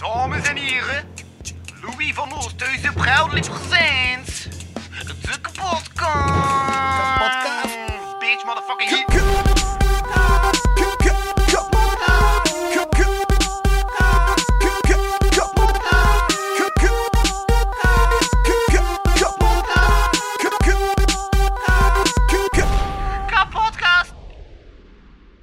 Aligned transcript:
Dames 0.00 0.48
en 0.48 0.56
heren, 0.56 1.04
Louis 1.82 2.14
van 2.14 2.32
Oosthuizen 2.32 2.94
proudly 2.94 3.40
presents 3.40 4.48
de 5.06 5.40
kapotkast. 5.40 5.90
Kapotkast. 7.16 7.76
Bitch, 8.18 8.44
motherfucking 8.44 8.90
hit. 8.90 9.04
Kapotkast. 23.26 24.14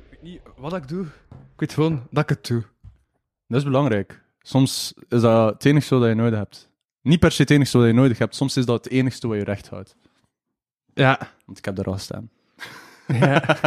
weet 0.10 0.22
niet 0.22 0.42
wat 0.56 0.74
ik 0.74 0.88
doe. 0.88 1.06
Ik 1.30 1.60
weet 1.60 1.74
gewoon 1.74 2.08
dat 2.12 2.24
ik 2.24 2.30
het 2.30 2.48
doe. 2.48 2.64
Dat 3.48 3.58
is 3.58 3.64
belangrijk. 3.64 4.26
Soms 4.48 4.94
is 5.10 5.22
dat 5.22 5.54
het 5.54 5.66
enigste 5.66 5.98
wat 5.98 6.08
je 6.08 6.16
nodig 6.16 6.40
hebt. 6.40 6.70
Niet 7.02 7.20
per 7.20 7.32
se 7.32 7.42
het 7.42 7.52
enigste 7.52 7.78
wat 7.78 7.88
je 7.88 7.94
nodig 7.94 8.18
hebt. 8.18 8.36
Soms 8.36 8.58
is 8.58 8.66
dat 8.66 8.84
het 8.84 8.94
enigste 8.94 9.28
wat 9.28 9.38
je 9.38 9.44
recht 9.44 9.70
houdt. 9.70 9.96
Ja. 10.94 11.18
Want 11.46 11.58
ik 11.58 11.66
heb 11.66 11.76
daar 11.76 11.86
al 11.86 11.98
staan. 11.98 12.30
ja. 13.08 13.58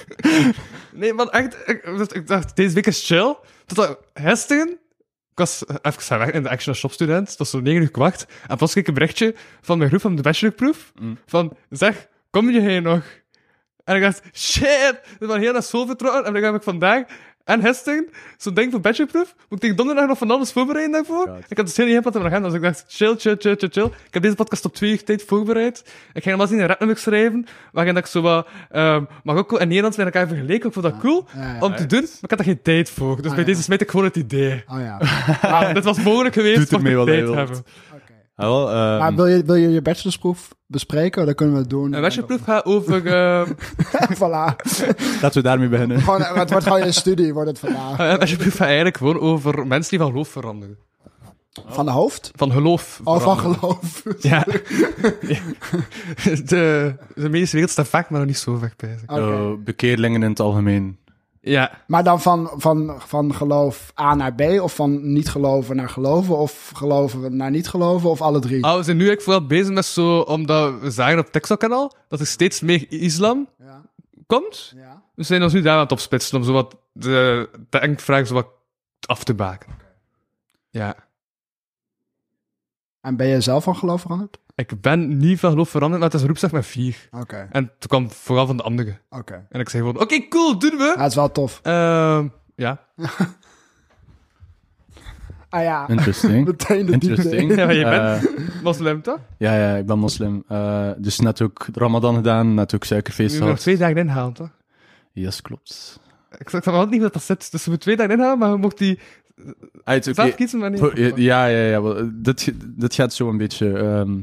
nee, 1.00 1.12
man, 1.12 1.30
echt. 1.30 1.56
Ik, 1.68 1.84
ik 2.12 2.26
dacht, 2.26 2.56
deze 2.56 2.74
week 2.74 2.86
is 2.86 3.06
chill. 3.06 3.36
Tot 3.66 3.96
gisteren, 4.14 4.68
ik 5.30 5.38
was 5.38 5.64
even 5.82 6.18
weg 6.18 6.30
in 6.30 6.42
de 6.42 6.48
Action 6.48 6.74
Shop 6.74 6.92
student. 6.92 7.28
Het 7.28 7.38
was 7.38 7.50
zo 7.50 7.60
9 7.60 7.82
uur 7.82 7.90
kwacht. 7.90 8.26
En 8.46 8.56
plots 8.56 8.72
kreeg 8.72 8.84
ik 8.84 8.88
een 8.88 8.94
berichtje 8.94 9.34
van 9.60 9.78
mijn 9.78 9.90
groep 9.90 10.00
van 10.00 10.16
de 10.16 10.22
bachelorproef. 10.22 10.92
Mm. 11.00 11.18
Van, 11.26 11.56
zeg, 11.70 12.08
kom 12.30 12.50
je 12.50 12.60
hier 12.60 12.82
nog? 12.82 13.02
En 13.84 13.96
ik 13.96 14.02
dacht, 14.02 14.22
shit, 14.32 15.00
we 15.18 15.26
waren 15.26 15.42
heel 15.42 15.52
naar 15.52 15.62
school 15.62 15.86
vertrokken. 15.86 16.24
En 16.24 16.32
dan 16.32 16.42
heb 16.42 16.54
ik 16.54 16.62
vandaag 16.62 17.02
en 17.48 17.62
gisteren 17.62 18.08
zo'n 18.36 18.54
ding 18.54 18.70
voor 18.70 18.80
bachelorproef. 18.80 19.34
Moet 19.36 19.46
ik 19.50 19.60
tegen 19.60 19.76
donderdag 19.76 20.06
nog 20.06 20.18
van 20.18 20.30
alles 20.30 20.52
voorbereiden 20.52 20.92
daarvoor? 20.92 21.26
God. 21.26 21.44
Ik 21.48 21.56
had 21.56 21.66
dus 21.66 21.76
heel 21.76 21.86
niet 21.86 21.94
gepland 21.94 22.16
om 22.16 22.30
gaan. 22.30 22.42
Dus 22.42 22.52
ik 22.52 22.62
dacht, 22.62 22.84
chill, 22.88 23.14
chill, 23.18 23.36
chill, 23.38 23.56
chill, 23.58 23.68
chill. 23.72 23.84
Ik 23.84 24.14
heb 24.14 24.22
deze 24.22 24.34
podcast 24.34 24.64
op 24.64 24.74
twee 24.74 24.90
uur 24.90 25.04
tijd 25.04 25.24
voorbereid. 25.26 25.78
Ik 25.78 25.86
ging 26.12 26.24
helemaal 26.24 26.46
zien 26.46 26.58
een 26.58 26.66
rapnummer 26.66 26.98
schrijven. 26.98 27.46
Waarin 27.72 27.96
ik 27.96 28.06
zo 28.06 28.20
wat, 28.20 28.46
um, 28.72 29.08
maar 29.24 29.36
ook 29.36 29.52
in 29.52 29.68
Nederlands 29.68 29.96
met 29.96 30.06
elkaar 30.06 30.28
vergeleken. 30.28 30.66
Ik 30.66 30.72
vond 30.72 30.84
dat 30.84 30.98
cool 30.98 31.28
Ja, 31.34 31.54
ja. 31.54 31.60
om 31.60 31.76
te 31.76 31.86
doen. 31.86 32.00
Maar 32.00 32.18
ik 32.20 32.30
had 32.30 32.38
er 32.38 32.44
geen 32.44 32.62
tijd 32.62 32.90
voor. 32.90 33.22
Dus 33.22 33.30
bij 33.30 33.40
ja. 33.40 33.46
deze 33.46 33.62
smijt 33.62 33.80
ik 33.80 33.90
gewoon 33.90 34.06
het 34.06 34.16
idee. 34.16 34.64
Oh 34.68 34.80
ja. 34.80 34.98
Ah, 35.40 35.74
dit 35.74 35.84
was 35.84 36.02
mogelijk 36.02 36.34
geweest, 36.34 36.58
Doet 36.58 36.70
mocht 36.70 36.86
ik 36.86 36.94
wat 36.94 37.06
tijd 37.06 37.28
hebben. 37.28 37.64
Ah, 38.38 38.46
wel, 38.46 38.70
ehm, 38.70 38.98
Maar 38.98 39.14
wil 39.14 39.26
je, 39.26 39.42
wil 39.44 39.54
je 39.54 39.68
je 39.68 39.82
bachelorsproef 39.82 40.48
bespreken? 40.66 41.26
Dan 41.26 41.34
kunnen 41.34 41.54
we 41.54 41.60
het 41.60 41.70
doen. 41.70 41.92
Een 41.92 42.00
bachelorproef 42.00 42.42
gaat 42.42 42.64
over... 42.64 43.06
ehm 43.06 43.50
voilà. 44.20 44.56
laten 45.20 45.32
we 45.32 45.42
daarmee 45.42 45.68
beginnen. 45.68 46.00
Gewoon, 46.00 46.22
eh, 46.22 46.34
het 46.34 46.50
wordt 46.50 46.66
gewoon 46.66 46.82
een 46.82 46.94
studie, 46.94 47.32
wordt 47.34 47.48
het 47.48 47.58
vandaag. 47.58 47.98
een 47.98 48.18
bachelorproef 48.18 48.54
gaat 48.56 48.66
eigenlijk 48.66 48.96
gewoon 48.96 49.20
over 49.20 49.66
mensen 49.66 49.90
die 49.90 49.98
van 49.98 50.08
geloof 50.10 50.28
veranderen. 50.28 50.78
Van 51.66 51.84
de 51.84 51.90
hoofd? 51.90 52.30
Van 52.34 52.52
geloof 52.52 53.00
Oh, 53.04 53.20
van 53.20 53.38
geloof. 53.38 54.02
Ja. 54.18 54.44
de, 56.44 56.94
de 57.14 57.28
medische 57.28 57.52
wereld 57.54 57.72
staat 57.72 57.88
vaak, 57.88 58.10
maar 58.10 58.18
nog 58.18 58.28
niet 58.28 58.38
zo 58.38 58.56
vaak 58.56 58.76
bij. 58.76 58.96
zich. 58.98 59.08
Oké. 59.08 59.20
Zo, 59.20 59.58
bekeerlingen 59.64 60.22
in 60.22 60.30
het 60.30 60.40
algemeen. 60.40 60.98
Ja. 61.40 61.82
Maar 61.86 62.04
dan 62.04 62.20
van, 62.20 62.50
van, 62.56 62.94
van 63.00 63.34
geloof 63.34 63.92
A 64.00 64.14
naar 64.14 64.34
B? 64.34 64.40
Of 64.40 64.74
van 64.74 65.12
niet 65.12 65.28
geloven 65.28 65.76
naar 65.76 65.88
geloven? 65.88 66.36
Of 66.36 66.70
geloven 66.74 67.36
naar 67.36 67.50
niet 67.50 67.68
geloven? 67.68 68.10
Of 68.10 68.20
alle 68.22 68.38
drie? 68.40 68.64
Ah, 68.64 68.76
we 68.76 68.82
zijn 68.82 68.96
nu 68.96 69.06
eigenlijk 69.08 69.22
vooral 69.22 69.46
bezig 69.46 69.74
met 69.74 69.84
zo, 69.84 70.18
omdat 70.20 70.80
we 70.80 70.90
zagen 70.90 71.18
op 71.18 71.24
het 71.24 71.32
TikTok-kanaal 71.32 71.92
dat 72.08 72.20
er 72.20 72.26
steeds 72.26 72.60
meer 72.60 72.86
islam 72.88 73.48
Ja. 73.58 73.82
komt. 74.26 74.72
ja. 74.76 75.02
We 75.14 75.22
zijn 75.22 75.42
ons 75.42 75.52
nu 75.52 75.62
daar 75.62 75.74
aan 75.74 75.80
het 75.82 75.92
opsplitsen 75.92 76.38
om 76.38 76.44
zo 76.44 76.52
wat 76.52 76.76
de 76.92 77.48
zo 78.26 78.34
wat 78.34 78.48
af 79.06 79.24
te 79.24 79.34
baken. 79.34 79.72
Ja. 80.70 80.94
En 83.00 83.16
ben 83.16 83.26
je 83.26 83.40
zelf 83.40 83.64
van 83.64 83.76
geloof 83.76 84.00
veranderd? 84.00 84.38
Ik 84.58 84.80
ben 84.80 85.16
niet 85.16 85.38
van 85.40 85.50
geloof 85.50 85.68
veranderd, 85.68 86.00
maar 86.00 86.08
het 86.10 86.14
is 86.18 86.22
een 86.22 86.28
roepzak 86.28 86.52
met 86.52 86.66
vier. 86.66 87.08
Oké, 87.10 87.48
En 87.50 87.64
toen 87.64 87.88
kwam 87.88 88.10
vooral 88.10 88.46
van 88.46 88.56
de 88.56 88.62
anderen. 88.62 89.00
oké. 89.10 89.46
En 89.50 89.60
ik 89.60 89.68
zei 89.68 89.82
gewoon, 89.82 90.00
oké, 90.02 90.28
cool, 90.28 90.58
doen 90.58 90.76
we. 90.76 90.92
Ja, 90.96 91.02
het 91.02 91.10
is 91.10 91.14
wel 91.14 91.32
tof. 91.32 91.60
Ehm, 91.62 92.28
ja. 92.54 92.80
Ah 95.50 95.62
ja, 95.62 95.88
Interesting. 95.88 96.46
meteen 96.46 96.86
de 96.86 96.92
Interesting. 96.92 97.54
Ja, 97.56 97.70
je 97.70 97.84
Eh, 97.84 98.20
bent 98.20 98.62
moslim, 98.62 99.02
toch? 99.02 99.18
ja, 99.38 99.54
ja, 99.56 99.76
ik 99.76 99.86
ben 99.86 99.98
moslim. 99.98 100.44
Eh, 100.48 100.90
dus 100.98 101.18
net 101.20 101.42
ook 101.42 101.66
Ramadan 101.74 102.14
gedaan, 102.14 102.54
net 102.54 102.74
ook 102.74 102.84
suikerfeest 102.84 103.32
Je 103.34 103.38
moet 103.40 103.48
nog 103.48 103.58
gehad. 103.62 103.62
twee 103.62 103.76
dagen 103.76 103.96
inhalen, 104.08 104.32
toch? 104.32 104.50
Yes, 105.12 105.42
klopt. 105.42 106.00
Ik 106.38 106.48
snap 106.48 106.64
wel 106.64 106.86
niet 106.86 107.00
dat 107.00 107.12
dat 107.12 107.22
zit. 107.22 107.50
Dus 107.50 107.64
we 107.64 107.70
moeten 107.70 107.78
twee 107.94 107.96
dagen 107.96 108.12
inhalen, 108.18 108.38
maar 108.38 108.50
we 108.50 108.56
mochten 108.58 108.86
die 108.86 108.98
Ah, 109.84 110.02
zelf 110.02 110.34
kiezen, 110.34 110.58
maar 110.58 110.70
niet... 110.70 110.78
Voor- 110.80 110.98
Ja, 111.20 111.46
ja, 111.46 111.64
ja. 111.64 111.82
wel, 111.82 112.10
Dit, 112.12 112.52
dit 112.80 112.94
gaat 112.94 113.12
zo 113.12 113.28
een 113.28 113.36
beetje. 113.36 113.72
ehm, 113.78 114.20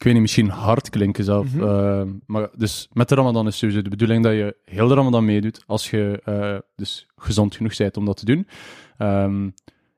ik 0.00 0.06
weet 0.06 0.12
niet, 0.14 0.22
misschien 0.22 0.48
hard 0.48 0.90
klinken 0.90 1.24
zelf. 1.24 1.54
Mhm. 1.54 1.62
ehm, 1.64 2.08
maar 2.26 2.48
dus 2.56 2.88
met 2.92 3.08
de 3.08 3.14
Ramadan 3.14 3.46
is 3.46 3.58
sowieso 3.58 3.82
de 3.82 3.90
bedoeling 3.90 4.24
dat 4.24 4.32
je 4.32 4.56
heel 4.64 4.88
de 4.88 4.94
Ramadan 4.94 5.24
meedoet. 5.24 5.62
Als 5.66 5.90
je 5.90 6.20
eh, 6.24 6.58
dus 6.76 7.06
gezond 7.16 7.56
genoeg 7.56 7.76
bent 7.76 7.96
om 7.96 8.04
dat 8.04 8.16
te 8.16 8.24
doen. 8.24 8.46
Ehm, 8.98 9.48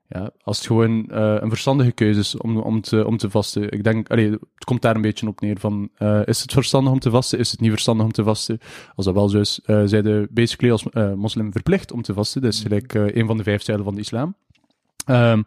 ja, 0.07 0.31
als 0.43 0.57
het 0.57 0.67
gewoon 0.67 1.09
eh, 1.09 1.35
een 1.39 1.49
verstandige 1.49 1.91
keuze 1.91 2.19
is 2.19 2.37
om, 2.37 2.57
om, 2.57 2.81
te, 2.81 3.05
om 3.05 3.17
te 3.17 3.29
vasten. 3.29 3.71
Ik 3.71 3.83
denk, 3.83 4.09
allee, 4.09 4.29
het 4.31 4.63
komt 4.65 4.81
daar 4.81 4.95
een 4.95 5.01
beetje 5.01 5.27
op 5.27 5.41
neer 5.41 5.59
van, 5.59 5.89
eh, 5.95 6.21
is 6.25 6.41
het 6.41 6.53
verstandig 6.53 6.91
om 6.93 6.99
te 6.99 7.09
vasten? 7.09 7.39
Is 7.39 7.51
het 7.51 7.59
niet 7.59 7.71
verstandig 7.71 8.05
om 8.05 8.11
te 8.11 8.23
vasten? 8.23 8.59
Als 8.95 9.05
dat 9.05 9.15
wel 9.15 9.29
zo 9.29 9.39
is, 9.39 9.59
eh 9.65 9.81
zijn 9.85 10.07
je 10.07 10.27
basically 10.31 10.71
als 10.71 10.89
eh, 10.89 11.13
moslim 11.13 11.51
verplicht 11.51 11.91
om 11.91 12.01
te 12.01 12.13
vasten. 12.13 12.41
Dat 12.41 12.53
is 12.53 12.61
gelijk 12.61 12.93
eh, 12.93 13.15
een 13.15 13.27
van 13.27 13.37
de 13.37 13.43
vijf 13.43 13.61
stijlen 13.61 13.83
van 13.83 13.95
de 13.95 14.01
islam. 14.01 14.35
Ehm, 15.05 15.41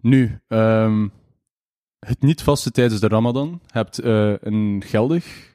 nu, 0.00 0.38
ehm, 0.48 1.08
het 2.06 2.22
niet 2.22 2.42
vasten 2.42 2.72
tijdens 2.72 3.00
de 3.00 3.08
Ramadan 3.08 3.60
hebt 3.70 3.98
eh, 3.98 4.32
een 4.40 4.82
geldig, 4.86 5.50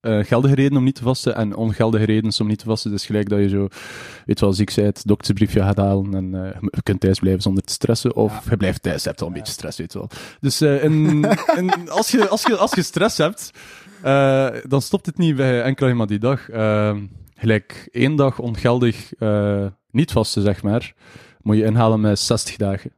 eh, 0.00 0.24
geldige 0.24 0.54
reden 0.54 0.76
om 0.78 0.84
niet 0.84 0.94
te 0.94 1.02
vasten 1.02 1.34
en 1.34 1.56
ongeldige 1.56 2.04
redenen 2.04 2.40
om 2.40 2.46
niet 2.46 2.58
te 2.58 2.64
vasten. 2.64 2.90
Dus 2.90 3.06
gelijk 3.06 3.28
dat 3.28 3.38
je 3.38 3.48
zo, 3.48 3.68
weet 4.26 4.40
wel, 4.40 4.52
ziek 4.52 4.74
bent, 4.74 5.06
doktersbriefje 5.06 5.60
gaat 5.60 5.76
halen 5.76 6.14
en 6.14 6.34
eh, 6.44 6.60
je 6.70 6.82
kunt 6.82 7.00
thuis 7.00 7.18
blijven 7.18 7.42
zonder 7.42 7.62
te 7.62 7.72
stressen. 7.72 8.14
Of 8.16 8.32
Ja. 8.32 8.50
je 8.50 8.56
blijft 8.56 8.82
thuis, 8.82 9.02
je 9.02 9.08
hebt 9.08 9.20
al 9.20 9.26
een 9.26 9.32
beetje 9.32 9.52
stress, 9.52 9.78
weet 9.78 9.92
je 9.92 9.98
wel. 9.98 10.08
Dus 10.40 10.60
in, 10.60 11.24
in- 11.56 11.88
als, 11.98 12.10
je, 12.10 12.28
als, 12.28 12.42
je, 12.42 12.56
als 12.56 12.72
je 12.74 12.82
stress 12.82 13.18
hebt, 13.18 13.50
dan 14.68 14.82
stopt 14.82 15.06
het 15.06 15.18
niet 15.18 15.36
bij 15.36 15.62
enkel 15.62 15.94
maar 15.94 16.06
die 16.06 16.18
dag. 16.18 16.48
Ehm, 16.50 17.06
gelijk 17.34 17.88
één 17.92 18.16
dag 18.16 18.38
ongeldig 18.38 19.12
niet 19.90 20.12
vasten, 20.12 20.42
zeg 20.42 20.62
maar, 20.62 20.94
moet 21.40 21.56
je 21.56 21.64
inhalen 21.64 22.00
met 22.00 22.18
60 22.18 22.56
dagen. 22.56 22.92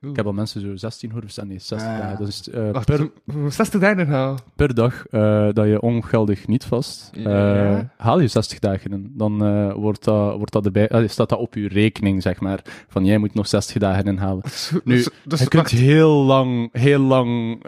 Ik 0.00 0.16
heb 0.16 0.26
al 0.26 0.32
mensen 0.32 0.60
zo 0.60 0.76
16 0.76 1.10
horen 1.10 1.30
staan. 1.30 1.48
Nee, 1.48 1.58
60 1.58 1.88
Ja, 1.88 1.94
ja. 1.96 2.00
dagen. 2.00 2.18
Dat 2.18 2.28
is 2.28 2.48
eh, 2.50 2.70
Wacht, 2.70 2.86
per, 2.86 2.98
we 2.98 3.10
moeten 3.24 3.52
60 3.52 3.80
dagen 3.80 3.98
inhalen. 3.98 4.38
per 4.56 4.74
dag 4.74 5.06
eh, 5.06 5.48
dat 5.52 5.66
je 5.66 5.80
ongeldig 5.80 6.46
niet 6.46 6.64
vast, 6.64 7.10
eh, 7.14 7.22
Ja. 7.22 7.90
haal 7.96 8.20
je 8.20 8.28
60 8.28 8.58
dagen 8.58 8.92
in. 8.92 9.12
Dan 9.16 9.38
wordt, 9.72 10.04
dat, 10.04 10.36
wordt 10.36 10.52
dat 10.52 10.64
erbij, 10.64 11.08
staat 11.08 11.28
dat 11.28 11.38
op 11.38 11.54
je 11.54 11.68
rekening, 11.68 12.22
zeg 12.22 12.40
maar. 12.40 12.60
Van 12.88 13.04
jij 13.04 13.18
moet 13.18 13.34
nog 13.34 13.46
60 13.46 13.78
dagen 13.78 14.04
inhalen. 14.04 14.42
Nu, 14.84 14.94
dus, 14.94 15.08
dus, 15.24 15.40
je 15.40 15.48
kunt 15.48 15.62
wacht. 15.70 15.74
heel 15.82 16.10
lang, 16.24 16.68
heel 16.72 17.00
lang 17.00 17.62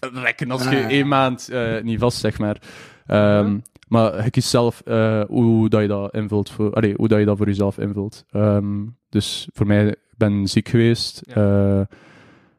rekken 0.00 0.50
als 0.50 0.64
je 0.64 0.70
Ja, 0.70 0.76
ja. 0.76 0.88
één 0.88 1.08
maand 1.08 1.50
niet 1.82 1.98
vast, 2.00 2.18
zeg 2.18 2.38
maar. 2.38 2.60
Ehm, 3.06 3.58
Maar 3.88 4.24
je 4.24 4.30
kiest 4.30 4.48
zelf 4.48 4.82
hoe 5.28 5.68
dat 5.68 5.80
je 5.80 5.86
dat 5.88 6.14
invult, 6.14 6.50
voor, 6.50 6.72
allee, 6.72 6.94
hoe 6.96 7.08
dat 7.08 7.18
je 7.18 7.24
dat 7.24 7.36
voor 7.36 7.46
jezelf 7.46 7.78
invult. 7.78 8.24
Ehm, 8.30 8.84
dus 9.08 9.48
voor 9.52 9.66
mij, 9.66 9.94
ben 10.16 10.46
ziek 10.46 10.68
geweest. 10.68 11.22
Ja. 11.24 11.86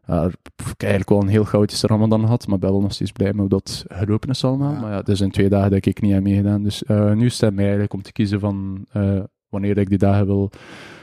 Eh, 0.06 0.26
ik 0.26 0.38
heb 0.56 0.82
eigenlijk 0.82 1.10
wel 1.10 1.22
een 1.22 1.28
heel 1.28 1.44
chaotische 1.44 1.88
Ramadan 1.88 2.22
gehad, 2.22 2.48
maar 2.48 2.60
ben 2.60 2.72
wel 2.72 2.82
nog 2.82 2.94
steeds 2.94 3.12
blij 3.12 3.28
met 3.28 3.40
hoe 3.40 3.50
dat 3.50 3.86
gelopen 3.88 4.30
is 4.30 4.44
allemaal. 4.44 4.74
Ja. 4.74 4.80
Maar 4.80 4.92
ja, 4.92 5.02
het 5.06 5.18
zijn 5.18 5.32
twee 5.32 5.50
dagen 5.50 5.72
dat 5.72 5.86
ik 5.86 6.02
niet 6.02 6.14
heb 6.14 6.24
meegedaan. 6.24 6.64
Dus 6.64 6.84
eh, 6.84 7.12
nu 7.12 7.30
staat 7.30 7.54
mij 7.54 7.64
eigenlijk 7.64 7.94
om 7.94 8.02
te 8.02 8.12
kiezen 8.12 8.40
van 8.40 8.86
eh, 8.92 9.20
wanneer 9.50 9.78
ik 9.78 9.90
die 9.90 9.98
dagen 9.98 10.26
wil 10.26 10.50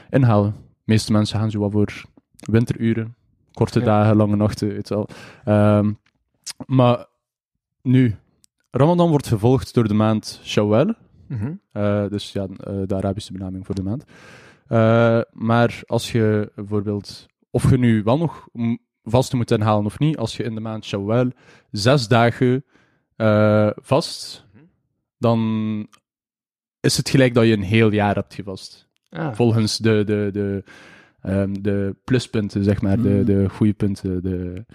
inhalen. 0.09 0.51
De 0.51 0.81
meeste 0.83 1.11
mensen 1.11 1.39
gaan 1.39 1.51
zo 1.51 1.59
wat 1.59 1.71
voor 1.71 2.03
winteruren, 2.51 3.15
korte 3.53 3.79
Ja. 3.79 3.85
dagen, 3.85 4.15
lange 4.15 4.35
nachten, 4.35 4.67
weet 4.67 4.87
je 4.87 4.93
wel. 4.95 5.07
Ehm, 5.45 5.91
maar 6.65 7.05
nu, 7.81 8.15
Ramadan 8.71 9.09
wordt 9.09 9.27
gevolgd 9.27 9.73
door 9.73 9.87
de 9.87 9.93
maand 9.93 10.39
Shawwal. 10.43 10.93
Mhm. 11.27 11.53
Dus 12.09 12.31
ja, 12.31 12.47
de 12.85 12.95
Arabische 12.95 13.31
benaming 13.31 13.65
voor 13.65 13.75
de 13.75 13.83
maand. 13.83 14.03
Eh, 14.67 15.21
maar 15.31 15.81
als 15.85 16.11
je 16.11 16.51
bijvoorbeeld, 16.55 17.25
of 17.49 17.69
je 17.69 17.77
nu 17.77 18.03
wel 18.03 18.17
nog 18.17 18.47
vasten 19.03 19.37
moet 19.37 19.51
inhalen 19.51 19.85
of 19.85 19.99
niet, 19.99 20.17
als 20.17 20.37
je 20.37 20.43
in 20.43 20.55
de 20.55 20.61
maand 20.61 20.85
Shawwal 20.85 21.31
zes 21.71 22.07
dagen 22.07 22.65
eh, 23.15 23.69
vast, 23.75 24.45
dan 25.17 25.39
is 26.79 26.97
het 26.97 27.09
gelijk 27.09 27.33
dat 27.33 27.45
je 27.45 27.53
een 27.53 27.61
heel 27.61 27.91
jaar 27.91 28.15
hebt 28.15 28.33
gevast. 28.33 28.87
Ah. 29.09 29.33
Volgens 29.33 29.77
de, 29.77 30.03
de, 30.05 30.29
de, 30.33 30.63
ehm, 31.21 31.53
de 31.53 31.95
pluspunten, 32.03 32.63
zeg 32.63 32.81
maar, 32.81 33.01
de, 33.01 33.09
Mm. 33.09 33.25
de 33.25 33.49
goede 33.49 33.73
punten, 33.73 34.21
de, 34.23 34.65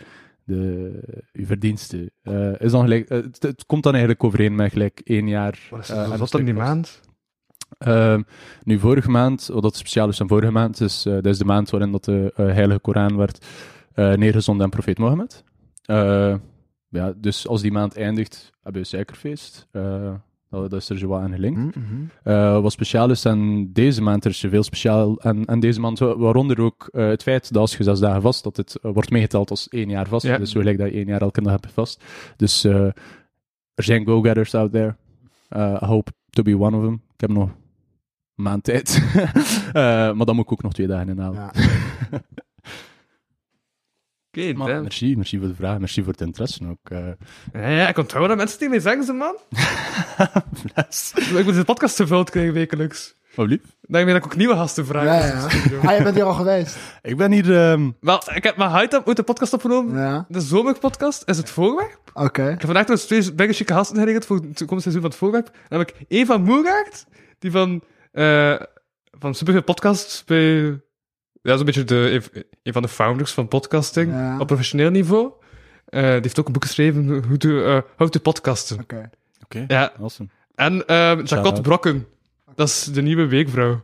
de, 0.44 0.92
uw 1.32 1.46
verdiensten. 1.46 2.10
Eh, 2.22 2.60
is 2.60 2.70
dan 2.70 2.82
gelijk, 2.82 3.08
het, 3.08 3.42
het 3.42 3.66
komt 3.66 3.82
dan 3.82 3.92
eigenlijk 3.92 4.24
overeen 4.24 4.54
met 4.54 4.72
gelijk 4.72 5.00
één 5.04 5.28
jaar. 5.28 5.58
Wat 5.70 5.80
is 5.80 5.86
dat 6.30 6.34
in 6.38 6.44
die 6.44 6.54
vast. 6.54 6.66
maand? 6.66 7.00
Ehm, 7.80 8.22
nu, 8.62 8.78
vorige 8.78 9.10
maand, 9.10 9.46
wat 9.52 9.62
dat 9.62 9.76
speciaal 9.76 10.08
is 10.08 10.16
van 10.16 10.28
vorige 10.28 10.52
maand, 10.52 10.80
is, 10.80 11.06
eh, 11.06 11.12
dat 11.12 11.26
is 11.26 11.38
de 11.38 11.44
maand 11.44 11.70
waarin 11.70 11.92
dat 11.92 12.04
de 12.04 12.32
eh, 12.36 12.44
Heilige 12.44 12.80
Koran 12.80 13.16
werd 13.16 13.46
uh, 13.94 14.14
neergezonden 14.14 14.64
aan 14.64 14.70
profeet 14.70 14.98
Mohammed. 14.98 15.44
Uh, 15.86 16.34
ja, 16.88 17.12
dus 17.16 17.48
als 17.48 17.62
die 17.62 17.72
maand 17.72 17.96
eindigt, 17.96 18.52
hebben 18.62 18.82
we 18.82 18.88
suikerfeest. 18.88 19.68
Uh, 19.72 20.14
dat, 20.50 20.72
is 20.72 20.88
er 20.88 20.98
zo 20.98 21.08
wat 21.08 21.20
aan 21.20 21.32
gelinkt. 21.32 21.76
Mhm. 21.76 21.84
Uh, 22.24 22.60
wat 22.60 22.72
speciaal 22.72 23.10
is 23.10 23.26
aan 23.26 23.72
deze 23.72 24.02
maand, 24.02 24.24
er 24.24 24.30
is 24.30 24.44
veel 24.48 24.62
speciaal 24.62 25.22
aan, 25.22 25.48
aan 25.48 25.60
deze 25.60 25.80
maand, 25.80 25.98
waaronder 25.98 26.60
ook 26.60 26.88
uh, 26.92 27.08
het 27.08 27.22
feit 27.22 27.52
dat 27.52 27.60
als 27.62 27.76
je 27.76 27.82
zes 27.82 27.98
dagen 27.98 28.22
vast, 28.22 28.44
dat 28.44 28.56
het 28.56 28.78
uh, 28.82 28.92
wordt 28.92 29.10
meegeteld 29.10 29.50
als 29.50 29.68
één 29.68 29.88
jaar 29.88 30.08
vast. 30.08 30.26
Ja. 30.26 30.38
Dus 30.38 30.50
zo 30.50 30.58
gelijk 30.58 30.78
dat 30.78 30.88
je 30.88 30.94
één 30.94 31.06
jaar 31.06 31.20
elke 31.20 31.42
dag 31.42 31.52
hebt 31.52 31.72
vast. 31.72 32.04
Dus 32.36 32.64
er 32.64 32.94
zijn 33.74 34.06
go-getters 34.06 34.54
out 34.54 34.72
there. 34.72 34.96
I 35.54 35.84
hope 35.86 36.12
to 36.30 36.42
be 36.42 36.58
one 36.58 36.76
of 36.76 36.82
them. 36.82 37.02
Ik 37.14 37.20
heb 37.20 37.30
nog 37.30 37.50
maand 38.42 38.64
tijd. 38.64 39.02
maar 40.16 40.24
dan 40.26 40.34
moet 40.34 40.44
ik 40.44 40.52
ook 40.52 40.62
nog 40.62 40.72
twee 40.72 40.86
dagen 40.86 41.08
inhalen. 41.08 41.34
Ja. 41.40 41.50
Oké, 44.32 44.52
Maar 44.52 44.68
damn. 44.68 44.82
merci, 44.82 45.16
merci 45.16 45.38
voor 45.38 45.48
de 45.48 45.54
vraag, 45.54 45.78
merci 45.78 46.02
voor 46.02 46.12
het 46.12 46.20
interesse 46.20 46.68
ook. 46.68 46.90
eh. 46.90 46.98
Ja, 47.52 47.68
ja, 47.68 47.88
ik 47.88 47.98
onthoud 47.98 48.28
dat 48.28 48.36
mensen 48.36 48.58
tegen 48.58 48.72
mij 48.72 48.80
zeggen, 48.82 49.04
ze 49.04 49.12
man. 49.12 49.36
Ik 51.38 51.44
moet 51.44 51.52
deze 51.54 51.64
podcast 51.64 51.96
gevuld 51.96 52.30
krijgen 52.30 52.52
wekelijks. 52.52 53.14
Wat 53.34 53.46
lief. 53.48 53.60
Daarmee 53.80 54.14
dat 54.14 54.24
ik 54.24 54.30
ook 54.30 54.36
nieuwe 54.38 54.54
gasten 54.54 54.86
vraag. 54.86 55.04
Ja, 55.04 55.26
ja. 55.26 55.42
Ah, 55.90 55.96
je 55.96 56.02
bent 56.02 56.14
hier 56.14 56.24
al 56.24 56.32
geweest. 56.34 56.76
Ik 57.02 57.16
ben 57.16 57.32
hier... 57.32 57.56
ehm, 57.70 57.90
Wel, 58.00 58.22
ik 58.34 58.44
heb 58.44 58.56
mijn 58.56 58.70
Haitam 58.70 59.02
ooit 59.04 59.18
een 59.18 59.24
podcast 59.24 59.52
opgenomen. 59.52 59.96
Ja, 60.02 60.24
De 60.28 60.40
zomerpodcast 60.40 61.22
is 61.26 61.36
het 61.36 61.50
voorwerp. 61.50 62.10
oké. 62.14 62.42
Ik 62.42 62.48
heb 62.48 62.60
vandaag 62.64 62.86
nog 62.86 62.98
eens 63.10 63.30
twee 63.34 63.52
chique 63.52 63.74
gasten 63.74 63.96
geregeld 63.96 64.26
voor 64.26 64.36
het 64.36 64.58
komende 64.58 64.80
seizoen 64.82 65.00
van 65.02 65.10
het 65.10 65.18
voorwerp. 65.18 65.50
Dan 65.68 65.78
heb 65.78 65.88
ik 65.88 65.96
Eva 66.08 66.36
Moegaard, 66.38 67.06
die 67.38 67.50
van, 67.50 67.82
eh 68.10 68.54
van 69.18 69.34
Superveel 69.34 69.62
Podcasts 69.62 70.24
bij... 70.24 70.80
Ja, 71.42 71.56
zo'n 71.56 71.64
beetje 71.64 71.84
de, 71.84 72.20
een- 72.34 72.44
een 72.62 72.72
van 72.72 72.82
de 72.82 72.88
founders 72.88 73.32
van 73.32 73.48
podcasting 73.48 74.12
Ja. 74.12 74.38
op 74.38 74.46
professioneel 74.46 74.90
niveau. 74.90 75.30
Eh, 75.86 76.00
die 76.02 76.10
heeft 76.10 76.38
ook 76.40 76.46
een 76.46 76.52
boek 76.52 76.64
geschreven, 76.64 77.24
hoe 77.28 77.36
te, 77.36 77.64
eh, 77.64 77.78
how 77.96 78.08
to 78.08 78.20
podcasten. 78.20 78.80
Oké. 78.80 79.10
Oké, 79.44 79.64
Ja, 79.68 79.92
awesome. 79.98 80.28
en 80.54 80.72
Shout-out. 81.26 81.62
Brokken. 81.62 82.06
Dat 82.54 82.68
is 82.68 82.84
de 82.84 83.02
nieuwe 83.02 83.26
weekvrouw 83.26 83.82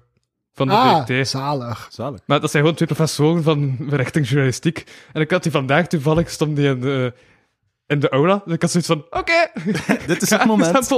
van 0.52 0.66
de 0.66 0.72
Ah, 0.72 1.06
VRT. 1.06 1.28
zalig. 1.28 1.88
Zalig. 1.90 2.20
Maar 2.26 2.40
dat 2.40 2.50
zijn 2.50 2.62
gewoon 2.62 2.76
twee 2.78 2.94
professoren 2.94 3.42
van 3.42 3.76
richting 3.90 4.26
journalistiek. 4.28 4.84
En 5.12 5.20
ik 5.20 5.30
had 5.30 5.42
die 5.42 5.52
vandaag 5.52 5.86
toevallig, 5.86 6.30
stond 6.30 6.56
die 6.56 6.68
in 6.68 6.80
de, 6.80 7.12
in 7.86 8.00
de 8.00 8.08
aula. 8.08 8.42
Dus 8.44 8.54
ik 8.54 8.60
had 8.60 8.70
zoiets 8.70 8.88
van, 8.88 9.06
oké, 9.10 9.50
Dit 10.06 10.22
is 10.22 10.30
het 10.30 10.44
moment. 10.44 10.88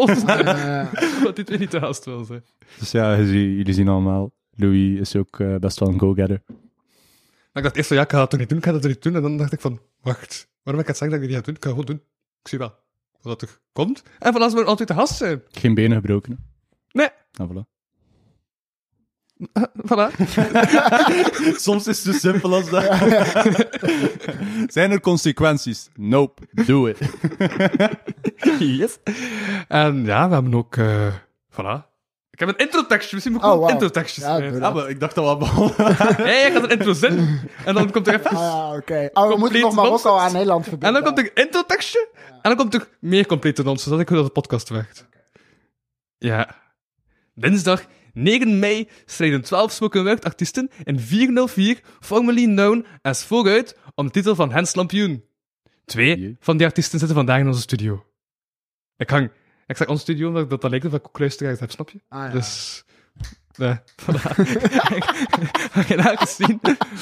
Wat 1.22 1.36
die 1.36 1.44
twee 1.44 1.58
niet 1.58 1.70
te 1.70 1.78
haast 1.78 2.04
wil 2.04 2.24
zijn. 2.24 2.44
Dus 2.78 2.90
ja, 2.90 3.16
jullie 3.16 3.72
zien 3.72 3.88
allemaal, 3.88 4.32
Louis 4.50 4.98
is 5.00 5.16
ook 5.16 5.40
eh, 5.40 5.56
best 5.56 5.78
wel 5.78 5.88
een 5.88 5.98
go-getter. 5.98 6.42
Maar 6.46 6.56
ik 7.52 7.62
dacht 7.62 7.76
eerst 7.76 7.88
van, 7.88 7.96
ja, 7.96 8.02
ik 8.02 8.10
ga 8.10 8.18
dat 8.18 8.30
toch 8.30 8.40
niet 8.40 8.48
doen, 8.48 8.58
ik 8.58 8.64
ga 8.64 8.72
dat 8.72 8.82
toch 8.82 8.90
niet 8.90 9.02
doen. 9.02 9.14
En 9.14 9.22
dan 9.22 9.36
dacht 9.36 9.52
ik 9.52 9.60
van, 9.60 9.80
wacht, 10.00 10.48
waarom 10.62 10.82
heb 10.82 10.82
ik 10.82 10.86
het 10.86 10.96
zeggen 10.96 11.10
dat 11.10 11.28
ik 11.28 11.34
het 11.34 11.36
niet 11.36 11.38
ga 11.38 11.44
doen? 11.44 11.54
Ik 11.54 11.62
ga 11.64 11.68
het 11.70 11.78
gewoon 11.78 11.96
doen. 11.96 12.06
Ik 12.40 12.48
zie 12.48 12.58
wel 12.58 12.74
wat 13.22 13.42
er 13.42 13.58
komt. 13.72 14.02
En 14.18 14.32
van 14.32 14.42
als 14.42 14.54
we 14.54 14.64
altijd 14.64 14.88
te 14.88 14.94
gast 14.94 15.16
zijn. 15.16 15.42
Geen 15.50 15.74
benen 15.74 15.96
gebroken. 15.96 16.38
Nee. 16.92 17.08
Nou, 17.32 17.50
voilà. 17.50 17.77
Voilà. 19.88 20.10
Soms 21.66 21.86
is 21.86 22.04
het 22.04 22.14
zo 22.14 22.28
simpel 22.30 22.54
als 22.54 22.70
dat. 22.70 22.84
Zijn 24.76 24.90
er 24.90 25.00
consequenties? 25.00 25.88
Nope. 25.94 26.42
Do 26.66 26.86
it. 26.86 26.98
yes. 28.58 28.98
En 29.68 30.04
ja, 30.04 30.28
we 30.28 30.34
hebben 30.34 30.54
ook, 30.54 30.76
eh 30.76 31.14
voilà. 31.52 31.86
Ik 32.30 32.46
heb 32.46 32.48
een 32.48 32.64
introtekstje, 32.66 33.14
misschien 33.14 33.34
moet 33.34 33.44
ik 33.44 33.48
Oh, 33.48 33.54
gewoon 33.54 33.68
wauw. 33.70 33.80
introtekstjes 33.80 34.24
Ja, 34.24 34.66
Ah, 34.68 34.74
maar 34.74 34.88
ik 34.90 35.00
dacht 35.00 35.14
dat 35.14 35.28
we 35.32 35.36
begonnen. 35.36 35.74
Ja, 36.26 36.46
ik 36.46 36.52
had 36.52 36.62
een 36.62 36.70
intro 36.70 36.92
zin. 36.92 37.40
En 37.64 37.74
dan 37.74 37.90
komt 37.90 38.06
er 38.06 38.14
even... 38.14 38.30
ah, 38.30 38.36
ja, 38.36 38.74
oké. 38.76 39.08
Oh, 39.12 39.28
we 39.28 39.36
moeten 39.38 39.60
nog 39.60 39.74
Marokko 39.74 40.16
aan 40.16 40.32
Nederland 40.32 40.64
En 40.64 40.68
verbinden. 40.70 41.02
dan 41.02 41.14
komt 41.14 41.26
er 41.26 41.42
introtekstje. 41.44 42.08
En 42.28 42.38
dan 42.42 42.56
komt 42.56 42.74
er 42.74 42.88
meer 43.00 43.26
complete 43.26 43.62
nonsens. 43.62 43.90
Dat 43.90 44.00
ik 44.00 44.08
hoe 44.08 44.16
dat 44.16 44.26
de 44.26 44.32
podcast 44.32 44.68
werkt. 44.68 45.06
Ja. 46.18 46.54
Dinsdag 47.34 47.82
9 48.22 48.58
mei 48.58 48.88
strijden 49.04 49.42
12 49.42 49.72
spoken 49.72 50.04
word 50.04 50.24
artiesten 50.24 50.70
in 50.84 51.00
404, 51.00 51.80
formerly 52.00 52.44
known 52.44 52.86
as 53.02 53.24
Vooruit, 53.24 53.76
om 53.94 54.06
de 54.06 54.12
titel 54.12 54.34
van 54.34 54.52
Hens 54.52 54.74
Lampioen. 54.74 55.24
Twee 55.84 56.36
van 56.40 56.56
die 56.56 56.66
artiesten 56.66 56.98
zitten 56.98 57.16
vandaag 57.16 57.40
in 57.40 57.46
onze 57.46 57.60
studio. 57.60 58.04
Ik 58.96 59.10
hang... 59.10 59.30
Ik 59.66 59.76
zeg 59.76 59.88
onze 59.88 60.02
studio, 60.02 60.28
omdat 60.28 60.50
dat, 60.50 60.60
dat 60.60 60.70
lijkt 60.70 60.86
of 60.86 60.94
ik 60.94 61.06
ook 61.06 61.18
luisteraars 61.18 61.60
heb, 61.60 61.70
snap 61.70 61.90
je? 61.90 62.00
Ah, 62.08 62.24
ja. 62.24 62.28
Dus... 62.28 62.84
Nee, 63.56 63.74
voilà. 63.74 64.20
Ga 65.72 65.84
je 65.88 65.96
nou 65.96 66.16
eens 66.16 66.36
zien 66.36 66.60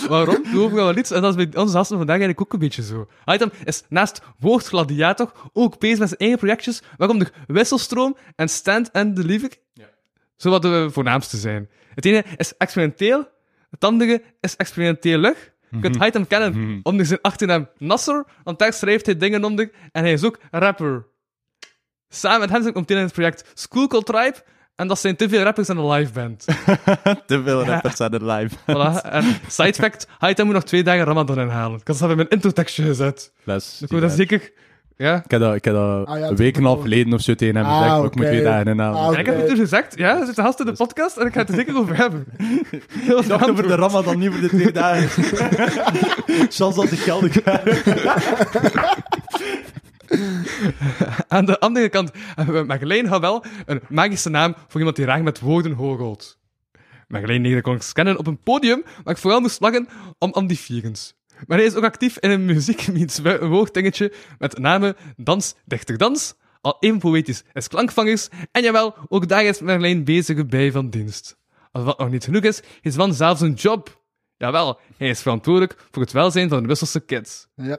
waarom? 0.08 0.42
Doe 0.52 0.64
overal 0.64 0.84
wel 0.84 0.96
iets. 0.96 1.10
En 1.10 1.22
dat 1.22 1.36
is 1.36 1.48
bij 1.48 1.60
onze 1.60 1.74
gasten 1.76 1.96
vandaag 1.96 2.18
eigenlijk 2.18 2.40
ook 2.40 2.52
een 2.52 2.58
beetje 2.58 2.82
zo. 2.82 3.08
Item 3.24 3.50
is 3.64 3.82
naast 3.88 4.20
Woordgladiator 4.38 5.32
ook 5.52 5.78
bezig 5.78 5.98
met 5.98 6.08
zijn 6.08 6.20
eigen 6.20 6.38
projectjes, 6.38 6.82
waaronder 6.96 7.32
Wisselstroom 7.46 8.16
en 8.36 8.48
Stand 8.48 8.92
and 8.92 9.16
Deliver. 9.16 9.50
Ja. 9.72 9.84
Zo 10.36 10.50
wat 10.50 10.62
de 10.62 10.88
voornaamste 10.90 11.36
zijn. 11.36 11.68
Het 11.94 12.04
ene 12.04 12.24
is 12.36 12.56
experimenteel, 12.56 13.28
het 13.70 13.84
andere 13.84 14.22
is 14.40 14.56
experimenteelig. 14.56 15.54
Je 15.70 15.80
kunt 15.80 16.04
Item 16.04 16.26
kennen 16.26 16.80
onder 16.82 17.06
zijn 17.06 17.18
achternaam 17.22 17.68
Nasser, 17.78 18.24
want 18.44 18.58
daar 18.58 18.72
schrijft 18.72 19.06
hij 19.06 19.16
dingen 19.16 19.44
onder 19.44 19.70
en 19.92 20.02
hij 20.02 20.12
is 20.12 20.24
ook 20.24 20.38
rapper. 20.50 21.06
Samen 22.08 22.40
met 22.40 22.50
hem 22.50 22.62
zijn 22.62 22.74
komt 22.74 22.88
hij 22.88 22.98
in 22.98 23.04
het 23.04 23.12
project 23.12 23.50
School 23.54 23.86
Call 23.86 24.02
Tribe, 24.02 24.42
en 24.76 24.88
dat 24.88 24.98
zijn 24.98 25.16
te 25.16 25.28
veel 25.28 25.42
rappers 25.42 25.68
in 25.68 25.76
een 25.76 25.90
live 25.90 26.12
band. 26.12 26.44
Te 27.26 27.42
veel 27.42 27.64
rappers 27.64 28.00
aan 28.04 28.12
het 28.12 28.22
live. 28.22 28.56
Voilà. 28.56 29.10
En 29.10 29.24
side 29.48 29.74
fact, 29.74 30.06
Haita 30.18 30.44
moet 30.44 30.54
nog 30.54 30.64
twee 30.64 30.82
dagen 30.82 31.04
Ramadan 31.04 31.40
inhalen. 31.40 31.80
Ik 31.80 31.86
had 31.86 31.98
dat 31.98 32.10
in 32.10 32.16
mijn 32.16 32.28
introtekstje 32.28 32.82
gezet. 32.82 33.32
Bless. 33.44 33.82
Ik 33.82 34.00
dat 34.00 34.12
zeker... 34.12 34.52
Ja. 34.98 35.22
Ik 35.24 35.30
heb 35.30 35.40
dat, 35.40 35.54
ik 35.54 35.64
heb 35.64 35.74
dat 35.74 36.06
Ah, 36.06 36.18
ja, 36.18 36.26
een 36.28 36.36
week 36.36 36.54
en 36.54 36.60
een 36.60 36.66
half 36.66 36.82
geleden 36.82 37.12
of 37.12 37.20
zo 37.20 37.34
tegen 37.34 37.56
hem 37.56 37.64
Ah, 37.64 37.76
gezegd. 37.76 37.96
maar 37.96 38.04
Ik 38.04 38.14
moet 38.14 38.26
twee 38.26 38.42
dagen 38.42 38.66
inhalen. 38.66 39.00
Ah, 39.00 39.12
En 39.14 39.18
ik 39.20 39.26
heb 39.26 39.36
het 39.36 39.46
toen 39.46 39.56
gezegd, 39.56 39.98
ja, 39.98 40.20
er 40.20 40.26
zit 40.26 40.38
een 40.38 40.44
gast 40.44 40.60
in 40.60 40.66
de 40.66 40.72
podcast 40.72 41.16
en 41.16 41.26
ik 41.26 41.32
ga 41.32 41.40
het 41.40 41.48
er 41.48 41.54
zeker 41.54 41.76
over 41.76 41.96
hebben. 41.96 42.26
Heel 42.88 43.18
Ik 43.22 43.28
dacht 43.28 43.50
over 43.50 43.68
de 43.68 43.74
Ramadan, 43.74 44.18
niet 44.18 44.30
voor 44.32 44.40
de 44.40 44.48
twee 44.48 44.72
dagen. 44.72 45.22
Chance 46.56 46.80
dat 46.80 46.92
ik 46.92 46.98
geld 46.98 47.28
krijg. 47.28 47.84
Aan 51.28 51.44
de 51.44 51.60
andere 51.60 51.88
kant 51.88 52.10
hebben 52.34 52.54
we 52.54 52.64
Marjolein 52.64 53.06
Havel, 53.06 53.44
een 53.66 53.80
magische 53.88 54.30
naam 54.30 54.54
voor 54.68 54.78
iemand 54.78 54.96
die 54.96 55.04
graag 55.04 55.20
met 55.22 55.40
woorden 55.40 55.72
hoogelt. 55.72 56.38
Leerde 57.08 57.60
kon 57.60 57.74
ik 57.74 57.90
kennen 57.92 58.18
op 58.18 58.26
een 58.26 58.40
podium, 58.42 58.82
waar 59.04 59.14
ik 59.14 59.20
vooral 59.20 59.40
moest 59.40 59.60
lachen 59.60 59.88
om 60.18 60.32
Andy 60.32 60.56
Maar 61.46 61.58
hij 61.58 61.66
is 61.66 61.74
ook 61.74 61.84
actief 61.84 62.18
in 62.18 62.30
een 62.30 62.44
muziek 62.44 62.86
een 62.86 64.12
met 64.38 64.58
name 64.58 64.96
Dans, 65.16 65.54
Dichter 65.64 65.98
Dans, 65.98 66.34
al 66.60 66.76
even 66.80 66.98
poëtisch 66.98 67.44
is 67.52 67.68
Klankvangers, 67.68 68.28
en 68.52 68.62
jawel, 68.62 68.94
ook 69.08 69.28
daar 69.28 69.44
is 69.44 69.60
Marjolein 69.60 70.04
bezig 70.04 70.46
bij 70.46 70.72
van 70.72 70.90
dienst. 70.90 71.36
Als 71.72 71.84
wat 71.84 71.98
nog 71.98 72.10
niet 72.10 72.24
genoeg 72.24 72.42
is, 72.42 72.62
is 72.80 72.94
Van 72.94 73.14
zelfs 73.14 73.40
een 73.40 73.52
job. 73.52 74.04
Jawel, 74.36 74.80
hij 74.96 75.08
is 75.08 75.22
verantwoordelijk 75.22 75.76
voor 75.90 76.02
het 76.02 76.12
welzijn 76.12 76.48
van 76.48 76.58
de 76.58 76.64
Brusselse 76.64 77.00
kids. 77.00 77.48
Ja. 77.54 77.78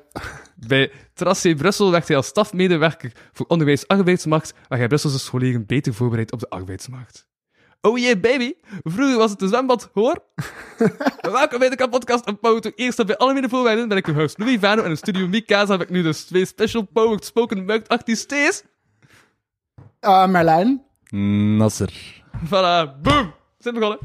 Bij 0.67 0.91
Tracé 1.13 1.55
Brussel 1.55 1.91
werkt 1.91 2.07
hij 2.07 2.17
als 2.17 2.27
stafmedewerker 2.27 3.11
voor 3.33 3.45
onderwijs-arbeidsmarkt, 3.45 4.53
waar 4.67 4.77
hij 4.77 4.87
Brusselse 4.87 5.19
scholieren 5.19 5.65
beter 5.65 5.93
voorbereidt 5.93 6.31
op 6.31 6.39
de 6.39 6.49
arbeidsmarkt. 6.49 7.27
Oh 7.87 7.97
yeah, 7.97 8.19
baby! 8.19 8.53
Vroeger 8.83 9.17
was 9.17 9.31
het 9.31 9.41
een 9.41 9.47
zwembad, 9.47 9.89
hoor! 9.93 10.23
Welkom 11.21 11.59
bij 11.59 11.69
de 11.69 11.75
kapotkast 11.75 12.25
en 12.25 12.39
Power 12.39 12.71
Eerst 12.75 13.05
bij 13.05 13.17
alle 13.17 13.33
mede 13.33 13.49
voorwaarden 13.49 13.87
ben 13.87 13.97
ik 13.97 14.07
uw 14.07 14.13
host 14.13 14.37
Louis 14.37 14.59
Vano 14.59 14.79
en 14.81 14.87
in 14.87 14.91
de 14.91 14.97
studio 14.97 15.27
Mikaza 15.27 15.71
heb 15.71 15.81
ik 15.81 15.89
nu 15.89 16.01
dus 16.01 16.23
twee 16.23 16.45
special 16.45 16.83
powered 16.93 17.25
spoken 17.25 17.65
word 17.65 17.87
artiestes. 17.87 18.63
Eh, 19.99 20.27
Merlijn. 20.27 20.83
Nasser. 21.57 22.23
Voilà, 22.45 23.01
boom! 23.01 23.33
Zijn 23.57 23.73
we 23.73 23.79
begonnen. 23.79 23.99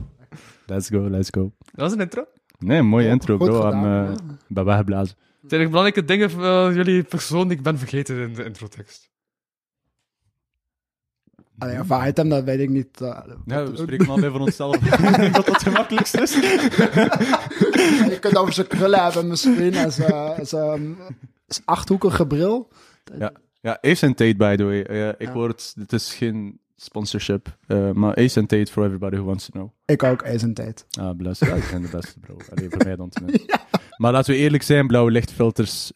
Let's 0.66 0.88
go, 0.88 1.08
let's 1.10 1.28
go. 1.30 1.52
Dat 1.60 1.80
was 1.80 1.92
een 1.92 2.00
intro. 2.00 2.24
Nee, 2.58 2.78
een 2.78 2.86
mooie 2.86 3.08
intro, 3.08 3.36
Goed 3.36 3.48
bro. 3.48 3.68
Ik 3.68 3.74
uh, 3.74 4.10
ben 4.48 4.64
weggeblazen. 4.64 5.16
Zijn 5.46 5.60
er 5.60 5.68
belangrijke 5.68 6.04
dingen 6.04 6.30
van 6.30 6.74
jullie 6.74 7.02
persoon 7.02 7.48
die 7.48 7.56
ik 7.56 7.62
ben 7.62 7.78
vergeten 7.78 8.16
in 8.16 8.34
de 8.34 8.44
introtekst? 8.44 9.11
Allee, 11.62 11.80
of 11.80 11.88
hem, 11.88 12.28
dat 12.28 12.44
weet 12.44 12.60
ik 12.60 12.68
niet. 12.68 13.00
eh, 13.00 13.18
Ja, 13.46 13.70
we 13.70 13.76
spreken 13.76 14.08
al 14.08 14.16
even 14.18 14.30
voor 14.30 14.40
onszelf. 14.40 14.76
Dat 14.78 15.32
dat 15.32 15.46
het 15.46 15.62
gemakkelijkst 15.62 16.16
is. 16.16 16.34
je 18.12 18.16
kunt 18.20 18.36
over 18.36 18.52
zijn 18.52 18.66
krullen 18.66 19.02
hebben 19.02 19.26
misschien. 19.28 19.74
En 19.74 19.92
zijn, 19.92 20.46
zijn, 20.46 20.96
zijn 21.46 21.64
achthoekige 21.64 22.26
bril. 22.26 22.68
Ja, 23.18 23.32
ja 23.60 23.78
Ace 23.80 24.06
and 24.06 24.16
Tate, 24.16 24.36
by 24.36 24.56
the 24.56 24.64
way. 24.64 24.82
Eh, 24.82 25.08
ik 25.08 25.14
Ja. 25.18 25.32
hoor 25.32 25.48
het, 25.48 25.74
is 25.92 26.14
geen 26.14 26.60
sponsorship, 26.76 27.56
eh, 27.66 27.90
maar 27.90 28.14
Ace 28.16 28.40
and 28.40 28.48
Tate 28.48 28.72
for 28.72 28.84
everybody 28.84 29.16
who 29.16 29.24
wants 29.24 29.44
to 29.44 29.50
know. 29.52 29.70
Ik 29.84 30.02
ook, 30.02 30.24
Ace 30.26 30.44
Tate. 30.54 30.84
Ah, 31.00 31.16
bless. 31.16 31.40
Ja, 31.40 31.54
die 31.54 31.62
zijn 31.64 31.82
de 31.82 31.88
beste, 31.88 32.18
bro. 32.20 32.36
Alleen 32.56 32.70
voor 32.70 32.84
mij 32.84 32.96
dan 32.96 33.08
tenminste. 33.14 33.58
Maar 33.96 34.12
laten 34.12 34.32
we 34.34 34.38
eerlijk 34.40 34.62
zijn, 34.62 34.86
blauwe 34.86 35.10
lichtfilters 35.10 35.92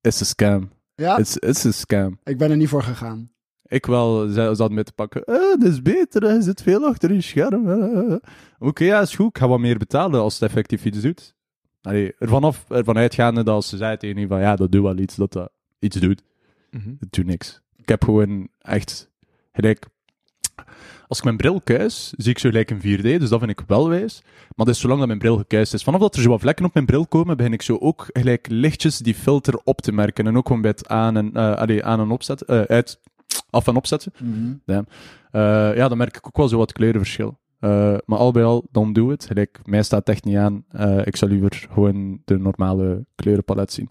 is 0.00 0.20
een 0.20 0.26
scam. 0.26 0.70
Ja, 0.94 1.18
It's, 1.18 1.36
it's 1.36 1.64
a 1.66 1.70
scam. 1.70 2.18
ik 2.24 2.38
ben 2.38 2.50
er 2.50 2.56
niet 2.56 2.68
voor 2.68 2.82
gegaan. 2.82 3.30
Ik 3.72 3.86
wel 3.86 4.28
zat 4.54 4.70
mee 4.70 4.84
te 4.84 4.92
pakken. 4.92 5.24
Eh, 5.24 5.34
dat 5.34 5.62
is 5.62 5.82
beter, 5.82 6.34
je 6.34 6.42
zit 6.42 6.62
veel 6.62 6.84
achter 6.84 7.12
je 7.12 7.20
scherm. 7.20 8.20
Oké, 8.58 8.84
ja, 8.84 9.00
is 9.00 9.14
goed. 9.14 9.28
Ik 9.28 9.38
ga 9.38 9.48
wat 9.48 9.58
meer 9.58 9.78
betalen 9.78 10.20
als 10.20 10.34
het 10.34 10.42
effectief 10.42 10.84
iets 10.84 11.00
doet. 11.00 11.34
Allee, 11.82 12.14
ervan, 12.18 12.44
af, 12.44 12.64
ervan 12.70 12.96
uitgaande 12.96 13.42
dat 13.42 13.54
als 13.54 13.68
ze 13.68 13.76
zei 13.76 13.96
tegen 13.96 14.20
je 14.20 14.26
van 14.26 14.40
ja, 14.40 14.56
dat 14.56 14.72
doet 14.72 14.82
wel 14.82 14.98
iets, 14.98 15.14
dat 15.14 15.32
dat 15.32 15.50
iets 15.78 15.96
doet. 15.96 16.22
Mhm. 16.70 16.90
Het 17.00 17.12
doet 17.12 17.26
niks. 17.26 17.60
Ik 17.76 17.88
heb 17.88 18.04
gewoon 18.04 18.48
echt 18.58 19.10
gelijk. 19.52 19.86
Als 21.08 21.18
ik 21.18 21.24
mijn 21.24 21.36
bril 21.36 21.60
kuis, 21.60 22.12
zie 22.16 22.30
ik 22.30 22.38
zo 22.38 22.48
gelijk 22.48 22.70
een 22.70 22.80
4D, 22.80 23.02
dus 23.02 23.28
dat 23.28 23.38
vind 23.38 23.50
ik 23.50 23.62
wel 23.66 23.88
wijs. 23.88 24.22
Maar 24.22 24.66
dat 24.66 24.74
is 24.74 24.80
zolang 24.80 24.98
dat 24.98 25.08
mijn 25.08 25.18
bril 25.18 25.36
gekuist 25.36 25.74
is. 25.74 25.82
Vanaf 25.82 26.00
dat 26.00 26.16
er 26.16 26.22
zo 26.22 26.28
wat 26.28 26.40
vlekken 26.40 26.64
op 26.64 26.74
mijn 26.74 26.86
bril 26.86 27.06
komen, 27.06 27.36
begin 27.36 27.52
ik 27.52 27.62
zo 27.62 27.76
ook 27.80 28.06
gelijk 28.12 28.46
lichtjes 28.50 28.98
die 28.98 29.14
filter 29.14 29.60
op 29.64 29.80
te 29.80 29.92
merken. 29.92 30.26
En 30.26 30.36
ook 30.36 30.46
gewoon 30.46 30.62
bij 30.62 30.70
het 30.70 30.88
aan 30.88 31.16
en, 31.16 31.32
eh, 31.32 31.54
allee, 31.54 31.84
aan 31.84 32.00
en 32.00 32.10
opzetten, 32.10 32.46
eh, 32.46 32.60
uit, 32.76 33.00
af 33.52 33.66
en 33.66 33.76
opzetten. 33.76 34.12
Eh, 34.66 35.76
ja, 35.76 35.88
dan 35.88 35.98
merk 35.98 36.16
ik 36.16 36.26
ook 36.26 36.36
wel 36.36 36.48
zo 36.48 36.58
wat 36.58 36.72
kleurenverschil. 36.72 37.38
Eh, 37.60 37.94
maar 38.04 38.18
al 38.18 38.32
bij 38.32 38.44
al, 38.44 38.66
don't 38.70 38.94
do 38.94 39.10
it. 39.10 39.28
Mij 39.64 39.82
staat 39.82 39.98
het 39.98 40.08
echt 40.08 40.24
niet 40.24 40.36
aan. 40.36 40.64
Eh, 40.70 41.06
ik 41.06 41.16
zal 41.16 41.28
liever 41.28 41.66
gewoon 41.72 42.20
de 42.24 42.38
normale 42.38 43.04
kleurenpalet 43.14 43.72
zien. 43.72 43.88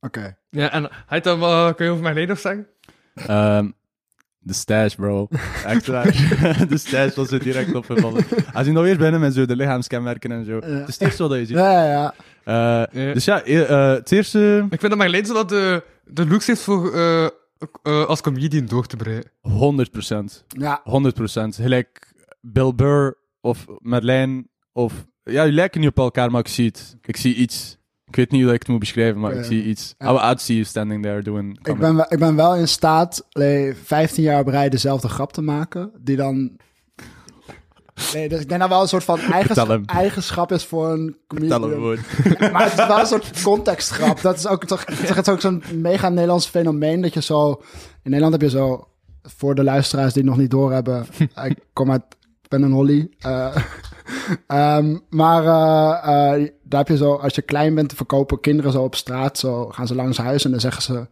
Oké. 0.00 0.36
Ja, 0.50 0.72
en 0.72 0.88
hij 1.06 1.20
dan, 1.20 1.38
wel- 1.40 1.74
kun 1.74 1.84
je 1.84 1.90
over 1.90 2.02
mijn 2.02 2.14
leden 2.14 2.28
nog 2.30 2.38
zeggen? 2.38 2.66
Ehm, 3.14 3.70
de 4.38 4.52
stash, 4.52 4.94
bro. 4.94 5.28
Echt 5.66 5.86
waar. 5.86 6.04
de 6.68 6.76
stash 6.78 7.14
was 7.14 7.30
er 7.30 7.42
direct 7.42 7.74
opgevallen. 7.74 8.24
Als 8.52 8.66
je 8.66 8.72
nou 8.72 8.84
weer 8.84 8.98
binnen 8.98 9.20
met 9.20 9.34
zo 9.34 9.46
de 9.46 9.56
lichaamskenmerken 9.56 10.32
en 10.32 10.44
zo. 10.44 10.54
Het 10.60 10.88
is 10.88 10.94
het 10.98 11.00
eerste 11.02 11.28
wat 11.28 11.38
je 11.38 11.46
ziet. 11.46 11.56
Ja, 11.56 11.84
ja. 11.84 12.14
Eh. 12.44 13.12
Dus 13.12 13.24
ja, 13.24 13.42
het 13.44 14.12
eerste... 14.12 14.66
Ik 14.70 14.80
vind 14.80 14.88
dat 14.88 14.96
mijn 14.98 15.10
leden 15.10 15.26
zo 15.26 15.34
dat 15.34 15.48
de, 15.48 15.82
de 16.04 16.26
looks 16.26 16.46
heeft 16.46 16.62
voor 16.62 16.92
eh, 17.82 18.00
eh, 18.00 18.06
als 18.06 18.20
comedian 18.20 18.66
door 18.66 18.86
te 18.86 18.96
breien. 18.96 19.30
100%. 19.40 20.44
Ja, 20.48 20.82
100%. 20.84 21.56
Gelijk 21.56 22.12
Bill 22.40 22.74
Burr 22.74 23.18
of 23.40 23.66
Madeleine 23.78 24.44
of... 24.72 25.06
Ja, 25.22 25.44
die 25.44 25.52
lijken 25.52 25.80
niet 25.80 25.88
op 25.90 25.98
elkaar, 25.98 26.30
maar 26.30 26.40
ik 26.40 26.48
zie 26.48 26.66
het. 26.66 26.96
Ik 27.02 27.16
zie 27.16 27.34
iets. 27.34 27.78
Ik 28.04 28.16
weet 28.16 28.30
niet 28.30 28.42
hoe 28.42 28.52
ik 28.52 28.58
het 28.58 28.68
moet 28.68 28.78
beschrijven, 28.78 29.20
maar 29.20 29.32
ik 29.32 29.44
zie 29.44 29.64
iets. 29.64 29.94
How 29.98 30.32
I 30.32 30.38
see 30.38 30.56
you 30.56 30.68
standing 30.68 31.02
there 31.02 31.22
doing... 31.22 31.58
ik 31.62 31.78
ben, 31.78 31.96
wel- 31.96 32.06
ik 32.08 32.18
ben 32.18 32.36
wel 32.36 32.56
in 32.56 32.68
staat 32.68 33.26
allee, 33.30 33.74
15 33.74 34.22
jaar 34.22 34.40
op 34.40 34.46
rij 34.46 34.68
dezelfde 34.68 35.08
grap 35.08 35.32
te 35.32 35.42
maken. 35.42 35.92
Die 36.00 36.16
dan. 36.16 36.56
Nee, 38.14 38.28
dus 38.28 38.40
ik 38.40 38.48
denk 38.48 38.60
dat 38.60 38.68
wel 38.68 38.80
een 38.82 38.88
soort 38.88 39.04
van 39.04 39.20
eigenschap 39.86 40.52
is 40.52 40.64
voor 40.64 40.92
een 40.92 41.16
comedian. 41.26 41.60
Maar 42.52 42.62
het 42.70 42.78
is 42.78 42.86
wel 42.86 42.98
een 42.98 43.06
soort 43.06 43.42
contextgrap. 43.42 44.20
Dat 44.20 44.36
is 44.36 44.46
ook 44.46 44.64
toch, 44.64 44.84
het 44.86 45.16
is 45.18 45.28
ook 45.28 45.40
zo'n 45.40 45.62
mega 45.74 46.08
Nederlands 46.08 46.46
fenomeen 46.46 47.00
dat 47.00 47.14
je 47.14 47.22
zo. 47.22 47.50
In 48.02 48.10
Nederland 48.10 48.32
heb 48.32 48.42
je 48.42 48.56
zo. 48.56 48.86
Voor 49.22 49.54
de 49.54 49.64
luisteraars 49.64 50.12
die 50.12 50.22
het 50.22 50.30
nog 50.30 50.40
niet 50.40 50.50
doorhebben. 50.50 51.06
ik 51.44 51.58
kom 51.72 51.90
uit. 51.90 52.02
Ik 52.42 52.48
ben 52.48 52.62
een 52.62 52.72
Holly. 52.72 53.10
eh, 53.18 53.56
ehm, 54.46 54.98
maar 55.08 55.44
eh, 55.44 56.34
eh, 56.42 56.48
daar 56.62 56.78
heb 56.78 56.88
je 56.88 56.96
zo. 56.96 57.14
Als 57.14 57.34
je 57.34 57.42
klein 57.42 57.74
bent, 57.74 57.92
verkopen 57.92 58.40
kinderen 58.40 58.72
zo 58.72 58.82
op 58.82 58.94
straat. 58.94 59.38
Zo 59.38 59.68
gaan 59.68 59.86
ze 59.86 59.94
langs 59.94 60.18
huis 60.18 60.44
en 60.44 60.50
dan 60.50 60.60
zeggen 60.60 60.82
ze. 60.82 61.06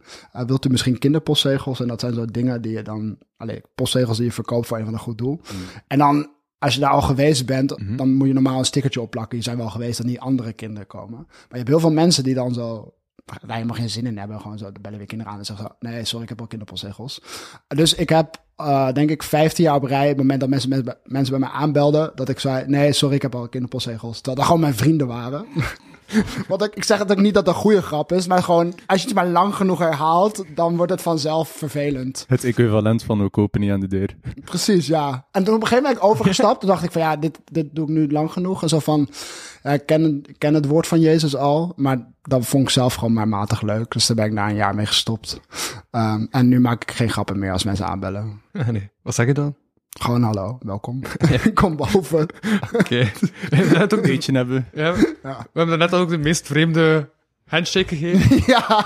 wilt 0.45 0.65
u 0.65 0.69
misschien 0.69 0.97
kinderpostzegels? 0.99 1.79
En 1.79 1.87
dat 1.87 1.99
zijn 1.99 2.13
zo 2.13 2.25
dingen 2.25 2.61
die 2.61 2.71
je 2.71 2.81
dan. 2.81 3.17
Allee, 3.37 3.61
postzegels 3.75 4.17
die 4.17 4.25
je 4.25 4.31
verkoopt 4.31 4.67
voor 4.67 4.77
een 4.77 4.85
van 4.85 4.93
een 4.93 4.99
goed 4.99 5.17
doel. 5.17 5.41
En 5.87 5.97
dan. 5.97 6.29
Als 6.61 6.73
je 6.73 6.79
daar 6.79 6.89
al 6.89 7.01
geweest 7.01 7.45
bent, 7.45 7.75
dan 7.97 8.13
moet 8.13 8.27
je 8.27 8.33
normaal 8.33 8.57
een 8.57 8.65
stickertje 8.65 9.01
opplakken. 9.01 9.37
Je 9.37 9.43
zijn 9.43 9.57
wel 9.57 9.69
geweest 9.69 9.97
dat 9.97 10.05
niet 10.05 10.19
andere 10.19 10.53
kinderen 10.53 10.87
komen. 10.87 11.17
Maar 11.27 11.47
je 11.49 11.57
hebt 11.57 11.67
heel 11.67 11.79
veel 11.79 11.91
mensen 11.91 12.23
die 12.23 12.33
dan 12.33 12.53
zo 12.53 12.93
daar 13.41 13.55
helemaal 13.55 13.75
geen 13.75 13.89
zin 13.89 14.05
in 14.05 14.17
hebben. 14.17 14.41
Gewoon 14.41 14.57
zo, 14.57 14.71
bellen 14.81 14.97
weer 14.97 15.07
kinderen 15.07 15.33
aan 15.33 15.39
en 15.39 15.45
zeggen 15.45 15.65
zo, 15.65 15.87
nee, 15.87 16.05
sorry, 16.05 16.23
ik 16.23 16.29
heb 16.29 16.39
al 16.41 16.47
kinderpostzegels. 16.47 17.21
Dus 17.67 17.93
ik 17.93 18.09
heb, 18.09 18.43
eh, 18.65 18.93
denk 18.93 19.09
ik, 19.09 19.23
15 19.23 19.63
jaar 19.63 19.75
op 19.75 19.83
rij, 19.83 20.03
op 20.03 20.07
het 20.07 20.17
moment 20.17 20.39
dat 20.39 20.49
mensen, 20.49 20.69
mensen, 20.69 20.97
mensen 21.05 21.39
bij 21.39 21.49
mij 21.49 21.59
aanbelden, 21.59 22.11
dat 22.15 22.29
ik 22.29 22.39
zei, 22.39 22.63
nee, 22.67 22.93
sorry, 22.93 23.15
ik 23.15 23.21
heb 23.21 23.35
al 23.35 23.49
kinderpostzegels. 23.49 24.15
Terwijl 24.15 24.35
dat 24.35 24.45
gewoon 24.45 24.61
mijn 24.61 24.75
vrienden 24.75 25.07
waren. 25.07 25.45
Want 26.47 26.63
ik, 26.63 26.75
ik 26.75 26.83
zeg 26.83 26.99
het 26.99 27.11
ook 27.11 27.17
niet 27.17 27.33
dat 27.33 27.45
het 27.45 27.55
een 27.55 27.61
goede 27.61 27.81
grap 27.81 28.11
is, 28.11 28.27
maar 28.27 28.43
gewoon, 28.43 28.73
als 28.85 29.01
je 29.01 29.07
het 29.07 29.15
maar 29.15 29.27
lang 29.27 29.55
genoeg 29.55 29.79
herhaalt, 29.79 30.43
dan 30.55 30.75
wordt 30.77 30.91
het 30.91 31.01
vanzelf 31.01 31.49
vervelend. 31.49 32.25
Het 32.27 32.43
equivalent 32.43 33.03
van 33.03 33.23
we 33.23 33.29
kopen 33.29 33.61
niet 33.61 33.71
aan 33.71 33.79
de 33.79 33.87
deur. 33.87 34.15
Precies, 34.43 34.87
ja. 34.87 35.25
En 35.31 35.43
toen 35.43 35.55
op 35.55 35.61
een 35.61 35.67
gegeven 35.67 35.89
moment 35.89 36.09
overgestapt. 36.11 36.59
toen 36.59 36.69
dacht 36.69 36.83
ik 36.83 36.91
van 36.91 37.01
ja, 37.01 37.15
dit, 37.15 37.39
dit 37.51 37.65
doe 37.71 37.87
ik 37.87 37.93
nu 37.93 38.11
lang 38.11 38.31
genoeg. 38.31 38.61
En 38.61 38.69
zo 38.69 38.79
van, 38.79 39.09
ja, 39.63 39.71
ik, 39.71 39.85
ken, 39.85 40.23
ken 40.37 40.53
het 40.53 40.65
woord 40.65 40.87
van 40.87 40.99
Jezus 40.99 41.35
al. 41.35 41.73
Maar 41.75 42.07
dat 42.21 42.45
vond 42.45 42.63
ik 42.63 42.69
zelf 42.69 42.93
gewoon 42.93 43.13
maar 43.13 43.27
matig 43.27 43.61
leuk. 43.61 43.91
Dus 43.91 44.07
daar 44.07 44.15
ben 44.15 44.25
ik 44.25 44.31
na 44.31 44.49
een 44.49 44.55
jaar 44.55 44.75
mee 44.75 44.85
gestopt. 44.85 45.39
Ehm, 45.91 46.25
en 46.29 46.47
nu 46.47 46.59
maak 46.59 46.81
ik 46.81 46.91
geen 46.91 47.09
grappen 47.09 47.39
meer 47.39 47.51
als 47.51 47.63
mensen 47.63 47.85
aanbellen. 47.85 48.41
Nee. 48.71 48.89
Wat 49.01 49.15
zeg 49.15 49.25
je 49.25 49.33
dan? 49.33 49.55
Gewoon 49.99 50.23
hallo, 50.23 50.57
welkom. 50.61 51.01
Kom 51.53 51.75
boven. 51.75 52.27
Oké. 52.73 52.95
We 53.49 53.55
hebben 53.55 53.77
net 53.77 53.93
ook 53.97 54.05
Eentje 54.05 54.31
hebben. 54.33 54.67
ja, 54.73 54.93
we 54.93 55.15
Ja. 55.23 55.45
hebben 55.53 55.79
net 55.79 55.93
ook 55.93 56.09
de 56.09 56.17
meest 56.17 56.47
vreemde 56.47 57.09
handshake 57.45 57.95
gegeven. 57.95 58.41
ja. 58.53 58.85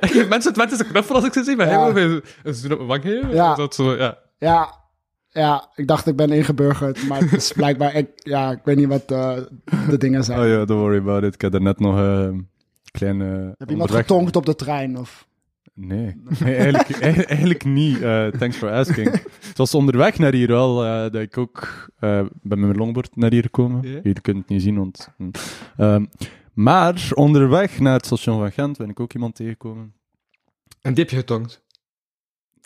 ik 0.00 0.10
geef 0.10 0.28
mensen 0.28 0.50
het 0.50 0.56
met 0.60 0.70
eens 0.70 0.80
een 0.80 0.86
knuffel 0.86 1.14
als 1.14 1.24
ik 1.24 1.32
ze 1.32 1.44
zie, 1.44 1.56
maar 1.56 1.68
Ja. 1.68 1.88
een 1.88 2.22
een 2.42 2.54
zoen 2.54 2.70
op 2.72 2.76
mijn 2.76 2.88
wang 2.88 3.02
geven. 3.02 3.34
Ja. 3.34 3.54
Dat 3.54 3.74
zo, 3.74 3.96
ja. 3.96 4.18
ja. 4.38 4.78
Ja, 5.32 5.68
ik 5.74 5.86
dacht 5.86 6.06
ik 6.06 6.16
ben 6.16 6.30
ingeburgerd. 6.30 7.08
Maar 7.08 7.20
het 7.20 7.32
is 7.32 7.52
blijkbaar, 7.52 7.94
ik, 7.94 8.08
ja, 8.14 8.50
ik 8.50 8.60
weet 8.64 8.76
niet 8.76 8.88
wat 8.88 9.10
eh, 9.10 9.36
de 9.88 9.96
dingen 9.98 10.24
zijn. 10.24 10.40
Oh 10.40 10.46
ja, 10.46 10.64
don't 10.64 10.80
worry 10.80 10.98
about 10.98 11.22
it. 11.22 11.34
Ik 11.34 11.40
heb 11.40 11.54
er 11.54 11.62
net 11.62 11.80
nog 11.80 11.96
eh, 11.96 12.02
een 12.20 12.48
kleine... 12.90 13.54
Heb 13.58 13.70
iemand 13.70 13.90
getonkt 13.90 14.36
op 14.36 14.46
de 14.46 14.54
trein? 14.54 14.98
Of? 14.98 15.26
Nee, 15.74 16.14
Nee, 16.44 16.54
eigenlijk, 16.54 17.00
eigenlijk 17.00 17.64
niet. 17.64 18.02
Eh, 18.02 18.26
thanks 18.26 18.56
for 18.56 18.70
asking. 18.70 19.10
Het 19.48 19.56
was 19.56 19.74
onderweg 19.74 20.18
naar 20.18 20.32
hier 20.32 20.46
wel 20.46 20.84
eh, 20.84 21.00
dat 21.00 21.22
ik 21.22 21.38
ook 21.38 21.88
eh, 21.98 22.18
ben 22.20 22.58
met 22.58 22.58
mijn 22.58 22.76
longboard 22.76 23.16
naar 23.16 23.30
hier 23.30 23.42
gekomen. 23.42 23.82
Ja. 23.82 23.88
Jullie 23.88 24.20
kunnen 24.20 24.42
het 24.42 24.50
niet 24.50 24.62
zien, 24.62 24.76
want... 24.76 25.08
hm. 25.16 25.30
Ehm, 25.76 26.04
maar 26.52 27.10
onderweg 27.14 27.80
naar 27.80 27.92
het 27.92 28.06
station 28.06 28.38
van 28.38 28.52
Gent 28.52 28.78
ben 28.78 28.88
ik 28.88 29.00
ook 29.00 29.14
iemand 29.14 29.34
tegengekomen. 29.34 29.94
En 30.80 30.94
die 30.94 31.02
heb 31.02 31.12
je 31.12 31.18
getonkt. 31.18 31.62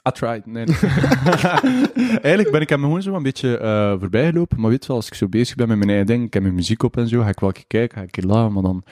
I 0.08 0.10
tried. 0.12 0.46
Nee, 0.46 0.64
nee. 0.64 0.76
Eigenlijk 2.20 2.50
ben 2.50 2.60
ik 2.60 2.68
hem 2.68 2.80
gewoon 2.80 3.02
zo 3.02 3.14
een 3.14 3.22
beetje 3.22 3.56
eh 3.58 3.94
voorbij 3.98 4.26
gelopen. 4.30 4.60
Maar 4.60 4.70
weet 4.70 4.82
je 4.82 4.88
wel, 4.88 4.96
als 4.96 5.06
ik 5.06 5.14
zo 5.14 5.28
bezig 5.28 5.54
ben 5.56 5.68
met 5.68 5.76
mijn 5.76 5.88
eigen 5.88 6.06
ding, 6.06 6.24
ik 6.26 6.32
heb 6.34 6.42
mijn 6.42 6.54
muziek 6.54 6.82
op 6.82 6.96
en 6.96 7.08
zo, 7.08 7.20
ga 7.20 7.28
ik 7.28 7.40
wel 7.40 7.52
een 7.54 7.64
kijken, 7.66 7.96
ga 7.96 8.02
ik 8.02 8.16
een 8.16 8.22
keer 8.22 8.30
lachen, 8.30 8.52
maar 8.52 8.62
dan, 8.62 8.84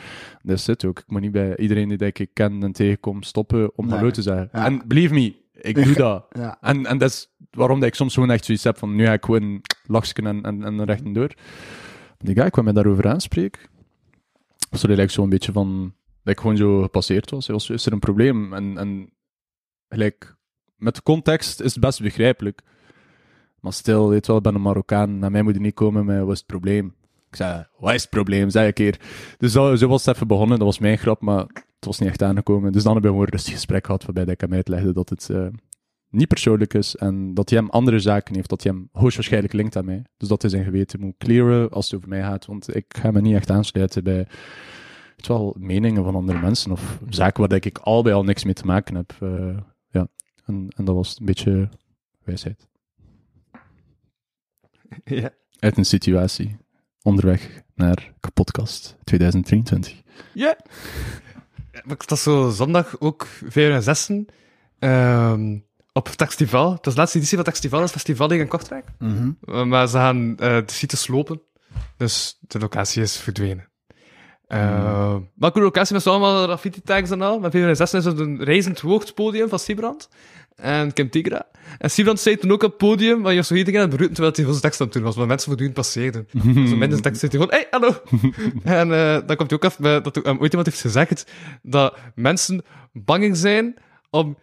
dat 0.42 0.58
is 0.58 0.66
het 0.66 0.84
ook. 0.84 0.98
Ik 0.98 1.04
moet 1.10 1.20
niet 1.20 1.32
bij 1.32 1.56
iedereen 1.56 1.88
die 1.88 2.12
ik 2.12 2.28
ken 2.32 2.62
en 2.62 2.72
tegenkom 2.72 3.22
stoppen 3.22 3.76
om 3.76 3.86
Nee. 3.86 3.94
hallo 3.96 4.10
te 4.10 4.22
zeggen. 4.22 4.48
Ja. 4.52 4.64
En 4.64 4.82
believe 4.86 5.14
me, 5.14 5.34
ik 5.52 5.84
doe 5.84 5.94
dat. 6.06 6.26
Ja. 6.30 6.56
En, 6.60 6.86
en 6.86 6.98
dat 6.98 7.10
is 7.10 7.30
waarom 7.50 7.80
dat 7.80 7.88
ik 7.88 7.94
soms 7.94 8.14
gewoon 8.14 8.30
echt 8.30 8.44
zoiets 8.44 8.64
heb 8.64 8.78
van, 8.78 8.94
nu 8.94 9.04
ga 9.04 9.12
ik 9.12 9.24
gewoon 9.24 9.60
lachen 9.86 10.26
en, 10.26 10.42
en, 10.42 10.64
en 10.64 10.84
recht 10.84 11.04
en 11.04 11.12
door. 11.12 11.34
Die 12.18 12.34
guy 12.34 12.50
kwam 12.50 12.64
mij 12.64 12.72
daarover 12.72 13.08
aanspreken. 13.08 13.60
Er 14.70 14.78
eigenlijk 14.78 15.10
zo'n 15.10 15.28
beetje 15.28 15.52
van, 15.52 15.94
dat 16.22 16.32
ik 16.32 16.40
gewoon 16.40 16.56
zo 16.56 16.82
gepasseerd 16.82 17.30
was, 17.30 17.70
is 17.70 17.86
er 17.86 17.92
een 17.92 17.98
probleem? 17.98 18.52
En, 18.52 18.78
en 18.78 19.10
gelijk, 19.88 20.36
met 20.82 21.02
context 21.02 21.60
is 21.60 21.72
het 21.72 21.80
best 21.80 22.02
begrijpelijk. 22.02 22.60
Maar 23.60 23.72
stil, 23.72 24.08
weet 24.08 24.26
wel, 24.26 24.36
ik 24.36 24.42
ben 24.42 24.54
een 24.54 24.62
Marokkaan. 24.62 25.18
Naar 25.18 25.30
mij 25.30 25.42
moet 25.42 25.54
je 25.54 25.60
niet 25.60 25.74
komen 25.74 26.04
met, 26.04 26.20
wat 26.20 26.32
is 26.32 26.38
het 26.38 26.46
probleem? 26.46 26.94
Ik 27.28 27.36
zei, 27.36 27.66
wat 27.78 27.94
is 27.94 28.00
het 28.00 28.10
probleem? 28.10 28.50
Zei 28.50 28.66
ik 28.66 28.74
keer. 28.74 29.00
Dus 29.38 29.52
zo, 29.52 29.74
zo 29.74 29.88
was 29.88 30.04
het 30.04 30.14
even 30.14 30.26
begonnen. 30.26 30.58
Dat 30.58 30.66
was 30.66 30.78
mijn 30.78 30.98
grap, 30.98 31.20
maar 31.20 31.46
het 31.76 31.84
was 31.84 31.98
niet 31.98 32.08
echt 32.08 32.22
aangekomen. 32.22 32.72
Dus 32.72 32.82
dan 32.82 32.94
we 32.94 33.00
gewoon 33.00 33.22
een 33.22 33.28
rustig 33.28 33.52
gesprek 33.52 33.86
gehad, 33.86 34.04
waarbij 34.04 34.34
ik 34.34 34.40
hem 34.40 34.52
uitlegde 34.52 34.92
dat 34.92 35.08
het 35.08 35.30
eh, 35.30 35.46
niet 36.10 36.28
persoonlijk 36.28 36.74
is 36.74 36.96
en 36.96 37.34
dat 37.34 37.50
hij 37.50 37.58
hem 37.58 37.70
andere 37.70 37.98
zaken 37.98 38.34
heeft, 38.34 38.48
dat 38.48 38.62
hij 38.62 38.72
hem 38.72 38.88
hoogstwaarschijnlijk 38.92 39.52
linkt 39.52 39.76
aan 39.76 39.84
mij. 39.84 40.02
Dus 40.16 40.28
dat 40.28 40.42
hij 40.42 40.50
zijn 40.50 40.64
geweten 40.64 41.00
moet 41.00 41.14
clearen 41.18 41.70
als 41.70 41.84
het 41.86 41.94
over 41.94 42.08
mij 42.08 42.22
gaat, 42.22 42.46
want 42.46 42.76
ik 42.76 42.84
ga 42.88 43.10
me 43.10 43.20
niet 43.20 43.34
echt 43.34 43.50
aansluiten 43.50 44.04
bij 44.04 44.26
weet 45.16 45.38
wel, 45.38 45.56
meningen 45.58 46.04
van 46.04 46.14
andere 46.14 46.40
mensen 46.40 46.72
of 46.72 46.98
zaken 47.08 47.48
waar 47.48 47.64
ik 47.64 47.78
al 47.78 48.02
bij 48.02 48.14
al 48.14 48.24
niks 48.24 48.44
mee 48.44 48.54
te 48.54 48.66
maken 48.66 48.94
heb. 48.94 49.12
Eh, 49.20 49.56
en, 50.46 50.68
en 50.76 50.84
dat 50.84 50.94
was 50.94 51.16
een 51.18 51.26
beetje 51.26 51.68
wijsheid. 52.24 52.68
ja. 55.04 55.30
Uit 55.58 55.76
een 55.76 55.84
situatie 55.84 56.56
onderweg 57.02 57.62
naar 57.74 58.12
kapotkast 58.20 58.96
2023. 59.04 60.02
Ja. 60.34 60.56
Ik 61.86 62.02
was 62.06 62.22
zo 62.22 62.50
zondag 62.50 63.00
ook 63.00 63.26
4 63.26 63.72
en 63.72 63.82
6 63.82 64.10
ehm, 64.78 65.58
op 65.92 66.06
het 66.06 66.14
festival. 66.14 66.72
Het 66.72 66.84
was 66.84 66.94
de 66.94 67.00
laatste 67.00 67.18
editie 67.18 67.36
van 67.36 67.46
het 67.46 67.54
festival, 67.54 67.80
het 67.80 67.90
festival 67.90 68.30
in 68.30 68.48
Kortrijk. 68.48 68.88
Uh, 68.98 69.64
maar 69.64 69.88
ze 69.88 69.96
gaan 69.96 70.38
eh, 70.38 70.66
de 70.66 70.72
site 70.72 70.96
slopen. 70.96 71.42
Dus 71.96 72.38
de 72.40 72.58
locatie 72.58 73.02
is 73.02 73.16
verdwenen. 73.16 73.71
Uh, 74.52 75.16
Maar 75.34 75.56
een 75.56 75.62
locatie 75.62 75.94
met 75.94 76.02
zo 76.02 76.10
allemaal 76.10 76.42
graffiti-tags 76.42 77.10
en 77.10 77.22
al. 77.22 77.38
Met 77.40 77.50
406 77.50 77.94
is 77.94 78.04
het 78.04 78.18
een 78.18 78.44
reizend 78.44 78.80
hoogtpodium 78.80 79.48
van 79.48 79.58
Sibrand. 79.58 80.08
En 80.56 80.92
Kim 80.92 81.10
Tigra. 81.10 81.46
En 81.78 81.90
Sibrand 81.90 82.20
zei 82.20 82.36
toen 82.36 82.50
ook 82.50 82.62
op 82.62 82.68
het 82.68 82.78
podium, 82.78 83.20
maar 83.20 83.30
je 83.30 83.36
was 83.36 83.46
zo 83.46 83.54
iedereen 83.54 83.80
aan 83.80 83.86
het 83.86 83.96
beroeten 83.96 84.14
terwijl 84.14 84.34
hij 84.36 84.44
zijn 84.44 84.60
tekst 84.60 84.80
aan 84.80 84.86
het 84.86 84.94
doen 84.94 85.04
was. 85.04 85.16
Maar 85.16 85.26
mensen 85.26 85.46
voortdurend 85.46 85.76
passeerden. 85.76 86.28
Dus 86.54 86.70
in 86.70 86.78
zijn 86.78 87.00
tekst 87.00 87.20
zit 87.20 87.32
hij 87.32 87.40
gewoon, 87.40 87.56
hey, 87.56 87.66
hallo! 87.70 88.02
en 88.80 88.92
eh, 88.92 89.26
dan 89.26 89.36
komt 89.36 89.50
hij 89.50 89.58
ook 89.58 89.64
af 89.64 89.78
met, 89.78 90.04
dat 90.04 90.16
um, 90.16 90.38
ooit 90.40 90.50
iemand 90.50 90.66
heeft 90.66 90.80
gezegd 90.80 91.30
dat 91.62 91.96
mensen 92.14 92.62
bang 92.92 93.36
zijn 93.36 93.74
om 94.10 94.38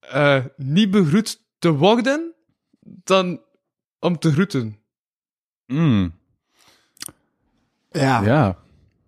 eh, 0.00 0.44
niet 0.56 0.90
begroet 0.90 1.40
te 1.58 1.72
worden 1.72 2.34
dan 2.80 3.40
om 3.98 4.18
te 4.18 4.32
groeten. 4.32 4.78
Mm, 5.66 6.12
Ja. 7.90 8.22
ja. 8.22 8.56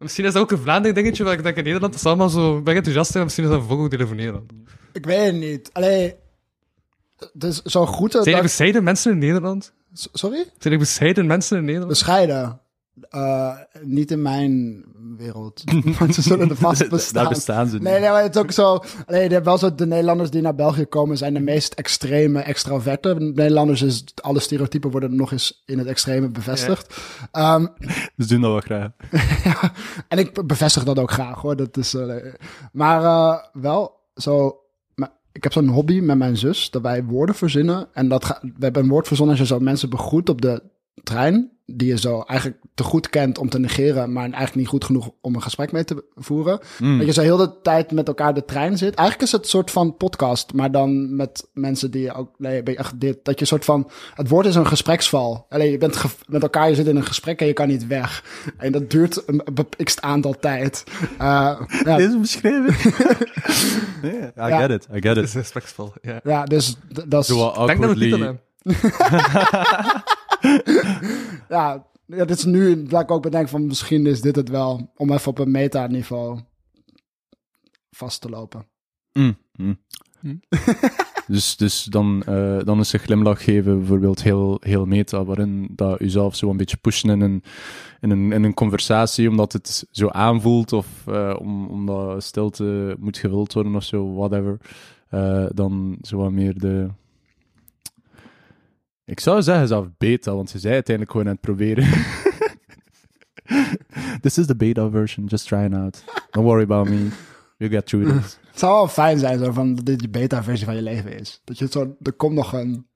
Misschien 0.03 0.25
is 0.25 0.33
dat 0.33 0.43
ook 0.43 0.51
een 0.51 0.59
Vlaanderen 0.59 0.95
dingetje, 0.95 1.25
waar 1.25 1.33
ik 1.33 1.43
denk 1.43 1.57
in 1.57 1.65
Nederland 1.65 1.95
is 1.95 2.07
allemaal 2.07 2.29
zo 2.29 2.53
ben 2.53 2.73
ik 2.73 2.77
enthousiast 2.77 3.11
zijn, 3.13 3.25
maar 3.25 3.25
misschien 3.25 3.45
is 3.45 3.51
dat 3.51 3.61
een 3.61 3.67
van 4.07 4.17
Nederland. 4.17 4.53
Ik 4.93 5.05
weet 5.07 5.25
het 5.27 5.35
niet. 5.35 5.71
Allee, 5.73 6.15
dus 7.33 7.63
zo 7.63 7.87
groeten... 7.87 8.23
Zijn 8.23 8.35
er 8.35 8.41
dat- 8.41 8.51
bescheiden 8.51 8.83
mensen 8.85 9.13
in 9.13 9.19
Nederland? 9.19 9.73
S- 9.93 10.09
Sorry? 10.13 10.45
Zijn 10.59 10.73
er 10.75 10.79
bescheiden 10.81 11.27
mensen 11.27 11.57
in 11.57 11.63
Nederland? 11.65 11.89
Bescheiden. 11.91 12.61
Eh, 13.01 13.57
niet 13.83 14.11
in 14.11 14.23
mijn 14.23 14.85
wereld. 15.17 15.63
Want 15.99 16.15
ze 16.15 16.23
zullen 16.23 16.51
er 16.51 16.57
vast 16.57 16.89
bestaan. 16.89 17.23
Daar 17.23 17.33
bestaan 17.33 17.67
ze 17.67 17.75
niet. 17.75 17.83
Nee, 17.83 18.01
nee, 18.01 18.11
maar 18.11 18.23
het 18.23 18.35
is 18.35 18.43
ook 18.43 18.51
zo. 18.51 18.83
Alleen, 19.07 19.23
je 19.23 19.33
hebt 19.33 19.45
wel 19.45 19.59
zo 19.59 19.75
de 19.75 19.87
Nederlanders 19.87 20.31
die 20.31 20.43
naar 20.43 20.55
België 20.55 20.85
komen, 20.85 21.17
zijn 21.17 21.35
de 21.35 21.41
meest 21.41 21.75
extreme 21.75 22.41
extraverte. 22.41 23.15
Nederlanders 23.15 23.83
is 23.83 24.05
alle 24.15 24.41
stereotypen 24.41 24.91
worden 24.91 25.17
nog 25.17 25.33
eens 25.33 25.63
in 25.67 25.79
het 25.79 25.87
extreme 25.87 26.29
bevestigd. 26.29 26.95
Ze 28.17 28.27
doen 28.27 28.41
dat 28.41 28.51
wel 28.51 28.61
graag. 28.61 28.91
ja, 29.45 29.73
en 30.09 30.19
ik 30.19 30.47
bevestig 30.47 30.85
dat 30.85 30.99
ook 30.99 31.11
graag 31.11 31.41
hoor. 31.41 31.57
Dat 31.57 31.77
is, 31.77 31.95
eh, 31.95 32.35
maar 32.73 33.05
eh, 33.05 33.39
wel 33.53 34.01
zo. 34.15 34.57
Ik 35.33 35.43
heb 35.43 35.53
zo'n 35.53 35.69
hobby 35.69 36.01
met 36.01 36.19
mijn 36.19 36.37
zus 36.37 36.71
dat 36.71 36.83
wij 36.83 37.05
woorden 37.05 37.35
verzinnen. 37.35 37.89
En 37.93 38.09
dat 38.09 38.25
ga, 38.25 38.39
we 38.41 38.65
hebben 38.65 38.83
een 38.83 38.89
woord 38.89 39.07
verzonnen 39.07 39.39
als 39.39 39.49
je 39.49 39.55
zo 39.55 39.61
mensen 39.61 39.91
begroet 39.91 40.29
op 40.29 40.41
de 40.41 40.63
trein. 41.03 41.51
Die 41.75 41.89
je 41.89 41.99
zo 41.99 42.21
eigenlijk 42.27 42.61
te 42.75 42.83
goed 42.83 43.09
kent 43.09 43.39
om 43.39 43.49
te 43.49 43.59
negeren, 43.59 44.13
maar 44.13 44.23
eigenlijk 44.23 44.55
niet 44.55 44.67
goed 44.69 44.85
genoeg 44.85 45.11
om 45.21 45.35
een 45.35 45.43
gesprek 45.43 45.73
mee 45.73 45.85
te 45.85 46.05
voeren. 46.15 46.61
Dat 46.79 47.07
je 47.07 47.13
zo 47.13 47.21
heel 47.21 47.37
de 47.37 47.61
tijd 47.63 47.91
met 47.91 48.09
elkaar 48.09 48.35
de 48.35 48.45
trein 48.45 48.79
zit. 48.79 48.95
Eigenlijk 48.95 49.27
is 49.29 49.33
het 49.33 49.43
een 49.43 49.49
soort 49.49 49.71
van 49.71 49.97
podcast, 49.97 50.53
maar 50.53 50.71
dan 50.71 51.17
met 51.17 51.49
mensen 51.53 51.91
die 51.91 52.03
je 52.03 52.13
ook. 52.15 52.31
Nee, 52.39 52.63
ben 52.63 52.73
je 52.73 52.79
echt 52.79 53.01
dit. 53.01 53.19
Dat 53.23 53.35
je 53.35 53.41
een 53.41 53.47
soort 53.47 53.65
van. 53.65 53.91
Het 54.15 54.29
woord 54.29 54.47
is 54.47 54.55
een 54.55 54.67
gespreksval. 54.67 55.47
Alleen 55.49 55.71
je 55.71 55.79
bent 55.79 55.97
ge- 55.97 56.09
met 56.29 56.43
elkaar, 56.43 56.69
je 56.69 56.75
zit 56.75 56.87
in 56.87 56.97
een 56.97 57.05
gesprek 57.07 57.41
en 57.41 57.47
je 57.47 57.53
kan 57.53 57.69
niet 57.69 57.87
weg. 57.87 58.25
En 58.59 58.73
dat 58.73 58.91
duurt 58.91 59.23
een 59.29 59.43
beperkt 59.53 60.01
aantal 60.03 60.35
tijd. 60.41 60.85
Eh, 61.19 61.61
ja, 61.85 61.97
Deze 61.97 62.19
beschrijving? 62.19 62.95
nee, 64.03 64.13
I 64.21 64.31
Ja. 64.35 64.61
get 64.61 64.71
it, 64.71 64.89
I 64.95 65.01
get 65.01 65.17
it. 65.17 65.25
is 65.25 65.35
respectvol, 65.35 65.93
ja. 66.03 66.21
ja, 66.25 66.45
dus 66.45 66.77
dat 67.07 67.23
is. 67.23 67.29
Wat 67.31 67.67
Denk 67.67 67.81
dat 67.83 67.97
we 67.99 68.05
het 68.07 68.21
niet. 68.21 68.41
Ja, 71.49 71.87
ja, 72.07 72.25
dit 72.25 72.37
is 72.37 72.45
nu 72.45 72.83
dat 72.83 73.03
ik 73.03 73.11
ook 73.11 73.23
bedenk 73.23 73.49
van 73.49 73.67
misschien 73.67 74.07
is 74.07 74.21
dit 74.21 74.37
het 74.37 74.49
wel. 74.49 74.93
Om 74.97 75.13
even 75.13 75.31
op 75.31 75.39
een 75.39 75.51
meta-niveau 75.51 76.41
vast 77.91 78.21
te 78.21 78.29
lopen. 78.29 78.67
Mm, 79.13 79.37
mm. 79.53 79.81
dus 81.27 81.57
dus 81.57 81.85
dan, 81.85 82.23
eh, 82.27 82.59
dan 82.65 82.81
is 82.81 82.93
een 82.93 83.01
glimlach 83.01 83.45
geven 83.45 83.79
bijvoorbeeld 83.79 84.23
heel, 84.23 84.57
heel 84.61 84.87
meta, 84.87 85.25
waarin 85.25 85.69
dat 85.75 86.01
u 86.01 86.09
zelf 86.09 86.37
zo 86.37 86.51
een 86.51 86.57
beetje 86.57 86.77
pushen 86.77 87.11
in 87.11 87.21
een, 87.21 87.43
in 88.01 88.11
een, 88.11 88.33
in 88.33 88.45
een 88.45 88.55
conversatie, 88.55 89.29
omdat 89.29 89.53
het 89.53 89.87
zo 89.91 90.09
aanvoelt 90.09 90.73
of 90.73 90.87
eh, 91.07 91.37
om, 91.39 91.67
omdat 91.67 92.23
stilte 92.23 92.97
moet 92.99 93.19
gevuld 93.19 93.53
worden 93.53 93.75
of 93.75 93.85
zo, 93.85 94.15
whatever. 94.15 94.59
Eh, 95.09 95.47
dan 95.55 95.99
zo 96.03 96.17
wat 96.17 96.33
meer 96.33 96.59
de... 96.59 96.89
Ik 99.13 99.21
zou 99.21 99.43
zeggen 99.43 99.69
zelf 99.69 99.87
beta, 99.99 100.35
want 100.35 100.51
ze 100.51 100.59
zei 100.59 100.75
uiteindelijk 100.75 101.17
gewoon 101.17 101.27
aan 101.27 101.33
het 101.33 101.41
proberen. 101.41 101.85
This 104.23 104.39
is 104.39 104.47
the 104.47 104.57
beta 104.57 104.91
version, 104.91 105.27
just 105.27 105.47
try 105.47 105.65
it 105.65 105.75
out. 105.75 106.05
Don't 106.31 106.47
worry 106.47 106.63
about 106.63 106.89
me. 106.89 107.09
We'll 107.57 107.71
get 107.71 107.87
through 107.87 108.13
this. 108.13 108.39
Het 108.51 108.59
zou 108.59 108.73
wel 108.73 108.89
fijn 108.89 109.19
zijn 109.19 109.39
zo 109.39 109.53
van 109.53 109.75
dat 109.75 109.87
dit 109.87 110.01
je 110.01 110.09
beta-versie 110.09 110.65
van 110.65 110.75
je 110.75 110.83
leven 110.83 111.19
is. 111.19 111.41
Dat 111.45 111.59
je 111.59 111.65
het 111.65 111.73
zo, 111.73 111.97
er 112.03 112.13
komt 112.13 112.35
nog 112.35 112.53
een. 112.53 112.87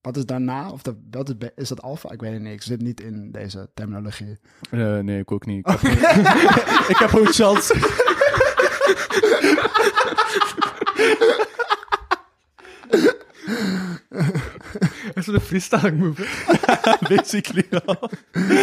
Wat 0.00 0.16
is 0.16 0.26
daarna? 0.26 0.70
Of 0.70 0.82
dat, 0.82 0.94
wat 1.10 1.28
is, 1.28 1.34
is 1.54 1.68
dat 1.68 1.82
alfa? 1.82 2.10
Ik 2.10 2.20
weet 2.20 2.32
het 2.32 2.42
niet. 2.42 2.52
Ik 2.52 2.62
zit 2.62 2.82
niet 2.82 3.00
in 3.00 3.30
deze 3.30 3.70
terminologie. 3.74 4.38
Eh, 4.70 4.98
nee, 4.98 5.18
ik 5.18 5.32
ook 5.32 5.46
niet. 5.46 5.68
Ik 5.68 5.80
heb, 5.80 5.82
ik 6.92 6.96
heb 6.96 7.14
ook 7.14 7.28
chance. 7.28 7.74
Dat 14.12 15.16
is 15.16 15.26
een 15.26 15.40
freestyle 15.40 15.92
move. 15.92 16.22
Basically 17.16 17.66
wel. 17.70 18.10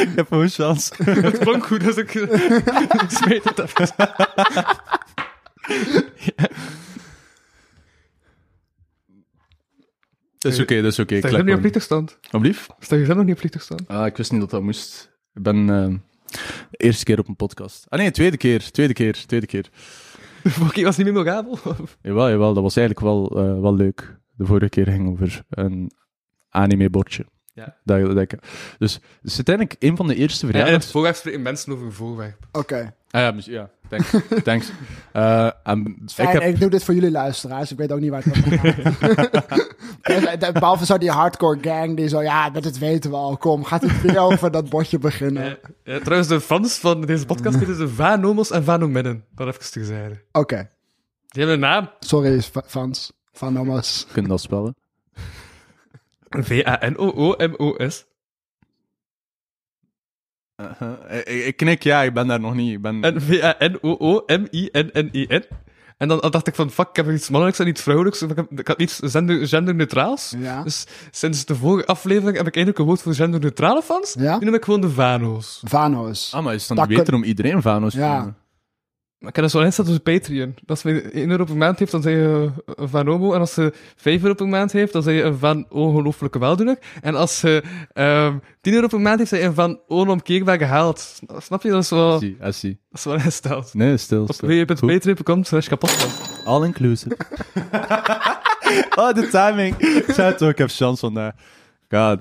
ik 0.01 0.09
heb 0.15 0.33
ook 0.33 0.49
chance. 0.49 1.03
Het 1.03 1.37
klonk 1.37 1.65
goed, 1.65 1.81
dus 1.81 1.95
ik 1.97 2.13
ik 2.13 3.05
smeet 3.09 3.43
het 3.43 3.59
even. 3.59 3.87
Dat 10.37 10.51
is 10.51 10.59
oké, 10.59 10.81
dat 10.81 10.91
is 10.91 10.99
oké. 10.99 11.17
Sta 11.17 11.27
Ik 11.27 11.31
je 11.31 11.31
nog 11.31 11.31
niet 11.31 11.39
op 11.39 11.45
gewoon- 11.45 11.59
vliegtuigstand? 11.59 12.17
Alblieft? 12.31 12.69
Sta 12.79 12.95
je 12.95 13.05
zelf 13.05 13.17
nog 13.17 13.25
niet 13.25 13.33
op 13.33 13.39
vliegtuigstand? 13.39 13.87
Ah, 13.87 14.05
ik 14.05 14.17
wist 14.17 14.31
niet 14.31 14.41
dat 14.41 14.49
dat 14.49 14.61
moest. 14.61 15.11
Ik 15.33 15.41
ben 15.43 15.57
eh, 15.69 15.87
de 16.69 16.77
eerste 16.77 17.03
keer 17.03 17.19
op 17.19 17.27
een 17.27 17.35
podcast. 17.35 17.85
Ah 17.89 17.99
nee, 17.99 18.11
tweede 18.11 18.37
keer, 18.37 18.71
tweede 18.71 18.93
keer, 18.93 19.25
tweede 19.25 19.45
keer. 19.45 19.69
De 20.43 20.49
vorige 20.49 20.73
keer 20.73 20.83
was 20.83 20.97
niet 20.97 21.05
memorabel. 21.07 21.59
Jawel, 22.01 22.29
jawel, 22.29 22.53
dat 22.53 22.63
was 22.63 22.75
eigenlijk 22.75 23.05
wel, 23.07 23.29
eh, 23.29 23.61
wel 23.61 23.75
leuk. 23.75 24.17
De 24.39 24.45
vorige 24.45 24.69
keer 24.69 24.85
ging 24.87 25.09
over 25.09 25.43
een 25.49 25.91
anime-bordje. 26.49 27.25
Ja. 27.53 27.75
Dat, 27.83 28.05
dat 28.05 28.17
ik, 28.17 28.35
dus 28.77 28.93
het 28.93 29.03
is 29.23 29.35
uiteindelijk 29.35 29.75
een 29.79 29.95
van 29.95 30.07
de 30.07 30.15
eerste 30.15 30.45
Ja, 30.45 30.51
en 30.51 30.57
het 30.57 30.61
verjaardags... 30.63 30.91
voorwerp 30.91 31.15
spreken 31.15 31.41
mensen 31.41 31.73
over 31.73 31.85
een 31.85 31.91
voorwerp. 31.93 32.47
Oké. 32.51 32.93
Ah 33.11 33.21
ja, 33.21 33.33
ja, 33.37 33.69
thanks. 33.89 34.13
thanks. 34.43 34.71
Eh, 35.11 35.45
ik 35.63 36.09
Fijn, 36.11 36.35
ik, 36.35 36.41
heb... 36.41 36.59
doe 36.59 36.69
dit 36.69 36.83
voor 36.83 36.93
jullie 36.93 37.11
luisteraars. 37.11 37.71
Ik 37.71 37.77
weet 37.77 37.91
ook 37.91 37.99
niet 37.99 38.09
waar 38.09 38.23
het 38.23 38.45
over 38.45 38.59
gaat. 39.47 40.53
Behalve 40.53 40.85
zo 40.85 40.97
die 40.97 41.11
hardcore 41.11 41.57
gang 41.61 41.95
die 41.95 42.07
zo, 42.07 42.21
ja, 42.21 42.49
dat 42.49 42.77
weten 42.77 43.09
we 43.09 43.15
al. 43.15 43.37
Kom, 43.37 43.63
gaat 43.63 43.81
het 43.81 44.01
weer 44.01 44.19
over 44.19 44.51
dat 44.51 44.69
bordje 44.69 44.99
beginnen? 44.99 45.57
Trouwens, 45.83 46.27
de 46.27 46.41
fans 46.41 46.77
van 46.77 47.01
deze 47.01 47.25
podcast 47.25 47.57
heten 47.59 47.75
ze 47.75 47.89
Vanomos 47.89 48.51
en 48.51 48.63
Vanomidden. 48.63 49.25
Dat 49.35 49.47
even 49.47 49.71
te 49.71 49.85
zeggen. 49.85 50.21
Oké, 50.31 50.69
Die 51.27 51.43
hebben 51.43 51.53
een 51.53 51.59
naam. 51.69 51.89
sorry 51.99 52.41
fa- 52.41 52.63
fans 52.67 53.11
van 53.39 53.53
Nomas. 53.53 54.05
Kun 54.11 54.21
je 54.21 54.27
dat 54.27 54.41
spellen? 54.41 54.75
V-A-N-O-O-M-O-S. 56.47 58.05
Uh-huh. 60.61 61.17
ik, 61.17 61.27
ik 61.45 61.57
knik 61.57 61.83
ja, 61.83 62.01
ik 62.03 62.13
ben 62.13 62.27
daar 62.27 62.39
nog 62.39 62.55
niet. 62.55 62.73
Ik 62.73 62.81
ben... 62.81 63.03
En 63.03 63.21
V-A-N-O-O-M-I-N-N-I-N. 63.21 65.43
En 65.97 66.07
dan 66.07 66.19
dacht 66.31 66.47
ik 66.47 66.55
van, 66.55 66.71
fuck, 66.71 66.87
ik 66.89 66.95
heb 66.95 67.09
iets 67.09 67.29
mannelijks 67.29 67.59
en 67.59 67.67
iets 67.67 67.81
vrouwelijks. 67.81 68.21
Ik, 68.21 68.35
heb, 68.35 68.59
ik 68.59 68.67
had 68.67 68.81
iets 68.81 68.99
gender, 69.03 69.47
genderneutraals. 69.47 70.33
Ja. 70.37 70.63
Dus 70.63 70.85
sinds 71.11 71.45
de 71.45 71.55
vorige 71.55 71.87
aflevering 71.87 72.37
heb 72.37 72.47
ik 72.47 72.55
eigenlijk 72.55 72.77
een 72.77 72.85
woord 72.85 73.01
voor 73.01 73.13
genderneutrale 73.13 73.81
fans. 73.81 74.15
Ja? 74.19 74.35
Die 74.37 74.45
noem 74.45 74.55
ik 74.55 74.63
gewoon 74.63 74.81
de 74.81 74.89
Vano's. 74.89 75.61
Vanos. 75.65 76.33
Ah, 76.33 76.43
maar 76.43 76.53
is 76.53 76.59
het 76.59 76.67
dan 76.67 76.77
Dat 76.77 76.87
beter 76.87 77.03
kun- 77.03 77.13
om 77.13 77.23
iedereen 77.23 77.61
Vanos 77.61 77.93
te 77.93 77.99
Ja. 77.99 78.15
noemen? 78.15 78.35
Maar 79.19 79.29
ik 79.29 79.35
heb 79.35 79.43
dat 79.43 79.53
zo 79.53 79.59
ingesteld 79.59 79.87
op 79.87 79.93
de 79.93 80.11
Patreon. 80.11 80.55
Als 80.65 80.81
je 80.81 81.01
1 81.01 81.29
euro 81.29 81.43
per 81.43 81.57
maand 81.57 81.79
heeft, 81.79 81.91
dan 81.91 82.01
zeg 82.01 82.13
je 82.13 82.51
een 82.65 82.89
Van 82.89 83.07
Homo. 83.07 83.33
En 83.33 83.39
als 83.39 83.53
ze 83.53 83.73
5 83.95 84.21
euro 84.21 84.33
per 84.33 84.47
maand 84.47 84.71
heeft, 84.71 84.93
dan 84.93 85.03
zeg 85.03 85.15
je 85.15 85.21
een 85.21 85.37
Van 85.37 85.65
Ongelooflijke 85.69 86.39
Weldoener. 86.39 86.77
En 87.01 87.15
als 87.15 87.39
ze 87.39 87.63
ehm 87.93 88.37
10 88.61 88.73
euro 88.73 88.87
per 88.87 89.01
maand 89.01 89.17
heeft, 89.17 89.29
zeg 89.29 89.39
je 89.39 89.45
een 89.45 89.53
Van 89.53 89.79
Onomkeerbaar 89.87 90.57
Gehaald. 90.57 91.19
Snap 91.37 91.63
je? 91.63 91.69
Dat 91.69 91.83
is 91.83 91.89
wel, 91.89 92.15
I 92.15 92.19
see, 92.19 92.47
I 92.47 92.51
see. 92.51 92.79
dat 92.89 92.99
is 92.99 93.03
wel 93.03 93.13
ingesteld. 93.13 93.73
Nee, 93.73 93.97
stil. 93.97 94.21
Op 94.21 94.35
www.patreon.com 94.35 95.43
slash 95.43 95.67
kapot. 95.67 96.07
All 96.45 96.63
inclusive. 96.63 97.17
oh, 98.99 99.13
de 99.13 99.27
timing. 99.31 99.77
Ik 99.77 100.11
zei 100.11 100.31
het 100.31 100.43
ook, 100.43 100.49
ik 100.49 100.57
heb 100.57 100.69
chance 100.69 100.99
vandaag. 100.99 101.33
God, 101.89 102.19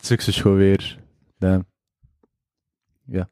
succes 0.00 0.40
gewoon 0.40 0.56
weer. 0.56 0.98
Damn. 1.38 1.66
Ja. 3.06 3.28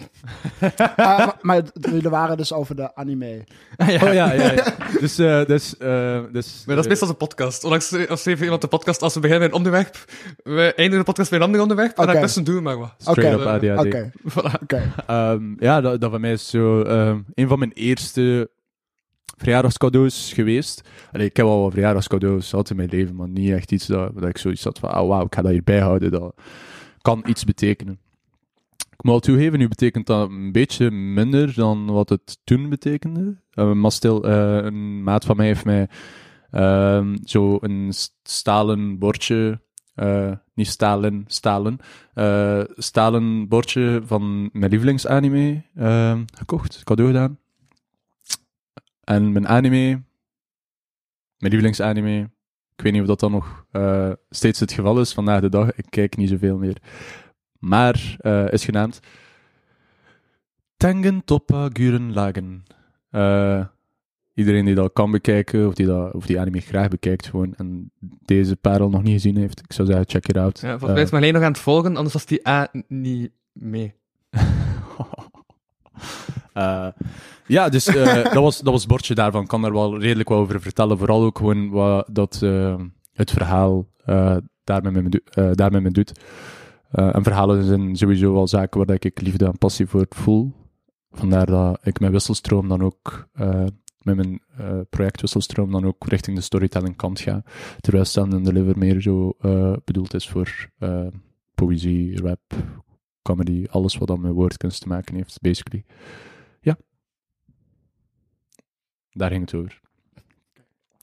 Ah, 0.96 1.28
maar, 1.40 1.62
jullie 1.72 2.08
waren 2.08 2.36
dus 2.36 2.52
over 2.52 2.76
de 2.76 2.94
anime. 2.94 3.44
Ah, 3.76 3.88
ja. 3.94 4.06
Oh 4.06 4.12
ja, 4.12 4.32
ja, 4.32 4.52
ja. 4.52 4.64
Dus, 5.00 5.18
eh, 5.18 5.44
dus, 5.44 5.76
eh, 5.76 6.20
dus... 6.32 6.62
Maar 6.66 6.74
dat 6.74 6.84
is 6.84 6.90
meestal 6.90 7.08
een 7.08 7.16
podcast. 7.16 7.64
Onlangs 7.64 7.92
eh, 7.92 8.10
als 8.10 8.22
schreef 8.22 8.42
iemand 8.42 8.60
de 8.60 8.68
podcast, 8.68 9.02
als 9.02 9.14
we 9.14 9.20
beginnen 9.20 9.44
met 9.44 9.52
een 9.52 9.64
onderwerp, 9.64 10.04
we 10.42 10.62
eindigen 10.62 10.98
de 10.98 11.04
podcast 11.04 11.30
bij 11.30 11.38
een 11.38 11.44
ander 11.44 11.60
onderwerp, 11.60 11.96
en 11.96 12.02
Oké. 12.02 12.12
dan 12.12 12.22
tussen 12.22 12.44
doen 12.44 12.54
we 12.54 12.60
maar 12.60 12.78
wat. 12.78 12.94
Straight 12.98 13.34
Oké. 13.40 13.54
up 13.54 13.76
ADHD. 13.76 13.86
Oké, 13.86 14.10
Voilà. 14.30 14.62
oké. 14.62 14.92
Ehm, 15.06 15.54
ja, 15.58 15.80
dat, 15.80 16.00
dat 16.00 16.10
van 16.10 16.20
mij 16.20 16.32
is 16.32 16.48
zo 16.48 16.82
ehm, 16.82 17.20
een 17.34 17.48
van 17.48 17.58
mijn 17.58 17.72
eerste 17.72 18.50
verjaardagscadeaus 19.36 20.32
geweest. 20.32 20.88
Allee, 21.12 21.26
ik 21.26 21.36
heb 21.36 21.46
al 21.46 21.62
wat 21.62 21.72
verjaardagscadeaus 21.72 22.50
gehad 22.50 22.70
in 22.70 22.76
mijn 22.76 22.88
leven, 22.88 23.14
maar 23.16 23.28
niet 23.28 23.52
echt 23.52 23.72
iets 23.72 23.86
dat, 23.86 24.14
dat 24.14 24.28
ik 24.28 24.38
zoiets 24.38 24.64
had 24.64 24.78
van, 24.78 24.90
ah 24.90 25.08
wauw, 25.08 25.24
ik 25.24 25.34
ga 25.34 25.42
dat 25.42 25.50
hierbij 25.50 25.80
houden. 25.80 26.10
Dat 26.10 26.34
kan 27.02 27.24
iets 27.26 27.44
betekenen. 27.44 27.98
Ik 28.96 29.02
moet 29.02 29.22
toegeven, 29.22 29.58
nu 29.58 29.68
betekent 29.68 30.06
dat 30.06 30.30
een 30.30 30.52
beetje 30.52 30.90
minder 30.90 31.54
dan 31.54 31.86
wat 31.86 32.08
het 32.08 32.38
toen 32.44 32.68
betekende. 32.68 33.40
Eh, 33.50 33.72
maar 33.72 33.92
stil, 33.92 34.24
eh, 34.24 34.64
een 34.64 35.02
maat 35.02 35.24
van 35.24 35.36
mij 35.36 35.46
heeft 35.46 35.64
mij 35.64 35.88
ehm, 36.50 37.16
zo 37.24 37.58
een 37.60 37.92
st- 37.92 38.14
stalen 38.22 38.98
bordje, 38.98 39.60
eh, 39.94 40.32
niet 40.54 40.66
stalen, 40.68 41.24
stalen, 41.26 41.78
stalen 42.76 43.48
bordje 43.48 44.00
van 44.04 44.50
mijn 44.52 44.70
lievelingsanime 44.70 45.62
ehm, 45.74 46.22
gekocht, 46.34 46.84
cadeau 46.84 47.12
gedaan. 47.12 47.38
En 49.00 49.32
mijn 49.32 49.48
anime, 49.48 50.02
mijn 51.38 51.52
lievelingsanime, 51.52 52.30
Ik 52.76 52.82
weet 52.84 52.92
niet 52.92 53.02
of 53.02 53.08
dat 53.08 53.20
dan 53.20 53.30
nog 53.30 53.66
steeds 54.30 54.60
het 54.60 54.72
geval 54.72 55.00
is 55.00 55.12
vandaag 55.12 55.40
de 55.40 55.48
dag. 55.48 55.72
Ik 55.72 55.86
kijk 55.88 56.16
niet 56.16 56.28
zoveel 56.28 56.58
meer. 56.58 56.76
Maar 57.58 58.16
eh, 58.18 58.52
is 58.52 58.64
genaamd 58.64 59.00
Tengen 60.76 61.24
Toppa 61.24 61.68
Guren 61.72 62.12
Lagen. 62.12 62.64
Eh, 63.10 63.64
iedereen 64.34 64.64
die 64.64 64.74
dat 64.74 64.92
kan 64.92 65.10
bekijken, 65.10 65.66
of 65.66 65.74
die, 65.74 65.86
dat, 65.86 66.14
of 66.14 66.26
die 66.26 66.40
anime 66.40 66.60
graag 66.60 66.88
bekijkt, 66.88 67.26
gewoon, 67.26 67.54
en 67.54 67.90
deze 68.22 68.56
parel 68.56 68.88
nog 68.88 69.02
niet 69.02 69.12
gezien 69.12 69.36
heeft, 69.36 69.60
ik 69.60 69.72
zou 69.72 69.88
zeggen, 69.88 70.08
check 70.08 70.28
it 70.28 70.36
out. 70.36 70.60
Ja, 70.60 70.68
volgens 70.68 70.92
mij 70.92 71.02
is 71.02 71.10
Marleen 71.10 71.32
nog 71.32 71.42
aan 71.42 71.52
het 71.52 71.60
volgen, 71.60 71.96
anders 71.96 72.14
was 72.14 72.26
die 72.26 72.48
A 72.48 72.68
niet 72.88 73.30
mee. 73.52 73.94
Eh, 76.52 76.88
ja, 77.46 77.68
dus 77.68 77.86
eh, 77.86 78.24
dat, 78.34 78.42
was, 78.42 78.60
dat 78.60 78.72
was 78.72 78.80
het 78.80 78.90
bordje 78.90 79.14
daarvan. 79.14 79.42
Ik 79.42 79.48
kan 79.48 79.62
daar 79.62 79.72
wel 79.72 80.00
redelijk 80.00 80.28
wat 80.28 80.38
over 80.38 80.60
vertellen. 80.60 80.98
Vooral 80.98 81.22
ook 81.22 81.38
gewoon 81.38 81.70
wat 81.70 82.08
dat, 82.12 82.40
eh, 82.42 82.74
het 83.12 83.30
verhaal 83.30 83.86
eh 84.04 84.36
daarmee, 84.64 84.92
met 84.92 85.12
me 85.12 85.22
eh, 85.24 85.50
daarmee 85.52 85.80
me 85.80 85.90
doet. 85.90 86.12
Eh, 86.96 87.14
en 87.14 87.22
verhalen 87.22 87.64
zijn 87.64 87.96
sowieso 87.96 88.32
wel 88.32 88.46
zaken 88.48 88.86
waar 88.86 88.96
ik 89.00 89.20
liefde 89.20 89.44
en 89.44 89.58
passie 89.58 89.86
voor 89.86 90.06
voel. 90.08 90.52
Vandaar 91.10 91.46
dat 91.46 91.86
ik 91.86 92.00
mijn 92.00 92.12
wisselstroom 92.12 92.68
dan 92.68 92.82
ook, 92.82 93.28
eh, 93.32 93.66
met 94.02 94.16
mijn 94.16 94.42
eh, 94.56 94.80
project 94.90 95.20
Wisselstroom, 95.20 95.70
dan 95.70 95.86
ook 95.86 96.06
richting 96.08 96.36
de 96.36 96.42
storytelling 96.42 96.96
kant 96.96 97.20
ga. 97.20 97.42
Terwijl 97.80 98.04
Stand 98.04 98.34
and 98.34 98.44
Deliver 98.44 98.78
meer 98.78 99.00
zo 99.00 99.36
eh, 99.40 99.76
bedoeld 99.84 100.14
is 100.14 100.28
voor 100.28 100.70
eh, 100.78 101.06
poëzie, 101.54 102.20
rap, 102.22 102.54
comedy, 103.22 103.66
alles 103.70 103.96
wat 103.96 104.08
dan 104.08 104.20
met 104.20 104.32
woordkunst 104.32 104.80
te 104.80 104.88
maken 104.88 105.14
heeft, 105.14 105.40
basically. 105.40 105.84
Ja. 106.60 106.76
Daar 109.10 109.30
ging 109.30 109.40
het 109.50 109.54
over. 109.54 109.85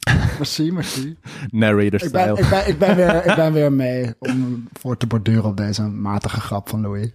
Merci, 0.38 0.72
merci. 0.72 1.18
Narrator 1.50 2.04
Ik 2.04 2.12
ben, 2.12 2.38
style. 2.38 2.40
ik, 2.40 2.50
ben, 2.50 2.68
ik, 2.68 2.80
ben 2.80 2.96
weer, 2.96 3.26
ik 3.26 3.36
ben 3.36 3.54
weer 3.54 3.74
mee 3.74 4.14
om 4.20 4.68
voor 4.80 4.98
te 4.98 5.08
borduren 5.08 5.44
op 5.44 5.58
deze 5.58 5.82
matige 5.82 6.42
grap 6.42 6.70
van 6.70 6.82
Louis. 6.82 7.10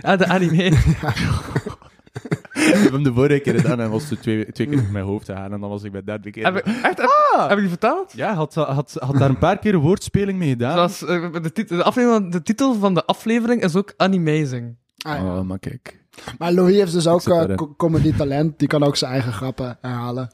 Ah, 0.00 0.18
de 0.18 0.26
anime. 0.26 0.72
Ik 2.54 2.74
heb 2.82 2.92
hem 2.92 3.02
de 3.02 3.12
vorige 3.12 3.40
keer 3.40 3.60
gedaan 3.60 3.80
en 3.80 3.90
was 3.90 4.10
er 4.10 4.20
twee, 4.20 4.52
twee 4.52 4.66
keer 4.66 4.78
in 4.78 4.92
mijn 4.92 5.04
hoofd 5.04 5.26
gegaan 5.26 5.52
en 5.52 5.60
dan 5.60 5.70
was 5.70 5.82
ik 5.82 5.92
bij 5.92 6.00
de 6.00 6.06
derde 6.06 6.30
keer. 6.30 6.44
heb, 6.44 6.56
ik, 6.56 6.64
echt, 6.66 6.98
heb, 6.98 7.10
heb 7.36 7.50
ik 7.50 7.58
die 7.58 7.68
vertaald? 7.68 8.12
Ja, 8.12 8.34
had, 8.34 8.54
had, 8.54 8.96
had 8.98 9.18
daar 9.18 9.28
een 9.28 9.38
paar 9.38 9.58
keer 9.58 9.76
woordspeling 9.76 10.38
mee 10.38 10.48
gedaan. 10.48 10.72
Zoals, 10.72 11.04
eh, 11.04 11.32
de, 11.42 11.52
titel, 11.52 11.76
de, 11.76 11.82
aflevering, 11.82 12.32
de 12.32 12.42
titel 12.42 12.74
van 12.74 12.94
de 12.94 13.04
aflevering 13.04 13.62
is 13.62 13.76
ook 13.76 13.94
Animazing. 13.96 14.76
Ah, 14.98 15.16
ja. 15.16 15.38
Oh, 15.38 15.40
maar 15.40 15.58
kijk. 15.58 16.02
Maar 16.38 16.52
Louis 16.52 16.76
heeft 16.76 16.92
dus 16.92 17.06
ook 17.06 17.26
uh, 17.26 17.56
comedy 17.76 18.12
talent. 18.16 18.58
Die 18.58 18.68
kan 18.68 18.82
ook 18.82 18.96
zijn 18.96 19.12
eigen 19.12 19.32
grappen 19.32 19.78
herhalen. 19.80 20.30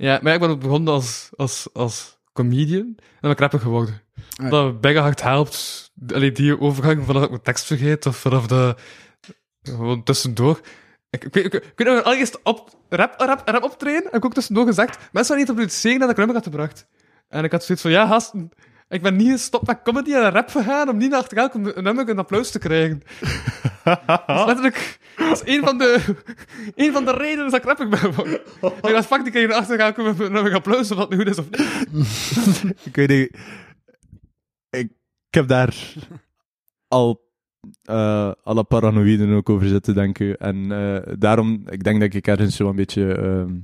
Ja, 0.00 0.18
maar 0.22 0.34
ik 0.34 0.40
ben 0.40 0.48
ook 0.48 0.60
begonnen 0.60 0.94
als, 0.94 1.30
als, 1.36 1.68
als 1.72 2.18
comedian 2.32 2.86
en 2.96 3.20
ben 3.20 3.30
ik 3.30 3.38
rapper 3.38 3.60
geworden. 3.60 4.02
Ah. 4.36 4.50
Dat 4.50 4.80
mega 4.82 5.00
hard 5.00 5.22
helpt. 5.22 5.90
Allee, 6.14 6.32
die 6.32 6.60
overgang 6.60 7.04
vanaf 7.06 7.22
ik 7.22 7.30
mijn 7.30 7.42
tekst 7.42 7.64
vergeet 7.64 8.06
of 8.06 8.16
vanaf 8.16 8.46
de... 8.46 8.74
Gewoon 9.62 10.02
tussendoor. 10.02 10.60
Ik, 11.10 11.24
ik, 11.24 11.34
ik, 11.34 11.54
ik 11.54 11.72
weet 11.76 11.86
nog, 11.86 12.02
allereerst 12.02 12.42
op 12.42 12.70
rap, 12.88 13.14
rap, 13.20 13.48
rap 13.48 13.62
optreden 13.62 14.02
heb 14.04 14.14
ik 14.14 14.24
ook 14.24 14.34
tussendoor 14.34 14.66
gezegd, 14.66 14.98
mensen 15.12 15.34
waren 15.34 15.36
niet 15.36 15.50
op 15.50 15.56
het 15.56 15.72
zegen 15.72 16.00
dat 16.00 16.10
ik 16.10 16.16
nummer 16.16 16.34
had 16.34 16.44
gebracht. 16.44 16.86
En 17.28 17.44
ik 17.44 17.52
had 17.52 17.64
zoiets 17.64 17.82
van, 17.82 17.92
ja 17.92 18.06
gasten, 18.06 18.50
ik 18.90 19.02
ben 19.02 19.16
niet 19.16 19.30
gestopt 19.30 19.66
met 19.66 19.82
comedy 19.82 20.12
en 20.12 20.30
rap 20.30 20.48
gegaan 20.48 20.88
om 20.88 20.96
niet 20.96 21.14
achter 21.14 21.38
elk 21.38 21.54
nummer 21.54 22.08
een 22.08 22.18
applaus 22.18 22.50
te 22.50 22.58
krijgen. 22.58 23.02
dat 23.84 24.22
is 24.26 24.44
letterlijk, 24.44 24.98
dat 25.16 25.42
is 25.42 25.54
een 25.54 25.64
van 25.64 25.78
de, 25.78 26.00
een 26.74 26.92
van 26.92 27.04
de 27.04 27.12
redenen 27.12 27.50
dat 27.50 27.60
ik 27.60 27.64
rapper 27.64 27.88
ben. 27.88 28.30
Ik 28.60 28.82
dacht, 28.82 29.06
fuck, 29.06 29.22
die 29.22 29.32
krijgen 29.32 29.54
achter 29.54 29.78
elk 29.78 29.96
nummer 30.18 30.54
applaus 30.54 30.90
of 30.90 30.96
wat 30.96 31.10
nu 31.10 31.16
goed 31.16 31.28
is 31.28 31.38
of 31.38 31.50
niet. 31.50 32.76
Ik 32.88 32.96
weet 32.96 33.08
niet. 33.08 33.38
Ik, 34.70 34.90
ik 35.28 35.34
heb 35.34 35.48
daar 35.48 35.94
al 36.88 37.28
eh 37.82 38.32
alle 38.42 38.64
paranoïden 38.64 39.32
ook 39.32 39.48
over 39.50 39.68
zitten 39.68 39.94
denken. 39.94 40.36
En 40.36 40.72
eh, 40.72 41.14
daarom, 41.18 41.62
ik 41.68 41.84
denk 41.84 42.00
dat 42.00 42.14
ik 42.14 42.26
ergens 42.26 42.56
zo 42.56 42.68
een 42.68 42.76
beetje 42.76 43.14
ehm, 43.14 43.58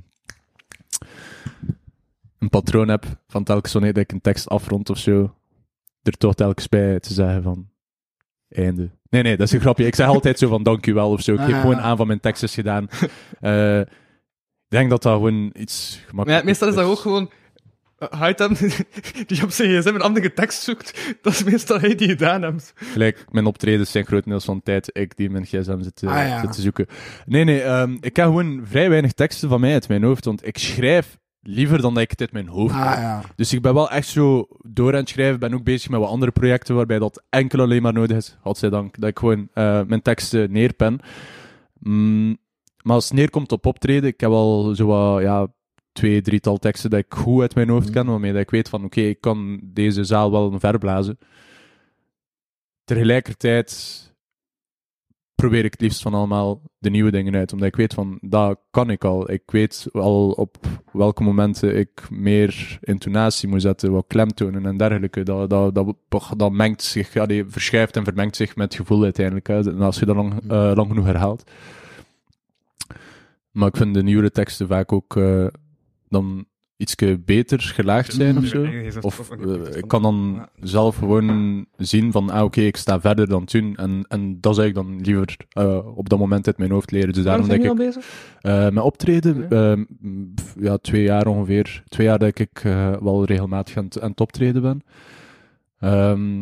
een 2.39 2.49
patroon 2.49 2.87
heb 2.87 3.05
van 3.27 3.43
telkens 3.43 3.73
wanneer 3.73 3.93
dat 3.93 4.03
ik 4.03 4.11
een 4.11 4.21
tekst 4.21 4.49
afrond 4.49 4.89
of 4.89 4.97
zo, 4.97 5.35
er 6.01 6.17
toch 6.17 6.35
telkens 6.35 6.69
bij 6.69 6.99
te 6.99 7.13
zeggen 7.13 7.43
van 7.43 7.69
einde. 8.49 8.89
Nee, 9.09 9.23
nee, 9.23 9.37
dat 9.37 9.47
is 9.47 9.53
een 9.53 9.59
grapje. 9.59 9.85
Ik 9.85 9.95
zeg 9.95 10.07
altijd 10.07 10.39
zo 10.39 10.47
van 10.49 10.63
dankjewel 10.63 11.11
of 11.11 11.21
zo. 11.21 11.33
Ik 11.33 11.39
geef 11.39 11.53
Ah. 11.53 11.61
gewoon 11.61 11.79
aan 11.79 11.97
van 11.97 12.07
mijn 12.07 12.19
tekst 12.19 12.43
is 12.43 12.53
gedaan. 12.53 12.87
Eh, 13.39 13.79
ik 13.79 14.77
denk 14.77 14.89
dat 14.89 15.01
dat 15.03 15.13
gewoon 15.13 15.49
iets 15.53 15.99
Maar 16.11 16.29
ja, 16.29 16.41
meestal 16.43 16.67
is 16.67 16.75
dat 16.75 16.85
ook 16.85 16.99
gewoon... 16.99 17.29
Uh, 17.99 18.09
Haitam, 18.09 18.53
die 19.27 19.43
op 19.43 19.49
zijn 19.51 19.81
gsm 19.81 19.87
een 19.95 20.01
andere 20.01 20.33
tekst 20.33 20.61
zoekt, 20.61 21.15
dat 21.21 21.33
is 21.33 21.43
meestal 21.43 21.79
hij 21.79 21.95
die 21.95 22.07
gedaan 22.07 22.43
heeft. 22.43 22.73
Gelijk, 22.75 23.25
mijn 23.31 23.45
optredens 23.45 23.91
zijn 23.91 24.05
grotendeels 24.05 24.45
van 24.45 24.61
tijd 24.63 24.89
ik 24.97 25.15
die 25.17 25.25
in 25.25 25.31
mijn 25.31 25.45
gsm 25.45 25.81
zit, 25.81 25.95
te- 25.95 26.07
Ah, 26.07 26.27
ja. 26.27 26.41
zit 26.41 26.51
te 26.53 26.61
zoeken. 26.61 26.85
Nee, 27.25 27.43
nee, 27.43 27.61
ehm, 27.61 27.91
ik 28.01 28.15
heb 28.15 28.25
gewoon 28.25 28.61
vrij 28.65 28.89
weinig 28.89 29.11
teksten 29.13 29.49
van 29.49 29.59
mij 29.59 29.73
uit 29.73 29.87
mijn 29.87 30.03
hoofd, 30.03 30.25
want 30.25 30.47
ik 30.47 30.57
schrijf 30.57 31.17
liever 31.49 31.81
dan 31.81 31.93
dat 31.93 32.03
ik 32.03 32.09
het 32.09 32.21
uit 32.21 32.31
mijn 32.31 32.47
hoofd 32.47 32.73
Ah 32.73 32.79
ja. 32.79 33.21
Dus 33.35 33.53
ik 33.53 33.61
ben 33.61 33.73
wel 33.73 33.89
echt 33.89 34.07
zo 34.07 34.47
door 34.61 34.93
aan 34.93 34.99
het 34.99 35.09
schrijven, 35.09 35.39
ben 35.39 35.53
ook 35.53 35.63
bezig 35.63 35.89
met 35.89 35.99
wat 35.99 36.09
andere 36.09 36.31
projecten 36.31 36.75
waarbij 36.75 36.99
dat 36.99 37.23
enkel 37.29 37.59
alleen 37.59 37.81
maar 37.81 37.93
nodig 37.93 38.17
is, 38.17 38.37
godzijdank, 38.41 38.99
dat 38.99 39.09
ik 39.09 39.19
gewoon 39.19 39.47
eh, 39.53 39.81
mijn 39.87 40.01
teksten 40.01 40.51
neerpen. 40.51 40.99
Mm, 41.79 42.37
maar 42.81 42.95
als 42.95 43.03
het 43.03 43.13
neerkomt 43.13 43.51
op 43.51 43.65
optreden, 43.65 44.09
ik 44.09 44.19
heb 44.19 44.29
al 44.29 44.75
zo 44.75 44.85
wat, 44.85 45.21
ja, 45.21 45.47
twee, 45.91 46.21
drietal 46.21 46.57
teksten 46.57 46.89
dat 46.89 46.99
ik 46.99 47.13
goed 47.13 47.41
uit 47.41 47.55
mijn 47.55 47.69
hoofd 47.69 47.89
ken, 47.89 48.05
waarmee 48.05 48.31
dat 48.31 48.41
ik 48.41 48.49
weet 48.49 48.69
van, 48.69 48.83
oké, 48.83 49.01
ik 49.01 49.21
kan 49.21 49.59
deze 49.63 50.03
zaal 50.03 50.31
wel 50.31 50.59
verblazen. 50.59 51.17
Tegelijkertijd 52.83 54.05
probeer 55.37 55.65
ik 55.65 55.71
het 55.71 55.81
liefst 55.81 56.01
van 56.01 56.13
allemaal 56.13 56.61
de 56.77 56.89
nieuwe 56.89 57.11
dingen 57.11 57.35
uit, 57.35 57.53
omdat 57.53 57.67
ik 57.67 57.75
weet 57.75 57.93
van, 57.93 58.17
dat 58.21 58.59
kan 58.71 58.89
ik 58.89 59.03
al. 59.03 59.31
Ik 59.31 59.43
weet 59.45 59.87
al 59.91 60.31
op 60.31 60.57
welke 60.91 61.23
momenten 61.23 61.77
ik 61.77 62.09
meer 62.09 62.77
intonatie 62.81 63.49
moet 63.49 63.61
zetten, 63.61 63.91
wat 63.91 64.05
klemtonen 64.07 64.65
en 64.65 64.77
dergelijke. 64.77 65.23
Dat, 65.23 65.49
dat, 65.49 65.75
dat, 65.75 66.33
dat 66.37 66.51
mengt 66.51 66.81
zich, 66.81 67.13
ja, 67.13 67.25
die 67.25 67.45
verschuift 67.47 67.95
en 67.95 68.03
vermengt 68.03 68.35
zich 68.35 68.55
met 68.55 68.73
het 68.73 68.81
gevoel 68.81 69.03
uiteindelijk. 69.03 69.47
Hè, 69.47 69.71
en 69.71 69.81
als 69.81 69.99
je 69.99 70.05
dat 70.05 70.15
lang, 70.15 70.33
eh, 70.41 70.71
lang 70.75 70.87
genoeg 70.87 71.05
herhaalt. 71.05 71.51
Maar 73.51 73.67
ik 73.67 73.77
vind 73.77 73.93
de 73.93 74.03
nieuwere 74.03 74.31
teksten 74.31 74.67
vaak 74.67 74.91
ook 74.91 75.15
eh, 75.15 75.47
dan 76.09 76.45
iets 76.77 76.95
beter 77.25 77.59
gelaagd 77.59 78.13
zijn 78.13 78.37
of 78.37 78.45
zo. 78.45 78.67
Of 79.01 79.31
ik 79.75 79.87
kan 79.87 80.01
dan 80.01 80.47
zelf 80.59 80.95
gewoon 80.95 81.65
zien 81.77 82.11
van, 82.11 82.29
ah 82.29 82.43
oké, 82.43 82.61
ik 82.61 82.77
sta 82.77 83.01
verder 83.01 83.27
dan 83.27 83.45
toen. 83.45 83.75
En, 83.75 84.05
en 84.07 84.41
dat 84.41 84.55
zou 84.55 84.67
ik 84.67 84.73
dan 84.73 85.01
liever 85.01 85.37
eh, 85.49 85.97
op 85.97 86.09
dat 86.09 86.19
moment 86.19 86.47
uit 86.47 86.57
mijn 86.57 86.71
hoofd 86.71 86.91
leren. 86.91 87.13
Dus 87.13 87.23
daarom 87.23 87.47
denk 87.47 87.63
ik... 87.63 87.69
al 87.69 87.75
bezig? 87.75 88.35
Eh, 88.41 88.69
met 88.69 88.83
optreden, 88.83 89.45
Ja. 89.49 89.71
ehm, 89.71 89.83
ja, 90.59 90.77
twee 90.77 91.03
jaar 91.03 91.27
ongeveer. 91.27 91.83
Twee 91.87 92.07
jaar 92.07 92.19
dat 92.19 92.39
ik 92.39 92.61
eh, 92.63 92.95
wel 93.01 93.25
regelmatig 93.25 93.77
aan 93.77 93.85
het, 93.85 94.01
aan 94.01 94.09
het 94.09 94.21
optreden 94.21 94.61
ben. 94.61 94.83
Ehm, 95.79 96.39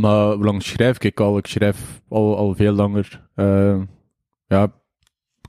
maar 0.00 0.32
hoe 0.32 0.44
lang 0.44 0.62
schrijf 0.62 0.98
ik 0.98 1.20
al? 1.20 1.38
Ik 1.38 1.46
schrijf 1.46 2.00
al, 2.08 2.36
al 2.36 2.54
veel 2.54 2.72
langer. 2.72 3.28
Eh, 3.34 3.80
ja, 4.46 4.72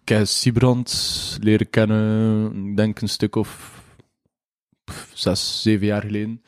ik 0.03 0.09
heb 0.09 0.27
Siebrand 0.27 1.37
leren 1.41 1.69
kennen, 1.69 2.65
ik 2.69 2.77
denk 2.77 3.01
een 3.01 3.09
stuk 3.09 3.35
of 3.35 3.81
zes, 5.13 5.61
zeven 5.61 5.85
jaar 5.85 6.01
geleden. 6.01 6.43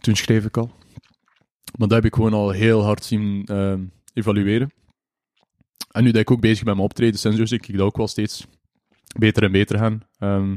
Toen 0.00 0.16
schreef 0.16 0.44
ik 0.44 0.56
al. 0.56 0.70
Maar 1.78 1.88
dat 1.88 1.90
heb 1.90 2.04
ik 2.04 2.14
gewoon 2.14 2.34
al 2.34 2.50
heel 2.50 2.84
hard 2.84 3.04
zien 3.04 3.46
ehm, 3.46 3.84
evalueren. 4.12 4.72
En 5.90 6.04
nu 6.04 6.10
dat 6.10 6.20
ik 6.20 6.30
ook 6.30 6.40
bezig 6.40 6.58
ben 6.58 6.66
met 6.66 6.74
mijn 6.74 6.88
optredens 6.88 7.24
en 7.24 7.36
zo, 7.36 7.44
zie 7.46 7.58
ik 7.58 7.72
dat 7.72 7.86
ook 7.86 7.96
wel 7.96 8.08
steeds 8.08 8.46
beter 9.16 9.42
en 9.42 9.52
beter 9.52 9.78
gaan. 9.78 10.02
Ehm, 10.18 10.56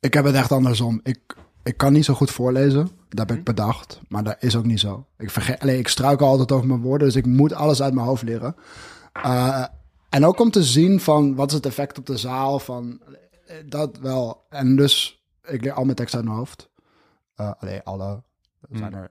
Ik 0.00 0.14
heb 0.14 0.24
het 0.24 0.34
echt 0.34 0.52
andersom. 0.52 1.00
Ik, 1.02 1.36
ik 1.62 1.76
kan 1.76 1.92
niet 1.92 2.04
zo 2.04 2.14
goed 2.14 2.30
voorlezen. 2.30 2.90
Dat 3.08 3.28
heb 3.28 3.38
ik 3.38 3.44
bedacht. 3.44 4.00
Maar 4.08 4.24
dat 4.24 4.36
is 4.38 4.56
ook 4.56 4.64
niet 4.64 4.80
zo. 4.80 5.06
Ik, 5.18 5.30
vergeet, 5.30 5.60
alleen, 5.60 5.78
ik 5.78 5.88
struikel 5.88 6.26
altijd 6.26 6.52
over 6.52 6.66
mijn 6.66 6.80
woorden. 6.80 7.06
Dus 7.06 7.16
ik 7.16 7.26
moet 7.26 7.52
alles 7.52 7.82
uit 7.82 7.94
mijn 7.94 8.06
hoofd 8.06 8.22
leren. 8.22 8.56
Eh, 9.12 9.64
en 10.08 10.24
ook 10.24 10.40
om 10.40 10.50
te 10.50 10.62
zien 10.62 11.00
van 11.00 11.34
wat 11.34 11.48
is 11.48 11.54
het 11.54 11.66
effect 11.66 11.98
op 11.98 12.06
de 12.06 12.16
zaal. 12.16 12.58
Van, 12.58 13.00
eh, 13.46 13.56
dat 13.66 13.98
wel. 13.98 14.44
En 14.50 14.76
dus 14.76 15.24
ik 15.44 15.62
leer 15.62 15.72
al 15.72 15.84
mijn 15.84 15.96
teksten 15.96 16.18
uit 16.18 16.28
mijn 16.28 16.38
hoofd. 16.38 16.70
Eh 17.34 17.52
alleen 17.58 17.82
alle. 17.82 18.22
Er 18.70 18.78
zijn 18.78 18.94
er 18.94 19.10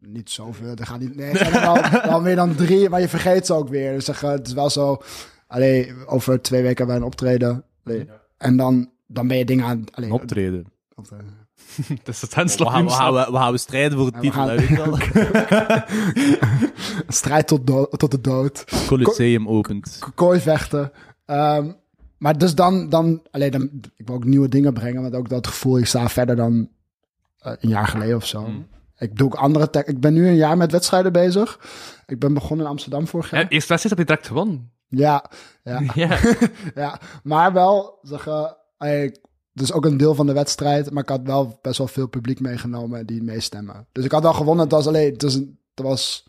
niet 0.00 0.30
zoveel. 0.30 0.74
Er 0.74 0.86
gaan 0.86 1.00
niet, 1.00 1.16
nee, 1.16 1.30
er 1.30 1.36
zijn 1.38 1.52
er 1.52 1.60
wel, 1.60 2.02
wel 2.12 2.20
meer 2.20 2.36
dan 2.36 2.54
drie. 2.54 2.88
Maar 2.88 3.00
je 3.00 3.08
vergeet 3.08 3.46
ze 3.46 3.52
ook 3.54 3.68
weer. 3.68 3.92
Dus 3.92 4.04
zeg, 4.04 4.22
eh, 4.22 4.30
het 4.30 4.46
is 4.46 4.52
wel 4.52 4.70
zo. 4.70 5.02
Allee, 5.46 6.06
over 6.06 6.42
twee 6.42 6.62
weken 6.62 6.76
hebben 6.76 6.94
wij 6.94 7.04
een 7.04 7.10
optreden. 7.12 7.64
Allee, 7.84 8.08
En 8.36 8.56
dan, 8.56 8.90
dan 9.06 9.28
ben 9.28 9.36
je 9.36 9.44
dingen 9.44 9.64
aan... 9.64 9.84
Allee, 9.90 10.12
optreden. 10.12 10.66
optreden. 10.94 11.39
Het 11.98 12.08
is 12.08 12.20
het 12.20 12.30
We 12.34 12.40
handslag. 12.40 12.82
we, 12.82 12.90
gaan, 12.90 13.14
we, 13.14 13.26
we 13.30 13.36
gaan 13.36 13.52
we 13.52 13.58
strijden 13.58 13.98
voor 13.98 14.10
we 14.12 14.20
titel, 14.20 14.46
weet 14.46 14.68
wel. 14.76 14.96
Strijd 17.08 17.46
tot, 17.46 17.66
tot 17.98 18.10
de 18.10 18.20
dood. 18.20 18.64
Colosseum 18.86 19.48
opent. 19.48 19.98
Kooi 20.14 20.40
vechten. 20.40 20.92
Ehm, 21.26 21.72
maar 22.18 22.38
dus 22.38 22.54
dan, 22.54 22.88
dan, 22.88 23.22
alleen 23.30 23.50
dan, 23.50 23.70
ik 23.96 24.06
wil 24.06 24.14
ook 24.14 24.24
nieuwe 24.24 24.48
dingen 24.48 24.72
brengen, 24.72 25.02
want 25.02 25.14
ook 25.14 25.28
dat 25.28 25.46
gevoel, 25.46 25.78
ik 25.78 25.86
sta 25.86 26.08
verder 26.08 26.36
dan 26.36 26.68
eh, 27.38 27.52
een 27.60 27.68
jaar 27.68 27.86
geleden 27.88 28.16
of 28.16 28.26
zo. 28.26 28.46
Mm. 28.46 28.66
Ik 28.98 29.16
doe 29.16 29.26
ook 29.26 29.34
andere, 29.34 29.70
te- 29.70 29.84
ik 29.86 30.00
ben 30.00 30.12
nu 30.12 30.28
een 30.28 30.36
jaar 30.36 30.56
met 30.56 30.72
wedstrijden 30.72 31.12
bezig. 31.12 31.60
Ik 32.06 32.18
ben 32.18 32.34
begonnen 32.34 32.64
in 32.66 32.72
Amsterdam 32.72 33.06
vorig 33.06 33.30
jaar. 33.30 33.40
Ja, 33.40 33.48
eerste 33.48 33.68
wedstrijd 33.68 33.98
heb 33.98 34.08
je 34.08 34.14
direct 34.14 34.26
gewonnen. 34.28 34.70
Ja, 34.88 35.24
ja, 35.64 35.80
Ja. 35.94 36.18
ja. 36.74 37.00
Maar 37.22 37.52
wel, 37.52 37.98
zeggen, 38.02 38.56
eh, 38.78 39.10
dus 39.52 39.72
ook 39.72 39.84
een 39.84 39.96
deel 39.96 40.14
van 40.14 40.26
de 40.26 40.32
wedstrijd, 40.32 40.90
maar 40.90 41.02
ik 41.02 41.08
had 41.08 41.20
wel 41.22 41.58
best 41.62 41.78
wel 41.78 41.86
veel 41.86 42.06
publiek 42.08 42.40
meegenomen 42.40 43.06
die 43.06 43.22
meestemmen. 43.22 43.86
Dus 43.92 44.04
ik 44.04 44.12
had 44.12 44.22
wel 44.22 44.32
gewonnen, 44.32 44.64
het 44.64 44.72
was 44.74 44.86
alleen, 44.86 45.12
het 45.12 45.22
was, 45.22 45.34
een- 45.34 45.58
het 45.74 45.84
was, 45.86 46.28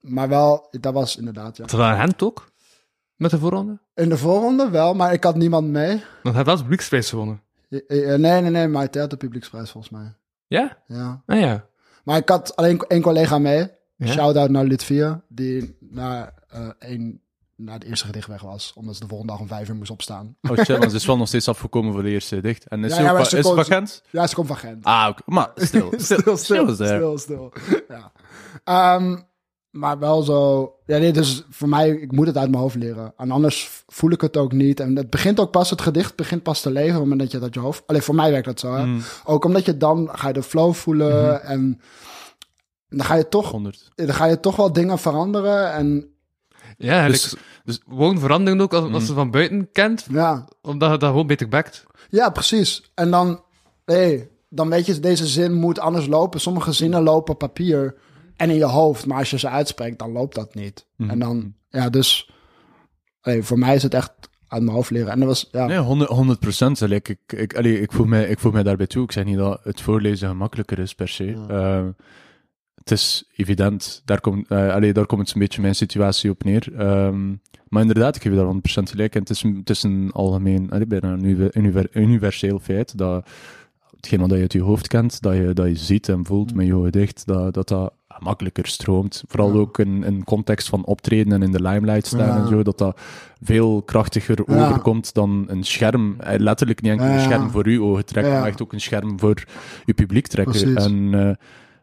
maar 0.00 0.28
wel, 0.28 0.68
dat 0.80 0.92
was 0.94 1.16
inderdaad, 1.16 1.56
ja. 1.56 1.64
Een 1.64 1.96
hand 1.98 2.22
ook? 2.22 2.52
Met 3.16 3.30
de 3.30 3.38
voorronde? 3.38 3.78
In 3.94 4.08
de 4.08 4.16
voorronde 4.18 4.70
wel, 4.70 4.94
maar 4.94 5.12
ik 5.12 5.24
had 5.24 5.36
niemand 5.36 5.68
mee. 5.68 6.02
Want 6.22 6.34
hij 6.34 6.44
de 6.44 6.56
publieksprijs 6.62 7.08
gewonnen. 7.08 7.42
Eh, 7.68 8.12
eh, 8.14 8.20
Nee, 8.20 8.40
nee, 8.40 8.50
nee, 8.50 8.68
maar 8.68 8.88
hij 8.90 9.00
had 9.00 9.10
de 9.10 9.16
publieksprijs 9.16 9.70
volgens 9.70 9.92
mij. 9.92 10.14
Ja? 10.46 10.78
Ja. 10.86 11.22
Ah 11.26 11.40
ja. 11.40 11.66
Maar 12.04 12.16
ik 12.16 12.28
had 12.28 12.56
alleen 12.56 12.78
één 12.88 13.02
collega 13.02 13.38
mee. 13.38 13.70
Ja? 13.96 14.06
Shout-out 14.06 14.50
naar 14.50 14.64
Litvia, 14.64 15.22
die 15.28 15.76
naar, 15.80 16.34
eh 16.48 16.68
één, 16.78 17.20
naar 17.60 17.74
het 17.74 17.84
eerste 17.84 18.06
gedicht 18.06 18.28
weg 18.28 18.42
was. 18.42 18.72
Omdat 18.74 18.94
ze 18.94 19.00
de 19.00 19.06
volgende 19.08 19.32
dag 19.32 19.40
om 19.40 19.48
vijf 19.48 19.68
uur 19.68 19.74
moest 19.74 19.90
opstaan. 19.90 20.36
Oh 20.50 20.56
ze 20.64 20.88
is 20.94 21.06
wel 21.06 21.16
nog 21.16 21.28
steeds 21.28 21.48
afgekomen 21.48 21.92
voor 21.92 22.02
de 22.02 22.10
eerste 22.10 22.40
dicht. 22.40 22.68
En 22.68 22.84
is 22.84 22.90
Ja, 22.90 22.96
ze 22.96 23.02
ja, 23.02 23.38
is 23.38 23.44
kon- 23.46 23.54
van 23.54 23.64
Gent? 23.64 24.02
Ja, 24.10 24.26
ze 24.26 24.34
komt 24.34 24.46
van 24.46 24.56
Gent. 24.56 24.84
Ah, 24.84 25.06
oké. 25.10 25.22
Maar 25.26 25.50
stil. 25.54 25.92
Stil, 25.96 26.36
stil, 26.36 26.36
stil, 26.36 26.74
stil, 26.76 27.18
stil. 27.18 27.52
Ja. 27.88 28.12
Ehm, 28.64 29.16
maar 29.70 29.98
wel 29.98 30.22
zo... 30.22 30.72
Ja, 30.86 30.98
nee, 30.98 31.12
dus 31.12 31.44
voor 31.50 31.68
mij, 31.68 31.90
ik 31.90 32.12
moet 32.12 32.26
het 32.26 32.36
uit 32.36 32.50
mijn 32.50 32.62
hoofd 32.62 32.74
leren. 32.76 33.12
En 33.16 33.30
anders 33.30 33.82
voel 33.86 34.10
ik 34.10 34.20
het 34.20 34.36
ook 34.36 34.52
niet. 34.52 34.80
En 34.80 34.96
het 34.96 35.10
begint 35.10 35.40
ook 35.40 35.50
pas, 35.50 35.70
het 35.70 35.80
gedicht 35.80 36.16
begint 36.16 36.42
pas 36.42 36.60
te 36.60 36.70
leven... 36.70 36.94
op 36.94 37.00
het 37.00 37.08
moment 37.08 37.20
dat 37.20 37.30
je 37.30 37.38
dat 37.38 37.54
je 37.54 37.60
hoofd... 37.60 37.82
Alleen 37.86 38.02
voor 38.02 38.14
mij 38.14 38.30
werkt 38.30 38.46
dat 38.46 38.60
zo, 38.60 38.74
hè. 38.74 38.84
Mm, 38.86 39.00
Ook 39.24 39.44
omdat 39.44 39.64
je 39.64 39.76
dan 39.76 40.08
ga 40.12 40.26
je 40.28 40.32
de 40.34 40.42
flow 40.42 40.74
voelen 40.74 41.22
Mhm. 41.34 41.46
en 41.46 41.80
dan 42.88 43.06
ga 43.06 43.14
je 43.14 43.28
toch, 43.28 43.50
100. 43.50 43.88
dan 43.94 44.14
ga 44.14 44.24
je 44.24 44.40
toch 44.40 44.56
wel 44.56 44.72
dingen 44.72 44.98
veranderen 44.98 45.72
en 45.72 46.12
Ja, 46.78 47.06
Dus- 47.06 47.34
dus, 47.64 47.80
gewoon 47.88 48.18
veranderen 48.18 48.60
ook 48.60 48.72
als, 48.72 48.92
als 48.92 49.02
Mm. 49.02 49.08
je 49.08 49.14
van 49.14 49.30
buiten 49.30 49.68
kent, 49.72 50.06
ja, 50.10 50.44
omdat 50.62 50.90
je 50.90 50.96
dat 50.98 51.08
gewoon 51.10 51.26
beter 51.26 51.48
backt. 51.48 51.84
ja, 52.10 52.30
precies. 52.30 52.90
En 52.94 53.10
dan, 53.10 53.42
hey, 53.84 54.28
dan 54.48 54.68
weet 54.68 54.86
je, 54.86 55.00
deze 55.00 55.26
zin 55.26 55.52
moet 55.54 55.78
anders 55.78 56.06
lopen. 56.06 56.40
Sommige 56.40 56.72
zinnen 56.72 57.02
lopen 57.02 57.32
op 57.32 57.38
papier 57.38 57.94
en 58.36 58.50
in 58.50 58.56
je 58.56 58.64
hoofd, 58.64 59.06
maar 59.06 59.18
als 59.18 59.30
je 59.30 59.38
ze 59.38 59.48
uitspreekt, 59.48 59.98
dan 59.98 60.12
loopt 60.12 60.34
dat 60.34 60.54
niet. 60.54 60.86
Mhm. 60.96 61.10
En 61.10 61.18
dan, 61.18 61.54
ja, 61.68 61.88
dus, 61.90 62.30
hey, 63.20 63.42
voor 63.42 63.58
mij 63.58 63.74
is 63.74 63.82
het 63.82 63.94
echt 63.94 64.12
uit 64.48 64.62
mijn 64.62 64.74
hoofd 64.76 64.90
leren. 64.90 65.10
En 65.12 65.18
dat 65.18 65.28
was, 65.28 65.48
ja, 65.52 65.66
Nee, 65.66 65.78
100, 65.78 66.10
100 66.10 66.40
procent. 66.40 66.80
Ik, 66.80 67.08
ik, 67.08 67.18
ik, 67.32 67.56
allee, 67.56 67.80
ik, 67.80 67.92
voeg 67.92 68.06
mij, 68.06 68.28
ik 68.28 68.38
voeg 68.38 68.52
mij 68.52 68.62
daarbij 68.62 68.86
toe. 68.86 69.04
Ik 69.04 69.12
zeg 69.12 69.24
niet 69.24 69.38
dat 69.38 69.60
het 69.62 69.80
voorlezen 69.80 70.28
gemakkelijker 70.28 70.78
is 70.78 70.94
per 70.94 71.08
se. 71.08 71.44
Eh, 71.48 71.84
het 72.88 72.98
is 72.98 73.24
evident. 73.36 74.02
Daar 74.04 74.20
komt, 74.20 74.48
allee, 74.50 74.92
daar 74.92 75.06
komt 75.06 75.20
het 75.20 75.32
een 75.34 75.40
beetje 75.40 75.60
mijn 75.60 75.74
situatie 75.74 76.30
op 76.30 76.44
neer. 76.44 76.68
Ehm, 76.76 77.28
maar 77.68 77.80
inderdaad, 77.82 78.16
ik 78.16 78.22
geef 78.22 78.32
je 78.32 78.38
daar 78.38 78.46
100% 78.46 78.90
gelijk. 78.90 79.14
En 79.14 79.20
het 79.20 79.30
is, 79.30 79.42
een- 79.42 79.56
het 79.56 79.70
is 79.70 79.82
een 79.82 80.10
algemeen, 80.12 80.70
allee, 80.70 80.86
bijna 80.86 81.12
een 81.12 81.24
univer- 81.24 81.56
univer- 81.56 81.88
universeel 81.92 82.58
feit 82.58 82.98
dat 82.98 83.26
hetgeen 83.96 84.20
wat 84.20 84.30
je 84.30 84.36
uit 84.36 84.52
je 84.52 84.62
hoofd 84.62 84.88
kent, 84.88 85.22
dat 85.22 85.34
je, 85.34 85.50
dat 85.52 85.66
je 85.66 85.74
ziet 85.76 86.08
en 86.08 86.26
voelt 86.26 86.54
met 86.54 86.66
je 86.66 86.82
gedicht, 86.82 87.26
dat 87.26 87.54
dat, 87.54 87.68
dat 87.68 87.92
makkelijker 88.18 88.66
stroomt. 88.66 89.24
Vooral 89.28 89.52
Ja. 89.52 89.58
ook 89.58 89.78
in, 89.78 90.02
in 90.04 90.24
context 90.24 90.68
van 90.68 90.84
optreden 90.84 91.32
en 91.32 91.42
in 91.42 91.52
de 91.52 91.62
limelight 91.62 92.06
staan 92.06 92.26
Ja. 92.26 92.36
en 92.42 92.48
zo, 92.48 92.62
dat 92.62 92.78
dat 92.78 93.00
veel 93.42 93.82
krachtiger 93.82 94.38
Ja. 94.46 94.66
overkomt 94.66 95.14
dan 95.14 95.44
een 95.48 95.62
scherm. 95.64 96.16
Eh, 96.20 96.38
Letterlijk 96.38 96.80
niet 96.82 96.90
enkel 96.92 97.06
een 97.06 97.20
scherm 97.20 97.50
voor 97.50 97.66
uw 97.66 97.84
ogen 97.84 98.04
trekken, 98.04 98.32
maar 98.32 98.46
echt 98.46 98.62
ook 98.62 98.72
een 98.72 98.80
scherm 98.80 99.18
voor 99.20 99.42
je 99.84 99.94
publiek 99.94 100.26
trekken. 100.26 100.60
Precies. 100.60 100.84
En 100.84 101.14
eh, 101.14 101.34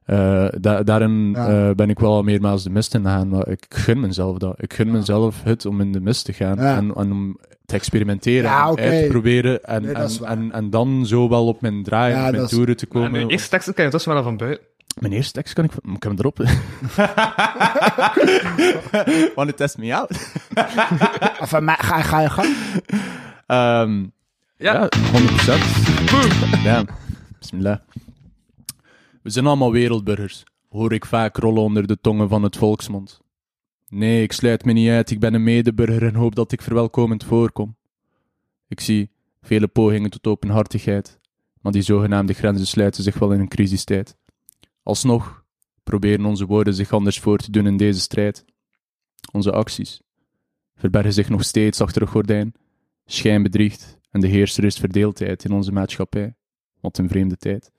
eh, 0.06 0.46
da- 0.60 0.84
daarin 0.84 1.32
Ja. 1.32 1.68
eh, 1.70 1.76
ben 1.76 1.90
ik 1.90 2.00
wel 2.00 2.24
meermaals 2.24 2.64
de 2.64 2.70
mist 2.70 2.94
in 2.94 3.02
gegaan, 3.04 3.28
maar 3.30 3.48
ik 3.48 3.66
gun 3.70 4.00
mezelf 4.00 4.38
dat. 4.38 4.54
Ik 4.62 4.74
gun 4.74 4.92
mezelf 4.92 5.44
het 5.44 5.66
om 5.66 5.82
in 5.82 5.92
de 5.92 6.00
mist 6.02 6.26
te 6.26 6.34
gaan 6.34 6.56
Ja. 6.58 6.76
en, 6.76 6.94
en 6.96 7.12
om 7.12 7.38
te 7.66 7.76
experimenteren 7.76 8.44
Ja, 8.50 8.60
en 8.60 8.66
uit 8.66 8.78
te 9.04 9.06
proberen 9.10 9.64
en, 9.64 9.82
Nee, 9.82 9.94
en, 9.94 10.10
en, 10.26 10.52
en 10.52 10.70
dan 10.70 11.06
zo 11.06 11.30
wel 11.30 11.48
op 11.48 11.62
mijn 11.62 11.84
draai, 11.84 12.14
Ja, 12.14 12.26
op 12.26 12.32
mijn 12.32 12.44
is- 12.44 12.50
toeren 12.50 12.78
te 12.78 12.86
komen. 12.86 13.28
de 13.28 13.34
eerste 13.34 13.50
teksten 13.50 13.74
kan 13.74 13.86
je 13.86 13.92
dus 13.92 14.06
wel 14.06 14.24
van 14.24 14.38
buiten. 14.38 14.66
Mijn 15.00 15.14
eerste 15.14 15.32
tekst 15.34 15.54
kan 15.54 15.64
ik... 15.64 15.72
Ik 15.74 16.04
heb 16.04 16.06
hem 16.12 16.16
erop. 16.18 16.38
Want 19.36 19.50
it 19.50 19.58
test 19.58 19.78
me 19.78 19.96
out. 19.96 20.10
of 21.40 21.50
van 21.50 21.64
mij, 21.64 21.76
ga, 21.80 22.02
ga 22.02 22.22
je 22.22 22.30
gang? 22.30 22.56
Ehm, 23.48 24.04
Ja. 24.58 24.74
ja, 24.74 24.90
100%. 25.14 26.64
Ja, 26.64 26.84
bismillah. 27.40 27.78
We 29.26 29.32
zijn 29.32 29.46
allemaal 29.46 29.72
wereldburgers, 29.72 30.44
hoor 30.70 30.94
ik 30.94 31.06
vaak 31.06 31.38
rollen 31.38 31.62
onder 31.62 31.88
de 31.88 32.02
tongen 32.02 32.30
van 32.30 32.44
het 32.44 32.58
volksmond. 32.58 33.22
Nee, 33.88 34.24
ik 34.24 34.32
sluit 34.32 34.66
me 34.66 34.72
niet 34.72 34.90
uit, 34.90 35.12
ik 35.12 35.20
ben 35.20 35.34
een 35.34 35.44
medeburger 35.44 36.04
en 36.04 36.16
hoop 36.16 36.36
dat 36.36 36.52
ik 36.52 36.62
verwelkomend 36.62 37.24
voorkom. 37.24 37.76
Ik 38.68 38.80
zie 38.80 39.10
vele 39.42 39.68
pogingen 39.68 40.10
tot 40.10 40.28
openhartigheid, 40.28 41.20
maar 41.62 41.72
die 41.72 41.82
zogenaamde 41.82 42.34
grenzen 42.34 42.68
sluiten 42.68 43.04
zich 43.04 43.20
wel 43.20 43.32
in 43.32 43.40
een 43.40 43.48
crisistijd. 43.48 44.18
Alsnog 44.84 45.44
proberen 45.84 46.26
onze 46.26 46.46
woorden 46.46 46.74
zich 46.74 46.92
anders 46.92 47.20
voor 47.20 47.38
te 47.38 47.52
doen 47.52 47.68
in 47.68 47.78
deze 47.78 48.00
strijd. 48.00 48.46
Onze 49.32 49.52
acties 49.52 50.02
verbergen 50.76 51.14
zich 51.14 51.30
nog 51.30 51.44
steeds 51.44 51.82
achter 51.82 52.02
een 52.02 52.08
gordijn 52.08 52.54
schijn 53.06 53.44
bedriegt 53.44 53.98
en 54.12 54.20
de 54.20 54.28
heerser 54.28 54.64
is 54.64 54.78
verdeeldheid 54.78 55.44
in 55.46 55.52
onze 55.52 55.72
maatschappij. 55.72 56.36
Wat 56.80 56.98
een 56.98 57.10
vreemde 57.10 57.38
tijd. 57.38 57.74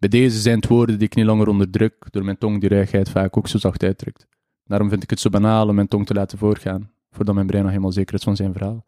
Bij 0.00 0.08
deze 0.08 0.40
zijn 0.40 0.56
het 0.56 0.66
woorden 0.66 0.98
die 0.98 1.06
ik 1.06 1.14
niet 1.14 1.26
langer 1.26 1.48
onderdruk, 1.48 2.06
door 2.10 2.24
mijn 2.24 2.38
tong 2.38 2.60
die 2.60 2.68
ruigheid 2.68 3.10
vaak 3.10 3.36
ook 3.36 3.48
zo 3.48 3.58
zacht 3.58 3.82
uitdrukt. 3.82 4.26
Daarom 4.64 4.88
vind 4.88 5.02
ik 5.02 5.10
het 5.10 5.20
zo 5.20 5.30
banaal 5.30 5.68
om 5.68 5.74
mijn 5.74 5.88
tong 5.88 6.06
te 6.06 6.14
laten 6.14 6.38
voorgaan, 6.38 6.90
voordat 7.12 7.34
mijn 7.34 7.46
brein 7.46 7.62
nog 7.62 7.72
helemaal 7.72 7.92
zeker 7.92 8.14
is 8.14 8.22
van 8.22 8.36
zijn 8.36 8.52
verhaal. 8.52 8.84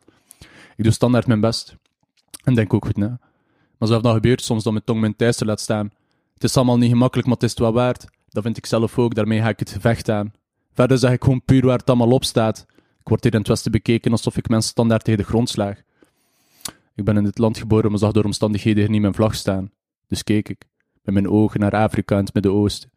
Ik 0.77 0.85
doe 0.85 0.93
standaard 0.93 1.27
mijn 1.27 1.41
best 1.41 1.77
en 2.45 2.55
denk 2.55 2.75
ook 2.75 2.85
goed 2.85 2.97
na. 2.97 3.19
Maar 3.79 3.89
zelfs 3.89 4.03
dat 4.03 4.15
gebeurt 4.15 4.43
soms 4.43 4.63
dat 4.63 4.73
mijn 4.73 4.85
tong 4.85 5.01
mijn 5.01 5.17
thuis 5.17 5.41
laat 5.41 5.61
staan. 5.61 5.91
Het 6.35 6.45
is 6.45 6.57
allemaal 6.57 6.79
niet 6.79 6.91
gemakkelijk, 6.91 7.27
maar 7.27 7.37
het 7.37 7.45
is 7.45 7.51
het 7.51 7.61
wel 7.61 7.73
waard. 7.73 8.05
Dat 8.29 8.43
vind 8.43 8.57
ik 8.57 8.67
zelf 8.67 8.99
ook, 8.99 9.15
daarmee 9.15 9.41
ga 9.41 9.49
ik 9.49 9.59
het 9.59 9.71
gevecht 9.71 10.09
aan. 10.09 10.33
Verder 10.73 10.99
zeg 10.99 11.13
ik 11.13 11.23
gewoon 11.23 11.45
puur 11.45 11.67
waar 11.67 11.79
het 11.79 11.89
allemaal 11.89 12.11
op 12.11 12.25
staat. 12.25 12.67
Ik 13.01 13.09
word 13.09 13.23
hier 13.23 13.33
in 13.33 13.39
het 13.39 13.49
Westen 13.49 13.71
bekeken 13.71 14.11
alsof 14.11 14.37
ik 14.37 14.49
mensen 14.49 14.71
standaard 14.71 15.05
tegen 15.05 15.21
de 15.21 15.29
grond 15.29 15.49
slaag. 15.49 15.83
Ik 16.95 17.05
ben 17.05 17.17
in 17.17 17.25
dit 17.25 17.39
land 17.39 17.59
geboren, 17.59 17.91
maar 17.91 17.99
zag 17.99 18.13
door 18.13 18.25
omstandigheden 18.25 18.83
hier 18.83 18.91
niet 18.91 19.01
mijn 19.01 19.15
vlag 19.15 19.35
staan. 19.35 19.71
Dus 20.07 20.25
keek 20.25 20.49
ik, 20.49 20.65
met 21.03 21.15
mijn 21.15 21.29
ogen 21.29 21.61
naar 21.61 21.73
Afrika 21.73 22.17
en 22.17 22.25
het 22.25 22.35
Midden-Oosten. 22.35 22.91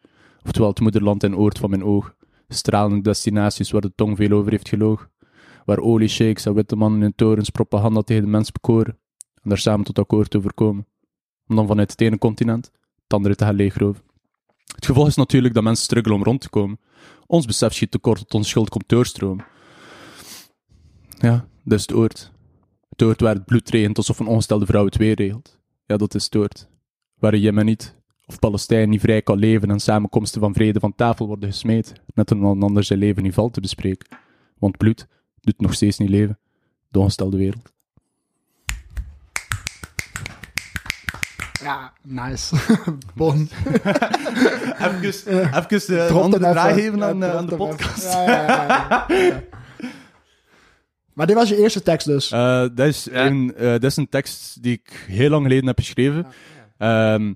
Oftewel 0.44 0.70
het 0.70 0.80
moederland 0.80 1.24
en 1.24 1.36
oord 1.36 1.58
van 1.58 1.70
mijn 1.70 1.84
oog. 1.84 2.16
Stralende 2.48 3.02
destinaties 3.02 3.72
waar 3.72 3.82
de 3.82 3.96
tong 3.96 4.18
veel 4.18 4.32
over 4.32 4.52
heeft 4.52 4.70
gelogen. 4.70 5.12
Waar 5.66 5.80
oliesheiks 5.80 6.46
en 6.46 6.54
witte 6.54 6.76
mannen 6.76 7.02
in 7.02 7.16
torens 7.16 7.50
propaganda 7.50 8.02
tegen 8.02 8.24
de 8.24 8.30
mens 8.30 8.52
bekoren. 8.52 8.98
En 9.42 9.50
daar 9.50 9.58
samen 9.58 9.86
tot 9.86 10.00
akkoord 10.00 10.36
over 10.36 10.54
komen. 10.54 10.88
Om 11.48 11.56
dan 11.56 11.68
vanuit 11.68 11.92
het 11.92 12.02
ene 12.02 12.18
continent 12.18 12.72
het 13.04 13.14
andere 13.14 13.36
te 13.36 13.46
gaan 13.46 13.56
leegroven. 13.56 14.04
Het 14.76 14.86
gevolg 14.86 15.08
is 15.08 15.16
natuurlijk 15.16 15.54
dat 15.54 15.64
mensen 15.64 15.84
struggelen 15.84 16.18
om 16.18 16.24
rond 16.24 16.42
te 16.42 16.50
komen. 16.50 16.80
Ons 17.28 17.46
besef 17.46 17.74
schiet 17.74 17.92
tekort 17.92 18.20
tot 18.20 18.34
onze 18.34 18.50
schuld 18.50 18.70
komt 18.70 18.90
doorstromen. 18.90 19.46
Ja, 21.10 21.48
dat 21.64 21.78
is 21.80 21.82
het 21.82 21.94
oord. 21.94 22.32
Het 22.90 23.04
oord 23.04 23.22
waar 23.22 23.34
het 23.34 23.46
bloed 23.46 23.70
regent 23.70 23.98
alsof 23.98 24.20
een 24.20 24.28
ongestelde 24.28 24.66
vrouw 24.66 24.86
het 24.86 24.98
weer 24.98 25.16
regelt. 25.16 25.60
Ja, 25.86 25.98
dat 25.98 26.16
is 26.16 26.24
het 26.24 26.36
oord. 26.36 26.68
Waar 27.26 27.34
een 27.34 27.40
Jemeniet 27.40 27.96
of 28.26 28.40
Palestijn 28.40 28.90
niet 28.90 29.02
vrij 29.02 29.22
kan 29.22 29.38
leven 29.38 29.70
en 29.72 29.80
samenkomsten 29.80 30.42
van 30.42 30.54
vrede 30.54 30.80
van 30.80 30.96
tafel 30.96 31.28
worden 31.28 31.50
gesmeed, 31.50 31.94
net 32.14 32.32
om 32.32 32.44
een 32.44 32.64
ander 32.64 32.84
zijn 32.84 33.00
leven 33.00 33.24
niet 33.24 33.34
valt 33.34 33.54
te 33.54 33.62
bespreken. 33.62 34.08
Want 34.58 34.78
bloed 34.78 35.08
doet 35.42 35.62
nog 35.62 35.74
steeds 35.74 35.98
niet 35.98 36.10
leven. 36.10 36.40
De 36.90 37.00
ongestelde 37.00 37.38
wereld. 37.38 37.74
Ja, 41.62 41.94
nice. 42.02 42.56
bon. 43.16 43.50
Even, 44.80 45.02
even 45.74 46.22
andere 46.22 46.52
draai 46.52 46.70
even. 46.70 46.84
geven 46.84 47.04
aan, 47.04 47.24
eh, 47.24 47.36
aan 47.36 47.46
de 47.46 47.56
podcast. 47.56 48.04
Ja, 48.14 48.24
ja, 48.24 49.06
ja. 49.10 49.44
Maar 51.14 51.28
dit 51.28 51.36
was 51.36 51.50
je 51.50 51.58
eerste 51.58 51.82
tekst 51.82 52.08
dus. 52.08 52.32
Eh, 52.32 52.66
dat, 52.74 52.88
is 52.88 53.04
Ja. 53.04 53.26
een, 53.26 53.56
eh, 53.56 53.72
dat 53.72 53.84
is 53.84 53.98
een 53.98 54.10
tekst 54.10 54.64
die 54.64 54.74
ik 54.74 55.06
heel 55.08 55.30
lang 55.30 55.44
geleden 55.44 55.66
heb 55.68 55.80
geschreven. 55.80 56.26
Ehm, 56.78 57.34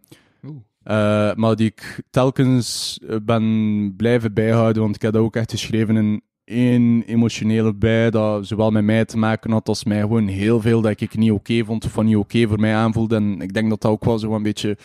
eh, 0.84 1.34
maar 1.36 1.56
die 1.56 1.68
ik 1.68 2.02
telkens 2.10 3.00
eh, 3.10 3.16
ben 3.24 3.94
blijven 3.98 4.34
bijhouden, 4.34 4.82
want 4.82 4.96
ik 4.96 5.02
heb 5.02 5.14
dat 5.14 5.22
ook 5.22 5.36
echt 5.36 5.52
geschreven 5.52 5.98
in 5.98 6.22
één 6.44 7.04
emotionele 7.06 7.74
bij, 7.76 8.10
dat 8.10 8.48
zowel 8.48 8.72
met 8.72 8.84
mij 8.84 9.06
te 9.06 9.18
maken 9.18 9.52
had 9.52 9.68
als 9.68 9.84
mij 9.84 10.00
gewoon 10.00 10.28
heel 10.28 10.62
veel 10.62 10.82
dat 10.82 11.02
ik 11.02 11.18
niet 11.18 11.32
oké 11.32 11.64
vond 11.66 11.86
of 11.86 11.92
van 11.92 12.06
niet 12.06 12.16
oké 12.16 12.48
voor 12.48 12.60
mij 12.60 12.76
aanvoelde. 12.76 13.16
En 13.16 13.42
ik 13.42 13.54
denk 13.54 13.70
dat 13.70 13.82
dat 13.82 13.92
ook 13.92 14.06
wel 14.06 14.20
zo 14.20 14.36
een 14.36 14.44
beetje 14.44 14.78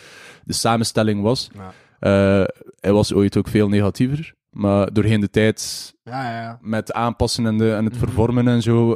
de 0.45 0.53
samenstelling 0.53 1.23
was. 1.23 1.51
Ja. 1.55 1.73
Eh, 1.99 2.47
hij 2.81 2.93
was 2.93 3.13
ooit 3.13 3.37
ook 3.37 3.49
veel 3.49 3.69
negatiever, 3.69 4.35
Maar 4.51 4.93
doorheen 4.93 5.21
de 5.21 5.31
tijd, 5.31 5.93
Ja, 6.03 6.31
ja, 6.31 6.41
ja. 6.43 6.59
met 6.61 6.93
aanpassen 6.93 7.47
en, 7.47 7.59
de, 7.59 7.73
en 7.75 7.85
het 7.85 7.95
Mhm. 7.95 8.05
vervormen 8.05 8.49
en 8.49 8.63
zo, 8.63 8.95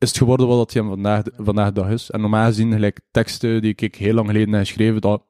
is 0.00 0.08
het 0.08 0.18
geworden 0.18 0.46
wat 0.46 0.72
hij 0.72 0.82
vandaag, 0.82 1.22
vandaag 1.36 1.66
de 1.66 1.80
dag 1.80 1.90
is. 1.90 2.10
En 2.10 2.20
normaal 2.20 2.46
gezien, 2.46 2.72
gelijk 2.72 3.00
teksten 3.10 3.62
die 3.62 3.74
ik 3.76 3.94
heel 3.94 4.14
lang 4.14 4.26
geleden 4.26 4.52
heb 4.52 4.60
geschreven, 4.66 5.00
dat 5.00 5.22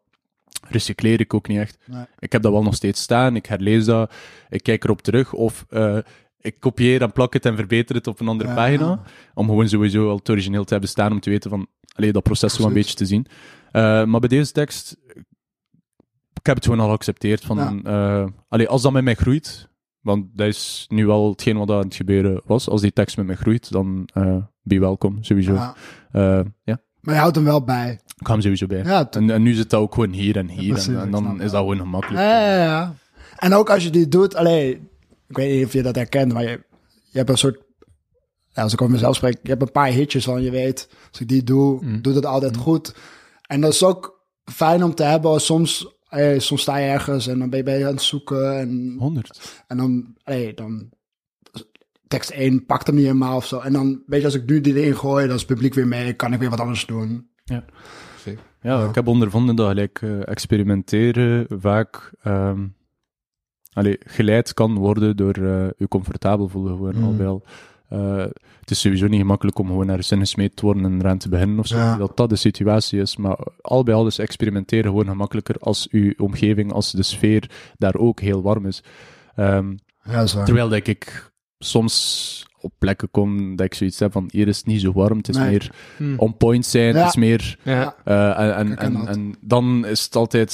recycleer 0.68 1.20
ik 1.20 1.34
ook 1.34 1.48
niet 1.48 1.58
echt. 1.58 1.78
Nee. 1.86 2.04
Ik 2.18 2.32
heb 2.32 2.42
dat 2.42 2.52
wel 2.52 2.62
nog 2.62 2.74
steeds 2.74 3.00
staan, 3.02 3.36
ik 3.36 3.46
herlees 3.46 3.84
dat, 3.84 4.12
ik 4.48 4.62
kijk 4.62 4.84
erop 4.84 5.02
terug, 5.02 5.32
of 5.32 5.66
eh, 5.68 5.98
ik 6.40 6.60
kopieer 6.60 7.02
en 7.02 7.12
plak 7.12 7.32
het 7.32 7.46
en 7.46 7.56
verbeter 7.56 7.94
het 7.94 8.06
op 8.06 8.20
een 8.20 8.28
andere 8.28 8.48
Ja. 8.48 8.54
pagina, 8.54 9.02
om 9.34 9.46
gewoon 9.46 9.68
sowieso 9.68 10.08
al 10.08 10.16
het 10.16 10.30
origineel 10.30 10.64
te 10.64 10.72
hebben 10.72 10.90
staan, 10.90 11.12
om 11.12 11.20
te 11.20 11.30
weten 11.30 11.50
van, 11.50 11.66
allee, 11.94 12.12
dat 12.12 12.22
proces 12.22 12.54
zo 12.54 12.66
een 12.66 12.72
beetje 12.72 12.94
te 12.94 13.06
zien. 13.06 13.26
Eh, 13.70 14.04
maar 14.04 14.20
bij 14.20 14.28
deze 14.28 14.52
tekst, 14.52 14.96
ik 16.34 16.46
heb 16.46 16.54
het 16.56 16.64
gewoon 16.64 16.80
al 16.80 16.88
geaccepteerd 16.88 17.44
van, 17.44 17.86
eh, 17.86 18.26
allee, 18.48 18.68
als 18.68 18.82
dat 18.82 18.92
met 18.92 19.04
mij 19.04 19.14
groeit, 19.14 19.68
want 20.00 20.26
dat 20.32 20.46
is 20.46 20.84
nu 20.88 21.06
wel 21.06 21.30
hetgeen 21.30 21.56
wat 21.56 21.70
aan 21.70 21.78
het 21.78 21.94
gebeuren 21.94 22.42
was, 22.44 22.68
als 22.68 22.80
die 22.80 22.92
tekst 22.92 23.16
met 23.16 23.26
mij 23.26 23.34
groeit, 23.36 23.70
dan 23.72 24.08
eh 24.14 24.36
be 24.62 24.78
welkom, 24.80 25.18
sowieso. 25.20 25.54
Ja. 25.54 25.74
Eh, 26.12 26.40
ja, 26.64 26.80
Maar 27.00 27.14
je 27.14 27.20
houdt 27.20 27.36
hem 27.36 27.44
wel 27.44 27.64
bij. 27.64 28.00
ik 28.18 28.26
ga 28.26 28.32
hem 28.32 28.40
sowieso 28.42 28.66
bij. 28.66 28.82
Ja, 28.84 29.10
En, 29.10 29.30
en 29.30 29.42
nu 29.42 29.52
zit 29.54 29.70
dat 29.70 29.80
ook 29.80 29.94
gewoon 29.94 30.12
hier 30.12 30.36
en 30.36 30.48
hier, 30.48 30.72
precies, 30.72 30.94
en, 30.94 31.10
dan 31.10 31.40
is 31.42 31.50
dat 31.50 31.60
gewoon 31.60 31.76
gemakkelijk. 31.78 32.20
Ja, 32.22 32.40
ja, 32.40 32.62
ja. 32.64 32.94
En 33.36 33.54
ook 33.54 33.70
als 33.70 33.82
je 33.82 33.90
die 33.90 34.08
doet, 34.08 34.34
alleen, 34.34 34.88
ik 35.28 35.36
weet 35.36 35.56
niet 35.56 35.64
of 35.66 35.72
je 35.72 35.82
dat 35.82 35.94
herkent, 35.94 36.32
maar 36.32 36.42
je, 36.42 36.62
je 37.10 37.18
hebt 37.18 37.28
een 37.30 37.38
soort, 37.38 37.58
ja, 38.48 38.62
als 38.62 38.72
ik 38.72 38.80
over 38.80 38.94
mezelf 38.94 39.16
spreek, 39.16 39.38
je 39.42 39.48
hebt 39.48 39.62
een 39.62 39.72
paar 39.72 39.88
hitjes 39.88 40.24
van 40.24 40.42
je 40.42 40.50
weet, 40.50 40.88
als 41.10 41.20
ik 41.20 41.28
die 41.28 41.42
doe, 41.44 41.84
Mm. 41.84 42.02
doet 42.02 42.14
het 42.14 42.26
altijd 42.26 42.56
goed. 42.56 42.94
En 43.46 43.60
dat 43.60 43.72
is 43.72 43.82
ook 43.84 44.20
fijn 44.44 44.84
om 44.84 44.94
te 44.94 45.02
hebben, 45.02 45.40
soms, 45.40 45.86
eh, 46.10 46.38
soms 46.38 46.60
sta 46.60 46.76
je 46.76 46.88
ergens 46.88 47.26
en 47.26 47.38
dan 47.38 47.50
ben 47.50 47.58
je, 47.58 47.64
ben 47.64 47.78
je 47.78 47.86
aan 47.86 47.92
het 47.92 48.02
zoeken 48.02 48.58
en, 48.58 48.96
100. 48.98 49.64
en 49.66 49.76
dan, 49.76 50.14
allee, 50.22 50.54
dan, 50.54 50.88
tekst 52.08 52.30
1 52.30 52.66
pakt 52.66 52.86
hem 52.86 52.96
niet 52.96 53.04
helemaal 53.04 53.36
of 53.36 53.46
zo. 53.46 53.58
En 53.58 53.72
dan, 53.72 54.02
weet 54.06 54.20
je, 54.20 54.26
als 54.26 54.34
ik 54.34 54.46
nu 54.46 54.60
die 54.60 54.74
erin 54.74 54.96
gooi, 54.96 55.26
dan 55.26 55.34
is 55.34 55.42
het 55.42 55.50
publiek 55.50 55.74
weer 55.74 55.88
mee, 55.88 56.12
kan 56.12 56.32
ik 56.32 56.38
weer 56.38 56.50
wat 56.50 56.60
anders 56.60 56.86
doen. 56.86 57.28
Ja, 58.62 58.88
ik 58.88 58.94
heb 58.94 59.06
ondervonden 59.06 59.56
dat 59.56 59.68
gelijk 59.68 60.02
eh, 60.02 60.28
experimenteren 60.28 61.46
vaak 61.48 62.12
ehm 62.22 62.66
allee, 63.72 63.98
geleid 64.00 64.54
kan 64.54 64.74
worden 64.74 65.16
door 65.16 65.34
eh 65.34 65.68
je 65.76 65.88
comfortabel 65.88 66.48
voelen 66.48 66.76
gewoon 66.76 66.96
Mm. 66.96 67.04
al 67.04 67.12
bij 67.12 67.40
Eh, 67.90 68.16
het 68.60 68.70
is 68.70 68.80
sowieso 68.80 69.06
niet 69.06 69.20
gemakkelijk 69.20 69.58
om 69.58 69.66
gewoon 69.66 69.88
ergens 69.88 70.10
in 70.10 70.18
gesmeed 70.18 70.56
te 70.56 70.64
worden 70.64 70.84
en 70.84 71.00
eraan 71.00 71.18
te 71.18 71.28
beginnen 71.28 71.58
of 71.58 71.66
zo. 71.66 71.76
Ja. 71.76 71.96
Dat 71.96 72.16
dat 72.16 72.28
de 72.28 72.36
situatie 72.36 73.00
is. 73.00 73.16
Maar 73.16 73.38
al 73.60 73.82
bij 73.82 73.94
al 73.94 74.06
is 74.06 74.18
experimenteren 74.18 74.84
gewoon 74.90 75.06
gemakkelijker 75.06 75.56
als 75.58 75.88
uw 75.90 76.12
omgeving, 76.16 76.72
als 76.72 76.92
de 76.92 77.02
sfeer 77.02 77.50
daar 77.78 77.94
ook 77.94 78.20
heel 78.20 78.42
warm 78.42 78.66
is. 78.66 78.82
Ehm, 79.34 79.72
Ja, 80.02 80.20
is 80.22 80.30
terwijl 80.32 80.68
dat 80.68 80.86
ik 80.86 81.30
soms 81.58 82.46
op 82.60 82.72
plekken 82.78 83.10
kom 83.10 83.56
dat 83.56 83.66
ik 83.66 83.74
zoiets 83.74 83.98
heb 83.98 84.12
van 84.12 84.28
hier 84.32 84.48
is 84.48 84.56
het 84.56 84.66
niet 84.66 84.80
zo 84.80 84.92
warm, 84.92 85.16
het 85.16 85.28
is 85.28 85.36
Nee. 85.36 85.48
meer 85.50 85.72
Hm. 85.96 86.14
on 86.16 86.36
point 86.36 86.66
zijn, 86.66 86.94
Ja. 86.94 86.98
het 87.00 87.08
is 87.08 87.16
meer... 87.16 87.58
Ja. 87.62 87.94
Eh, 88.04 88.58
en, 88.58 88.78
en, 88.78 89.06
en, 89.06 89.34
dan 89.40 89.86
is 89.86 90.04
het 90.04 90.16
altijd 90.16 90.50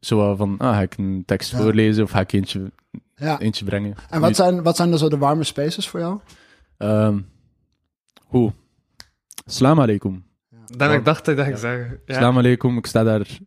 zo 0.00 0.34
van, 0.34 0.54
ah, 0.58 0.74
ga 0.74 0.80
ik 0.80 0.94
een 0.98 1.22
tekst 1.26 1.50
Ja. 1.50 1.58
voorlezen 1.58 2.02
of 2.04 2.10
ga 2.10 2.20
ik 2.20 2.32
eentje, 2.32 2.70
Ja. 3.16 3.40
eentje 3.40 3.64
brengen. 3.64 3.94
En 4.10 4.20
wat 4.20 4.28
Nu- 4.28 4.34
zijn, 4.34 4.62
wat 4.62 4.76
zijn 4.76 4.90
dan 4.90 4.98
zo 4.98 5.08
de 5.08 5.18
warme 5.18 5.44
spaces 5.44 5.88
voor 5.88 6.00
jou? 6.00 6.18
Ehm, 6.78 7.18
Hoe? 8.26 8.52
Salam 9.46 9.80
alaikum. 9.80 10.24
Dan 10.76 10.92
ik 10.92 11.04
dacht 11.04 11.24
dat 11.24 11.28
ik 11.28 11.36
dat 11.36 11.46
ging 11.46 11.58
zeggen. 11.58 12.00
Ja. 12.06 12.14
Salam 12.14 12.38
alaikum, 12.38 12.76
ik 12.78 12.86
sta 12.86 13.02
daar 13.02 13.38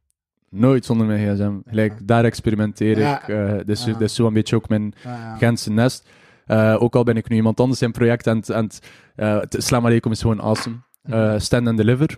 nooit 0.50 0.86
zonder 0.86 1.08
mijn 1.08 1.36
gsm. 1.36 1.70
Gelijk, 1.70 2.08
daar 2.08 2.24
experimenteer 2.26 2.98
ik. 2.98 3.28
eh 3.28 3.54
dus, 3.66 3.86
Ja. 3.86 3.94
dus 3.98 4.16
zo 4.16 4.28
een 4.28 4.34
beetje 4.34 4.56
ook 4.56 4.70
mijn. 4.70 4.94
Gentse 5.38 5.72
nest. 5.72 6.10
Eh, 6.46 6.76
ook 6.80 6.96
al 6.96 7.04
ben 7.04 7.18
ik 7.18 7.30
nu 7.30 7.36
iemand 7.36 7.60
anders 7.60 7.82
in 7.82 7.92
project 7.92 8.28
en 8.28 8.44
eh, 9.16 9.40
het 9.40 9.56
Salam 9.58 9.86
alaikum 9.86 10.12
is 10.12 10.22
gewoon 10.22 10.42
awesome. 10.42 10.76
Eh, 11.02 11.40
stand 11.40 11.68
and 11.68 11.78
deliver. 11.78 12.18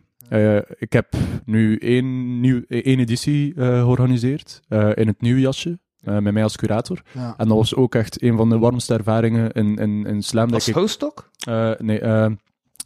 Ik 0.78 0.94
heb 0.94 1.16
nu 1.46 1.78
één, 1.78 2.40
nieuw, 2.40 2.62
één 2.68 3.00
editie 3.00 3.54
georganiseerd 3.56 4.62
in 4.94 5.08
het 5.08 5.22
nieuwe 5.22 5.40
jasje. 5.40 5.80
Eh, 6.04 6.18
met 6.18 6.34
mij 6.34 6.44
als 6.44 6.56
curator. 6.58 7.02
Ja. 7.12 7.34
En 7.38 7.48
dat 7.48 7.58
was 7.58 7.76
ook 7.76 7.96
echt 7.96 8.22
een 8.24 8.38
van 8.38 8.50
de 8.50 8.58
warmste 8.58 8.94
ervaringen 8.94 9.52
in, 9.52 9.76
in, 9.78 10.06
in 10.06 10.22
slam. 10.24 10.46
Dat 10.46 10.54
Als 10.54 10.68
ik, 10.68 10.74
host 10.76 11.04
ook? 11.04 11.30
eh, 11.40 11.72
nee, 11.78 12.00
eh 12.00 12.32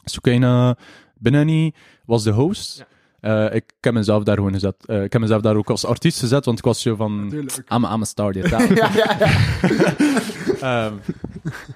Sukaina 0.03 0.77
Benani 1.17 1.73
was 2.05 2.23
de 2.23 2.31
host. 2.31 2.85
Eh, 3.19 3.53
ik 3.53 3.63
heb 3.81 3.93
mezelf 3.93 4.23
daar 4.23 4.35
gewoon 4.35 4.53
gezet. 4.53 4.75
Eh, 4.85 5.03
ik 5.03 5.11
heb 5.13 5.21
mezelf 5.21 5.41
daar 5.41 5.55
ook 5.55 5.69
als 5.69 5.85
artiest 5.85 6.19
gezet, 6.19 6.45
want 6.45 6.57
ik 6.57 6.63
was 6.63 6.81
zo 6.81 6.95
van... 6.95 7.23
Natuurlijk. 7.23 7.57
I'm, 7.73 7.83
I'm 7.85 8.01
a 8.01 8.03
star, 8.05 8.31
dit, 8.33 8.49
dat. 8.49 8.67
Ja, 8.67 8.89
ja, 8.93 9.15
ja. 9.19 9.27
Ehm, 10.61 10.93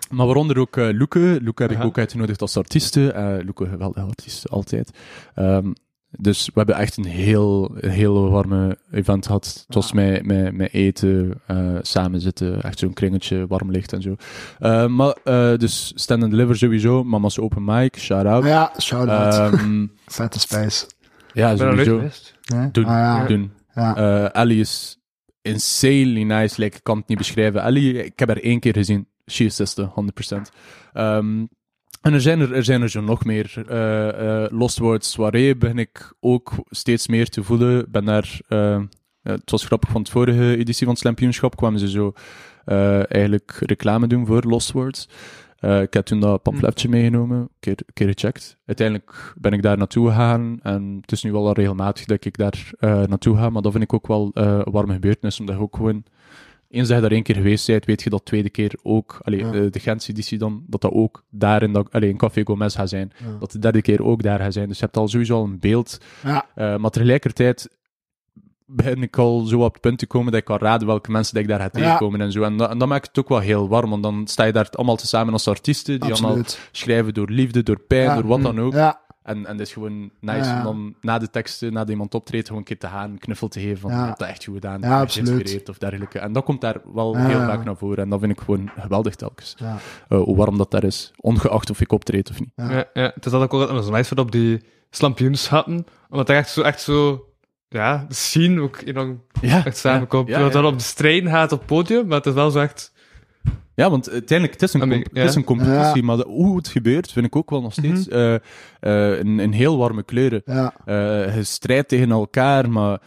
maar 0.10 0.26
waaronder 0.26 0.58
ook 0.58 0.78
eh 0.78 0.90
Loeke. 0.92 1.40
Loeke 1.42 1.62
heb 1.62 1.72
ik 1.72 1.84
ook 1.84 1.98
uitgenodigd 1.98 2.42
als 2.42 2.58
artieste. 2.58 3.12
Eh 3.12 3.46
Loeke, 3.46 3.66
geweldige 3.70 4.06
artiest, 4.06 4.50
altijd. 4.50 4.92
Ehm, 5.36 5.72
dus 6.12 6.46
we 6.46 6.52
hebben 6.54 6.76
echt 6.76 6.98
een 6.98 7.06
heel, 7.06 7.72
een 7.80 7.90
heel 7.90 8.30
warme 8.30 8.78
event 8.92 9.26
gehad. 9.26 9.64
Het 9.66 9.76
was 9.76 9.90
Ja. 9.90 9.96
met, 9.96 10.26
met, 10.26 10.54
met 10.54 10.74
eten, 10.74 11.42
eh, 11.48 11.76
samen 11.82 12.22
zitten, 12.22 12.62
echt 12.64 12.80
zo'n 12.80 12.94
kringetje, 12.94 13.48
warm 13.48 13.72
licht 13.72 13.94
en 13.94 14.02
zo. 14.02 14.16
Eh, 14.60 14.86
maar, 14.88 15.16
eh, 15.24 15.58
dus 15.58 15.92
Stand 15.96 16.24
and 16.24 16.32
Deliver 16.32 16.58
sowieso, 16.58 17.04
Mama's 17.04 17.40
Open 17.40 17.64
Mic, 17.64 17.98
shout-out. 17.98 18.44
Ja, 18.46 18.72
shout-out. 18.80 19.54
Ehm, 19.54 19.86
Vette 20.06 20.40
space. 20.40 20.86
ja, 21.34 21.56
sowieso. 21.56 22.02
Nee? 22.54 22.72
Doen, 22.72 22.86
Ah, 22.86 22.92
ja. 22.92 23.26
doen. 23.26 23.52
Ja. 23.76 23.96
Eh, 23.96 24.42
Ellie 24.42 24.60
is 24.60 24.98
insanely 25.42 26.24
nice. 26.24 26.62
Like, 26.62 26.76
ik 26.78 26.84
kan 26.84 26.98
het 26.98 27.08
niet 27.08 27.18
beschrijven. 27.18 27.62
Ellie, 27.64 28.04
ik 28.04 28.20
heb 28.20 28.28
haar 28.28 28.38
één 28.38 28.60
keer 28.60 28.74
gezien. 28.74 29.08
She 29.32 29.44
is 29.44 29.56
sister, 29.56 29.86
100%. 29.86 30.52
Ehm, 30.94 31.46
en 32.02 32.14
er 32.14 32.22
zijn 32.22 32.40
er, 32.40 32.54
er 32.54 32.64
zijn 32.64 32.82
er 32.82 32.90
zo 32.90 33.02
nog 33.02 33.26
meer. 33.26 33.64
Eh, 33.68 34.44
eh, 34.44 34.52
Lost 34.52 34.78
Words 34.78 35.12
Soirée 35.12 35.56
begin 35.56 35.78
ik 35.78 36.14
ook 36.20 36.54
steeds 36.70 37.08
meer 37.08 37.30
te 37.30 37.44
voelen. 37.44 37.92
Ben 37.92 38.06
daar... 38.06 38.40
eh, 38.48 38.82
het 39.24 39.52
was 39.52 39.66
grappig, 39.66 39.90
van 39.90 40.04
de 40.04 40.12
vorige 40.12 40.58
editie 40.58 40.84
van 40.84 40.94
het 40.94 41.00
Slampioenschap 41.00 41.56
kwamen 41.56 41.80
ze 41.80 41.90
zo 41.90 42.14
eigenlijk 43.08 43.52
reclame 43.60 44.08
doen 44.08 44.26
voor 44.26 44.44
Lost 44.44 44.72
Words. 44.72 45.10
Ik 45.60 45.94
heb 45.94 46.06
toen 46.06 46.20
dat 46.20 46.42
pamfletje 46.42 46.90
meegenomen, 46.90 47.38
een 47.38 47.50
keer, 47.60 47.78
keer 47.94 48.08
gecheckt. 48.08 48.58
Uiteindelijk 48.66 49.34
ben 49.38 49.52
ik 49.52 49.62
daar 49.62 49.78
naartoe 49.78 50.08
gegaan 50.08 50.60
en 50.62 50.98
het 51.02 51.12
is 51.12 51.24
nu 51.24 51.32
wel 51.32 51.48
al 51.48 51.54
regelmatig 51.54 52.06
dat 52.06 52.26
ik 52.26 52.38
daar 52.38 52.72
naartoe 52.80 53.38
ga, 53.38 53.50
maar 53.50 53.62
dat 53.62 53.72
vind 53.72 53.84
ik 53.84 53.94
ook 53.94 54.08
wel 54.08 54.32
een 54.34 54.72
warme 54.72 54.94
gebeurtenis, 54.94 55.40
omdat 55.40 55.56
je 55.56 55.62
ook 55.62 55.76
gewoon, 55.76 56.04
eens 56.70 56.88
dat 56.88 56.96
je 56.98 57.02
daar 57.04 57.12
één 57.12 57.24
keer 57.24 57.36
geweest 57.36 57.68
bent, 57.68 57.86
weet 57.86 58.02
je 58.04 58.10
dat 58.10 58.26
tweede 58.26 58.50
keer 58.50 58.74
ook, 58.84 59.20
allee, 59.24 59.40
Ja. 59.40 59.52
eh, 59.54 59.72
de 59.72 59.80
Gentse 59.80 60.12
editie 60.12 60.38
dan, 60.38 60.64
dat 60.68 60.82
dat 60.82 60.92
ook 60.92 61.24
daar 61.30 61.64
in, 61.64 61.74
dat, 61.74 61.88
allee, 61.92 62.10
in 62.10 62.18
Café 62.18 62.42
Gomez 62.44 62.76
gaat 62.76 62.90
zijn. 62.90 63.12
Ja. 63.18 63.38
Dat 63.40 63.52
de 63.52 63.60
derde 63.60 63.82
keer 63.82 64.04
ook 64.04 64.24
daar 64.24 64.40
gaat 64.40 64.54
zijn. 64.54 64.68
Dus 64.68 64.78
je 64.80 64.84
hebt 64.86 64.98
al 64.98 65.08
sowieso 65.08 65.36
al 65.36 65.44
een 65.44 65.60
beeld 65.60 65.98
Ja. 66.24 66.46
eh, 66.56 66.76
maar 66.78 66.92
tegelijkertijd 66.92 67.78
begin 68.72 69.02
ik 69.04 69.18
al 69.18 69.40
zo 69.46 69.60
op 69.64 69.72
het 69.74 69.82
punt 69.82 70.00
te 70.00 70.08
komen 70.08 70.32
dat 70.32 70.40
ik 70.40 70.46
kan 70.46 70.58
raden 70.58 70.88
welke 70.88 71.12
mensen 71.12 71.34
dat 71.34 71.44
ik 71.44 71.50
daar 71.50 71.60
ga 71.60 71.70
tegenkomen 71.70 72.22
en 72.22 72.32
zo. 72.32 72.42
En, 72.44 72.58
dat, 72.58 72.70
en 72.70 72.78
dat 72.78 72.88
maakt 72.88 73.08
het 73.08 73.20
ook 73.20 73.30
wel 73.30 73.40
heel 73.40 73.68
warm, 73.68 73.90
want 73.90 74.04
dan 74.04 74.28
sta 74.28 74.44
je 74.44 74.52
daar 74.52 74.70
allemaal 74.72 74.96
te 74.96 75.08
samen 75.08 75.34
als 75.34 75.48
artiesten, 75.48 76.00
die 76.00 76.14
allemaal 76.14 76.44
schrijven 76.72 77.14
door 77.14 77.30
liefde, 77.30 77.64
door 77.64 77.80
pijn, 77.80 78.16
door 78.16 78.28
wat 78.28 78.42
dan 78.42 78.60
ook. 78.60 78.74
En, 79.24 79.46
en 79.46 79.58
dat 79.58 79.68
is 79.68 79.74
gewoon 79.74 80.12
nice 80.20 80.50
Ja. 80.50 80.58
om 80.58 80.64
dan 80.64 80.96
na 81.02 81.18
de 81.18 81.30
teksten, 81.30 81.74
nadat 81.74 81.90
iemand 81.90 82.14
optreedt, 82.14 82.46
gewoon 82.48 82.60
een 82.62 82.68
keer 82.68 82.78
te 82.78 82.88
gaan, 82.88 83.12
een 83.12 83.18
knuffel 83.20 83.48
te 83.48 83.60
geven 83.60 83.78
van, 83.78 83.92
Ja. 83.92 84.00
je 84.00 84.06
hebt 84.06 84.20
dat 84.20 84.28
echt 84.28 84.44
goed 84.44 84.54
gedaan, 84.54 84.80
Ja, 84.80 84.86
je 84.86 84.92
hebt 84.92 85.02
absoluut. 85.02 85.28
geïnspireerd 85.30 85.70
of 85.70 85.78
dergelijke. 85.78 86.20
En 86.20 86.34
dat 86.34 86.44
komt 86.44 86.62
daar 86.62 86.82
wel 86.94 87.18
Ja. 87.18 87.26
heel 87.26 87.40
vaak 87.40 87.64
naar 87.66 87.78
voren 87.78 87.98
en 88.04 88.10
dat 88.10 88.20
vind 88.20 88.32
ik 88.32 88.40
gewoon 88.40 88.72
geweldig 88.80 89.16
telkens. 89.16 89.56
ja, 89.58 89.78
Eh, 90.10 90.22
hoe 90.22 90.36
warm 90.36 90.58
dat 90.58 90.72
daar 90.72 90.84
is, 90.84 91.12
ongeacht 91.20 91.70
of 91.70 91.82
ik 91.82 91.92
optreed 91.92 92.30
of 92.30 92.40
niet. 92.40 92.52
ja. 92.56 92.72
Ja, 92.72 92.86
ja. 92.94 93.12
Het 93.16 93.26
is 93.26 93.32
dat 93.32 93.42
ook 93.42 93.54
altijd 93.54 93.84
zo 93.86 93.92
nice 93.92 94.04
vind 94.08 94.20
op 94.20 94.32
die 94.32 94.62
slampioens 94.90 95.50
hadden. 95.50 95.86
Omdat 96.10 96.30
er 96.30 96.36
echt 96.36 96.50
zo, 96.50 96.62
echt 96.62 96.82
zo, 96.82 97.26
ja, 97.70 98.06
de 98.08 98.14
scene 98.14 98.62
ook 98.62 98.82
enorm 98.86 99.24
Ja, 99.42 99.66
echt 99.66 99.78
samenkomt. 99.78 100.28
Ja, 100.28 100.34
Ja, 100.40 100.46
ja, 100.46 100.52
dat 100.52 100.62
ja. 100.64 100.68
op 100.68 100.78
de 100.78 100.84
strijden 100.84 101.30
gaat 101.32 101.52
op 101.52 101.58
het 101.58 101.68
podium, 101.68 102.08
maar 102.08 102.18
het 102.18 102.26
is 102.26 102.34
wel 102.34 102.52
zo 102.52 102.60
echt... 102.60 102.94
Ja, 103.80 103.90
want 103.90 104.10
uiteindelijk, 104.10 104.60
het 104.60 104.70
is 104.70 104.74
een, 104.82 104.90
het 104.92 105.30
is 105.30 105.36
een 105.36 105.44
competitie, 105.44 105.96
Ja. 105.96 106.04
maar 106.04 106.18
de- 106.18 106.26
hoe 106.28 106.58
het 106.58 106.68
gebeurt, 106.68 107.12
vind 107.12 107.26
ik 107.26 107.36
ook 107.36 107.50
wel 107.50 107.62
nog 107.62 107.74
steeds 107.74 108.08
Mhm. 108.08 108.16
eh, 108.18 108.34
eh, 108.80 109.20
een, 109.20 109.40
een 109.40 109.54
heel 109.54 109.78
warme 109.78 110.04
kleuren. 110.04 110.42
Ja, 110.46 110.74
Eh, 110.86 111.36
je 111.36 111.44
strijdt 111.44 111.88
tegen 111.90 112.12
elkaar, 112.12 112.70
maar 112.70 113.02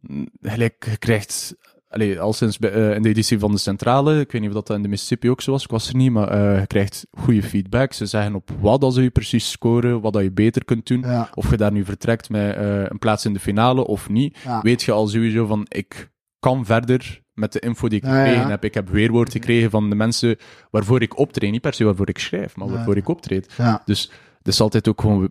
mm, 0.00 0.28
gelijk, 0.42 0.86
je 0.90 0.96
krijgt... 0.96 1.56
Allee, 1.90 2.20
al 2.20 2.32
sinds 2.32 2.58
bij, 2.58 2.70
eh, 2.72 2.94
in 2.94 3.02
de 3.02 3.08
editie 3.08 3.38
van 3.38 3.50
de 3.52 3.58
Centrale, 3.58 4.20
ik 4.20 4.32
weet 4.32 4.40
niet 4.40 4.50
of 4.54 4.62
dat 4.62 4.76
in 4.76 4.82
de 4.82 4.88
Mississippi 4.88 5.30
ook 5.30 5.40
zo 5.40 5.50
was, 5.50 5.62
ik 5.64 5.70
was 5.70 5.88
er 5.88 5.96
niet, 5.96 6.10
maar 6.12 6.28
eh, 6.28 6.60
je 6.60 6.66
krijgt 6.66 7.06
goede 7.18 7.42
feedback. 7.42 7.92
Ze 7.92 8.06
zeggen 8.06 8.34
op 8.34 8.50
wat 8.60 8.80
dat 8.80 8.94
ze 8.94 9.02
je 9.02 9.10
precies 9.10 9.50
scoren, 9.50 10.00
wat 10.00 10.12
dat 10.12 10.22
je 10.22 10.30
beter 10.32 10.64
kunt 10.64 10.86
doen. 10.86 11.00
ja, 11.00 11.30
Of 11.34 11.50
je 11.50 11.56
daar 11.56 11.72
nu 11.72 11.84
vertrekt 11.84 12.30
met 12.30 12.56
eh, 12.56 12.82
een 12.84 12.98
plaats 12.98 13.24
in 13.24 13.32
de 13.32 13.38
finale 13.40 13.86
of 13.86 14.08
niet 14.08 14.38
ja. 14.44 14.60
weet 14.62 14.82
je 14.82 14.92
al 14.92 15.06
sowieso 15.06 15.46
van 15.46 15.66
ik 15.68 16.10
kan 16.38 16.64
verder 16.64 17.22
met 17.38 17.52
de 17.52 17.58
info 17.60 17.88
die 17.88 17.98
ik 17.98 18.04
ja. 18.04 18.24
gekregen 18.24 18.50
heb. 18.50 18.64
Ik 18.64 18.74
heb 18.74 18.88
weerwoord 18.88 19.32
gekregen 19.32 19.70
van 19.70 19.90
de 19.90 19.96
mensen 19.96 20.36
waarvoor 20.70 21.02
ik 21.02 21.18
optreed. 21.18 21.50
Niet 21.50 21.60
per 21.60 21.74
se 21.74 21.84
waarvoor 21.84 22.08
ik 22.08 22.18
schrijf, 22.18 22.56
maar 22.56 22.66
Ja. 22.68 22.72
waarvoor 22.72 22.96
ik 22.96 23.08
optreed. 23.08 23.54
Dus 23.84 24.10
het 24.38 24.48
is 24.48 24.60
altijd 24.60 24.88
ook 24.88 25.00
gewoon 25.00 25.30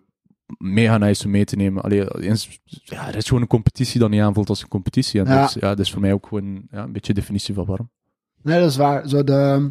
mega 0.58 0.98
nice 0.98 1.24
om 1.24 1.30
mee 1.30 1.44
te 1.44 1.56
nemen. 1.56 1.82
Allee, 1.82 2.20
eens, 2.22 2.60
ja, 2.64 3.08
er 3.08 3.16
is 3.16 3.26
gewoon 3.26 3.42
een 3.42 3.48
competitie 3.48 4.00
dat 4.00 4.10
niet 4.10 4.20
aanvoelt 4.20 4.48
als 4.48 4.62
een 4.62 4.68
competitie. 4.68 5.20
En 5.20 5.26
Ja. 5.26 5.40
dat, 5.40 5.48
is, 5.48 5.54
ja, 5.54 5.68
dat 5.68 5.78
is 5.78 5.90
voor 5.92 6.00
mij 6.00 6.12
ook 6.12 6.26
gewoon 6.26 6.62
ja, 6.70 6.82
een 6.82 6.92
beetje 6.92 7.12
de 7.14 7.20
definitie 7.20 7.54
van 7.54 7.64
warm. 7.64 7.90
Nee, 8.42 8.60
dat 8.60 8.70
is 8.70 8.76
waar. 8.76 9.08
Zo 9.08 9.24
de, 9.24 9.70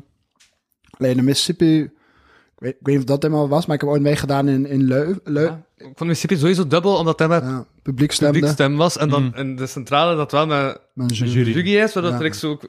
alleen 0.98 1.16
de 1.18 1.24
Mississippi, 1.24 1.90
ik 2.58 2.64
weet, 2.64 2.72
ik 2.80 2.86
weet 2.86 2.96
niet 2.96 3.04
of 3.04 3.04
dat 3.10 3.22
helemaal 3.24 3.48
was, 3.50 3.66
maar 3.66 3.76
ik 3.76 3.82
heb 3.82 3.90
ooit 3.90 4.02
meegedaan 4.02 4.48
in, 4.48 4.66
in 4.66 4.84
Leu, 4.84 5.16
Leu 5.24 5.44
Ja. 5.46 5.66
Ik 5.78 5.84
vond 5.84 6.00
Mississippi 6.00 6.38
sowieso 6.38 6.68
dubbel, 6.68 6.98
omdat 6.98 7.20
hij 7.20 7.28
met 7.28 7.44
ja, 7.44 7.66
publiek 7.82 8.12
stemde. 8.12 8.34
publiekstem 8.34 8.76
was. 8.78 8.98
En 8.98 9.10
dan 9.10 9.24
Mhm. 9.24 9.38
in 9.40 9.56
de 9.56 9.68
centrale 9.68 10.16
dat 10.16 10.32
wel 10.32 10.46
met 10.46 10.80
Mijn 10.94 11.10
jury. 11.10 11.32
jury. 11.32 11.52
jury 11.52 11.76
is, 11.76 11.94
waardoor 11.94 12.12
Ja. 12.12 12.20
er 12.20 12.26
ik 12.26 12.34
zo... 12.34 12.50
ook- 12.52 12.68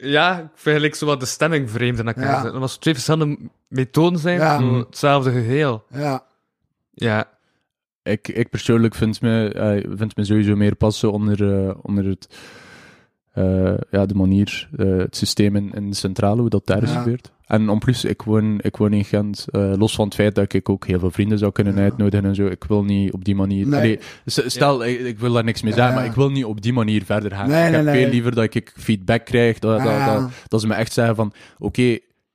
Ja, 0.00 0.50
ik 0.84 0.94
zo 0.94 1.06
wat 1.06 1.20
de 1.20 1.26
stemming 1.26 1.70
vreemd 1.70 1.98
in 1.98 2.06
elkaar 2.06 2.24
Ja. 2.24 2.32
zitten. 2.34 2.52
Dat 2.52 2.60
was 2.60 2.76
twee 2.76 2.94
verschillende 2.94 3.38
methoden 3.68 4.18
zijn, 4.18 4.38
Ja. 4.38 4.60
voor 4.60 4.78
hetzelfde 4.78 5.30
geheel. 5.30 5.84
Ja, 5.90 6.24
Ja. 6.94 7.28
Ik, 8.02 8.28
ik 8.28 8.50
persoonlijk 8.50 8.94
vind 8.94 9.20
me, 9.20 9.50
vind 9.96 10.16
me 10.16 10.24
sowieso 10.24 10.56
meer 10.56 10.74
passen 10.76 11.12
onder, 11.12 11.66
eh, 11.68 11.74
onder 11.82 12.04
het, 12.04 12.28
eh, 13.32 13.74
ja, 13.90 14.06
de 14.06 14.14
manier, 14.14 14.68
eh, 14.76 14.96
het 14.96 15.16
systeem 15.16 15.56
in, 15.56 15.72
in 15.72 15.90
de 15.90 15.96
centrale, 15.96 16.40
hoe 16.40 16.50
dat 16.50 16.66
daar 16.66 16.82
is 16.82 16.90
gebeurd. 16.90 17.32
En 17.46 17.68
om 17.68 17.78
plus, 17.78 18.04
ik 18.04 18.22
woon, 18.22 18.58
ik 18.62 18.76
woon 18.76 18.92
in 18.92 19.04
Gent, 19.04 19.46
eh, 19.50 19.72
los 19.76 19.94
van 19.94 20.04
het 20.04 20.14
feit 20.14 20.34
dat 20.34 20.52
ik 20.52 20.68
ook 20.68 20.86
heel 20.86 20.98
veel 20.98 21.10
vrienden 21.10 21.38
zou 21.38 21.52
kunnen 21.52 21.74
Ja. 21.76 21.80
uitnodigen 21.82 22.26
en 22.26 22.34
zo. 22.34 22.46
Ik 22.46 22.64
wil 22.64 22.84
niet 22.84 23.12
op 23.12 23.24
die 23.24 23.34
manier... 23.34 23.66
Nee. 23.66 23.78
Allee, 23.80 23.98
s- 24.26 24.42
stel, 24.46 24.84
ik, 24.84 25.00
ik 25.00 25.18
wil 25.18 25.32
daar 25.32 25.44
niks 25.44 25.62
mee 25.62 25.72
zeggen, 25.72 25.92
Ja. 25.92 25.98
maar 25.98 26.08
ik 26.08 26.14
wil 26.16 26.30
niet 26.30 26.44
op 26.44 26.60
die 26.62 26.72
manier 26.72 27.04
verder 27.04 27.30
gaan. 27.30 27.48
Nee, 27.48 27.64
ik 27.64 27.70
nee, 27.70 27.76
heb 27.76 27.84
nee. 27.84 28.02
veel 28.02 28.10
liever 28.12 28.34
dat 28.34 28.54
ik 28.54 28.72
feedback 28.76 29.24
krijg, 29.24 29.58
dat, 29.58 29.78
dat, 29.78 29.86
Ja. 29.88 30.14
dat, 30.18 30.30
dat 30.48 30.60
ze 30.60 30.66
me 30.66 30.74
echt 30.74 30.92
zeggen 30.92 31.14
van, 31.16 31.32
oké, 31.58 31.82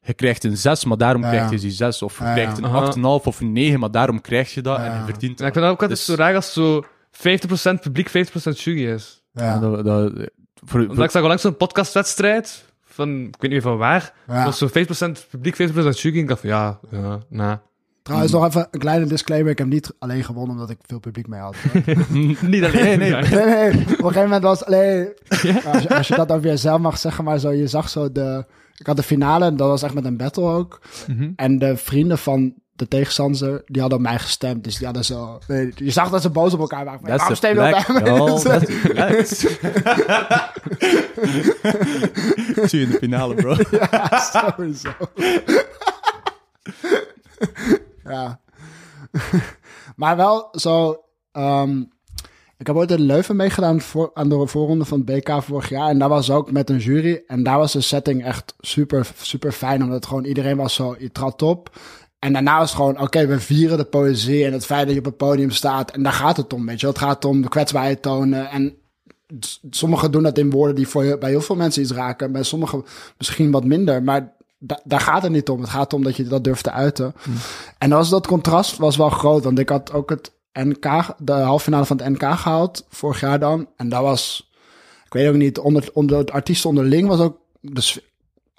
je 0.02 0.14
krijgt 0.16 0.44
een 0.44 0.58
6, 0.58 0.86
maar 0.86 0.98
daarom 0.98 1.22
Ja. 1.22 1.30
krijg 1.30 1.50
je 1.52 1.60
die 1.60 1.72
6. 1.72 2.02
Of 2.02 2.18
je 2.18 2.24
Ja. 2.24 2.34
krijgt 2.34 2.58
een 2.58 2.66
Aha. 2.66 2.78
8,5 2.86 3.28
of 3.28 3.40
een 3.40 3.52
9, 3.52 3.80
maar 3.80 3.92
daarom 3.92 4.22
krijg 4.22 4.54
je 4.54 4.62
dat 4.62 4.78
en 4.78 4.84
je 4.98 5.04
verdient 5.06 5.40
Ja, 5.40 5.46
ik 5.46 5.54
vind 5.54 5.66
dat 5.66 5.74
ook 5.74 5.82
altijd 5.82 5.90
Dus- 5.90 6.06
zo 6.06 6.14
raar 6.16 6.36
als 6.36 6.54
zo 6.54 6.84
50% 7.12 7.82
publiek, 7.82 8.10
50% 8.10 8.60
jury 8.64 8.86
is. 8.86 9.22
ja, 9.32 9.60
dat, 9.60 9.86
dat, 9.86 10.12
voor, 10.66 10.80
Omdat 10.80 10.96
voor- 10.96 11.04
ik 11.06 11.12
zag 11.12 11.22
al 11.22 11.28
langs 11.28 11.42
zo'n 11.44 11.58
podcastwedstrijd, 11.58 12.66
van, 13.02 13.20
ik 13.20 13.24
weet 13.24 13.42
niet 13.42 13.52
meer 13.52 13.62
van 13.62 13.78
waar, 13.78 14.14
ja. 14.28 14.46
was 14.46 14.58
zo 14.58 14.68
50% 14.68 14.72
publiek, 15.30 15.56
50% 15.56 15.58
jury, 15.90 16.18
ik 16.18 16.28
dacht 16.28 16.40
van, 16.40 16.50
ja, 16.50 16.80
ja. 17.30 17.62
Trouwens, 18.04 18.32
nog 18.32 18.46
even 18.46 18.68
een 18.72 18.80
kleine 18.80 19.06
disclaimer. 19.06 19.52
Ik 19.52 19.58
heb 19.58 19.68
niet 19.68 19.94
alleen 20.00 20.24
gewonnen 20.24 20.52
omdat 20.52 20.70
ik 20.70 20.78
veel 20.86 21.00
publiek 21.00 21.28
mee 21.28 21.40
had. 21.40 21.56
Niet 22.10 22.64
alleen. 22.64 23.00
Nee, 23.00 23.12
nee. 23.12 23.72
Op 23.72 23.78
een 23.78 23.96
gegeven 23.98 24.22
moment 24.22 24.44
was 24.44 24.66
alleen... 24.66 25.14
Als, 25.28 25.42
je, 25.84 25.96
als 25.96 26.08
je 26.08 26.16
dat 26.16 26.32
over 26.32 26.48
jezelf 26.48 26.80
mag 26.80 26.98
zeggen, 26.98 27.24
maar 27.24 27.40
zo, 27.40 27.52
je 27.52 27.68
zag 27.68 27.90
zo 27.90 28.12
de... 28.12 28.46
Ik 28.78 28.86
had 28.86 28.96
de 28.96 29.04
finale, 29.04 29.46
en 29.46 29.56
dat 29.56 29.68
was 29.68 29.84
echt 29.84 29.94
met 29.94 30.06
een 30.06 30.18
battle 30.18 30.44
ook. 30.44 30.82
Mhm. 31.08 31.32
En 31.36 31.60
de 31.60 31.78
vrienden 31.78 32.18
van 32.18 32.54
de 32.82 32.88
tegenstander, 32.88 33.62
die 33.66 33.82
hadden 33.82 34.00
op 34.00 34.06
mij 34.06 34.20
gestemd. 34.20 34.64
Dus 34.64 34.76
die 34.76 34.86
hadden 34.86 35.06
zo... 35.06 35.40
nee, 35.48 35.72
Je 35.76 35.92
zag 35.92 36.10
dat 36.10 36.22
ze 36.22 36.30
boos 36.30 36.54
op 36.54 36.60
elkaar 36.60 36.86
waren. 36.86 37.04
That's 37.04 37.18
Waarom 37.18 37.36
stem 37.36 37.54
je 37.54 37.60
op 37.62 37.88
mij? 37.88 38.12
Oh. 38.20 38.38
Zie 42.70 42.80
je 42.80 42.86
in 42.86 42.92
de 42.92 42.98
finale, 42.98 43.36
bro. 43.36 43.56
Ja, 43.72 44.20
sowieso. 44.20 44.90
ja. 48.04 48.40
maar 49.96 50.18
wel 50.18 50.48
zo... 50.52 51.04
ehm, 51.32 51.84
ik 52.58 52.68
heb 52.68 52.76
ooit 52.76 52.92
in 52.92 53.02
Leuven 53.02 53.36
meegedaan 53.36 53.82
voor, 53.82 54.12
aan 54.14 54.30
de 54.30 54.48
voorronde 54.48 54.86
van 54.86 55.04
het 55.06 55.24
BK 55.24 55.44
vorig 55.44 55.70
jaar. 55.70 55.90
En 55.90 56.00
daar 56.00 56.10
was 56.10 56.32
ook 56.32 56.52
met 56.52 56.70
een 56.70 56.78
jury. 56.78 57.24
En 57.28 57.44
daar 57.44 57.58
was 57.58 57.72
de 57.72 57.82
setting 57.82 58.26
echt 58.26 58.56
super, 58.60 59.08
super 59.22 59.52
fijn. 59.52 59.84
Omdat 59.84 60.06
gewoon 60.06 60.24
iedereen 60.24 60.58
was 60.58 60.74
zo... 60.74 60.96
Je 61.00 61.12
trad 61.12 61.42
op. 61.42 61.70
En 62.22 62.34
daarna 62.34 62.60
het 62.60 62.70
gewoon... 62.70 63.02
Oké, 63.02 63.28
we 63.28 63.40
vieren 63.40 63.78
de 63.78 63.84
poëzie 63.84 64.46
en 64.46 64.54
het 64.54 64.66
feit 64.66 64.86
dat 64.86 64.94
je 64.94 65.00
op 65.00 65.06
het 65.06 65.18
podium 65.18 65.52
staat. 65.52 65.92
En 65.92 66.04
daar 66.04 66.14
gaat 66.14 66.38
het 66.38 66.54
om, 66.54 66.66
weet 66.66 66.80
je. 66.80 66.88
Het 66.88 66.98
gaat 66.98 67.26
om 67.26 67.42
de 67.42 67.50
kwetsbaarheid 67.50 68.02
tonen. 68.02 68.50
En 68.50 68.76
sommigen 69.70 70.12
doen 70.12 70.24
dat 70.24 70.38
in 70.38 70.50
woorden 70.50 70.76
die 70.76 70.88
voor, 70.88 71.18
bij 71.18 71.30
heel 71.30 71.42
veel 71.42 71.56
mensen 71.56 71.82
iets 71.82 71.92
raken. 71.92 72.32
Bij 72.32 72.44
sommigen 72.44 72.86
misschien 73.18 73.52
wat 73.52 73.66
minder. 73.66 74.04
Maar 74.04 74.34
da- 74.58 74.82
daar 74.84 75.00
gaat 75.00 75.24
het 75.24 75.32
niet 75.32 75.50
om. 75.50 75.62
Het 75.62 75.70
gaat 75.70 75.94
om 75.94 76.04
dat 76.04 76.16
je 76.16 76.24
dat 76.24 76.44
durft 76.44 76.64
te 76.64 76.72
uiten. 76.72 77.14
En 77.78 77.90
dat, 77.90 78.00
was, 78.00 78.10
dat 78.10 78.28
contrast 78.28 78.78
was 78.78 78.98
wel 78.98 79.10
groot. 79.10 79.44
Want 79.44 79.60
ik 79.60 79.70
had 79.70 79.94
ook 79.94 80.10
het 80.10 80.32
NK, 80.54 81.16
de 81.18 81.32
halve 81.32 81.64
finale 81.64 81.86
van 81.86 81.98
het 81.98 82.10
NK 82.10 82.40
gehaald. 82.40 82.86
Vorig 82.90 83.20
jaar 83.20 83.40
dan. 83.40 83.68
En 83.76 83.90
dat 83.90 84.02
was... 84.02 84.52
Ik 85.06 85.14
weet 85.14 85.28
ook 85.28 85.36
niet. 85.36 85.60
Onder, 85.60 85.90
onder 85.94 86.18
het 86.18 86.32
artiesten 86.32 86.70
onderling 86.70 87.08
was 87.08 87.20
ook... 87.20 87.38
De 87.60 88.11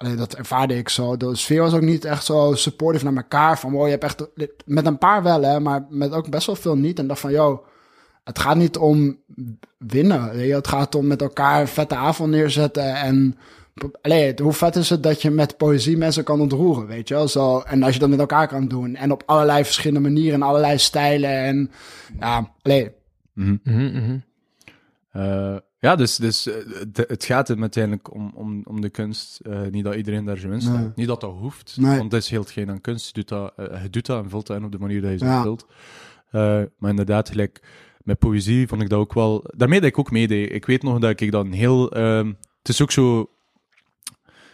sfeer- 0.03 0.11
Allee, 0.11 0.15
dat 0.27 0.35
ervaarde 0.35 0.77
ik 0.77 0.89
zo. 0.89 1.17
De 1.17 1.35
sfeer 1.35 1.61
was 1.61 1.73
ook 1.73 1.81
niet 1.81 2.05
echt 2.05 2.25
zo 2.25 2.53
supportive 2.55 3.03
naar 3.05 3.15
elkaar. 3.15 3.59
Van, 3.59 3.71
wow, 3.71 3.83
je 3.85 3.91
hebt 3.91 4.03
echt... 4.03 4.27
Met 4.65 4.85
een 4.85 4.97
paar 4.97 5.23
wel, 5.23 5.41
hè. 5.43 5.59
Maar 5.59 5.85
met 5.89 6.11
ook 6.11 6.29
best 6.29 6.45
wel 6.45 6.55
veel 6.55 6.75
niet. 6.77 6.99
En 6.99 7.07
dacht 7.07 7.19
van, 7.19 7.31
yo... 7.31 7.63
Het 8.23 8.39
gaat 8.39 8.55
niet 8.55 8.77
om 8.77 9.17
winnen. 9.77 10.31
weet 10.33 10.47
je. 10.47 10.53
Het 10.55 10.67
gaat 10.67 10.95
om 10.95 11.07
met 11.07 11.21
elkaar 11.21 11.61
een 11.61 11.67
vette 11.67 11.95
avond 11.95 12.31
neerzetten. 12.31 12.95
En 12.95 13.37
allee, 14.01 14.25
het- 14.27 14.39
hoe 14.39 14.53
vet 14.53 14.75
is 14.75 14.89
het 14.89 15.03
dat 15.03 15.21
je 15.21 15.29
met 15.31 15.57
poëzie 15.57 15.97
mensen 15.97 16.23
kan 16.23 16.41
ontroeren, 16.41 16.87
weet 16.87 17.07
je 17.07 17.13
wel? 17.13 17.27
Zo, 17.27 17.59
en 17.59 17.83
als 17.83 17.93
je 17.93 17.99
dat 17.99 18.09
met 18.09 18.19
elkaar 18.19 18.47
kan 18.47 18.67
doen. 18.67 18.95
En 18.95 19.11
op 19.11 19.23
allerlei 19.25 19.63
verschillende 19.63 19.99
manieren, 20.09 20.33
en 20.33 20.47
allerlei 20.47 20.77
stijlen. 20.77 21.29
En 21.29 21.71
ja, 22.19 22.51
allee, 22.61 22.91
Mhm. 23.33 23.55
Mhm, 23.63 23.85
mhm. 23.97 24.17
Eh, 25.11 25.55
ja, 25.83 25.95
dus, 25.95 26.15
dus 26.15 26.47
eh, 26.47 26.53
de- 26.91 27.05
het 27.07 27.23
gaat 27.23 27.47
hem 27.47 27.61
uiteindelijk 27.61 28.13
om, 28.13 28.31
om, 28.35 28.61
om 28.65 28.81
de 28.81 28.89
kunst. 28.89 29.39
Eh, 29.39 29.61
niet 29.71 29.83
dat 29.83 29.95
iedereen 29.95 30.25
daar 30.25 30.37
zijn 30.37 30.51
winst 30.51 30.69
Nee. 30.69 30.87
Niet 30.95 31.07
dat 31.07 31.21
dat 31.21 31.33
hoeft, 31.39 31.77
Nee. 31.79 31.97
want 31.97 32.11
dat 32.11 32.21
is 32.21 32.29
heel 32.29 32.41
hetgeen 32.41 32.69
aan 32.69 32.81
kunst. 32.81 33.05
Je 33.05 33.13
doet 33.13 33.27
dat, 33.27 33.53
eh, 33.57 33.83
je 33.83 33.89
doet 33.89 34.05
dat 34.05 34.23
en 34.23 34.29
vult 34.29 34.47
dat 34.47 34.57
in 34.57 34.63
op 34.65 34.71
de 34.71 34.79
manier 34.79 35.01
dat 35.01 35.11
je 35.11 35.17
zo 35.17 35.25
Ja. 35.25 35.43
wilt. 35.43 35.65
Eh, 36.31 36.61
maar 36.77 36.89
inderdaad, 36.89 37.29
gelijk 37.29 37.61
met 38.03 38.19
poëzie 38.19 38.67
vond 38.67 38.81
ik 38.81 38.89
dat 38.89 38.99
ook 38.99 39.13
wel... 39.13 39.43
Daarmee 39.55 39.79
dat 39.79 39.89
ik 39.89 39.99
ook 39.99 40.11
meedeed. 40.11 40.51
Ik 40.51 40.65
weet 40.65 40.83
nog 40.83 40.99
dat 40.99 41.19
ik 41.21 41.31
dan 41.31 41.51
heel... 41.51 41.91
ehm, 41.91 42.27
het 42.59 42.69
is 42.69 42.81
ook 42.81 42.91
zo 42.91 43.29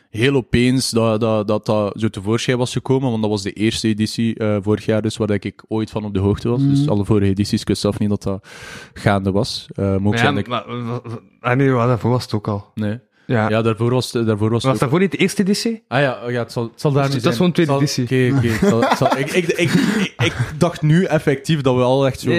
heel 0.09 0.35
opeens 0.35 0.89
dat 0.89 1.19
dat, 1.19 1.47
dat 1.47 1.65
dat 1.65 1.93
zo 1.97 2.07
tevoorschijn 2.07 2.57
was 2.57 2.71
gekomen, 2.73 3.09
want 3.09 3.21
dat 3.21 3.31
was 3.31 3.41
de 3.41 3.51
eerste 3.53 3.87
editie 3.87 4.35
eh, 4.35 4.57
vorig 4.61 4.85
jaar, 4.85 5.01
dus 5.01 5.17
waar 5.17 5.31
ik 5.31 5.63
ooit 5.67 5.89
van 5.89 6.05
op 6.05 6.13
de 6.13 6.19
hoogte 6.19 6.49
was. 6.49 6.59
Mhm. 6.61 6.69
Dus 6.69 6.87
alle 6.89 7.05
vorige 7.05 7.29
edities, 7.31 7.61
ik 7.61 7.67
wist 7.67 7.81
zelf 7.81 7.99
niet 7.99 8.09
dat 8.09 8.23
dat 8.23 8.47
gaande 8.93 9.31
was. 9.31 9.67
Eh 9.73 9.85
maar 9.85 10.05
ook 10.05 10.13
ja, 10.13 10.19
zijn 10.19 10.33
dat 10.35 10.43
ik- 10.43 10.49
maar, 10.49 10.63
maar- 10.67 10.83
maar- 10.83 11.01
ah, 11.39 11.57
nee, 11.57 11.67
daarvoor 11.69 12.11
was 12.11 12.23
het 12.23 12.33
ook 12.33 12.47
al. 12.47 12.71
Nee. 12.75 12.99
Ja. 13.25 13.49
Ja, 13.49 13.61
daarvoor 13.61 13.91
was 13.93 14.13
het, 14.13 14.25
daarvoor 14.25 14.49
was 14.49 14.63
Was 14.63 14.73
ook- 14.73 14.79
daarvoor 14.79 14.99
niet 14.99 15.11
de 15.11 15.17
eerste 15.17 15.41
editie? 15.41 15.83
Ah 15.87 15.99
ja, 16.01 16.19
ja, 16.29 16.39
het 16.39 16.51
zal, 16.51 16.63
het 16.63 16.81
zal 16.81 16.91
daar 16.91 17.01
Dat 17.03 17.09
niet 17.11 17.17
is 17.17 17.23
zijn. 17.23 17.35
gewoon 17.35 17.51
tweede 17.51 17.73
Het 17.73 17.89
zal- 17.89 17.97
editie. 18.07 18.31
Oké, 18.33 19.05
oké. 19.15 19.37
ik, 19.37 19.47
ik, 19.47 19.71
ik, 20.17 20.33
dacht 20.57 20.81
nu 20.81 21.03
effectief 21.03 21.61
dat 21.61 21.75
we 21.75 21.81
al 21.81 22.05
echt 22.05 22.19
zo... 22.19 22.29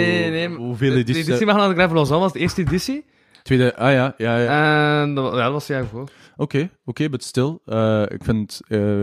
Hoeveel 0.56 0.90
De 0.92 0.96
edities... 0.98 1.26
editie 1.26 1.46
mag 1.46 1.56
naar 1.56 1.68
de 1.68 1.74
Gravel 1.74 2.18
was 2.18 2.32
de 2.32 2.38
eerste 2.38 2.60
editie. 2.60 3.04
Tweede... 3.42 3.76
Ah 3.76 3.92
ja, 3.92 4.14
ja, 4.16 4.38
ja. 4.38 5.02
En 5.02 5.14
dat, 5.14 5.34
ja, 5.34 5.42
dat 5.42 5.52
was 5.52 5.68
het 5.68 5.76
jaar 5.76 5.86
voor. 5.86 6.08
Oké, 6.36 6.70
oké, 6.84 7.08
but 7.08 7.24
still. 7.24 7.58
eh, 7.64 8.02
ik 8.08 8.24
vind... 8.24 8.60
eh, 8.68 9.02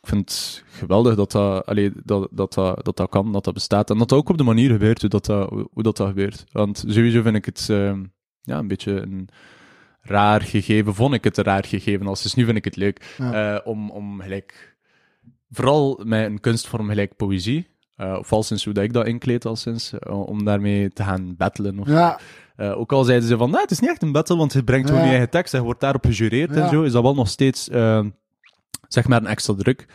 ik 0.00 0.08
vind 0.08 0.30
het 0.30 0.64
geweldig 0.70 1.14
dat 1.14 1.32
dat, 1.32 1.66
allee, 1.66 1.92
dat, 2.04 2.28
dat, 2.30 2.54
dat, 2.54 2.84
dat 2.84 2.96
dat 2.96 3.08
kan, 3.08 3.32
dat 3.32 3.44
dat 3.44 3.54
bestaat. 3.54 3.90
En 3.90 3.98
dat 3.98 4.08
dat 4.08 4.18
ook 4.18 4.28
op 4.28 4.38
de 4.38 4.44
manier 4.44 4.70
gebeurt 4.70 5.00
hoe 5.00 5.10
dat, 5.10 5.24
dat, 5.26 5.48
hoe 5.50 5.82
dat, 5.82 5.96
dat 5.96 6.08
gebeurt. 6.08 6.44
Want 6.52 6.84
sowieso 6.86 7.22
vind 7.22 7.36
ik 7.36 7.44
het 7.44 7.66
ehm, 7.70 8.04
ja, 8.40 8.58
een 8.58 8.68
beetje 8.68 8.92
een 8.92 9.28
raar 10.00 10.40
gegeven. 10.42 10.94
Vond 10.94 11.14
ik 11.14 11.24
het 11.24 11.36
een 11.36 11.44
raar 11.44 11.64
gegeven. 11.64 12.06
Als 12.06 12.22
dus 12.22 12.34
nu 12.34 12.44
vind 12.44 12.56
ik 12.56 12.64
het 12.64 12.76
leuk. 12.76 13.14
Ja. 13.18 13.54
eh, 13.54 13.66
om, 13.66 13.90
om 13.90 14.20
gelijk... 14.20 14.76
Vooral 15.50 16.00
met 16.04 16.24
een 16.26 16.40
kunstvorm 16.40 16.88
gelijk 16.88 17.16
poëzie. 17.16 17.68
Eh 17.98 18.16
of 18.18 18.32
al 18.32 18.42
sinds 18.42 18.64
hoe 18.64 18.72
dat 18.74 18.84
ik 18.84 18.92
dat 18.92 19.06
inkleed 19.06 19.44
al 19.44 19.56
sinds. 19.56 19.92
eh, 19.98 20.20
om 20.28 20.44
daarmee 20.44 20.92
te 20.92 21.02
gaan 21.02 21.34
battelen. 21.36 21.78
Of, 21.78 21.88
ja, 21.88 22.18
eh, 22.56 22.78
ook 22.78 22.92
al 22.92 23.04
zeiden 23.04 23.28
ze 23.28 23.36
van, 23.36 23.50
nou, 23.50 23.62
het 23.62 23.70
is 23.70 23.78
niet 23.80 23.90
echt 23.90 24.02
een 24.02 24.12
battle, 24.12 24.36
want 24.36 24.52
je 24.52 24.64
brengt 24.64 24.86
gewoon 24.88 25.00
Ja. 25.02 25.06
je 25.06 25.12
eigen 25.14 25.30
tekst 25.32 25.52
en 25.52 25.58
je 25.58 25.64
wordt 25.64 25.80
daarop 25.80 26.04
gejureerd 26.04 26.50
en 26.56 26.68
zo. 26.68 26.82
Is 26.82 26.92
dat 26.92 27.02
wel 27.02 27.14
nog 27.14 27.28
steeds, 27.28 27.64
zeg 28.88 29.08
maar, 29.08 29.20
een 29.20 29.26
extra 29.26 29.54
druk. 29.54 29.86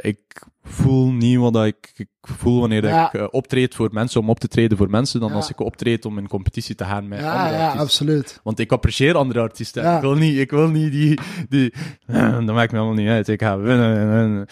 ik 0.00 0.42
voel 0.64 1.12
niet 1.12 1.38
wat 1.38 1.64
ik, 1.64 1.92
ik 1.94 2.08
voel 2.20 2.60
wanneer 2.60 2.84
Ja. 2.86 3.06
ik 3.06 3.20
eh, 3.20 3.26
optreed 3.30 3.74
voor 3.74 3.88
mensen, 3.92 4.20
om 4.20 4.30
op 4.30 4.40
te 4.40 4.48
treden 4.48 4.76
voor 4.76 4.90
mensen, 4.90 5.20
dan 5.20 5.28
Ja. 5.28 5.34
als 5.34 5.50
ik 5.50 5.60
optreed 5.60 6.04
om 6.04 6.18
in 6.18 6.28
competitie 6.28 6.74
te 6.74 6.84
gaan 6.84 7.08
met 7.08 7.20
ja, 7.20 7.32
andere 7.32 7.48
ja, 7.50 7.54
artiesten. 7.60 7.80
absoluut. 7.80 8.40
Want 8.42 8.58
ik 8.58 8.72
apprecieer 8.72 9.14
andere 9.16 9.40
artiesten. 9.40 9.82
Ja. 9.82 9.94
Ik 9.96 10.00
wil 10.00 10.14
niet, 10.14 10.38
ik 10.38 10.50
wil 10.50 10.68
niet 10.68 10.92
die, 10.92 11.18
die 11.48 11.72
dat 12.46 12.54
maakt 12.54 12.72
me 12.72 12.78
allemaal 12.78 12.96
niet 12.96 13.08
uit. 13.08 13.28
Ik 13.28 13.42
ga 13.42 13.58
winnen. 13.58 13.96
en- 13.96 14.10
en- 14.10 14.46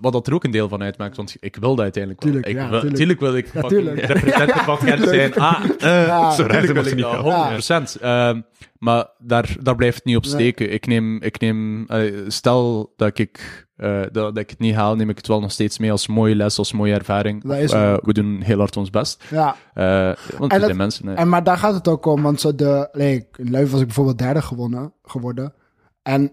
Wat 0.00 0.12
dat 0.12 0.26
er 0.26 0.34
ook 0.34 0.44
een 0.44 0.50
deel 0.50 0.68
van 0.68 0.82
uitmaakt, 0.82 1.16
want 1.16 1.36
ik 1.40 1.56
wil 1.56 1.70
dat 1.74 1.80
uiteindelijk 1.84 2.22
wel. 2.22 2.32
Tuurlijk, 2.32 2.52
ik 2.54 2.60
ja, 2.62 2.68
wil, 2.70 2.78
tuurlijk. 2.80 2.96
tuurlijk 2.98 3.20
wil 3.20 3.36
ik 3.36 3.52
Ja, 3.52 3.60
fucking 3.60 3.82
representative 4.00 4.64
van 4.64 4.76
Gent 4.78 5.08
zijn. 5.08 5.34
Ah, 5.34 5.64
eh, 5.78 6.06
Ja, 6.06 6.30
zo 6.30 6.46
tuurlijk 6.46 6.72
wil 6.72 6.84
ik 6.86 6.94
niet 6.94 7.04
dat, 7.04 7.26
gaan. 7.32 7.52
100%. 7.94 8.00
Ehm, 8.00 8.40
maar 8.78 9.06
daar, 9.18 9.56
daar 9.62 9.74
blijft 9.76 9.96
het 9.96 10.04
niet 10.04 10.16
op 10.16 10.24
steken. 10.24 10.72
Ik 10.72 10.86
neem, 10.86 11.22
ik 11.22 11.40
neem 11.40 11.86
eh, 11.86 12.12
stel 12.28 12.92
dat 12.96 13.18
ik, 13.18 13.66
eh, 13.76 14.00
dat, 14.00 14.12
dat 14.12 14.36
ik 14.38 14.50
het 14.50 14.58
niet 14.58 14.74
haal, 14.74 14.96
neem 14.96 15.10
ik 15.10 15.16
het 15.16 15.26
wel 15.26 15.40
nog 15.40 15.52
steeds 15.52 15.78
mee 15.78 15.90
als 15.90 16.06
mooie 16.06 16.34
les, 16.34 16.58
als 16.58 16.72
mooie 16.72 16.94
ervaring. 16.94 17.44
Eh, 17.44 17.58
het. 17.58 17.70
we 18.04 18.12
doen 18.12 18.40
heel 18.40 18.58
hard 18.58 18.76
ons 18.76 18.90
best. 18.90 19.24
Ja, 19.30 19.56
Eh, 19.74 20.12
want 20.38 20.52
En 20.52 20.60
dat- 20.60 20.72
mensen. 20.74 21.06
hè. 21.06 21.14
en 21.14 21.28
maar 21.28 21.44
daar 21.44 21.58
gaat 21.58 21.74
het 21.74 21.88
ook 21.88 22.06
om, 22.06 22.22
want 22.22 22.40
zo 22.40 22.54
de, 22.54 22.88
nee, 22.92 23.26
in 23.36 23.50
Leuven 23.50 23.70
was 23.70 23.80
ik 23.80 23.86
bijvoorbeeld 23.86 24.18
derde 24.18 24.42
gewonnen, 24.42 24.92
geworden. 25.02 25.54
En, 26.02 26.32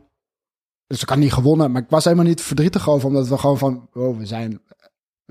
dus 0.87 1.01
ik 1.01 1.09
had 1.09 1.17
niet 1.17 1.33
gewonnen, 1.33 1.71
maar 1.71 1.81
ik 1.81 1.89
was 1.89 2.03
helemaal 2.03 2.25
niet 2.25 2.41
verdrietig 2.41 2.89
over, 2.89 3.07
omdat 3.07 3.27
we 3.27 3.37
gewoon 3.37 3.57
van, 3.57 3.87
wow, 3.93 4.17
we 4.17 4.25
zijn, 4.25 4.61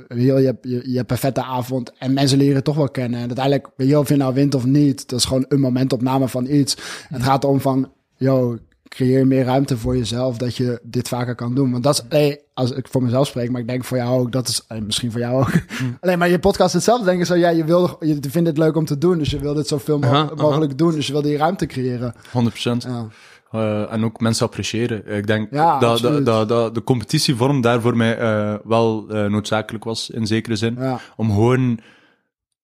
je, 0.09 0.33
hebt, 0.33 0.69
je, 0.69 0.91
je 0.91 0.97
hebt 0.97 1.11
een 1.11 1.17
vette 1.19 1.43
avond 1.43 1.93
en 1.99 2.13
mensen 2.13 2.39
leren 2.39 2.55
je 2.55 2.63
toch 2.63 2.77
wel 2.77 2.91
kennen. 2.91 3.21
En 3.21 3.27
uiteindelijk, 3.27 3.71
weet 3.77 3.89
je, 3.89 3.99
of 3.99 4.09
je 4.09 4.17
nou 4.17 4.35
wint 4.35 4.55
of 4.55 4.65
niet, 4.65 5.09
dat 5.09 5.19
is 5.19 5.25
gewoon 5.25 5.45
een 5.49 5.61
momentopname 5.61 6.29
van 6.29 6.47
iets. 6.47 6.77
Het 7.09 7.23
gaat 7.23 7.45
om 7.45 7.61
van, 7.61 7.93
yo, 8.17 8.59
creëer 8.95 9.27
meer 9.27 9.45
ruimte 9.45 9.77
voor 9.79 9.97
jezelf 9.97 10.37
dat 10.39 10.57
je 10.57 10.81
dit 10.83 11.09
vaker 11.09 11.35
kan 11.35 11.55
doen. 11.55 11.71
Want 11.71 11.83
dat 11.83 12.05
is, 12.09 12.37
als 12.55 12.71
ik 12.71 12.89
voor 12.89 13.03
mezelf 13.03 13.27
spreek, 13.27 13.51
maar 13.51 13.61
ik 13.61 13.69
denk 13.69 13.85
voor 13.85 13.97
jou 13.97 14.21
ook, 14.21 14.33
dat 14.33 14.49
is 14.49 14.65
en 14.69 14.87
misschien 14.87 15.11
voor 15.13 15.21
jou 15.21 15.41
ook. 15.41 15.53
Alleen 16.01 16.19
maar 16.19 16.29
je 16.29 16.39
podcast 16.39 16.73
hetzelfde 16.75 17.05
denken 17.05 17.27
zo, 17.27 17.35
ja, 17.35 17.49
je 17.49 17.65
wil, 17.65 17.97
je 18.01 18.19
vindt 18.29 18.49
het 18.49 18.59
leuk 18.59 18.77
om 18.77 18.85
te 18.85 18.99
doen, 18.99 19.19
dus 19.19 19.31
je 19.31 19.39
wil 19.39 19.55
dit 19.55 19.67
zoveel 19.69 19.99
mo- 19.99 20.07
Aha, 20.07 20.23
aha. 20.25 20.35
mogelijk 20.35 20.79
doen, 20.79 20.93
dus 20.93 21.07
je 21.07 21.13
wil 21.13 21.23
die 21.23 21.37
ruimte 21.37 21.67
creëren. 21.67 22.15
100%. 22.33 22.87
Ja. 22.89 23.07
Eh, 23.51 23.93
en 23.93 24.05
ook 24.05 24.21
mensen 24.21 24.47
appreciëren. 24.47 25.07
Ik 25.17 25.27
denk 25.27 25.49
Ja, 25.51 25.79
dat, 25.79 26.01
dat, 26.01 26.25
dat, 26.25 26.49
dat 26.49 26.75
de 26.75 26.83
competitievorm 26.85 27.61
daar 27.61 27.81
voor 27.81 27.97
mij 27.97 28.19
eh, 28.19 28.55
wel 28.65 29.09
eh, 29.09 29.25
noodzakelijk 29.27 29.85
was, 29.85 30.11
in 30.11 30.27
zekere 30.27 30.57
zin. 30.57 30.77
Ja, 30.79 31.01
Om 31.17 31.29
gewoon 31.31 31.81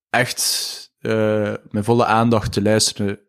echt 0.09 0.41
eh, 0.99 1.53
met 1.69 1.85
volle 1.85 2.05
aandacht 2.05 2.51
te 2.51 2.61
luisteren 2.61 3.19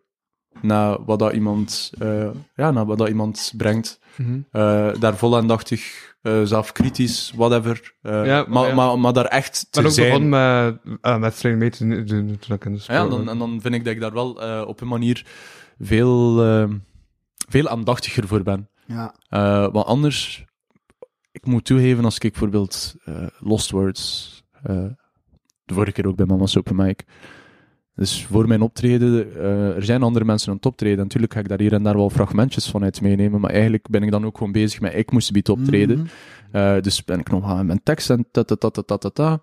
naar 0.62 1.04
wat 1.04 1.18
dat 1.18 1.32
iemand, 1.32 1.92
eh, 1.98 2.28
ja, 2.54 2.70
naar 2.70 2.86
wat 2.86 2.98
dat 2.98 3.09
iemand 3.09 3.52
brengt. 3.56 4.00
Mhm. 4.16 4.40
Eh, 4.50 4.88
daar 5.00 5.16
vol 5.16 5.36
aandachtig, 5.36 6.14
eh 6.22 6.40
zelfkritisch, 6.44 7.32
whatever. 7.36 7.94
Eh, 8.02 8.26
Ja, 8.26 8.44
maar, 8.48 8.68
ja. 8.68 8.74
Maar, 8.74 8.98
maar 8.98 9.12
daar 9.12 9.24
echt 9.24 9.66
te 9.70 9.80
Maar 9.80 9.88
ook 9.90 9.94
zijn. 9.96 10.09
begon 10.11 10.28
met, 11.20 11.42
uh, 11.44 11.56
mee 11.56 11.70
te 11.70 12.04
doen 12.04 12.36
toen 12.38 12.54
ik 12.56 12.64
in 12.64 12.72
de 12.72 12.78
sport 12.78 12.98
Ja, 12.98 13.04
en 13.04 13.11
dan, 13.11 13.28
en 13.28 13.38
dan 13.38 13.61
vind 13.61 13.74
ik 13.74 13.84
dat 13.84 13.92
ik 13.94 14.00
daar 14.00 14.12
wel 14.12 14.42
eh, 14.42 14.64
op 14.66 14.80
een 14.80 14.88
manier 14.88 15.26
veel, 15.78 16.36
veel 17.48 17.68
aandachtiger 17.68 18.26
voor 18.28 18.42
ben. 18.42 18.68
ja, 18.86 19.14
Eh, 19.28 19.72
want 19.72 19.86
anders, 19.86 20.44
ik 21.32 21.46
moet 21.46 21.64
toegeven, 21.64 22.04
als 22.04 22.18
ik 22.18 22.30
bijvoorbeeld 22.32 22.94
eh, 23.04 23.26
Lost 23.38 23.70
Words, 23.70 24.42
eh, 24.62 24.84
de 25.64 25.74
vorige 25.74 25.92
keer 25.92 26.06
ook 26.06 26.16
bij 26.16 26.26
Mama's 26.26 26.56
Open 26.56 26.76
Mic, 26.76 27.00
dus 27.99 28.26
voor 28.26 28.49
mijn 28.49 28.61
optreden, 28.61 29.34
eh, 29.36 29.76
er 29.76 29.84
zijn 29.84 30.03
andere 30.03 30.24
mensen 30.24 30.49
aan 30.51 30.57
het 30.57 30.66
optreden. 30.66 30.99
Natuurlijk 30.99 31.32
ga 31.32 31.40
ik 31.40 31.49
daar 31.49 31.61
hier 31.61 31.72
en 31.72 31.82
daar 31.82 31.96
wel 31.96 32.11
fragmentjes 32.11 32.66
van 32.66 32.82
uit 32.82 33.01
meenemen, 33.01 33.40
maar 33.40 33.51
eigenlijk 33.51 33.88
ben 33.88 34.03
ik 34.03 34.11
dan 34.11 34.26
ook 34.26 34.38
gewoon 34.38 34.53
bezig 34.53 34.80
met, 34.80 34.94
ik 34.94 35.11
moest 35.11 35.32
bieden 35.32 35.55
optreden. 35.55 35.99
Mhm. 35.99 36.09
Eh, 36.53 36.80
dus 36.80 37.05
ben 37.05 37.18
ik 37.18 37.30
nog 37.30 37.44
aan 37.44 37.66
mijn 37.66 37.82
tekst 37.82 38.11
en 38.11 38.26
ta 38.30 38.42
ta 38.42 38.55
ta 38.55 38.70
ta 38.70 38.82
ta 38.82 38.96
ta 38.96 39.09
ta. 39.11 39.42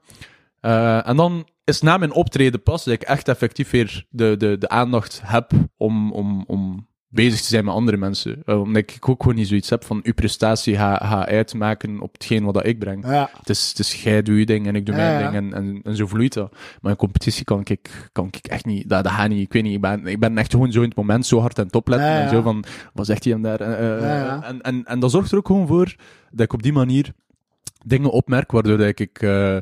Eh, 0.59 1.07
en 1.07 1.15
dan 1.15 1.47
is 1.63 1.81
na 1.81 1.97
mijn 1.97 2.13
optreden 2.13 2.63
pas 2.63 2.83
dat 2.83 2.93
ik 2.93 3.01
echt 3.01 3.27
effectief 3.27 3.69
weer 3.69 4.05
de, 4.09 4.35
de, 4.37 4.57
de 4.57 4.69
aandacht 4.69 5.21
heb 5.23 5.51
om, 5.77 6.11
om, 6.11 6.43
om 6.47 6.87
bezig 7.09 7.41
te 7.41 7.47
zijn 7.47 7.65
met 7.65 7.73
andere 7.73 7.97
mensen. 7.97 8.41
Eh, 8.45 8.61
omdat 8.61 8.77
ik 8.77 9.09
ook 9.09 9.21
gewoon 9.21 9.37
niet 9.37 9.47
zoiets 9.47 9.69
heb 9.69 9.85
van 9.85 9.99
uw 10.03 10.13
prestatie 10.13 10.75
ga, 10.75 10.95
ga 10.95 11.27
uitmaken 11.27 11.99
op 11.99 12.13
hetgeen 12.13 12.43
wat 12.43 12.53
dat 12.53 12.65
ik 12.65 12.79
breng. 12.79 13.05
ja, 13.07 13.29
Het 13.39 13.49
is, 13.49 13.69
het 13.69 13.79
is 13.79 14.03
jij 14.03 14.21
doet 14.21 14.37
je 14.37 14.45
ding 14.45 14.67
en 14.67 14.75
ik 14.75 14.85
doe 14.85 14.95
Ja, 14.95 15.01
mijn 15.01 15.19
ja. 15.23 15.31
ding 15.31 15.53
en, 15.53 15.53
en, 15.63 15.79
en 15.83 15.95
zo 15.95 16.07
vloeit 16.07 16.33
dat. 16.33 16.55
Maar 16.81 16.91
in 16.91 16.97
competitie 16.97 17.43
kan 17.43 17.61
ik, 17.63 18.09
kan 18.11 18.27
ik 18.31 18.47
echt 18.47 18.65
niet, 18.65 18.89
dat, 18.89 19.03
dat 19.03 19.13
gaat 19.13 19.29
niet, 19.29 19.41
ik 19.41 19.53
weet 19.53 19.63
niet, 19.63 19.75
ik 19.75 19.81
ben, 19.81 20.07
ik 20.07 20.19
ben 20.19 20.37
echt 20.37 20.51
gewoon 20.51 20.71
zo 20.71 20.81
in 20.81 20.87
het 20.87 20.97
moment 20.97 21.25
zo 21.25 21.39
hard 21.39 21.59
aan 21.59 21.65
het 21.65 21.75
opletten 21.75 22.07
en 22.09 22.29
zo 22.29 22.41
van, 22.41 22.63
wat 22.93 23.05
zegt 23.05 23.23
hij 23.23 23.33
hem 23.33 23.41
daar? 23.41 23.59
Eh, 23.61 23.97
eh. 23.97 24.47
En, 24.47 24.61
en, 24.61 24.83
en 24.85 24.99
dat 24.99 25.11
zorgt 25.11 25.31
er 25.31 25.37
ook 25.37 25.47
gewoon 25.47 25.67
voor 25.67 25.95
dat 26.31 26.45
ik 26.45 26.53
op 26.53 26.63
die 26.63 26.73
manier 26.73 27.13
dingen 27.85 28.09
opmerk, 28.11 28.51
waardoor 28.51 28.77
dat 28.77 28.99
ik 28.99 29.21
eh, 29.21 29.57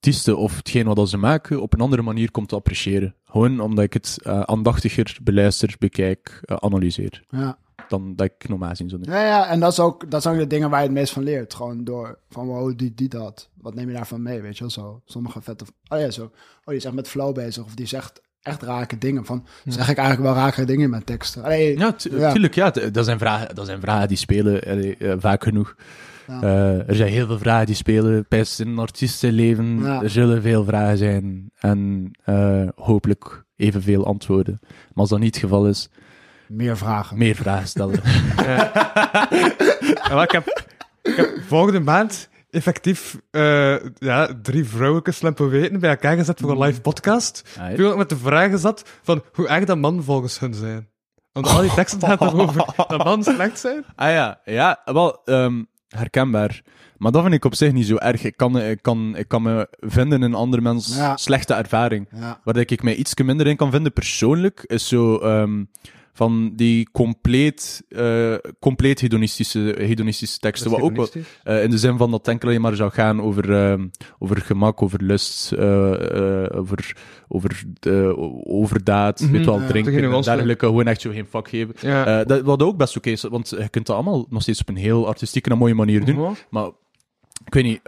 artiesten 0.00 0.38
of 0.38 0.56
hetgeen 0.56 0.86
wat 0.86 1.08
ze 1.08 1.16
maken 1.16 1.62
op 1.62 1.72
een 1.72 1.80
andere 1.80 2.02
manier 2.02 2.30
kom 2.30 2.46
te 2.46 2.54
appreciëren. 2.54 3.14
Gewoon 3.24 3.60
omdat 3.60 3.84
ik 3.84 3.92
het 3.92 4.18
eh, 4.22 4.40
aandachtiger 4.40 5.16
beluister, 5.22 5.74
bekijk, 5.78 6.40
eh, 6.44 6.56
analyseer, 6.60 7.22
ja. 7.28 7.58
dan 7.88 8.16
dat 8.16 8.26
ik 8.26 8.48
normaal 8.48 8.68
gezien 8.68 8.88
zou. 8.88 9.02
Ja, 9.04 9.24
ja, 9.26 9.46
en 9.48 9.60
dat, 9.60 9.72
is 9.72 9.80
ook, 9.80 10.10
dat 10.10 10.22
zijn 10.22 10.34
ook 10.34 10.40
de 10.40 10.46
dingen 10.46 10.70
waar 10.70 10.80
je 10.80 10.86
het 10.86 10.94
meest 10.94 11.12
van 11.12 11.22
leert. 11.22 11.54
Gewoon 11.54 11.84
door, 11.84 12.18
van 12.30 12.46
wow, 12.46 12.78
die, 12.78 12.94
die 12.94 13.08
dat. 13.08 13.48
Wat 13.60 13.74
neem 13.74 13.88
je 13.88 13.94
daarvan 13.94 14.22
mee, 14.22 14.40
weet 14.40 14.54
je 14.54 14.60
wel? 14.60 14.70
Zo, 14.70 15.00
sommige 15.04 15.40
vette... 15.42 15.64
Oh 15.88 15.98
ja, 15.98 16.10
zo. 16.10 16.22
Oh, 16.22 16.30
die 16.64 16.76
is 16.76 16.84
echt 16.84 16.94
met 16.94 17.08
flow 17.08 17.34
bezig. 17.34 17.64
Of 17.64 17.74
die 17.74 17.86
zegt 17.86 18.20
echt 18.42 18.62
rake 18.62 18.98
dingen. 18.98 19.24
Van, 19.24 19.46
zeg 19.64 19.88
ik 19.88 19.96
eigenlijk 19.98 20.34
wel 20.34 20.42
rake 20.42 20.64
dingen 20.64 20.84
in 20.84 20.90
mijn 20.90 21.04
teksten? 21.04 21.42
Allee, 21.42 21.78
Ja, 21.78 21.92
tu- 21.92 22.18
Ja. 22.18 22.32
tuurlijk, 22.32 22.54
ja. 22.54 22.70
Dat 22.70 23.04
zijn 23.04 23.18
vragen, 23.18 23.54
dat 23.54 23.66
zijn 23.66 23.80
vragen 23.80 24.08
die 24.08 24.16
spelen 24.16 24.62
eh, 24.62 25.14
vaak 25.18 25.42
genoeg. 25.42 25.74
Ja. 26.30 26.42
Eh, 26.42 26.88
er 26.88 26.94
zijn 26.96 27.12
heel 27.12 27.26
veel 27.26 27.38
vragen 27.38 27.66
die 27.66 27.74
spelen. 27.74 28.26
Best 28.28 28.60
in 28.60 28.68
een 28.68 28.78
artiestenleven. 28.78 29.78
Ja. 29.78 30.02
Er 30.02 30.10
zullen 30.10 30.42
veel 30.42 30.64
vragen 30.64 30.98
zijn. 30.98 31.50
En 31.58 32.10
eh, 32.24 32.68
hopelijk 32.74 33.44
evenveel 33.56 34.06
antwoorden. 34.06 34.58
Maar 34.62 34.90
als 34.94 35.08
dat 35.08 35.18
niet 35.18 35.34
het 35.34 35.44
geval 35.44 35.66
is, 35.66 35.88
meer 36.48 36.76
vragen. 36.76 37.18
meer 37.18 37.34
vragen 37.34 37.68
stellen. 37.68 38.00
Ja, 38.36 38.72
wel, 40.08 40.22
ik, 40.22 40.30
heb, 40.30 40.64
ik 41.02 41.16
heb 41.16 41.28
volgende 41.46 41.80
maand 41.80 42.28
effectief 42.50 43.20
eh, 43.30 43.76
ja, 43.98 44.28
drie 44.42 44.64
vrouwelijke 44.64 45.48
weten 45.48 45.80
bij 45.80 45.90
elkaar 45.90 46.16
gezet 46.16 46.40
voor 46.40 46.50
een 46.50 46.58
live 46.58 46.80
podcast. 46.80 47.58
Ah, 47.58 47.72
Toen 47.72 47.86
ook 47.86 47.96
met 47.96 48.08
de 48.08 48.16
vraag 48.16 48.58
zat 48.58 48.84
van 49.02 49.22
hoe 49.32 49.48
erg 49.48 49.64
dat 49.64 49.78
man 49.78 50.02
volgens 50.02 50.38
hun 50.38 50.54
zijn. 50.54 50.88
Want 51.32 51.46
al 51.46 51.60
die 51.60 51.74
teksten 51.74 52.00
gaan 52.00 52.28
erover 52.28 52.64
dat 52.88 53.04
man 53.04 53.24
slecht 53.24 53.58
zijn. 53.58 53.84
Ah 53.94 54.10
ja, 54.10 54.40
ja, 54.44 54.80
wel 54.84 55.24
ehm, 55.24 55.62
herkenbaar. 55.96 56.62
Maar 56.98 57.12
dat 57.12 57.22
vind 57.22 57.34
ik 57.34 57.44
op 57.44 57.54
zich 57.54 57.72
niet 57.72 57.86
zo 57.86 57.96
erg. 57.96 58.24
Ik 58.24 58.36
kan, 58.36 58.58
ik 58.60 58.78
kan, 58.82 59.16
ik 59.16 59.28
kan 59.28 59.42
me 59.42 59.68
vinden 59.80 60.22
in 60.22 60.34
andere 60.34 60.62
mensen 60.62 60.96
Ja. 60.96 61.16
slechte 61.16 61.54
ervaring. 61.54 62.08
Ja. 62.14 62.40
Waar 62.44 62.56
ik 62.56 62.82
mij 62.82 62.94
iets 62.94 63.14
minder 63.14 63.46
in 63.46 63.56
kan 63.56 63.70
vinden 63.70 63.92
persoonlijk, 63.92 64.64
is 64.66 64.88
zo 64.88 65.18
ehm, 65.18 65.64
van 66.20 66.52
die 66.56 66.88
compleet, 66.92 67.82
eh, 67.88 68.34
compleet 68.58 69.00
hedonistische, 69.00 69.74
hedonistische 69.78 70.38
teksten. 70.38 70.70
Wat 70.70 70.80
ook 70.80 70.96
wel, 70.96 71.08
eh, 71.42 71.62
in 71.62 71.70
de 71.70 71.78
zin 71.78 71.96
van 71.96 72.10
dat 72.10 72.18
het 72.18 72.28
enkel 72.28 72.48
alleen 72.48 72.60
maar 72.60 72.76
zou 72.76 72.90
gaan 72.90 73.22
over, 73.22 73.52
ehm, 73.54 73.88
over 74.18 74.36
gemak, 74.36 74.82
over 74.82 75.02
lust, 75.02 75.52
eh, 75.52 76.46
over, 76.54 76.96
over 77.28 77.62
de, 77.80 78.14
overdaad, 78.44 79.20
Mhm, 79.20 79.32
weet 79.32 79.44
wel, 79.44 79.60
ja. 79.60 79.66
drinken 79.66 79.92
en 80.12 80.22
dergelijke. 80.22 80.66
Gewoon 80.66 80.86
echt 80.86 81.00
zo 81.00 81.10
geen 81.10 81.26
vak 81.26 81.48
geven. 81.48 81.74
Ja. 81.80 82.24
Dat, 82.24 82.42
wat 82.42 82.62
ook 82.62 82.76
best 82.76 82.96
oké 82.96 83.10
is, 83.10 83.22
want 83.22 83.48
je 83.48 83.68
kunt 83.68 83.86
dat 83.86 83.96
allemaal 83.96 84.26
nog 84.30 84.42
steeds 84.42 84.60
op 84.60 84.68
een 84.68 84.76
heel 84.76 85.06
artistieke 85.06 85.50
en 85.50 85.58
mooie 85.58 85.74
manier 85.74 86.04
doen. 86.04 86.36
Maar 86.50 86.66
ik 87.44 87.54
weet 87.54 87.64
niet. 87.64 87.80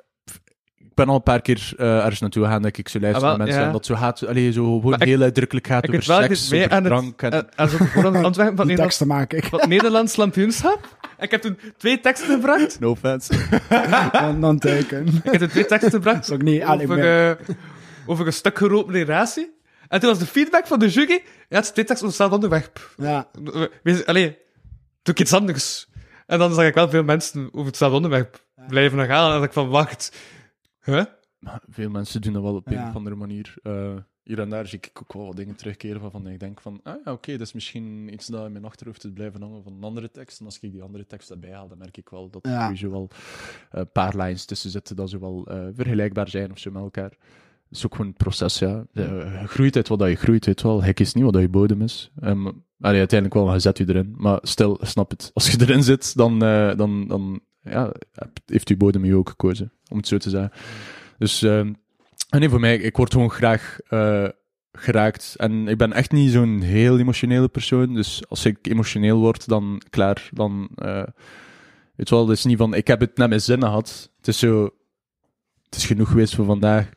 Ik 0.92 0.98
ben 0.98 1.08
al 1.08 1.14
een 1.14 1.22
paar 1.22 1.40
keer 1.42 1.72
eh, 1.76 1.96
ergens 1.98 2.20
naartoe 2.20 2.44
gegaan 2.44 2.62
dat 2.62 2.76
ik 2.78 2.88
zo 2.88 3.00
luister 3.00 3.22
Ah, 3.22 3.28
wel, 3.28 3.36
naar 3.36 3.46
mensen 3.46 3.60
ja. 3.60 3.66
en 3.66 3.72
dat 3.72 3.86
zo 3.86 3.94
gaat, 3.94 4.26
allee, 4.26 4.52
zo 4.52 4.62
gewoon 4.64 4.90
Maar 4.90 5.00
ik- 5.00 5.08
heel 5.08 5.20
uitdrukkelijk 5.20 5.66
gaat 5.66 5.84
Ik 5.84 5.90
over 5.90 6.02
seks, 6.02 6.52
over 6.52 6.70
aan 6.70 6.84
het, 6.84 6.92
drank 6.92 7.22
en... 7.22 7.32
aan- 7.32 7.46
aan 7.54 7.68
zo'n 7.68 7.86
voor 7.86 8.06
aan 8.06 8.14
het 8.14 8.24
ontwerpen 8.24 8.56
van 8.56 8.66
Die 8.66 8.76
Nederlands, 8.76 8.96
teksten 8.98 9.06
maak 9.06 9.32
ik. 9.32 9.44
van 9.44 9.58
het 9.60 9.68
Nederlands 9.68 10.16
lampioenschap. 10.16 10.96
En 11.16 11.24
ik 11.24 11.30
heb 11.30 11.40
toen 11.42 11.58
twee 11.76 12.00
teksten 12.00 12.28
gebracht. 12.28 12.80
No 12.80 12.90
offense. 12.90 13.32
Dan, 14.12 14.40
dan 14.40 14.58
teken. 14.58 15.06
Ik 15.06 15.22
heb 15.30 15.38
toen 15.40 15.48
twee 15.48 15.66
teksten 15.66 15.90
gebracht 15.90 16.16
Dat 16.16 16.26
is 16.28 16.34
ook 16.34 16.42
niet... 16.42 16.62
ah, 16.62 16.80
over, 16.82 17.28
eh, 17.28 17.36
over 18.06 18.26
een 18.26 18.32
stuk 18.32 18.58
geropen 18.58 18.94
relatie. 18.94 19.50
En 19.88 20.00
toen 20.00 20.08
was 20.08 20.18
de 20.18 20.26
feedback 20.26 20.66
van 20.66 20.78
de 20.78 20.88
jury, 20.88 21.22
ja, 21.48 21.56
het 21.56 21.64
is 21.64 21.70
twee 21.70 21.84
teksten 21.84 22.08
over 22.08 22.20
hetzelfde 22.20 22.34
onderwerp. 22.34 22.90
ja, 22.96 23.26
Wees- 23.82 24.06
Allee, 24.06 24.36
doe 25.02 25.14
ik 25.14 25.20
iets 25.20 25.32
anders. 25.32 25.88
En 26.26 26.38
dan 26.38 26.54
zag 26.54 26.64
ik 26.66 26.74
wel 26.74 26.88
veel 26.88 27.02
mensen 27.04 27.48
over 27.52 27.66
hetzelfde 27.66 27.96
onderwerp 27.96 28.42
blijven 28.68 28.98
nog 28.98 29.06
gaan. 29.06 29.24
En 29.24 29.30
dan 29.30 29.32
dacht 29.40 29.44
ik 29.44 29.52
van, 29.52 29.68
wacht. 29.68 30.12
Huh? 30.84 31.04
Maar 31.38 31.62
veel 31.68 31.90
mensen 31.90 32.20
doen 32.20 32.32
dat 32.32 32.42
wel 32.42 32.54
op 32.54 32.66
een 32.66 32.72
Ja. 32.72 32.88
of 32.88 32.94
andere 32.96 33.16
manier. 33.16 33.54
Eh, 33.62 33.94
hier 34.22 34.38
en 34.40 34.48
daar 34.48 34.66
zie 34.66 34.78
ik 34.78 34.90
ook 35.02 35.12
wel 35.12 35.26
wat 35.26 35.36
dingen 35.36 35.56
terugkeren 35.56 36.00
waarvan 36.00 36.26
ik 36.28 36.40
denk 36.40 36.60
van, 36.60 36.80
ah 36.82 36.94
ja, 37.04 37.12
oké, 37.12 37.32
dat 37.32 37.46
is 37.46 37.52
misschien 37.52 38.12
iets 38.12 38.26
dat 38.26 38.46
in 38.46 38.52
mijn 38.52 38.64
achterhoofd 38.64 39.04
is 39.04 39.10
blijven 39.14 39.42
hangen 39.42 39.62
van 39.62 39.72
een 39.72 39.82
andere 39.84 40.10
tekst. 40.10 40.38
En 40.40 40.44
als 40.46 40.58
ik 40.60 40.72
die 40.72 40.82
andere 40.82 41.06
tekst 41.06 41.30
erbij 41.30 41.52
haal, 41.52 41.68
dan 41.68 41.78
merk 41.78 41.96
ik 41.96 42.08
wel 42.08 42.30
dat 42.30 42.44
er 42.46 42.50
Ja. 42.52 42.62
sowieso 42.62 42.90
wel 42.90 43.08
eh, 43.10 43.16
een 43.70 43.90
paar 43.92 44.16
lines 44.16 44.44
tussen 44.44 44.70
zitten 44.70 44.96
dat 44.96 45.10
ze 45.10 45.18
wel 45.18 45.46
eh, 45.46 45.66
vergelijkbaar 45.74 46.28
zijn 46.28 46.50
of 46.50 46.58
zo 46.58 46.70
met 46.70 46.82
elkaar. 46.82 47.10
Het 47.68 47.80
is 47.80 47.84
ook 47.86 47.92
gewoon 47.94 48.06
een 48.06 48.16
proces, 48.16 48.58
ja. 48.58 48.84
Je 48.92 49.42
groeit 49.46 49.76
uit 49.76 49.88
wat 49.88 49.98
dat 49.98 50.08
je 50.08 50.14
groeit, 50.14 50.46
weet 50.46 50.62
wel. 50.62 50.82
Hek 50.82 51.00
is 51.00 51.14
niet 51.14 51.24
wat 51.24 51.32
dat 51.32 51.42
je 51.42 51.48
bodem 51.48 51.82
is. 51.82 52.10
Um, 52.22 52.64
allee, 52.80 52.98
uiteindelijk 52.98 53.40
wel, 53.40 53.52
je 53.52 53.58
zet 53.60 53.78
je 53.78 53.88
erin. 53.88 54.14
Maar 54.16 54.38
stel, 54.42 54.78
snap 54.82 55.10
het. 55.10 55.30
Als 55.34 55.50
je 55.50 55.60
erin 55.60 55.82
zit, 55.82 56.16
dan, 56.16 56.42
eh, 56.42 56.76
dan, 56.76 57.08
dan 57.08 57.40
ja, 57.62 57.92
heeft 58.46 58.68
je 58.68 58.76
bodem 58.76 59.04
je 59.04 59.16
ook 59.16 59.28
gekozen, 59.28 59.72
om 59.88 59.96
het 59.96 60.08
zo 60.08 60.18
te 60.18 60.30
zeggen. 60.30 60.52
Dus, 61.18 61.42
ehm, 61.42 61.72
en 62.28 62.40
nee, 62.40 62.48
voor 62.48 62.60
mij, 62.60 62.76
ik 62.76 62.96
word 62.96 63.12
gewoon 63.12 63.30
graag 63.30 63.78
eh, 63.88 64.28
geraakt. 64.72 65.34
En 65.36 65.68
ik 65.68 65.76
ben 65.76 65.92
echt 65.92 66.12
niet 66.12 66.30
zo'n 66.30 66.60
heel 66.60 66.98
emotionele 66.98 67.48
persoon. 67.48 67.94
Dus 67.94 68.28
als 68.28 68.44
ik 68.44 68.58
emotioneel 68.62 69.18
word, 69.18 69.48
dan 69.48 69.82
klaar. 69.90 70.28
Dan, 70.32 70.68
eh, 70.74 71.06
weet 71.94 72.10
wel, 72.10 72.28
het 72.28 72.38
is 72.38 72.44
niet 72.44 72.58
van, 72.58 72.74
ik 72.74 72.86
heb 72.86 73.00
het 73.00 73.16
naar 73.16 73.28
mijn 73.28 73.40
zin 73.40 73.60
gehad. 73.60 74.10
Het 74.16 74.28
is 74.28 74.38
zo, 74.38 74.70
het 75.64 75.76
is 75.76 75.86
genoeg 75.86 76.08
geweest 76.08 76.34
voor 76.34 76.44
vandaag. 76.44 76.90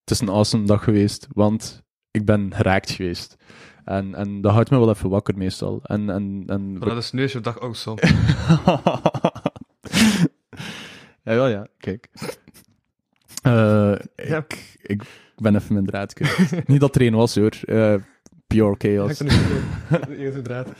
Het 0.00 0.10
is 0.10 0.20
een 0.20 0.28
awesome 0.28 0.66
dag 0.66 0.84
geweest, 0.84 1.26
want 1.32 1.82
ik 2.10 2.24
ben 2.24 2.54
geraakt 2.54 2.90
geweest. 2.90 3.36
En, 3.84 4.14
en 4.14 4.40
dat 4.40 4.52
houdt 4.52 4.70
me 4.70 4.78
wel 4.78 4.90
even 4.90 5.10
wakker 5.10 5.36
meestal. 5.36 5.80
En, 5.82 6.10
en, 6.10 6.42
en 6.46 6.78
Dat 6.78 6.96
is 6.96 7.12
nu 7.12 7.22
je 7.22 7.40
dag 7.40 7.60
ook 7.60 7.76
zo. 7.76 7.94
ja, 11.24 11.34
wel 11.34 11.48
ja, 11.48 11.66
kijk. 11.78 12.08
Eh, 13.42 13.92
Ja. 14.16 14.36
ik, 14.36 14.76
ik 14.82 15.02
ben 15.36 15.54
even 15.56 15.72
mijn 15.74 15.86
draad 15.86 16.12
kwijt. 16.12 16.66
Niet 16.68 16.80
dat 16.80 16.94
er 16.94 17.02
een 17.02 17.14
was 17.14 17.34
hoor. 17.34 17.52
Eh, 17.64 17.94
pure 18.46 18.74
chaos. 18.78 19.20
Eerste 20.18 20.42
draad. 20.42 20.68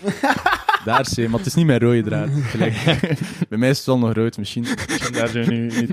Daar 0.84 1.06
zie 1.06 1.22
je, 1.22 1.28
maar 1.28 1.38
het 1.38 1.46
is 1.48 1.54
niet 1.54 1.66
mijn 1.66 1.80
rode 1.80 2.02
draad. 2.02 2.28
Gelijk. 2.32 2.74
Bij 3.48 3.58
mij 3.58 3.70
is 3.70 3.76
het 3.76 3.86
wel 3.86 3.98
nog 3.98 4.12
rood, 4.12 4.38
misschien. 4.38 4.66
daar 5.12 5.28
zijn 5.28 5.48
nu 5.48 5.66
niet. 5.66 5.90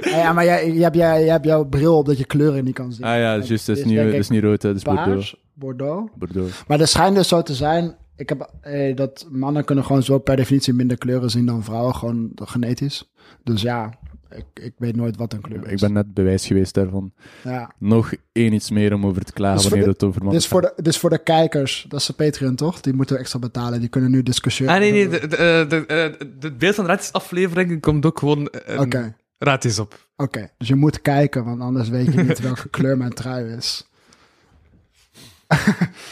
Ja, 0.00 0.18
ja, 0.18 0.32
maar 0.32 0.44
jij, 0.44 0.72
jij, 0.72 0.82
hebt, 0.82 0.96
jij, 0.96 1.20
jij 1.24 1.32
hebt 1.32 1.44
jouw 1.44 1.64
bril 1.64 1.96
op 1.98 2.06
dat 2.06 2.18
je 2.18 2.24
kleuren 2.24 2.64
niet 2.64 2.74
kan 2.74 2.92
zien. 2.92 3.04
Ah 3.04 3.10
ja, 3.10 3.18
juist, 3.18 3.48
dat 3.48 3.50
is, 3.50 3.64
Dus 3.64 3.76
niet, 3.84 3.86
denk 3.94 4.04
dat 4.04 4.12
ik 4.14 4.20
is 4.20 4.28
niet 4.28 4.42
rood, 4.42 4.60
dat 4.60 4.76
is 4.76 4.82
Bordeaux. 4.82 5.36
Bordeaux. 5.54 6.10
Bordeaux. 6.14 6.64
Maar 6.66 6.80
er 6.80 6.88
schijnt 6.88 7.16
dus 7.16 7.28
zo 7.28 7.42
te 7.42 7.54
zijn, 7.54 7.96
ik 8.22 8.28
heb 8.28 8.50
eh, 8.60 8.96
dat 8.96 9.26
mannen 9.30 9.64
kunnen 9.64 9.84
gewoon 9.84 10.02
zo 10.02 10.18
per 10.18 10.36
definitie 10.36 10.72
minder 10.72 10.98
kleuren 10.98 11.30
zien 11.30 11.46
dan 11.46 11.64
vrouwen, 11.64 11.94
gewoon 11.94 12.30
genetisch. 12.34 13.10
Dus 13.42 13.62
ja, 13.62 13.98
ik, 14.30 14.44
ik 14.54 14.72
weet 14.76 14.96
nooit 14.96 15.16
wat 15.16 15.32
een 15.32 15.40
kleur 15.40 15.66
is. 15.66 15.72
Ik 15.72 15.80
ben 15.80 15.92
net 15.92 16.14
bewijs 16.14 16.46
geweest 16.46 16.74
daarvan. 16.74 17.12
Ja. 17.44 17.72
Nog 17.78 18.12
één 18.32 18.52
iets 18.52 18.70
meer 18.70 18.94
om 18.94 19.06
over 19.06 19.24
te 19.24 19.32
klagen 19.32 19.56
dus 19.60 19.68
wanneer 19.68 19.86
de, 19.86 19.92
het 19.92 20.02
over 20.02 20.22
mannen 20.22 20.40
dus 20.40 20.48
voor 20.48 20.60
de, 20.60 20.72
Dus 20.76 20.98
voor 20.98 21.10
de 21.10 21.22
kijkers, 21.22 21.86
dat 21.88 22.00
is 22.00 22.06
de 22.06 22.12
Patreon 22.12 22.54
toch? 22.54 22.80
Die 22.80 22.92
moeten 22.92 23.14
we 23.14 23.20
extra 23.20 23.38
betalen, 23.38 23.80
die 23.80 23.88
kunnen 23.88 24.10
nu 24.10 24.22
discussiëren. 24.22 24.74
Ah 24.74 24.80
nee, 24.80 24.92
nee, 24.92 25.08
de, 25.08 25.26
de, 25.26 25.36
eh, 25.36 25.68
de 25.68 26.48
eh, 26.48 26.56
beeld 26.58 26.74
van 26.74 26.84
de 26.84 27.08
aflevering 27.12 27.80
komt 27.80 28.06
ook 28.06 28.18
gewoon... 28.18 28.52
Um. 28.68 29.14
Raad 29.38 29.78
op. 29.78 30.08
Oké, 30.16 30.50
dus 30.58 30.68
je 30.68 30.74
moet 30.74 31.02
kijken, 31.02 31.44
want 31.44 31.60
anders 31.60 31.88
weet 31.88 32.12
je 32.12 32.22
niet 32.22 32.40
welke 32.48 32.68
kleur 32.68 32.96
mijn 32.96 33.12
trui 33.12 33.56
is. 33.56 33.86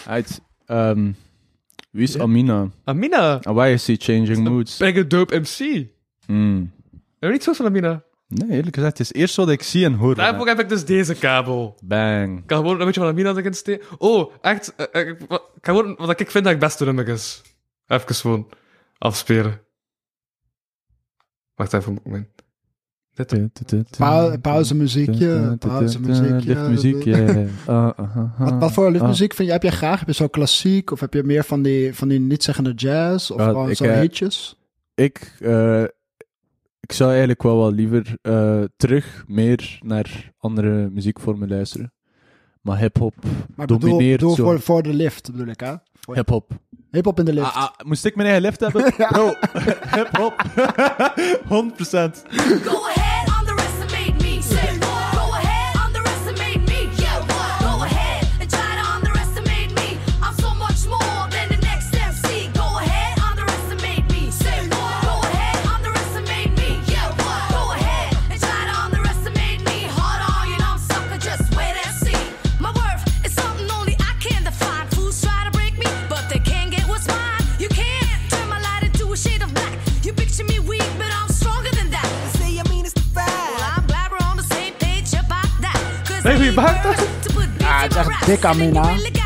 Uit, 0.06 0.40
ehm, 0.66 1.10
wie 1.90 2.02
is 2.02 2.18
Amina? 2.18 2.70
Amina! 2.84 3.40
Ah, 3.42 3.54
why 3.54 3.72
is 3.72 3.86
he 3.86 3.96
changing 3.96 4.48
moods? 4.48 4.78
Hmm. 4.78 4.86
Ben 4.86 5.02
een 5.02 5.08
dope 5.08 5.38
MC? 5.38 5.86
Mm. 6.26 6.72
Heb 7.18 7.32
je 7.32 7.50
niet 7.50 7.60
Amina? 7.60 8.02
Nee, 8.26 8.50
eerlijk 8.50 8.74
gezegd, 8.74 8.98
het 8.98 9.06
is 9.06 9.20
eerst 9.20 9.36
wat 9.36 9.50
ik 9.50 9.62
zie 9.62 9.84
en 9.84 9.94
hoor. 9.94 10.14
Daarvoor 10.14 10.46
heb 10.46 10.60
ik 10.60 10.68
dus 10.68 10.84
deze 10.84 11.14
kabel. 11.14 11.76
Bang. 11.84 12.38
Ik 12.38 12.46
kan 12.46 12.58
gewoon 12.58 12.80
een 12.80 12.86
beetje 12.86 13.00
van 13.00 13.10
Amina 13.10 13.34
erin 13.34 13.54
steken. 13.54 13.86
Oh, 13.98 14.32
echt. 14.40 14.74
Eh, 14.74 14.86
eh, 14.92 15.08
ik 15.08 15.26
kan 15.60 15.76
gewoon, 15.76 15.96
wat 15.96 16.20
ik 16.20 16.30
vind 16.30 16.44
dat 16.44 16.52
het 16.52 16.62
beste 16.62 16.84
nummer 16.84 17.08
is. 17.08 17.42
Even 17.86 18.14
gewoon 18.14 18.48
afspelen. 18.98 19.60
Wacht 21.54 21.72
even 21.72 21.92
een 21.92 22.00
moment. 22.04 22.28
Pau 23.98 24.38
pauzemuziekje. 24.38 25.56
Pauzemuziekje. 25.58 26.46
Lichtmuziekje. 26.46 27.18
Ah, 27.66 27.90
ah, 27.96 28.16
ah, 28.16 28.40
wat, 28.40 28.58
wat, 28.58 28.72
voor 28.72 28.90
lichtmuziek 28.90 29.34
vind 29.34 29.48
je, 29.48 29.54
heb 29.54 29.62
je 29.62 29.70
graag? 29.70 29.98
Heb 29.98 30.08
je 30.08 30.14
zo 30.14 30.28
klassiek 30.28 30.90
of 30.90 31.00
heb 31.00 31.14
je 31.14 31.22
meer 31.22 31.44
van 31.44 31.62
die, 31.62 31.94
van 31.94 32.08
die 32.08 32.20
niet-zeggende 32.20 32.72
jazz 32.72 33.30
of 33.30 33.42
gewoon 33.42 33.74
zo 33.76 33.84
eh, 33.84 34.00
hitjes? 34.00 34.56
Ik, 34.94 35.36
eh, 35.40 35.82
ik 36.80 36.92
zou 36.92 37.10
eigenlijk 37.10 37.42
wel 37.42 37.56
wel 37.56 37.72
liever 37.72 38.16
eh, 38.22 38.62
terug 38.76 39.24
meer 39.26 39.78
naar 39.82 40.32
andere 40.38 40.90
muziekvormen 40.90 41.48
luisteren. 41.48 41.92
Maar 42.60 42.78
hip-hop 42.78 43.14
domineert. 43.66 44.20
Bedoel, 44.20 44.36
voor, 44.36 44.60
voor 44.60 44.82
de 44.82 44.94
lift 44.94 45.32
bedoel 45.32 45.46
ik, 45.46 45.60
hè? 45.60 45.74
Hip-hop. 46.12 46.52
Hip-hop 46.90 47.18
in 47.18 47.24
de 47.24 47.32
lift. 47.32 47.70
Moest 47.84 48.04
ik 48.04 48.16
mijn 48.16 48.28
eigen 48.28 48.46
lift 48.46 48.60
hebben? 48.60 48.94
Bro, 49.12 49.34
hip-hop. 49.96 50.44
100%. 51.44 52.22
Go 52.62 52.86
ahead. 52.86 52.99
Baby, 86.22 86.54
maakt 86.54 86.76
ah, 86.76 86.82
dat? 86.82 87.06
Ah, 87.62 87.82
het 87.82 89.12
is. 89.12 89.19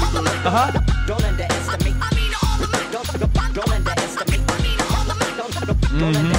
Aha. 0.45 0.71
Hmm. 5.95 6.32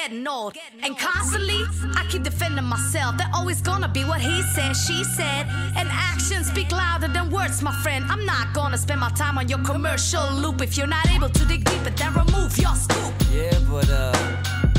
getting 0.00 0.26
old. 0.26 0.56
And 0.82 0.96
constantly, 0.98 1.60
I 1.96 2.06
keep 2.10 2.22
defending 2.22 2.64
myself. 2.64 3.16
They're 3.18 3.34
always 3.34 3.60
gonna 3.60 3.88
be 3.88 4.04
what 4.04 4.20
he 4.20 4.42
said, 4.54 4.72
she 4.74 5.04
said. 5.04 5.46
And 5.78 5.88
actions 5.90 6.46
speak 6.48 6.70
louder 6.72 7.08
than 7.08 7.30
words, 7.30 7.62
my 7.62 7.74
friend. 7.82 8.04
I'm 8.08 8.24
not 8.24 8.46
gonna 8.54 8.78
spend 8.78 9.00
my 9.00 9.10
time 9.10 9.36
on 9.38 9.48
your 9.48 9.62
commercial 9.70 10.26
loop. 10.42 10.62
If 10.62 10.76
you're 10.76 10.92
not 10.98 11.06
able 11.10 11.28
to 11.28 11.44
dig 11.44 11.64
deeper, 11.64 11.90
then 11.90 12.12
remove 12.14 12.56
your 12.58 12.74
scoop. 12.84 13.12
Yeah, 13.32 13.58
but, 13.70 13.88
uh, 13.90 14.14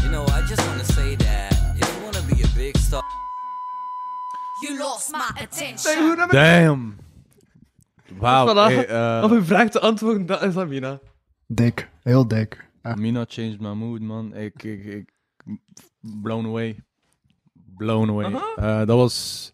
you 0.03 0.09
know, 0.13 0.26
I 0.38 0.41
just 0.51 0.63
wanna 0.67 0.86
say 0.97 1.15
that 1.15 1.53
if 1.80 1.88
you 1.91 1.99
wanna 2.05 2.24
be 2.34 2.41
a 2.41 2.49
big 2.55 2.78
star, 2.78 3.03
you 4.63 4.80
lost 4.80 5.11
my 5.11 5.32
attention. 5.39 6.17
Damn. 6.32 6.99
Wow. 8.19 8.45
Voilà. 8.45 8.67
Hey, 8.67 8.88
uh... 8.88 9.24
Op 9.26 9.32
eh, 9.32 9.38
uw 9.38 9.43
vraag 9.43 9.69
te 9.69 9.80
antwoorden, 9.80 10.26
dat 10.26 10.43
is 10.43 10.57
Amina. 10.57 10.99
Dik. 11.47 11.89
Heel 12.03 12.28
dik. 12.28 12.70
Mina 12.95 13.25
changed 13.27 13.59
my 13.59 13.73
mood, 13.73 14.01
man. 14.01 14.36
Ik, 14.36 14.63
ik, 14.63 14.84
ik, 14.86 15.09
blown 16.21 16.45
away. 16.45 16.84
Blown 17.77 18.09
away. 18.09 18.34
Eh, 18.55 18.77
dat 18.77 18.97
was 18.97 19.51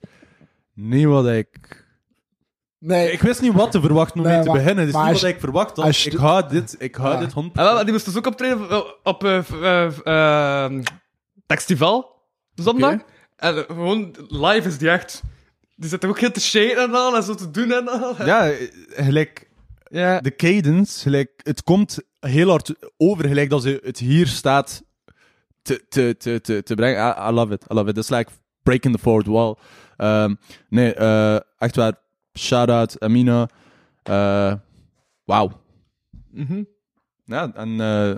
niet 0.74 1.06
wat 1.06 1.28
ik... 1.28 1.86
Nee, 2.80 3.12
Ik 3.12 3.22
wist 3.22 3.42
niet 3.42 3.54
wat 3.54 3.72
te 3.72 3.82
verwachten 3.82 4.20
om 4.20 4.26
Nee, 4.26 4.34
mee 4.36 4.42
te 4.44 4.50
maar- 4.50 4.58
beginnen. 4.58 4.86
Het 4.86 4.96
is 4.96 5.02
niet 5.02 5.12
wat 5.12 5.20
je- 5.22 5.28
ik 5.28 5.40
verwacht 5.40 5.78
had. 5.78 6.06
Ik 6.06 6.14
hou 6.14 6.50
dit, 6.50 6.76
ik 6.80 6.96
hou 6.96 7.14
Ja. 7.14 7.20
dit 7.20 7.34
100%. 7.34 7.36
En 7.36 7.64
wel, 7.64 7.84
die 7.84 7.92
moest 7.94 8.06
dus 8.06 8.18
ook 8.18 8.26
optreden 8.28 8.78
op, 8.78 9.00
op 9.04 9.24
eh, 9.24 9.42
f- 9.44 9.52
eh, 9.62 10.66
eh, 10.66 10.82
Textival, 11.46 12.16
zondag. 12.56 12.96
En 13.36 13.56
gewoon 13.68 14.16
live 14.28 14.68
is 14.68 14.78
die 14.78 14.90
echt... 14.90 15.22
Die 15.76 15.90
zit 15.90 16.04
er 16.04 16.10
ook 16.10 16.20
heel 16.20 16.32
te 16.32 16.42
shaken 16.42 16.78
en 16.84 16.94
al, 16.94 17.16
en 17.16 17.24
zo 17.24 17.36
te 17.36 17.52
doen 17.52 17.72
en 17.72 17.88
al. 17.88 18.26
Ja, 18.26 18.52
gelijk 18.90 19.50
Ja. 19.90 20.20
de 20.20 20.36
cadence, 20.36 21.00
gelijk, 21.02 21.30
het 21.44 21.64
komt 21.64 22.00
heel 22.28 22.50
hard 22.50 22.74
over, 22.98 23.28
gelijk 23.28 23.50
dat 23.50 23.62
ze 23.62 23.82
het 23.84 24.00
hier 24.00 24.28
staat 24.28 24.84
te, 25.62 25.86
te, 25.90 26.16
te, 26.18 26.42
te, 26.42 26.64
te 26.64 26.76
brengen. 26.76 27.00
I, 27.00 27.30
I 27.30 27.32
love 27.32 27.54
it, 27.54 27.66
I 27.72 27.74
love 27.74 27.90
it. 27.90 27.98
It's 27.98 28.10
like 28.10 28.32
breaking 28.64 28.96
the 28.96 29.02
fourth 29.02 29.28
wall. 29.28 29.56
Ehm, 29.98 30.36
nee, 30.70 30.94
eh, 30.94 31.40
echt 31.58 31.76
waar, 31.76 31.94
shout-out 32.34 33.00
Amina. 33.00 33.50
Eh 34.04 34.54
Wauw. 35.28 35.52
Ja, 37.26 37.52
en 37.54 37.82
eh, 37.82 38.18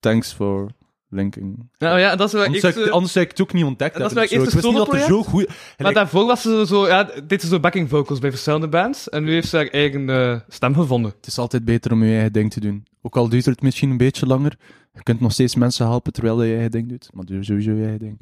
thanks 0.00 0.32
for 0.32 0.70
linking. 1.08 1.70
Nou 1.78 1.98
ja, 1.98 2.16
dat 2.16 2.26
is 2.26 2.32
wel 2.32 2.44
Anders, 2.44 2.64
ik, 2.64 2.76
eh, 2.76 2.90
anders 2.90 3.12
zou 3.12 3.24
ik 3.24 3.30
het 3.30 3.40
ook 3.40 3.52
niet 3.52 3.64
ontdekt 3.64 3.98
dat 3.98 4.10
is 4.10 4.16
hebben. 4.16 4.38
mijn 4.38 4.46
of 4.46 4.50
zo. 4.50 4.56
eerste 4.56 4.68
ik 4.68 4.74
wist 4.74 4.92
niet 4.92 5.00
dat 5.00 5.10
er 5.10 5.14
zo 5.14 5.30
goed... 5.30 5.48
Maar 5.78 5.92
daarvoor 5.92 6.26
was 6.26 6.42
ze 6.42 6.64
zo... 6.66 6.86
Ja, 6.86 7.10
dit 7.26 7.42
is 7.42 7.48
zo 7.48 7.60
backing 7.60 7.88
vocals 7.88 8.18
bij 8.18 8.30
verschillende 8.30 8.68
bands. 8.68 9.08
En 9.08 9.24
nu 9.24 9.32
heeft 9.32 9.48
ze 9.48 9.56
haar 9.56 9.66
eigen 9.66 10.10
eh, 10.10 10.40
stem 10.48 10.74
gevonden. 10.74 11.12
Het 11.16 11.26
is 11.26 11.38
altijd 11.38 11.64
beter 11.64 11.92
om 11.92 12.04
je 12.04 12.12
eigen 12.12 12.32
ding 12.32 12.52
te 12.52 12.60
doen. 12.60 12.86
Ook 13.02 13.16
al 13.16 13.28
duurt 13.28 13.44
het 13.44 13.62
misschien 13.62 13.90
een 13.90 13.96
beetje 13.96 14.26
langer. 14.26 14.56
Je 14.92 15.02
kunt 15.02 15.20
nog 15.20 15.32
steeds 15.32 15.54
mensen 15.54 15.86
helpen 15.86 16.12
terwijl 16.12 16.42
je 16.42 16.48
je 16.48 16.54
eigen 16.54 16.70
ding 16.70 16.88
doet. 16.88 17.08
Maar 17.12 17.24
doe 17.24 17.44
sowieso 17.44 17.72
je 17.72 17.82
eigen 17.82 17.98
ding. 17.98 18.20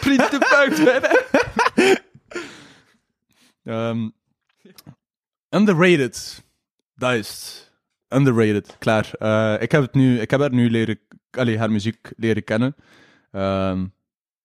Print 0.00 0.30
de 0.30 0.38
buik. 0.50 0.80
Ehm, 3.64 4.08
underrated. 5.50 6.44
Dat 6.94 7.12
is. 7.12 7.70
Underrated. 8.08 8.76
Klaar. 8.78 9.10
Eh, 9.18 9.62
ik, 9.62 9.72
heb 9.72 9.82
het 9.82 9.94
nu, 9.94 10.20
ik 10.20 10.30
heb 10.30 10.40
haar 10.40 10.52
nu 10.52 10.70
leren... 10.70 10.98
Allee, 11.36 11.58
haar 11.58 11.70
muziek 11.70 12.12
leren 12.16 12.44
kennen. 12.44 12.76
Ehm, 13.30 13.86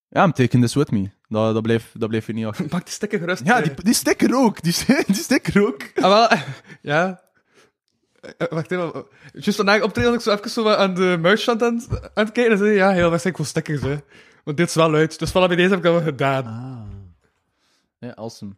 ja, 0.09 0.23
I'm 0.23 0.31
taking 0.33 0.63
this 0.63 0.73
with 0.73 0.91
me. 0.91 1.09
Dat, 1.29 1.53
dat, 1.53 1.63
bleef, 1.63 1.91
dat 1.97 2.09
bleef 2.09 2.27
je 2.27 2.33
niet 2.33 2.45
achter. 2.45 2.65
Pak 2.75 2.83
die 2.85 2.93
sticker 2.93 3.19
gerust. 3.19 3.45
Ja, 3.45 3.61
die, 3.61 3.73
die 3.73 3.93
sticker 3.93 4.35
ook. 4.35 4.61
Die, 4.61 4.73
die 5.07 5.15
sticker 5.15 5.67
ook. 5.67 5.81
Ah, 5.95 6.01
wel, 6.29 6.39
ja. 6.93 7.21
Eh, 8.37 8.47
Wacht 8.49 8.71
even. 8.71 9.05
Juist 9.33 9.55
vandaag 9.55 9.81
optreden 9.81 10.11
was 10.13 10.19
ik 10.25 10.31
zo 10.31 10.37
even 10.37 10.49
zo 10.49 10.69
aan 10.69 10.93
de 10.93 11.17
merchant 11.21 11.63
aan, 11.63 11.75
het- 11.75 12.01
aan 12.13 12.25
het 12.25 12.31
kijken. 12.31 12.51
En 12.51 12.57
zei 12.57 12.71
ja, 12.71 12.91
heel 12.91 13.09
waarschijnlijk 13.09 13.37
wel 13.37 13.45
stickers, 13.45 13.81
hè. 13.81 13.97
Want 14.43 14.57
dit 14.57 14.67
is 14.67 14.75
wel 14.75 14.93
uit. 14.93 15.19
Dus 15.19 15.31
bij 15.31 15.47
deze 15.47 15.69
heb 15.69 15.77
ik 15.77 15.83
dat 15.83 15.93
wel 15.93 16.01
gedaan. 16.03 17.15
Ja, 17.99 18.11
awesome. 18.15 18.55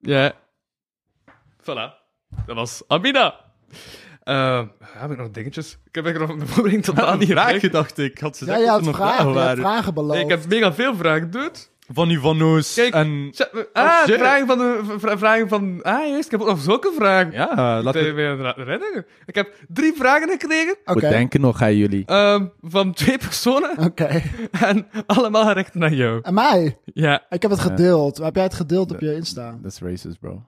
Ja. 0.00 0.32
Voilà. 1.60 1.96
Dat 2.46 2.56
was 2.56 2.82
Amina. 2.86 3.34
Eh, 4.28 4.62
heb 4.82 5.10
ik 5.10 5.16
nog 5.16 5.30
dingetjes? 5.30 5.78
Ik 5.84 5.94
heb 5.94 6.04
eigenlijk 6.04 6.32
nog 6.32 6.36
mijn 6.36 6.48
voorbereiding 6.54 6.84
totaal 6.96 7.16
niet 7.16 7.28
vraag 7.28 7.44
geraakt. 7.44 7.64
gedacht 7.64 7.98
ik. 7.98 8.18
Had 8.18 8.36
ze 8.36 8.46
ja, 8.46 8.56
je 8.56 8.68
had 8.68 8.78
er 8.80 8.84
nog 8.86 8.96
vragen, 8.96 9.14
vragen 9.16 9.34
waren. 9.34 9.58
vragen 9.58 9.94
beloofd. 9.94 10.14
Nee, 10.14 10.22
ik 10.22 10.30
heb 10.30 10.46
mega 10.48 10.74
veel 10.74 10.94
vragen, 10.94 11.30
dude. 11.30 11.58
Van 11.92 12.10
Ivano's 12.10 12.74
Kijk, 12.74 12.94
en... 12.94 13.28
Tja, 13.32 13.48
Ah, 13.72 14.02
vragen 14.04 14.46
van 14.46 14.58
de... 14.58 14.94
vra- 14.98 15.18
Vragen 15.18 15.48
van... 15.48 15.82
Ah, 15.82 16.08
juist. 16.08 16.24
Ik 16.24 16.30
heb 16.30 16.40
ook 16.40 16.46
nog 16.46 16.60
zulke 16.60 16.92
vragen. 16.96 17.32
Ja, 17.32 17.78
Ik 17.78 17.84
laten 17.84 18.14
ben 18.14 18.36
we... 18.38 18.52
herinneren. 18.56 19.06
Ik 19.26 19.34
heb 19.34 19.54
drie 19.68 19.92
vragen 19.96 20.28
gekregen. 20.28 20.76
Oké, 20.84 21.00
We 21.00 21.08
denken 21.08 21.40
nog 21.40 21.62
aan 21.62 21.76
jullie. 21.76 22.02
ehm, 22.06 22.46
van 22.62 22.92
twee 22.92 23.18
personen. 23.18 23.78
oké. 23.78 24.22
En 24.60 24.86
allemaal 25.06 25.46
gericht 25.46 25.74
naar 25.74 25.92
jou. 25.92 26.20
En 26.22 26.34
mij? 26.34 26.78
Ja. 26.84 27.22
Ik 27.30 27.42
heb 27.42 27.50
het 27.50 27.60
gedeeld. 27.60 28.16
Heb 28.18 28.34
jij 28.34 28.44
het 28.44 28.54
gedeeld 28.54 28.90
op 28.92 29.00
je 29.00 29.14
Insta? 29.14 29.58
That's 29.62 29.78
racist, 29.80 30.20
bro. 30.20 30.42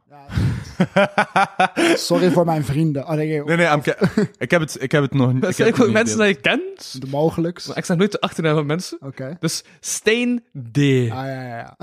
Sorry 1.95 2.30
voor 2.30 2.45
mijn 2.45 2.64
vrienden. 2.64 3.03
Oh, 3.03 3.11
nee, 3.12 3.43
Nee, 3.45 3.66
ik, 4.38 4.51
heb 4.51 4.61
het, 4.61 4.76
ik 4.82 4.93
heb 4.93 5.03
het 5.03 5.12
nog 5.14 5.32
niet. 5.32 5.43
Dat 5.43 5.59
ik 5.59 5.80
ook 5.80 5.91
mensen 5.91 6.18
dat 6.18 6.28
je 6.28 6.34
kent. 6.34 7.01
de 7.01 7.07
mogelijks. 7.11 7.66
Maar 7.66 7.76
ik 7.76 7.84
zeg 7.84 7.97
nooit 7.97 8.12
de 8.12 8.20
achternaam 8.20 8.55
van 8.55 8.66
mensen. 8.66 8.99
Oké. 9.01 9.36
Dus 9.41 9.64
Steen 9.80 10.43
D. 10.72 10.76
Ah, 10.78 10.82
ja, 11.09 11.30
ja, 11.31 11.57
ja. 11.57 11.76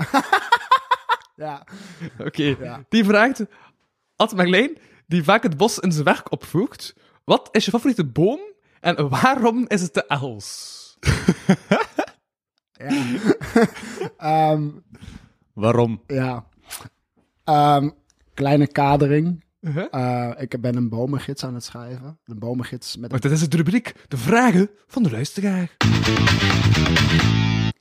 ja. 1.46 1.66
Oké. 2.18 2.42
Ja. 2.42 2.84
Die 2.88 3.04
vraagt... 3.04 3.44
Ad 4.16 4.34
Marleen, 4.34 4.78
die 5.06 5.24
vaak 5.24 5.42
het 5.42 5.56
bos 5.56 5.78
in 5.78 5.92
zijn 5.92 6.04
werk 6.04 6.32
opvoegt. 6.32 6.94
Wat 7.24 7.48
is 7.52 7.64
je 7.64 7.70
favoriete 7.70 8.04
boom? 8.04 8.40
En 8.80 9.08
waarom 9.08 9.64
is 9.68 9.80
het 9.80 9.94
de 9.94 10.06
els? 10.06 10.96
ja. 12.72 12.90
Ehm, 14.18 14.68
Waarom? 15.52 16.02
ja. 16.06 16.44
Ehm, 17.44 17.90
kleine 18.34 18.66
kadering. 18.66 19.44
Uh-huh. 19.60 19.86
Eh, 19.90 20.42
ik 20.42 20.60
ben 20.60 20.76
een 20.76 20.88
bomengids 20.88 21.44
aan 21.44 21.54
het 21.54 21.64
schrijven. 21.64 22.18
Een 22.24 22.38
bomengids 22.38 22.96
met 22.96 23.04
een 23.04 23.10
Wacht, 23.10 23.22
dit 23.22 23.32
is 23.32 23.48
de 23.48 23.56
rubriek. 23.56 23.94
De 24.08 24.16
vragen 24.16 24.70
van 24.86 25.02
de 25.02 25.10
luisteraar. 25.10 25.76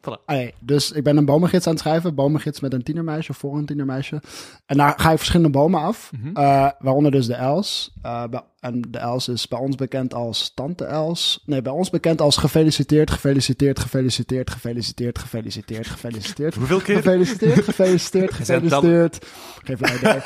Voilà. 0.10 0.56
Dus 0.60 0.92
ik 0.92 1.04
ben 1.04 1.18
een 1.18 1.26
bomengids 1.26 1.66
aan 1.68 1.74
het 1.74 1.82
schrijven. 1.82 2.16
Bomengids 2.16 2.60
met 2.60 2.74
een 2.74 2.84
tienermeisje, 2.84 3.34
voor 3.34 3.58
een 3.58 3.66
tienermeisje. 3.66 4.22
En 4.66 4.78
daar 4.78 4.94
ga 4.98 5.12
ik 5.12 5.18
verschillende 5.18 5.52
bomen 5.52 5.82
af. 5.82 6.10
eh, 6.34 6.70
waaronder 6.80 7.12
dus 7.12 7.26
de 7.28 7.34
els. 7.34 7.94
Eh, 8.02 8.24
en 8.60 8.82
de 8.90 8.98
els 8.98 9.28
is 9.28 9.48
bij 9.48 9.60
ons 9.60 9.76
bekend 9.76 10.14
als 10.14 10.52
tante 10.54 10.86
els. 10.86 11.44
Nee, 11.46 11.62
bij 11.62 11.72
ons 11.74 11.90
bekend 11.90 12.22
als 12.22 12.38
gefeliciteerd, 12.38 13.12
gefeliciteerd, 13.12 13.80
gefeliciteerd, 13.80 14.50
gefeliciteerd, 14.50 15.18
gefeliciteerd, 15.20 15.88
gefeliciteerd. 15.88 16.56
Hoeveel 16.56 16.80
keer? 16.80 16.96
Gefeliciteerd, 16.96 17.64
gefeliciteerd, 17.64 18.34
gefeliciteerd. 18.40 19.26
Geef 19.64 19.80
mij 19.80 19.96
idee. 19.96 20.22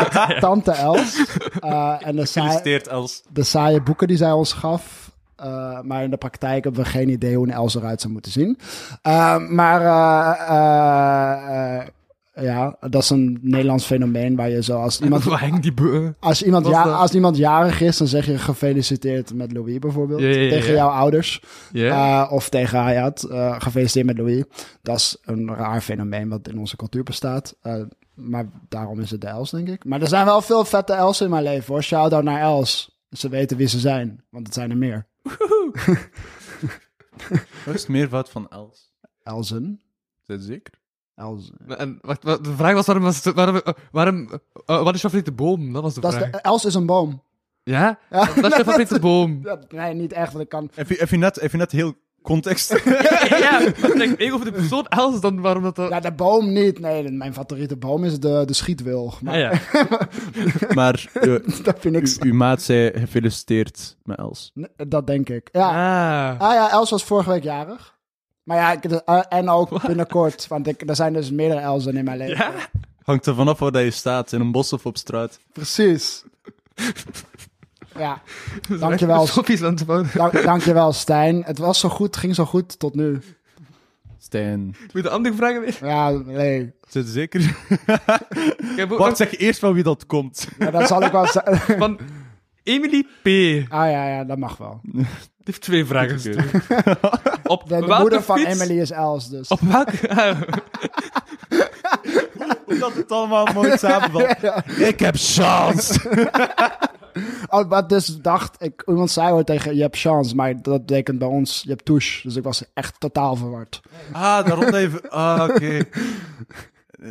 Tante 0.40 0.70
Els. 0.72 1.24
Eh, 1.60 1.96
en 2.00 2.16
de 2.16 2.26
Gefeliciteerd, 2.26 2.86
Els. 2.88 3.22
de 3.32 3.42
saaie 3.42 3.82
boeken 3.82 4.08
die 4.08 4.16
zij 4.16 4.32
ons 4.32 4.52
gaf. 4.52 5.03
Eh, 5.36 5.80
maar 5.80 6.02
in 6.02 6.10
de 6.10 6.16
praktijk 6.16 6.64
hebben 6.64 6.82
we 6.82 6.88
geen 6.88 7.08
idee 7.08 7.36
hoe 7.36 7.46
een 7.46 7.52
Els 7.52 7.74
eruit 7.74 8.00
zou 8.00 8.12
moeten 8.12 8.32
zien. 8.32 8.58
Eh, 9.02 9.48
maar 9.48 9.80
eh, 10.40 11.86
ja, 12.44 12.76
dat 12.80 13.02
is 13.02 13.10
een 13.10 13.38
Nederlands 13.42 13.84
fenomeen 13.84 14.36
waar 14.36 14.50
je 14.50 14.62
zo 14.62 14.80
als 14.80 15.00
iemand, 15.00 15.22
die 15.22 15.32
als 16.20 16.42
iemand, 16.42 16.66
ja, 16.66 16.82
als 16.82 17.14
iemand 17.14 17.36
jarig 17.36 17.80
is, 17.80 17.96
dan 17.96 18.06
zeg 18.06 18.26
je 18.26 18.38
gefeliciteerd 18.38 19.34
met 19.34 19.52
Louis 19.52 19.78
bijvoorbeeld. 19.78 20.20
Tegen 20.20 20.74
jouw 20.74 20.88
ouders. 20.88 21.42
Of 22.30 22.48
tegen 22.48 22.78
Hayat. 22.78 23.26
gefeliciteerd 23.58 24.06
met 24.06 24.18
Louis. 24.18 24.44
Dat 24.82 24.96
is 24.96 25.16
een 25.24 25.54
raar 25.54 25.80
fenomeen 25.80 26.28
wat 26.28 26.48
in 26.48 26.58
onze 26.58 26.76
cultuur 26.76 27.02
bestaat. 27.02 27.56
Maar 28.14 28.46
daarom 28.68 29.00
is 29.00 29.10
het 29.10 29.20
de 29.20 29.26
Els, 29.26 29.50
denk 29.50 29.68
ik. 29.68 29.84
Maar 29.84 30.00
er 30.00 30.08
zijn 30.08 30.24
wel 30.24 30.40
veel 30.40 30.64
vette 30.64 30.92
Els 30.92 31.20
in 31.20 31.30
mijn 31.30 31.42
leven, 31.42 31.72
hoor. 31.72 31.82
Shout-out 31.82 32.24
naar 32.24 32.40
Els. 32.40 32.98
Ze 33.10 33.28
weten 33.28 33.56
wie 33.56 33.66
ze 33.66 33.78
zijn, 33.78 34.24
want 34.30 34.46
het 34.46 34.54
zijn 34.54 34.70
er 34.70 34.76
meer. 34.76 35.06
Wat 37.64 37.74
is 37.74 37.80
het 37.80 37.88
meervoud 37.88 38.30
van 38.30 38.48
Els? 38.48 38.92
Elzen. 39.22 39.80
Dat 40.26 40.40
zeker? 40.40 40.72
Elzen. 41.14 41.54
En 41.66 41.98
wacht, 42.00 42.22
wat, 42.22 42.44
de 42.44 42.54
vraag 42.56 42.74
was 42.74 42.86
waarom, 42.86 43.04
was 43.04 43.24
het, 43.24 43.34
waarom, 43.34 43.56
eh, 43.56 43.72
waarom 43.92 44.28
eh, 44.30 44.38
eh, 44.66 44.82
wat 44.82 44.94
is 44.94 45.00
je 45.00 45.08
favoriete 45.08 45.32
boom? 45.32 45.72
Dat 45.72 45.82
was 45.82 45.94
de 45.94 46.00
Dat 46.00 46.12
is 46.12 46.18
vraag. 46.18 46.30
de, 46.30 46.38
Els 46.38 46.64
is 46.64 46.74
een 46.74 46.86
boom. 46.86 47.22
Ja? 47.62 47.98
Ja, 48.10 48.24
Dat 48.34 48.50
is 48.50 48.56
je 48.56 48.64
favoriete 48.64 49.00
boom. 49.08 49.40
Ja, 49.42 49.58
nee, 49.68 49.94
niet 49.94 50.12
echt, 50.12 50.32
want 50.32 50.44
ik 50.44 50.50
kan... 50.50 50.70
Heb 50.74 50.88
je, 50.88 50.94
heb 50.94 51.08
je, 51.08 51.16
net, 51.16 51.40
heb 51.40 51.50
je 51.50 51.56
net 51.56 51.72
heel 51.72 51.94
context... 52.24 52.68
ja, 53.28 53.60
ik 53.60 53.94
denk 53.96 54.18
meer 54.18 54.32
over 54.34 54.46
de 54.46 54.52
persoon 54.52 54.86
Els 54.88 55.20
dan 55.20 55.40
waarom 55.40 55.62
dat... 55.62 55.76
dat... 55.76 55.90
Ja, 55.90 56.00
de 56.00 56.12
boom 56.12 56.52
niet. 56.52 56.78
Nee, 56.78 57.10
mijn 57.10 57.34
favoriete 57.34 57.76
boom 57.76 58.04
is 58.04 58.20
de, 58.20 58.42
de 58.46 58.52
schietwilg. 58.52 59.22
Maar 59.22 59.34
Ah, 59.34 59.40
ja. 59.40 59.60
maar 60.74 61.06
uh, 61.22 61.38
dat 61.62 61.76
vind 61.78 61.96
ik... 61.96 62.24
uw 62.24 62.34
maat 62.34 62.62
zei 62.62 62.90
gefeliciteerd 62.94 63.96
met 64.02 64.18
Els. 64.18 64.50
Nee, 64.54 64.68
Dat 64.88 65.06
denk 65.06 65.28
ik. 65.28 65.48
Ja. 65.52 65.68
Ah. 65.68 66.40
Ah 66.40 66.54
ja, 66.54 66.70
Els 66.70 66.90
was 66.90 67.04
vorige 67.04 67.30
week 67.30 67.42
jarig. 67.42 67.94
Maar 68.42 68.56
ja, 68.56 68.72
ik, 68.72 68.84
eh, 68.84 69.20
en 69.28 69.48
ook 69.48 69.82
binnenkort. 69.86 70.46
Want 70.48 70.66
ik, 70.66 70.88
er 70.88 70.96
zijn 70.96 71.12
dus 71.12 71.30
meerdere 71.30 71.60
Elsen 71.60 71.96
in 71.96 72.04
mijn 72.04 72.18
leven. 72.18 72.36
Ja? 72.36 72.52
Hangt 73.02 73.26
er 73.26 73.34
vanaf 73.34 73.58
waar 73.58 73.72
dat 73.72 73.82
je 73.82 73.90
staat, 73.90 74.32
in 74.32 74.40
een 74.40 74.52
bos 74.52 74.72
of 74.72 74.86
op 74.86 74.96
straat. 74.96 75.38
Precies. 75.52 76.24
Ja, 77.98 78.22
dankjewel. 78.80 79.26
Sofies 79.26 79.62
aan 79.62 79.74
het 79.74 79.86
bouwen. 79.86 80.10
Dank, 80.14 80.42
dankjewel 80.42 80.92
Stijn. 80.92 81.42
Het 81.44 81.58
was 81.58 81.78
zo 81.80 81.88
goed, 81.88 82.16
ging 82.16 82.34
zo 82.34 82.44
goed 82.44 82.78
tot 82.78 82.94
nu. 82.94 83.20
Stijn. 84.18 84.64
Moet 84.64 84.90
je 84.92 85.02
de 85.02 85.10
andere 85.10 85.34
vragen 85.34 85.60
weer? 85.60 85.78
Ja, 85.82 86.10
nee. 86.10 86.72
Zit 86.88 87.06
je 87.06 87.12
zeker? 87.12 87.56
Nog 88.88 89.16
zeg 89.16 89.36
eerst 89.38 89.60
van 89.60 89.72
wie 89.72 89.82
dat 89.82 90.06
komt. 90.06 90.48
Ja, 90.58 90.70
dat 90.70 90.88
zal 90.88 91.02
ik 91.02 91.12
wel 91.12 91.26
zeggen. 91.26 91.78
van 91.78 91.98
Emily 92.62 93.02
P. 93.02 93.24
Die 93.24 93.66
Ah 93.68 93.90
ja, 93.90 94.08
ja, 94.08 94.24
dat 94.24 94.38
mag 94.38 94.56
wel. 94.56 94.80
heeft 95.44 95.60
twee 95.60 95.84
vragen 95.84 96.10
gestuurd. 96.10 96.52
Op 97.44 97.68
De, 97.68 97.80
de 97.86 97.96
moeder 98.00 98.22
van. 98.22 98.44
Emily 98.44 98.80
is 98.80 98.90
Els, 98.90 99.28
dus. 99.28 99.48
Op 99.48 99.60
welke... 99.60 100.08
Dat 102.78 102.94
het 102.94 103.10
allemaal 103.12 103.46
mooi 103.54 103.78
samenvalt. 103.78 104.36
Ik 104.78 104.98
heb 105.00 105.14
chance. 105.18 106.00
Oh, 107.48 107.68
maar 107.68 107.86
dus 107.86 108.06
dacht 108.06 108.62
ik, 108.62 108.82
iemand 108.86 109.10
zei 109.10 109.32
ooit 109.32 109.46
tegen 109.46 109.74
je 109.76 109.82
hebt 109.82 109.98
chance, 109.98 110.34
maar 110.34 110.62
dat 110.62 110.86
betekent 110.86 111.18
bij 111.18 111.28
ons 111.28 111.62
je 111.62 111.68
hebt 111.70 111.84
touche. 111.84 112.22
Dus 112.22 112.36
ik 112.36 112.42
was 112.42 112.64
echt 112.74 113.00
totaal 113.00 113.36
verward. 113.36 113.80
Ah, 114.12 114.46
daarom 114.46 114.74
even... 114.74 115.10
Ah, 115.10 115.48
oké. 115.50 115.84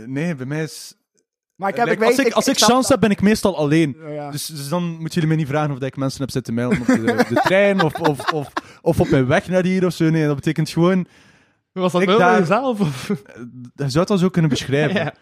Nee, 0.05 0.35
bij 0.35 0.45
mij 0.45 0.63
is... 0.63 0.93
Maar 1.55 1.69
ik 1.69 1.75
heb, 1.75 1.85
Like, 1.87 2.03
ik 2.03 2.07
weet, 2.07 2.17
als 2.17 2.27
ik, 2.27 2.33
als 2.33 2.47
ik 2.47 2.57
snap 2.57 2.69
chance 2.69 2.91
heb, 2.91 2.99
ben 3.01 3.11
ik 3.11 3.21
meestal 3.21 3.57
alleen. 3.57 3.97
Ja. 4.07 4.31
Dus, 4.31 4.45
dus 4.45 4.69
dan 4.69 4.83
moeten 4.83 5.09
jullie 5.13 5.29
me 5.29 5.35
niet 5.35 5.47
vragen 5.47 5.71
of 5.71 5.77
dat 5.77 5.87
ik 5.87 5.95
mensen 5.97 6.21
heb 6.21 6.31
zitten 6.31 6.53
mailen 6.53 6.79
op 6.79 6.85
de, 6.87 7.25
de 7.29 7.41
trein 7.43 7.81
of, 7.81 7.99
of, 7.99 8.31
of, 8.31 8.51
of 8.81 8.99
op 8.99 9.09
mijn 9.09 9.27
weg 9.27 9.47
naar 9.47 9.63
hier 9.63 9.85
of 9.85 9.93
zo. 9.93 10.09
Nee, 10.09 10.25
dat 10.25 10.35
betekent 10.35 10.69
gewoon... 10.69 11.07
Was 11.71 11.91
dat 11.91 12.01
Ik 12.01 12.07
daar- 12.07 12.39
jezelf? 12.39 12.79
Of? 12.79 13.07
Je 13.75 13.89
zou 13.89 13.99
het 13.99 14.09
al 14.09 14.17
zo 14.17 14.29
kunnen 14.29 14.49
beschrijven. 14.49 14.95
Ja. 15.03 15.13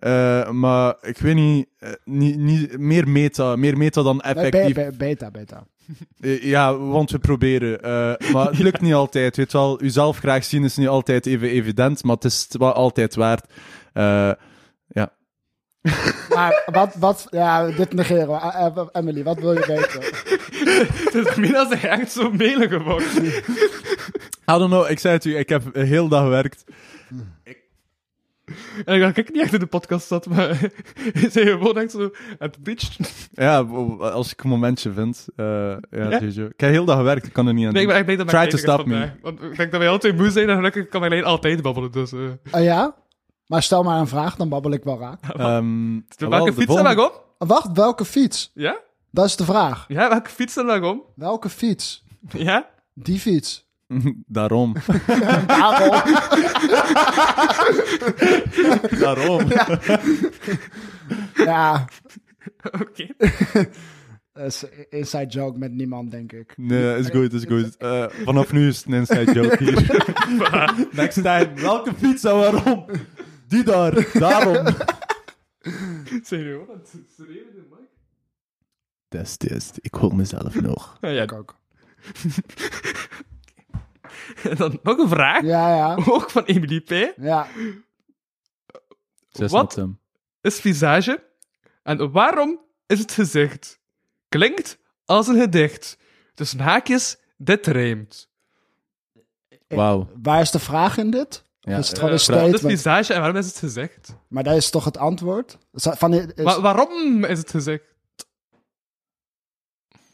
Eh, 0.00 0.50
maar 0.50 0.94
ik 1.02 1.18
weet 1.18 1.34
niet, 1.34 1.66
eh, 1.78 1.90
niet, 2.04 2.36
niet... 2.36 2.78
Meer 2.78 3.08
meta. 3.08 3.56
Meer 3.56 3.76
meta 3.76 4.02
dan 4.02 4.20
effectief. 4.20 4.74
be- 4.74 4.92
beta, 4.98 5.30
beta. 5.30 5.66
Eh, 6.20 6.42
ja, 6.42 6.76
want 6.76 7.10
we 7.10 7.18
proberen. 7.18 7.82
Eh, 7.82 8.32
maar 8.32 8.46
het 8.46 8.58
lukt 8.58 8.80
niet 8.80 8.94
altijd. 8.94 9.36
Weet 9.36 9.52
wel, 9.52 9.82
uzelf 9.82 10.18
graag 10.18 10.44
zien 10.44 10.64
is 10.64 10.76
niet 10.76 10.88
altijd 10.88 11.26
even 11.26 11.48
evident, 11.48 12.04
maar 12.04 12.14
het 12.14 12.24
is 12.24 12.42
het 12.48 12.56
wel 12.56 12.72
altijd 12.72 13.14
waard. 13.14 13.52
Eh, 13.92 14.30
ja. 14.86 15.12
Maar 16.34 16.62
wat, 16.72 16.94
wat, 16.94 17.26
ja, 17.30 17.66
dit 17.70 17.92
negeren 17.92 18.28
we. 18.28 18.88
Emily, 18.92 19.22
wat 19.22 19.40
wil 19.40 19.52
je 19.52 19.66
weten? 19.66 20.02
Het 21.04 21.14
is 21.14 21.34
Mina 21.34 21.68
zich 21.68 21.84
echt 21.84 22.12
zo 22.12 22.30
mailen 22.32 22.68
geworden. 22.68 23.08
I 23.26 23.32
don't 24.44 24.70
know, 24.70 24.90
ik 24.90 24.98
zei 24.98 25.14
het 25.14 25.24
u, 25.24 25.36
ik 25.36 25.48
heb 25.48 25.74
heel 25.74 26.08
dag 26.08 26.22
gewerkt. 26.22 26.64
En 28.84 28.94
ik 28.94 29.00
dacht, 29.00 29.16
ik 29.16 29.32
niet 29.32 29.42
echt 29.42 29.52
in 29.52 29.58
de 29.58 29.66
podcast 29.66 30.06
zat, 30.06 30.26
maar 30.26 30.48
je 31.20 31.28
zei 31.30 31.46
gewoon 31.46 31.78
echt 31.78 31.90
zo, 31.90 32.10
het 32.38 32.62
bitch. 32.62 32.96
Ja, 33.32 33.58
als 33.98 34.32
ik 34.32 34.42
een 34.42 34.50
momentje 34.50 34.92
vind. 34.92 35.26
eh, 35.36 35.46
ja, 35.46 35.78
Ja? 35.90 36.10
sowieso. 36.18 36.44
Ik 36.44 36.60
heb 36.60 36.70
heel 36.70 36.84
dag 36.84 36.96
gewerkt, 36.96 37.26
ik 37.26 37.32
kan 37.32 37.46
er 37.46 37.54
niet 37.54 37.66
aan 37.66 37.72
Nee, 37.72 37.82
ik 37.82 37.88
doen. 37.88 37.96
ben 38.04 38.06
echt 38.06 38.24
blij 38.24 38.40
dat 38.40 38.50
Try 38.50 38.60
to 38.60 38.72
stop 38.72 38.86
me. 38.86 39.10
Want 39.22 39.42
ik 39.42 39.56
denk 39.56 39.70
dat 39.70 39.80
wij 39.80 39.88
altijd 39.88 40.16
moe 40.16 40.30
zijn 40.30 40.48
en 40.48 40.56
gelukkig 40.56 40.88
kan 40.88 41.00
Marleen 41.00 41.24
altijd 41.24 41.62
babbelen. 41.62 41.92
Dus, 41.92 42.12
eh 42.12 42.18
Oh 42.52 42.62
ja? 42.62 42.94
Maar 43.46 43.62
stel 43.62 43.82
maar 43.82 43.98
een 44.00 44.06
vraag, 44.08 44.36
dan 44.36 44.48
babbel 44.48 44.70
ik 44.72 44.84
wel 44.84 44.98
raak. 44.98 45.22
Ehm, 45.22 45.94
de 45.94 46.02
wel, 46.18 46.30
welke 46.30 46.52
fiets 46.52 46.64
volgende- 46.64 46.90
er 46.90 46.96
nog 46.96 47.10
om? 47.38 47.48
Wacht, 47.48 47.68
welke 47.72 48.04
fiets? 48.04 48.50
Ja? 48.54 48.78
Dat 49.10 49.24
is 49.24 49.36
de 49.36 49.44
vraag. 49.44 49.84
Ja, 49.88 50.08
welke 50.08 50.30
fiets 50.30 50.56
er 50.56 50.64
nog 50.64 50.90
om? 50.90 51.02
Welke 51.14 51.48
fiets? 51.48 52.04
Ja? 52.32 52.68
Die 52.94 53.18
fiets. 53.18 53.68
Daarom. 54.26 54.74
Daarom. 55.46 56.02
Daarom. 58.98 59.48
ja, 61.34 61.88
Oké. 62.80 63.06
dat 64.32 64.46
is 64.52 64.62
een 64.62 64.86
inside 64.90 65.26
joke 65.26 65.58
met 65.58 65.72
niemand, 65.72 66.10
denk 66.10 66.32
ik. 66.32 66.54
Nee, 66.56 66.96
is 66.98 67.08
goed, 67.08 67.32
is 67.32 67.44
goed. 67.44 67.76
Eh, 67.76 68.06
vanaf 68.24 68.52
nu 68.52 68.68
is 68.68 68.76
het 68.76 68.86
een 68.86 68.92
inside 68.94 69.32
joke 69.32 69.56
hier. 69.64 70.88
Next 70.92 71.22
time. 71.22 71.50
Welke 71.54 71.94
fiets 71.94 72.24
en 72.24 72.36
waarom? 72.36 72.84
Die 73.48 73.64
daar. 73.64 74.08
Daarom. 74.12 74.66
Serieus? 76.22 76.66
De 77.16 77.66
mic? 77.70 77.88
Test, 79.08 79.38
test. 79.38 79.78
Ik 79.80 79.94
hoor 79.94 80.14
mezelf 80.14 80.60
nog. 80.60 80.96
Ja, 81.00 81.08
ja. 81.08 81.22
Ik 81.22 81.32
ook. 81.32 81.58
En 84.42 84.56
dan 84.62 84.78
nog 84.82 84.98
een 84.98 85.08
vraag. 85.08 85.42
Ja, 85.42 85.76
ja. 85.76 85.94
Ook 86.06 86.30
van 86.30 86.44
Emily 86.44 86.80
P. 86.80 87.12
Ja. 87.16 87.46
Wat? 89.30 89.78
Is 90.40 90.60
visage? 90.60 91.24
En 91.82 92.10
waarom 92.12 92.60
is 92.86 92.98
het 92.98 93.12
gezicht? 93.12 93.80
Klinkt 94.28 94.78
als 95.04 95.26
een 95.28 95.40
gedicht. 95.40 95.96
Tussen 96.34 96.60
haakjes, 96.60 97.16
dit 97.36 97.66
rijmt. 97.66 98.28
Wauw. 99.68 100.10
Waar 100.22 100.40
is 100.40 100.50
de 100.50 100.58
vraag 100.58 100.96
in 100.98 101.10
dit? 101.10 101.44
Ja, 101.60 101.76
is 101.78 101.88
het 101.88 101.98
eh, 101.98 102.04
gewoon 102.04 102.18
een 102.18 102.26
Wat 102.26 102.36
is 102.36 102.50
statement? 102.58 102.60
visage 102.82 103.12
en 103.14 103.20
waarom 103.20 103.38
is 103.38 103.46
het 103.46 103.56
gezegd? 103.56 104.16
Maar 104.28 104.42
dat 104.42 104.56
is 104.56 104.70
toch 104.70 104.84
het 104.84 104.98
antwoord? 104.98 105.58
Van, 105.72 106.12
is, 106.14 106.42
Wa- 106.42 106.60
waarom 106.60 107.24
is 107.24 107.38
het 107.38 107.50
gezegd? 107.50 107.82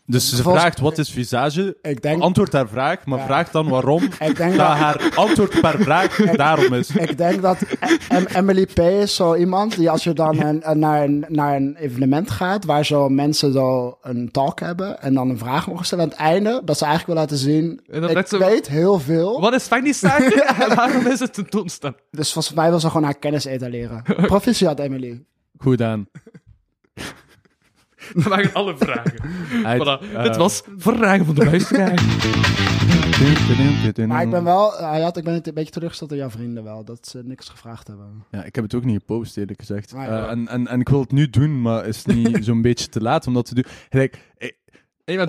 Dus 0.09 0.29
ze 0.29 0.43
Volgens- 0.43 0.63
vraagt 0.63 0.81
wat 0.81 0.99
is 0.99 1.11
visage, 1.11 1.77
ik 1.83 2.03
denk, 2.03 2.23
antwoord 2.23 2.53
haar 2.53 2.69
vraag, 2.69 3.05
maar 3.07 3.19
Ja. 3.19 3.25
vraagt 3.25 3.53
dan 3.53 3.69
waarom 3.69 4.03
ik 4.19 4.37
denk 4.37 4.39
dat 4.39 4.57
dat... 4.57 4.67
haar 4.77 5.13
antwoord 5.15 5.61
per 5.61 5.79
vraag 5.83 6.17
daarom 6.37 6.73
is. 6.75 6.91
Ik 6.91 7.19
denk 7.19 7.43
dat 7.43 7.59
Em- 8.09 8.27
Emily 8.35 8.67
P. 8.67 8.79
is 8.79 9.15
zo 9.15 9.35
iemand 9.35 9.77
die 9.77 9.91
als 9.91 10.05
je 10.05 10.13
dan 10.13 10.41
een, 10.43 10.71
een- 10.71 10.79
naar, 10.79 11.05
een, 11.05 11.25
naar 11.29 11.57
een 11.57 11.77
evenement 11.77 12.31
gaat 12.31 12.65
waar 12.65 12.85
zo 12.85 13.09
mensen 13.09 13.53
zo 13.53 13.99
een 14.03 14.31
talk 14.31 14.61
hebben 14.61 15.01
en 15.03 15.15
dan 15.15 15.31
een 15.31 15.39
vraag 15.39 15.67
mogen 15.67 15.85
stellen 15.87 16.05
aan 16.05 16.11
het 16.11 16.19
einde, 16.19 16.63
dat 16.65 16.79
ze 16.79 16.85
eigenlijk 16.85 17.13
wil 17.19 17.23
laten 17.29 17.37
zien, 17.47 17.81
ik 18.19 18.27
zo- 18.27 18.39
weet 18.39 18.69
heel 18.69 18.99
veel, 19.01 19.41
Wat 19.41 19.55
is 19.55 19.67
vernissage 19.69 20.43
en 20.69 20.75
waarom 20.75 21.07
is 21.07 21.21
het 21.21 21.35
tentoonstelling? 21.35 21.99
dus 22.11 22.33
volgens 22.33 22.55
mij 22.55 22.71
wil 22.71 22.81
ze 22.81 22.87
gewoon 22.87 23.05
haar 23.05 23.19
kennis 23.19 23.45
etaleren. 23.45 24.03
Proficiat, 24.03 24.79
Emily. 24.79 25.25
Goed 25.59 25.83
aan. 25.83 26.09
Dat 28.15 28.23
waren 28.25 28.53
alle 28.53 28.77
vragen. 28.77 29.19
Uit- 29.65 29.83
Voilà. 29.83 30.13
eh, 30.15 30.23
Dit 30.23 30.37
was 30.37 30.63
Vragen 30.77 31.25
van 31.27 31.35
de 31.35 31.45
Luisteraar. 31.45 32.03
Maar 34.07 34.23
ik 34.23 34.31
ben 34.31 34.45
wel, 34.45 34.73
hij 34.79 35.01
had, 35.01 35.17
ik 35.17 35.25
ben 35.25 35.35
een 35.35 35.55
beetje 35.55 35.71
teleurgesteld 35.73 36.11
door 36.11 36.19
jouw 36.19 36.31
vrienden 36.31 36.65
wel, 36.65 36.85
dat 36.85 37.07
ze 37.09 37.21
niks 37.25 37.49
gevraagd 37.49 37.87
hebben. 37.87 38.25
Ja, 38.31 38.45
ik 38.45 38.55
heb 38.55 38.65
het 38.65 38.75
ook 38.75 38.85
niet 38.85 38.99
gepost, 38.99 39.37
eerlijk 39.37 39.61
gezegd. 39.61 39.93
Ah, 39.95 40.03
ja. 40.03 40.25
Eh, 40.25 40.31
en, 40.31 40.49
en, 40.49 40.67
en 40.67 40.81
ik 40.81 40.89
wil 40.89 41.01
het 41.01 41.13
nu 41.13 41.31
doen, 41.31 41.63
maar 41.63 41.87
is 41.87 41.97
het 42.05 42.15
niet 42.17 42.39
zo'n 42.45 42.63
beetje 42.63 42.89
te 42.89 43.01
laat 43.03 43.27
om 43.27 43.35
dat 43.35 43.47
te 43.47 43.55
doen? 43.55 43.65
Gelijk, 43.91 44.19
eh, 44.39 44.51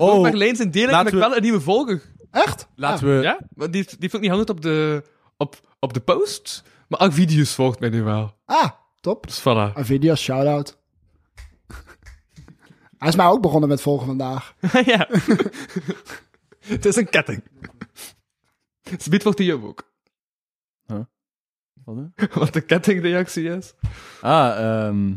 oh, 0.14 0.22
Marleen 0.22 0.56
zijn 0.56 0.70
delen 0.70 0.88
heb 0.88 0.96
laten 0.96 1.08
ik 1.12 1.14
we- 1.22 1.28
wel 1.28 1.36
een 1.36 1.42
nieuwe 1.42 1.60
volger. 1.60 2.02
Echt? 2.30 2.68
laten 2.74 3.16
we... 3.16 3.22
Ja? 3.22 3.38
Die, 3.54 3.68
die 3.70 3.96
heeft 3.98 4.14
ook 4.16 4.20
niet 4.20 4.30
hangen 4.30 4.48
op 4.48 4.60
de, 4.60 5.02
op, 5.36 5.56
op 5.78 5.92
de 5.92 6.00
post. 6.00 6.62
Maar 6.88 7.00
ook 7.00 7.12
video's 7.12 7.54
volgt 7.54 7.80
mij 7.80 7.88
nu 7.88 8.02
wel. 8.02 8.34
Ah, 8.44 8.68
top. 9.00 9.26
Dus 9.26 9.40
voilà. 9.40 9.72
Een 9.74 9.84
video, 9.84 10.14
shout-out. 10.14 10.77
Hij 12.98 13.08
is 13.08 13.16
mij 13.16 13.26
ook 13.26 13.42
begonnen 13.42 13.68
met 13.68 13.80
volgen 13.80 14.06
vandaag. 14.06 14.54
ja. 14.84 15.08
het 16.66 16.84
is 16.84 16.96
een 16.96 17.08
ketting. 17.08 17.42
Speed 18.98 19.22
volgt 19.22 19.38
die 19.38 19.46
jou 19.46 19.64
ook. 19.64 19.86
Wat, 21.84 21.96
hè? 21.96 22.26
Wat 22.40 22.52
de 22.52 22.60
kettingreactie 22.60 23.48
is. 23.48 23.74
Ah, 24.20 24.86
ehm 24.86 25.14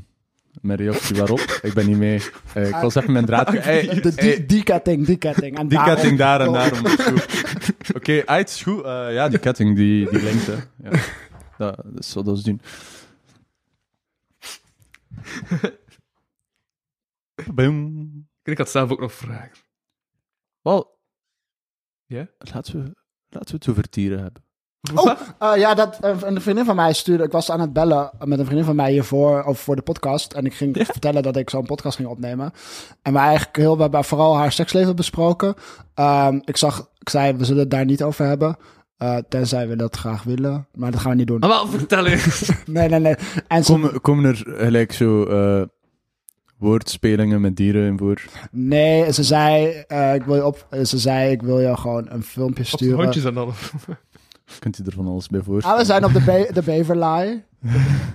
mijn 0.62 0.78
reactie 0.78 1.16
waarop? 1.16 1.60
ik 1.62 1.74
ben 1.74 1.88
niet 1.88 1.98
mee. 1.98 2.22
Eh, 2.54 2.68
ik 2.68 2.76
was 2.76 2.96
even 2.96 3.12
mijn 3.12 3.26
draad... 3.26 3.52
Hey, 3.52 4.02
De, 4.02 4.16
die, 4.16 4.46
die 4.46 4.64
ketting, 4.64 5.06
die 5.06 5.18
ketting. 5.18 5.58
En 5.58 5.68
die 5.68 5.78
daarom- 5.78 5.96
ketting 5.96 6.18
daar 6.18 6.42
en 6.42 6.52
daarom. 6.54 6.86
is. 6.86 7.94
Oké, 7.96 8.26
uit 8.26 8.50
is 8.50 8.62
goed. 8.64 8.84
Eh, 8.84 9.14
ja, 9.14 9.30
die 9.30 9.40
ketting, 9.40 9.76
die, 9.76 10.10
die 10.10 10.20
hè. 10.20 10.54
Ja. 10.84 11.00
Dat, 11.58 11.76
dat 11.86 12.00
is 12.04 12.14
wat 12.14 12.26
dat 12.26 12.44
doen. 12.44 12.62
Boom. 17.54 18.10
Ik 18.44 18.58
had 18.58 18.70
zelf 18.70 18.92
ook 18.92 19.00
nog 19.00 19.14
vragen. 19.14 19.58
Wel, 20.62 21.00
Ja? 22.06 22.28
laten 22.54 22.74
we, 22.84 22.96
laten 23.30 23.50
we 23.50 23.56
het 23.56 23.70
over 23.70 23.86
dieren 23.90 24.20
hebben. 24.22 24.44
Oh, 24.96 25.20
eh, 25.40 25.58
ja, 25.60 25.74
dat, 25.74 25.98
een 26.02 26.42
vriendin 26.42 26.66
van 26.66 26.76
mij 26.76 26.94
stuurde... 26.94 27.24
Ik 27.24 27.32
was 27.32 27.52
aan 27.52 27.60
het 27.60 27.74
bellen 27.74 28.12
met 28.24 28.40
een 28.40 28.46
vriendin 28.46 28.66
van 28.66 28.76
mij 28.76 28.92
hiervoor, 28.92 29.44
of 29.44 29.60
voor 29.60 29.76
de 29.76 29.82
podcast. 29.82 30.34
En 30.34 30.46
ik 30.46 30.54
ging 30.54 30.76
vertellen 30.86 31.24
dat 31.24 31.36
ik 31.38 31.50
zo'n 31.50 31.66
podcast 31.66 31.96
ging 31.96 32.08
opnemen. 32.08 32.52
En 33.02 33.14
we 33.14 33.20
eigenlijk 33.20 33.58
heel, 33.58 33.76
we 33.76 33.82
hebben 33.82 34.04
vooral 34.04 34.38
haar 34.38 34.52
seksleven 34.52 34.96
besproken. 34.96 35.54
Ehm, 35.94 36.40
ik 36.46 36.58
zag, 36.58 36.90
ik 37.00 37.10
zei, 37.10 37.34
we 37.38 37.46
zullen 37.46 37.62
het 37.62 37.72
daar 37.72 37.86
niet 37.86 38.04
over 38.04 38.26
hebben. 38.26 38.58
eh, 38.98 39.18
tenzij 39.30 39.68
we 39.68 39.76
dat 39.76 39.96
graag 39.96 40.24
willen. 40.24 40.68
Maar 40.74 40.92
dat 40.92 41.00
gaan 41.00 41.12
we 41.12 41.18
niet 41.18 41.28
doen. 41.28 41.40
Maar 41.40 41.50
wel, 41.50 41.68
vertel 41.68 42.06
eens. 42.06 42.52
Nee, 42.66 42.90
nee, 42.90 43.00
nee. 43.00 43.16
En 43.48 43.64
ze, 43.64 43.72
Komen, 43.72 44.02
komen 44.02 44.26
er 44.26 44.36
gelijk 44.46 44.92
zo 44.92 45.24
eh, 45.24 45.68
woordspelingen 46.62 47.42
met 47.42 47.56
dieren 47.56 47.86
in 47.88 47.98
voor? 47.98 48.22
nee, 48.52 49.14
ze 49.14 49.24
zei, 49.24 49.84
eh, 49.88 50.14
ik 50.16 50.24
wil 50.24 50.36
je 50.36 50.46
op, 50.46 50.68
ze 50.84 50.98
zei, 50.98 51.32
ik 51.32 51.42
wil 51.42 51.60
je 51.60 51.78
gewoon 51.78 52.06
een 52.10 52.24
filmpje 52.24 52.64
Op 52.64 52.68
sturen. 52.70 53.04
hondjes 53.04 53.24
en 53.24 53.34
dan. 53.34 53.54
Kunt 54.60 54.80
u 54.80 54.84
er 54.86 54.92
van 54.94 55.08
alles 55.08 55.28
bij 55.28 55.40
Ah, 55.40 55.46
voorstellen? 55.46 55.78
we 55.78 55.86
zijn 55.86 56.06
op 56.06 56.14
de, 56.14 56.22
Be 56.22 56.50
de 56.54 56.62
Beverlaai. 56.64 57.44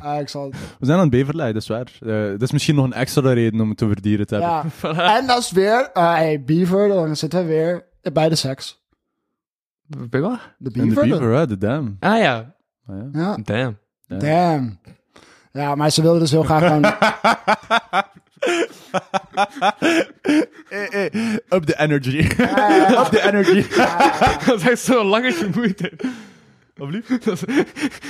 Eh, 0.02 0.18
ik 0.20 0.28
zal, 0.28 0.50
We 0.78 0.86
zijn 0.86 0.96
aan 0.98 1.02
het 1.04 1.10
Beverlei, 1.12 1.52
dat 1.52 1.62
is 1.62 1.68
waar. 1.68 1.92
Eh, 2.00 2.30
dat 2.30 2.42
is 2.42 2.52
misschien 2.52 2.74
nog 2.74 2.84
een 2.84 2.92
extra 2.92 3.32
reden 3.32 3.60
om 3.60 3.70
het 3.70 3.82
over 3.82 4.02
dieren 4.02 4.26
te 4.26 4.34
hebben. 4.34 4.72
ja. 4.96 5.18
En 5.18 5.26
dat 5.26 5.38
is 5.38 5.50
weer, 5.50 5.90
eh 5.92 6.12
hey, 6.14 6.42
Beaver, 6.44 6.88
dan 6.88 7.16
zitten 7.16 7.40
we 7.40 7.46
weer 7.46 7.84
bij 8.12 8.28
de 8.28 8.34
seks. 8.34 8.84
Bij 10.10 10.20
wat? 10.20 10.38
De 10.58 10.70
En 10.72 10.88
de 10.88 10.94
Beaver? 10.94 11.08
beaver, 11.08 11.34
hè, 11.36 11.46
de 11.46 11.58
dam. 11.58 11.96
Ah 12.00 12.18
ja. 12.18 12.54
Ah, 12.86 12.96
ja. 12.96 13.08
Ja, 13.12 13.36
Damn. 13.42 13.78
Ja. 14.06 14.16
damn. 14.18 14.78
Ja, 15.52 15.74
maar 15.74 15.90
ze 15.90 16.02
wilden 16.02 16.20
dus 16.20 16.30
heel 16.30 16.42
graag 16.42 16.66
gewoon... 16.66 16.82
Hey, 18.40 18.68
hey, 20.90 21.10
up 21.52 21.66
the 21.66 21.74
energy. 21.78 22.18
up 23.00 23.10
the 23.10 23.20
energy. 23.22 23.62
dat 24.46 24.60
is 24.60 24.68
echt 24.68 24.78
zo'n 24.80 25.06
langetje 25.06 25.48
moeite. 25.54 25.92
Alsjeblieft. 26.78 27.24
Dat 27.24 27.48
is, 27.48 27.64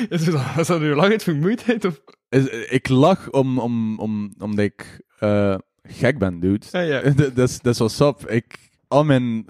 is, 0.09 0.25
dat, 0.25 0.41
is 0.59 0.67
dat 0.67 0.81
nu 0.81 0.95
lang 0.95 1.11
uit 1.11 1.23
vermoeidheid? 1.23 1.85
Of? 1.85 2.01
Is- 2.29 2.49
Ik 2.69 2.89
lach 2.89 3.31
om, 3.31 3.59
om, 3.59 3.99
om, 3.99 4.35
omdat 4.39 4.65
ik 4.65 5.01
eh, 5.19 5.55
gek 5.83 6.19
ben, 6.19 6.41
dude. 6.41 6.67
Ja, 6.71 6.81
ja. 6.81 7.01
Dat 7.11 7.39
is- 7.49 7.61
dat 7.61 7.73
is 7.73 7.79
what's 7.79 8.01
up. 8.01 8.31
Ik, 8.31 8.59
al, 8.89 9.05
mijn, 9.05 9.47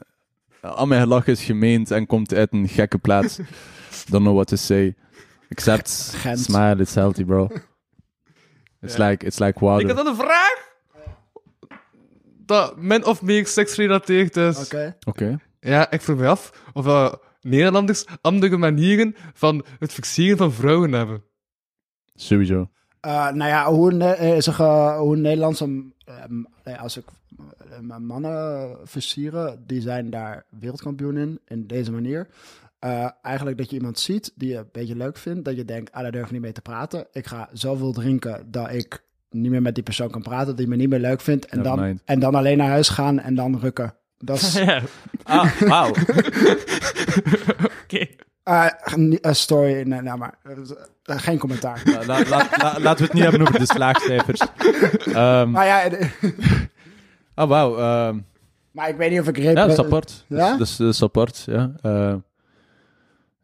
al 0.61 0.87
mijn 0.87 1.01
gelach 1.01 1.27
is 1.27 1.43
gemeend 1.45 1.91
en 1.91 2.07
komt 2.07 2.35
uit 2.35 2.53
een 2.53 2.69
gekke 2.69 2.99
plaats. 2.99 3.37
Don't 4.09 4.23
know 4.25 4.35
what 4.35 4.47
to 4.49 4.57
say. 4.57 4.95
Except 5.49 6.13
Gent. 6.17 6.39
smile, 6.39 6.77
it's 6.81 6.95
healthy, 6.95 7.25
bro. 7.25 7.49
It's, 8.81 8.97
Ja. 8.97 9.09
like, 9.09 9.27
it's 9.27 9.39
like 9.39 9.53
Ik 9.55 9.61
water. 9.61 9.87
had 9.87 9.97
dan 9.97 10.07
een 10.07 10.15
vraag 10.17 10.65
dat 12.47 12.77
min 12.77 13.05
of 13.07 13.23
meer 13.23 13.47
seksgerelateerd 13.47 14.37
is. 14.37 14.65
Oké. 14.65 14.97
Oké. 15.07 15.39
Ja, 15.61 15.91
ik 15.91 16.01
vroeg 16.01 16.19
me 16.19 16.27
af 16.27 16.71
of 16.73 16.87
uh, 16.87 17.13
Nederlanders 17.41 18.05
andere 18.21 18.57
manieren 18.57 19.15
van 19.35 19.65
het 19.79 19.93
versieren 19.93 20.37
van 20.39 20.53
vrouwen 20.53 20.93
hebben. 20.93 21.23
Sowieso. 22.15 22.71
Eh, 23.01 23.13
nou 23.31 23.51
ja, 23.51 23.71
hoe, 23.73 23.93
ne 23.93 24.13
eh, 24.13 24.41
zeg, 24.41 24.59
eh, 24.61 24.99
hoe 24.99 25.17
Nederlandse 25.17 25.65
eh, 26.05 26.25
m- 26.29 26.47
nee, 26.65 26.75
als 26.77 26.97
ik 26.97 27.05
mannen 28.01 28.77
versieren, 28.85 29.65
die 29.67 29.81
zijn 29.81 30.11
daar 30.11 30.45
wereldkampioen 30.61 31.17
in, 31.17 31.41
in 31.47 31.67
deze 31.67 31.93
manier. 31.93 32.27
Eh, 32.79 33.09
eigenlijk 33.23 33.59
dat 33.59 33.71
je 33.71 33.77
iemand 33.77 33.99
ziet 33.99 34.33
die 34.35 34.49
je 34.49 34.57
een 34.57 34.69
beetje 34.73 34.97
leuk 34.97 35.17
vindt, 35.17 35.45
dat 35.45 35.57
je 35.57 35.65
denkt, 35.65 35.93
ah, 35.93 36.03
daar 36.03 36.13
durf 36.13 36.25
ik 36.27 36.31
niet 36.33 36.41
mee 36.41 36.53
te 36.53 36.61
praten. 36.61 37.07
Ik 37.13 37.27
ga 37.27 37.49
zoveel 37.53 37.93
drinken 37.93 38.47
dat 38.51 38.73
ik 38.73 39.05
niet 39.31 39.51
meer 39.51 39.63
met 39.63 39.75
die 39.75 39.85
persoon 39.85 40.11
kan 40.11 40.23
praten, 40.23 40.57
die 40.57 40.69
me 40.69 40.77
niet 40.77 40.89
meer 40.89 40.99
leuk 40.99 41.21
vindt. 41.21 41.47
En, 41.47 41.57
Never 41.59 41.77
dan, 41.77 41.85
mind. 41.87 42.01
en 42.05 42.21
dan 42.21 42.35
alleen 42.35 42.57
naar 42.59 42.69
huis 42.69 42.89
gaan 42.89 43.19
en 43.21 43.35
dan 43.35 43.59
rukken. 43.59 43.95
Dat 44.19 44.37
is 44.37 44.61
Ah, 45.23 45.53
wauw. 45.61 45.91
oké. 47.83 48.07
eh, 48.43 48.67
een 49.21 49.37
story, 49.37 49.73
nee, 49.89 50.01
nou 50.01 50.19
maar, 50.19 50.35
eh, 50.43 51.19
geen 51.19 51.39
commentaar. 51.39 51.83
La- 51.85 52.05
la- 52.07 52.29
la- 52.29 52.49
la- 52.57 52.81
laten 52.81 52.97
we 52.99 53.05
het 53.05 53.13
niet 53.13 53.23
hebben 53.23 53.41
over 53.41 53.59
de 53.59 53.67
slaagcijfers. 53.67 54.41
Ehm, 55.07 55.51
Maar 55.51 55.67
ja, 55.67 55.83
eh, 55.85 56.09
ah, 57.35 57.49
wauw. 57.49 57.79
ehm, 57.79 58.19
maar 58.71 58.89
ik 58.89 58.97
weet 58.97 59.11
niet 59.11 59.21
of 59.21 59.29
ik 59.29 59.37
ja, 59.39 59.53
dat 59.53 59.69
is 59.71 59.77
repre- 59.77 59.85
apart. 59.87 60.25
Ja? 60.29 60.59
Is 60.79 61.03
apart, 61.03 61.43
ja. 61.47 61.73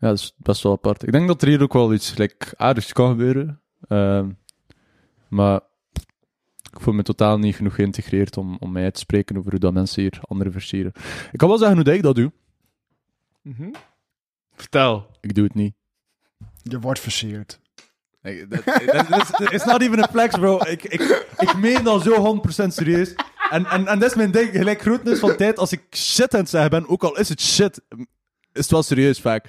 Ja, 0.03 0.09
dat 0.09 0.19
is 0.19 0.35
best 0.37 0.63
wel 0.63 0.73
apart. 0.73 1.03
Ik 1.03 1.13
denk 1.13 1.27
dat 1.27 1.43
er 1.43 1.49
hier 1.49 1.63
ook 1.63 1.73
wel 1.73 1.93
iets 1.93 2.17
like, 2.17 2.47
aardigs 2.57 2.93
kan 2.93 3.11
gebeuren. 3.11 3.61
Ehm, 3.89 4.31
maar 5.29 5.61
ik 6.73 6.81
voel 6.81 6.95
me 6.95 7.03
totaal 7.03 7.39
niet 7.39 7.57
genoeg 7.57 7.75
geïntegreerd 7.75 8.37
om, 8.37 8.57
om 8.61 8.73
mij 8.73 8.85
uit 8.85 8.95
te 8.95 9.01
spreken 9.01 9.37
over 9.37 9.51
hoe 9.51 9.61
dat 9.61 9.73
mensen 9.73 10.03
hier 10.03 10.21
anderen 10.29 10.53
versieren. 10.53 10.93
Ik 11.33 11.39
kan 11.39 11.49
wel 11.49 11.59
zeggen 11.59 11.77
hoe 11.77 11.85
dat 11.85 11.95
ik 11.95 12.03
dat 12.03 12.15
doe. 12.15 12.33
Mhm. 13.43 13.71
Vertel. 14.55 15.07
Ik 15.21 15.35
doe 15.35 15.45
het 15.45 15.55
niet. 15.55 15.75
Je 16.63 16.81
wordt 16.81 17.01
versierd. 17.01 17.61
Nee, 18.23 18.47
dat, 18.47 18.65
dat, 18.65 19.09
dat 19.09 19.41
is 19.41 19.51
it's 19.51 19.65
not 19.65 19.83
even 19.83 20.03
a 20.03 20.09
flex, 20.11 20.35
bro. 20.35 20.57
Ik, 20.57 20.85
ik, 20.85 21.27
ik 21.39 21.57
meen 21.57 21.85
dat 21.85 22.03
zo 22.03 22.43
100% 22.65 22.67
serieus. 22.67 23.15
En, 23.51 23.67
en, 23.67 23.87
en 23.87 23.99
dat 23.99 24.11
is 24.11 24.17
mijn 24.17 24.31
ding. 24.31 24.51
Gelijk 24.51 24.81
grootnis 24.81 25.19
van 25.19 25.37
tijd, 25.37 25.59
als 25.59 25.73
ik 25.73 25.83
shit 25.97 26.35
aan 26.35 26.41
het 26.41 26.49
zeggen 26.49 26.71
ben, 26.71 26.89
ook 26.89 27.05
al 27.05 27.19
is 27.19 27.29
het 27.29 27.41
shit, 27.41 27.81
is 28.53 28.63
het 28.63 28.71
wel 28.71 28.83
serieus 28.83 29.21
vaak. 29.21 29.49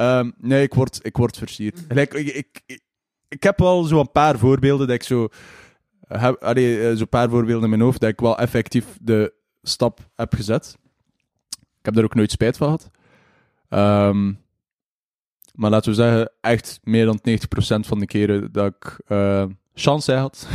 Ehm, 0.00 0.30
nee, 0.38 0.62
ik 0.62 0.74
word, 0.74 0.98
ik 1.02 1.16
word 1.16 1.36
versierd. 1.36 1.84
Gelijk, 1.88 2.14
ik, 2.14 2.34
ik, 2.34 2.62
ik, 2.66 2.80
ik 3.28 3.42
heb 3.42 3.58
wel 3.58 3.82
zo 3.82 4.00
een 4.00 4.12
paar 4.12 4.38
voorbeelden 4.38 4.86
dat 4.86 4.96
ik 4.96 5.02
zo... 5.02 5.28
Heb, 6.08 6.42
allee, 6.42 6.88
eh, 6.88 6.96
zo'n 6.96 7.08
paar 7.08 7.28
voorbeelden 7.28 7.62
in 7.62 7.70
mijn 7.70 7.82
hoofd 7.82 8.00
dat 8.00 8.10
ik 8.10 8.20
wel 8.20 8.38
effectief 8.38 8.98
de 9.00 9.34
stap 9.62 10.10
heb 10.14 10.34
gezet. 10.34 10.76
Ik 11.50 11.84
heb 11.84 11.94
daar 11.94 12.04
ook 12.04 12.14
nooit 12.14 12.30
spijt 12.30 12.56
van 12.56 12.66
gehad. 12.66 12.90
Ehm, 13.68 14.32
maar 15.54 15.70
laten 15.70 15.90
we 15.90 15.96
zeggen, 15.96 16.32
echt 16.40 16.80
meer 16.82 17.04
dan 17.04 17.18
90% 17.22 17.86
van 17.86 17.98
de 17.98 18.06
keren 18.06 18.52
dat 18.52 18.66
ik 18.66 19.00
eh 19.06 19.44
chance 19.74 20.12
had. 20.12 20.48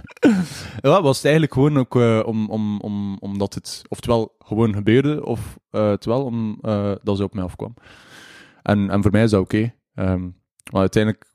ja, 0.82 1.02
was 1.02 1.16
het 1.16 1.24
eigenlijk 1.24 1.54
gewoon 1.54 1.78
ook 1.78 1.96
eh, 1.96 2.22
om, 2.24 2.50
om, 2.50 2.80
om, 2.80 3.16
omdat 3.20 3.54
het 3.54 3.82
oftewel 3.88 4.36
gewoon 4.38 4.74
gebeurde, 4.74 5.24
of 5.24 5.58
eh 5.70 5.92
terwijl 5.92 6.24
om, 6.24 6.58
dat 7.02 7.16
ze 7.16 7.22
op 7.22 7.34
mij 7.34 7.44
afkwam. 7.44 7.74
En, 8.66 8.90
en 8.90 9.02
voor 9.02 9.10
mij 9.10 9.22
is 9.22 9.30
dat 9.30 9.40
oké. 9.40 9.74
Ehm, 9.94 10.22
maar 10.72 10.80
uiteindelijk, 10.80 11.32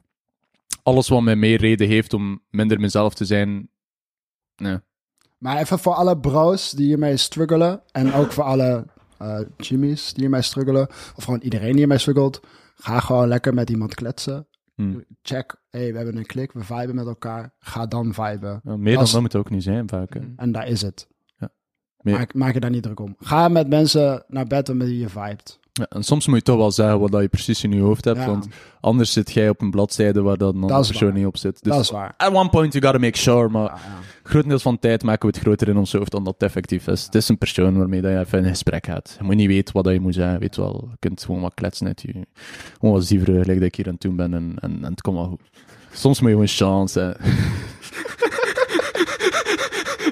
alles 0.83 1.07
wat 1.09 1.21
mij 1.21 1.35
meer 1.35 1.59
reden 1.59 1.87
heeft 1.87 2.13
om 2.13 2.41
minder 2.49 2.79
mezelf 2.79 3.13
te 3.13 3.25
zijn, 3.25 3.69
nee. 4.55 4.77
Maar 5.37 5.57
even 5.57 5.79
voor 5.79 5.93
alle 5.93 6.19
bros 6.19 6.71
die 6.71 6.85
hiermee 6.85 7.17
struggelen. 7.17 7.81
En 7.91 8.13
ook 8.13 8.31
voor 8.31 8.43
alle 8.43 8.85
eh 9.17 9.39
Jimmy's 9.57 10.13
die 10.13 10.21
hiermee 10.21 10.41
struggelen. 10.41 10.87
Of 11.15 11.23
gewoon 11.23 11.39
iedereen 11.41 11.69
die 11.69 11.77
hiermee 11.77 11.97
struggelt. 11.97 12.39
Ga 12.75 12.99
gewoon 12.99 13.27
lekker 13.27 13.53
met 13.53 13.69
iemand 13.69 13.95
kletsen. 13.95 14.47
Hm. 14.75 14.99
Check, 15.21 15.55
hey, 15.69 15.91
we 15.91 15.97
hebben 15.97 16.17
een 16.17 16.25
klik, 16.25 16.51
we 16.51 16.63
viben 16.63 16.95
met 16.95 17.05
elkaar. 17.07 17.53
Ga 17.59 17.85
dan 17.85 18.13
viben. 18.13 18.61
Ja, 18.63 18.77
meer 18.77 18.91
dan 18.93 19.01
Als- 19.01 19.11
dat 19.11 19.21
moet 19.21 19.33
het 19.33 19.41
ook 19.41 19.49
niet 19.49 19.63
zijn, 19.63 19.89
vaak. 19.89 20.13
hè. 20.13 20.19
En 20.35 20.51
daar 20.51 20.67
is 20.67 20.81
het. 20.81 21.07
Ja. 21.37 21.49
Maak, 22.01 22.33
maak 22.33 22.53
je 22.53 22.59
daar 22.59 22.69
niet 22.69 22.83
druk 22.83 22.99
om. 22.99 23.15
Ga 23.19 23.47
met 23.47 23.67
mensen 23.69 24.23
naar 24.27 24.47
bed 24.47 24.73
met 24.73 24.87
wie 24.87 24.99
je 24.99 25.09
vibet. 25.09 25.59
Ja, 25.73 25.85
en 25.89 26.03
soms 26.03 26.27
moet 26.27 26.35
je 26.37 26.41
toch 26.43 26.57
wel 26.57 26.71
zeggen 26.71 26.99
wat 26.99 27.11
dat 27.11 27.21
je 27.21 27.27
precies 27.27 27.63
in 27.63 27.71
je 27.71 27.81
hoofd 27.81 28.05
hebt, 28.05 28.17
Ja, 28.19 28.25
want 28.25 28.47
anders 28.79 29.11
zit 29.13 29.31
jij 29.31 29.49
op 29.49 29.61
een 29.61 29.71
bladzijde 29.71 30.21
waar 30.21 30.37
dat 30.37 30.53
een 30.53 30.61
andere 30.61 30.85
persoon 30.87 31.07
waar. 31.09 31.17
niet 31.17 31.25
op 31.27 31.37
zit. 31.37 31.63
Dus 31.63 31.73
dat 31.73 31.81
is 31.83 31.89
waar. 31.91 32.13
at 32.17 32.33
one 32.33 32.49
point 32.49 32.73
you 32.73 32.85
gotta 32.85 32.99
make 32.99 33.17
sure, 33.17 33.49
maar 33.49 33.63
Ja, 33.63 33.77
grotendeels 34.23 34.61
van 34.61 34.73
de 34.73 34.79
tijd 34.79 35.03
maken 35.03 35.29
we 35.29 35.35
het 35.35 35.43
groter 35.45 35.67
in 35.67 35.77
ons 35.77 35.91
hoofd 35.93 36.11
dan 36.11 36.23
dat 36.23 36.33
het 36.33 36.43
effectief 36.43 36.87
is. 36.87 37.05
Het 37.05 37.15
is 37.15 37.29
een 37.29 37.37
persoon 37.37 37.77
waarmee 37.77 38.01
dat 38.01 38.11
je 38.11 38.19
even 38.19 38.39
in 38.43 38.49
gesprek 38.49 38.85
gaat. 38.85 39.15
Je 39.17 39.23
moet 39.23 39.35
niet 39.35 39.47
weten 39.47 39.73
wat 39.73 39.83
dat 39.83 39.93
je 39.93 39.99
moet 39.99 40.13
zeggen, 40.13 40.39
weet 40.39 40.55
wel. 40.55 40.87
Je 40.91 40.97
kunt 40.99 41.23
gewoon 41.23 41.41
wat 41.41 41.53
kletsen 41.53 41.87
uit 41.87 42.01
je. 42.01 42.13
Gewoon 42.79 42.93
wat 42.95 43.05
zieveren, 43.05 43.41
gelijk 43.41 43.59
dat 43.59 43.67
ik 43.67 43.75
hier 43.75 43.85
aan 43.85 43.91
het 43.93 44.01
doen 44.01 44.15
ben 44.15 44.33
en, 44.33 44.55
en, 44.59 44.77
en 44.81 44.91
het 44.91 45.01
komt 45.01 45.17
wel 45.17 45.27
goed. 45.27 45.41
Soms 45.93 46.19
moet 46.19 46.29
je 46.29 46.35
gewoon 46.35 46.47
chance 46.47 46.99
hè. 46.99 47.11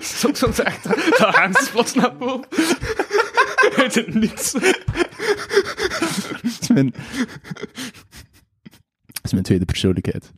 Soms 0.01 0.39
soms 0.39 0.59
echt 0.59 0.85
angst 1.43 1.71
plots 1.71 1.93
naar 1.93 2.15
boven. 2.17 2.47
Uit 3.77 3.95
het 3.95 4.13
niets. 4.13 4.55
Dat 6.41 6.57
is 6.61 6.67
mijn... 6.67 6.93
Dat 9.11 9.23
is 9.23 9.31
mijn 9.31 9.43
tweede 9.43 9.65
persoonlijkheid. 9.65 10.31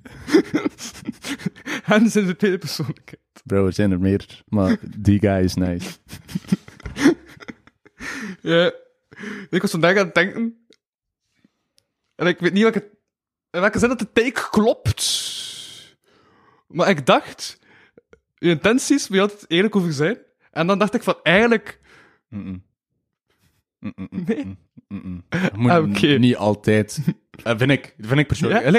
En 1.86 2.10
zijn 2.10 2.26
de 2.26 2.36
tweede 2.36 2.58
persoonlijkheid. 2.58 3.22
Bro, 3.44 3.66
er 3.66 3.74
zijn 3.74 3.92
er 3.92 4.00
meer, 4.00 4.42
maar 4.46 4.78
die 4.98 5.20
guy 5.20 5.44
is 5.44 5.54
nice. 5.54 5.98
Ja. 8.42 8.74
Ik 9.50 9.62
was 9.62 9.72
vandaag 9.72 9.98
aan 9.98 10.06
het 10.06 10.16
denken. 10.16 10.66
En 12.16 12.28
ik 12.28 12.40
weet 12.40 12.54
niet 12.54 12.62
welke, 12.62 12.90
in 13.52 13.60
welke 13.60 13.80
zin 13.80 13.90
dat 13.90 14.00
de 14.00 14.12
take 14.12 14.50
klopt. 14.50 15.30
Maar 16.68 16.90
ik 16.90 17.06
dacht, 17.06 17.60
je 18.36 18.50
intenties 18.50 19.08
moet 19.08 19.18
je 19.18 19.24
altijd 19.24 19.46
eerlijk 19.48 19.76
over 19.76 19.94
zijn. 19.94 20.20
En 20.52 20.68
dan 20.68 20.80
dacht 20.80 20.94
ik 20.94 21.04
van, 21.04 21.16
eigenlijk... 21.24 21.80
Mm-mm. 23.82 24.08
Nee. 24.26 24.58
Dat 25.28 25.56
Moet 25.56 25.72
Ah, 25.72 26.18
niet 26.20 26.36
altijd. 26.36 27.00
Eh, 27.44 27.54
vind 27.58 27.72
ik. 27.72 27.96
Vind 27.98 28.20
ik 28.20 28.28
persoonlijk. 28.28 28.64
Ja? 28.64 28.72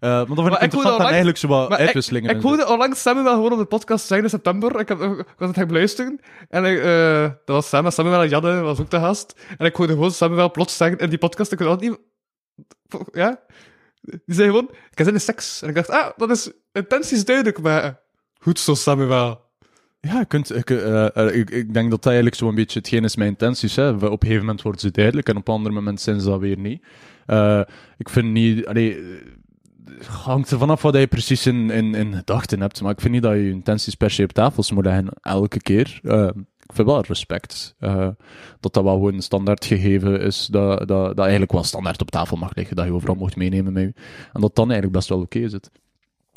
Maar 0.00 0.26
dan 0.26 0.26
vind 0.26 0.38
Maar 0.38 0.46
ik 0.46 0.54
ik 0.56 0.62
interessant 0.62 0.96
lang- 0.98 1.08
eigenlijk 1.08 1.38
zo 1.38 1.48
wat 1.48 1.72
ik, 1.72 1.78
uitwisselingen. 1.78 2.30
ik 2.30 2.40
zo. 2.40 2.48
hoorde 2.48 2.68
onlangs 2.68 3.02
Samuel 3.02 3.34
gewoon 3.34 3.52
op 3.52 3.58
de 3.58 3.64
podcast 3.64 4.06
zeggen 4.06 4.24
in 4.26 4.30
september. 4.30 4.80
Ik, 4.80 4.88
heb, 4.88 5.00
ik 5.00 5.24
was 5.38 5.48
het 5.48 5.56
gaan 5.56 5.66
beluisteren. 5.66 6.20
En 6.48 6.64
ik, 6.64 6.78
eh, 6.78 7.22
dat 7.22 7.56
was 7.56 7.68
Sam, 7.68 7.84
en 7.84 7.92
Samuel 7.92 8.22
en 8.22 8.28
Janne 8.28 8.60
was 8.60 8.80
ook 8.80 8.90
de 8.90 8.98
gast. 8.98 9.40
En 9.58 9.66
ik 9.66 9.76
hoorde 9.76 9.92
gewoon 9.92 10.10
Samuel 10.10 10.50
plots 10.50 10.76
zeggen 10.76 10.98
in 10.98 11.08
die 11.08 11.18
podcast, 11.18 11.52
ik 11.52 11.58
niet... 11.80 11.98
Ja? 13.12 13.40
Die 14.00 14.20
zei 14.34 14.48
gewoon, 14.48 14.68
ik 14.90 14.98
heb 14.98 15.06
zin 15.06 15.14
in 15.14 15.20
seks. 15.20 15.62
En 15.62 15.68
ik 15.68 15.74
dacht, 15.74 15.90
ah, 15.90 16.10
dat 16.16 16.30
is 16.30 16.50
intenties 16.72 17.24
duidelijk, 17.24 17.60
maar... 17.60 18.00
Goed 18.38 18.58
zo, 18.58 18.74
Samuel. 18.74 19.40
Ja, 20.06 20.24
kunt, 20.24 20.54
ik, 20.54 20.70
eh, 20.70 21.16
eh, 21.16 21.34
ik, 21.34 21.50
ik 21.50 21.74
denk 21.74 21.90
dat 21.90 22.02
dat 22.02 22.06
eigenlijk 22.06 22.36
zo'n 22.36 22.54
beetje 22.54 22.78
hetgeen 22.78 23.04
is 23.04 23.16
mijn 23.16 23.30
intenties. 23.30 23.76
Hè. 23.76 23.90
Op 23.90 24.02
een 24.02 24.18
gegeven 24.18 24.40
moment 24.40 24.62
worden 24.62 24.80
ze 24.80 24.90
duidelijk 24.90 25.28
en 25.28 25.36
op 25.36 25.48
andere 25.48 25.74
momenten 25.74 26.04
zijn 26.04 26.20
ze 26.20 26.28
dat 26.28 26.40
weer 26.40 26.58
niet. 26.58 26.82
Eh, 27.26 27.60
ik 27.96 28.08
vind 28.08 28.26
niet... 28.26 28.66
Allee, 28.66 28.98
hangt 30.06 30.50
er 30.50 30.58
vanaf 30.58 30.82
wat 30.82 30.94
je 30.94 31.06
precies 31.06 31.46
in, 31.46 31.70
in, 31.70 31.94
in 31.94 32.14
gedachten 32.14 32.60
hebt. 32.60 32.82
Maar 32.82 32.92
ik 32.92 33.00
vind 33.00 33.12
niet 33.12 33.22
dat 33.22 33.32
je 33.32 33.50
intenties 33.50 33.94
per 33.94 34.10
se 34.10 34.22
op 34.22 34.32
tafel 34.32 34.64
moet 34.74 34.84
leggen 34.84 35.08
elke 35.20 35.60
keer. 35.60 36.00
Ik 36.62 36.72
vind 36.72 36.88
wel 36.88 37.00
respect. 37.00 37.74
dat 38.60 38.72
dat 38.72 38.84
wel 38.84 38.92
gewoon 38.92 39.14
een 39.14 39.22
standaard 39.22 39.64
gegeven 39.64 40.20
is. 40.20 40.46
Dat, 40.50 40.78
dat, 40.78 40.88
dat 40.88 41.18
eigenlijk 41.18 41.52
wel 41.52 41.64
standaard 41.64 42.00
op 42.00 42.10
tafel 42.10 42.36
mag 42.36 42.54
liggen. 42.54 42.76
Dat 42.76 42.86
je 42.86 42.92
overal 42.92 43.14
mocht 43.14 43.36
meenemen 43.36 43.72
met 43.72 43.82
je. 43.82 43.92
En 44.32 44.40
dat 44.40 44.54
dan 44.54 44.70
eigenlijk 44.70 44.98
best 44.98 45.08
wel 45.08 45.20
oké 45.20 45.48
zit. 45.48 45.70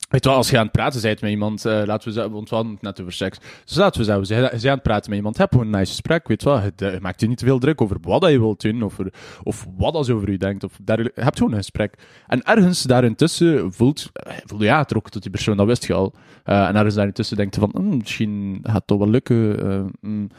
Weet 0.10 0.24
je 0.24 0.30
als 0.30 0.50
je 0.50 0.58
aan 0.58 0.64
het 0.64 0.72
praten 0.72 1.02
bent 1.02 1.22
met 1.22 1.30
iemand, 1.32 1.66
eh, 1.66 1.82
laten 1.86 2.14
we 2.14 2.30
want 2.30 2.50
we 2.50 2.56
hadden 2.56 2.74
het 2.74 2.82
net 2.82 3.02
over 3.02 3.14
seks. 3.14 3.38
Dus 3.66 3.76
laten 3.76 4.00
we 4.00 4.26
zeggen, 4.26 4.60
je 4.60 4.68
aan 4.68 4.74
het 4.74 4.84
praten 4.84 5.10
met 5.10 5.18
iemand, 5.18 5.38
heb 5.38 5.52
gewoon 5.52 5.66
een 5.66 5.72
nice 5.72 5.92
gesprek, 5.92 6.28
weet 6.28 6.42
je 6.42 6.50
wel. 6.50 6.92
Je 6.92 6.98
maakt 7.02 7.22
je 7.22 7.28
niet 7.28 7.38
te 7.38 7.46
veel 7.46 7.60
druk 7.60 7.82
over 7.82 7.98
wat 8.02 8.22
dat 8.22 8.32
je 8.32 8.40
wilt 8.40 8.62
doen, 8.62 8.84
of, 8.84 8.98
of 9.44 9.68
wat 9.78 9.94
als 9.94 10.10
over 10.10 10.32
je 10.32 10.38
denkt, 10.38 10.64
of 10.64 10.80
dergelijke. 10.84 11.20
je 11.20 11.26
hebt 11.26 11.38
gewoon 11.38 11.52
een 11.52 11.60
gesprek. 11.60 11.94
En 12.28 12.44
ergens 12.44 12.84
daarintussen 12.84 13.74
voelt, 13.74 14.10
eh, 14.14 14.34
voel 14.46 14.64
je 14.64 14.72
aangetrokken 14.72 15.12
tot 15.12 15.22
die 15.22 15.32
persoon, 15.32 15.58
dat 15.58 15.66
wist 15.66 15.86
je 15.86 15.94
al. 15.94 16.14
Eh, 16.44 16.68
en 16.68 16.76
ergens 16.76 16.96
daarintussen 16.96 17.38
denkt 17.38 17.56
je 17.56 17.62
van, 17.62 17.72
"Hmm, 17.74 17.98
misschien 17.98 18.60
gaat 18.64 18.76
het 18.76 18.88
toch 18.88 18.98
wel 19.00 19.10
lukken. 19.10 19.92
hmm." 20.02 20.30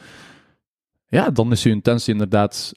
Ja, 1.07 1.29
dan 1.29 1.51
is 1.51 1.63
je 1.63 1.69
intentie 1.69 2.13
inderdaad 2.13 2.73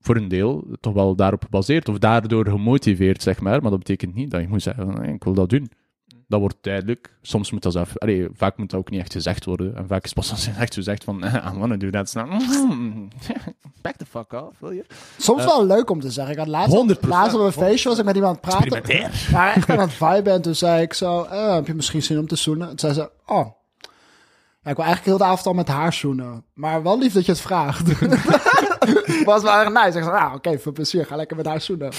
voor 0.00 0.16
een 0.16 0.28
deel 0.28 0.66
toch 0.80 0.94
wel 0.94 1.14
daarop 1.14 1.42
gebaseerd, 1.44 1.88
of 1.88 1.98
daardoor 1.98 2.48
gemotiveerd, 2.48 3.22
zeg 3.22 3.40
maar. 3.40 3.62
Maar 3.62 3.70
dat 3.70 3.78
betekent 3.78 4.14
niet 4.14 4.30
dat 4.30 4.40
je 4.40 4.48
moet 4.48 4.62
zeggen, 4.62 4.84
van, 4.84 5.00
"Nee, 5.00 5.14
ik 5.14 5.24
wil 5.24 5.34
dat 5.34 5.50
doen. 5.50 5.68
Dat 6.28 6.40
wordt 6.40 6.56
duidelijk. 6.60 7.16
Soms 7.22 7.50
moet 7.50 7.62
dat 7.62 7.72
zelf... 7.72 7.98
Allee, 7.98 8.28
vaak 8.32 8.56
moet 8.56 8.70
dat 8.70 8.80
ook 8.80 8.90
niet 8.90 9.00
echt 9.00 9.12
gezegd 9.12 9.44
worden. 9.44 9.76
En 9.76 9.86
vaak 9.86 10.04
is 10.04 10.12
pas 10.12 10.30
als 10.30 10.44
je 10.44 10.50
echt 10.58 10.74
gezegd 10.74 11.04
van, 11.04 11.24
"Eh, 11.24 11.52
I 11.54 11.58
wanna 11.58 11.76
do 11.76 11.90
that. 11.90 12.08
Snap. 12.08 12.28
Back 13.82 13.96
the 13.96 14.06
fuck 14.06 14.32
off, 14.32 14.58
wil 14.58 14.70
je? 14.70 14.84
Soms 15.18 15.44
wel 15.44 15.66
leuk 15.66 15.90
om 15.90 16.00
te 16.00 16.10
zeggen. 16.10 16.32
Ik 16.32 16.38
had 16.38 16.48
laatst, 16.48 16.74
100%. 16.76 17.08
laatst 17.08 17.34
op 17.34 17.40
een 17.40 17.52
feestje 17.52 17.88
was 17.88 17.98
ik 17.98 18.04
met 18.04 18.14
iemand 18.16 18.40
praten. 18.40 18.82
Maar 19.32 19.54
echt 19.54 19.70
aan 19.70 19.78
het 19.78 19.92
viben. 19.92 20.32
En 20.32 20.42
toen 20.42 20.54
zei 20.54 20.82
ik 20.82 20.92
zo, 20.94 21.22
eh, 21.22 21.54
heb 21.54 21.66
je 21.66 21.74
misschien 21.74 22.02
zin 22.02 22.18
om 22.18 22.26
te 22.26 22.36
zoenen? 22.36 22.68
En 22.68 22.76
toen 22.76 22.92
zei 22.92 23.06
ze, 23.06 23.32
oh. 23.32 23.46
Ja, 24.62 24.70
ik 24.70 24.76
wil 24.76 24.84
eigenlijk 24.84 25.04
heel 25.04 25.26
de 25.26 25.32
avond 25.32 25.46
al 25.46 25.52
met 25.52 25.68
haar 25.68 25.92
zoenen. 25.92 26.44
Maar 26.54 26.82
wel 26.82 26.98
lief 26.98 27.12
dat 27.12 27.26
je 27.26 27.32
het 27.32 27.40
vraagt. 27.40 27.98
was 29.24 29.42
wel 29.42 29.58
erg 29.58 29.68
nice. 29.72 29.98
Ik 29.98 30.04
zei, 30.04 30.10
nou 30.10 30.34
oké, 30.34 30.58
veel 30.58 30.72
plezier. 30.72 31.06
Ga 31.06 31.16
lekker 31.16 31.36
met 31.36 31.46
haar 31.46 31.60
zoenen. 31.60 31.92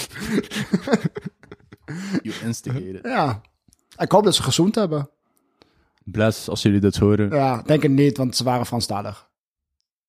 You 2.22 2.34
instigated. 2.44 2.98
Ja. 3.02 3.40
Ik 3.98 4.10
hoop 4.12 4.24
dat 4.24 4.34
ze 4.34 4.42
gezoend 4.42 4.74
hebben. 4.74 5.10
Bless, 6.04 6.48
als 6.48 6.62
jullie 6.62 6.80
dit 6.80 6.96
horen. 6.96 7.30
Ja, 7.30 7.62
denk 7.62 7.82
het 7.82 7.90
niet, 7.92 8.16
want 8.16 8.36
ze 8.36 8.44
waren 8.44 8.66
Franstalig. 8.66 9.28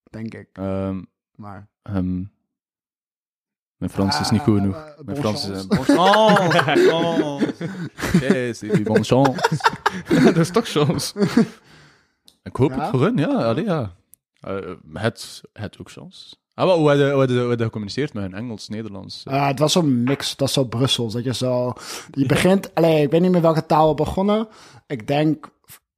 Denk 0.09 0.33
ik. 0.33 0.49
Ehm, 0.53 1.01
Maar... 1.35 1.67
ehm, 1.81 2.15
mijn 3.77 3.91
Frans 3.91 4.19
is 4.19 4.29
niet 4.29 4.41
goed 4.41 4.57
genoeg. 4.59 4.75
Eh, 4.75 4.87
eh, 4.87 4.97
Mijn 5.05 5.17
Frans 5.17 5.49
is... 5.49 5.65
chance. 5.65 5.67
Bon 5.67 5.83
chance! 5.85 6.87
Bon 6.91 7.39
chance! 7.39 8.27
Yes, 8.33 8.59
die 8.59 8.81
bon 8.83 9.03
chance. 9.03 9.57
dat 10.23 10.37
is 10.37 10.49
toch 10.51 10.67
chance. 10.67 11.19
Ik 12.43 12.55
hoop 12.55 12.71
Ja? 12.71 12.79
het 12.81 12.89
voor 12.89 13.01
hun, 13.01 13.17
ja. 13.17 13.27
Allee, 13.45 13.63
ja. 13.65 13.95
Eh, 14.39 14.73
het, 14.93 15.41
het 15.53 15.79
ook 15.79 15.91
chance. 15.91 16.35
Ah, 16.57 16.73
hoe 16.73 16.91
hoe 17.11 17.19
hadden 17.19 17.59
gecommuniceerd 17.59 18.13
met 18.13 18.23
hun 18.23 18.33
Engels, 18.33 18.67
Nederlands? 18.67 19.23
Eh, 19.23 19.47
het 19.47 19.59
was 19.59 19.71
zo'n 19.71 20.03
mix, 20.03 20.35
dat 20.35 20.47
is 20.47 20.53
zo 20.53 20.63
Brussels. 20.63 21.13
Dat 21.13 21.23
je 21.23 21.33
zo. 21.33 21.73
Je 22.11 22.25
begint. 22.25 22.75
Allee, 22.75 23.01
ik 23.01 23.11
weet 23.11 23.21
niet 23.21 23.31
meer 23.31 23.41
welke 23.41 23.65
taal 23.65 23.89
we 23.89 23.95
begonnen. 23.95 24.47
Ik 24.87 25.07
denk 25.07 25.49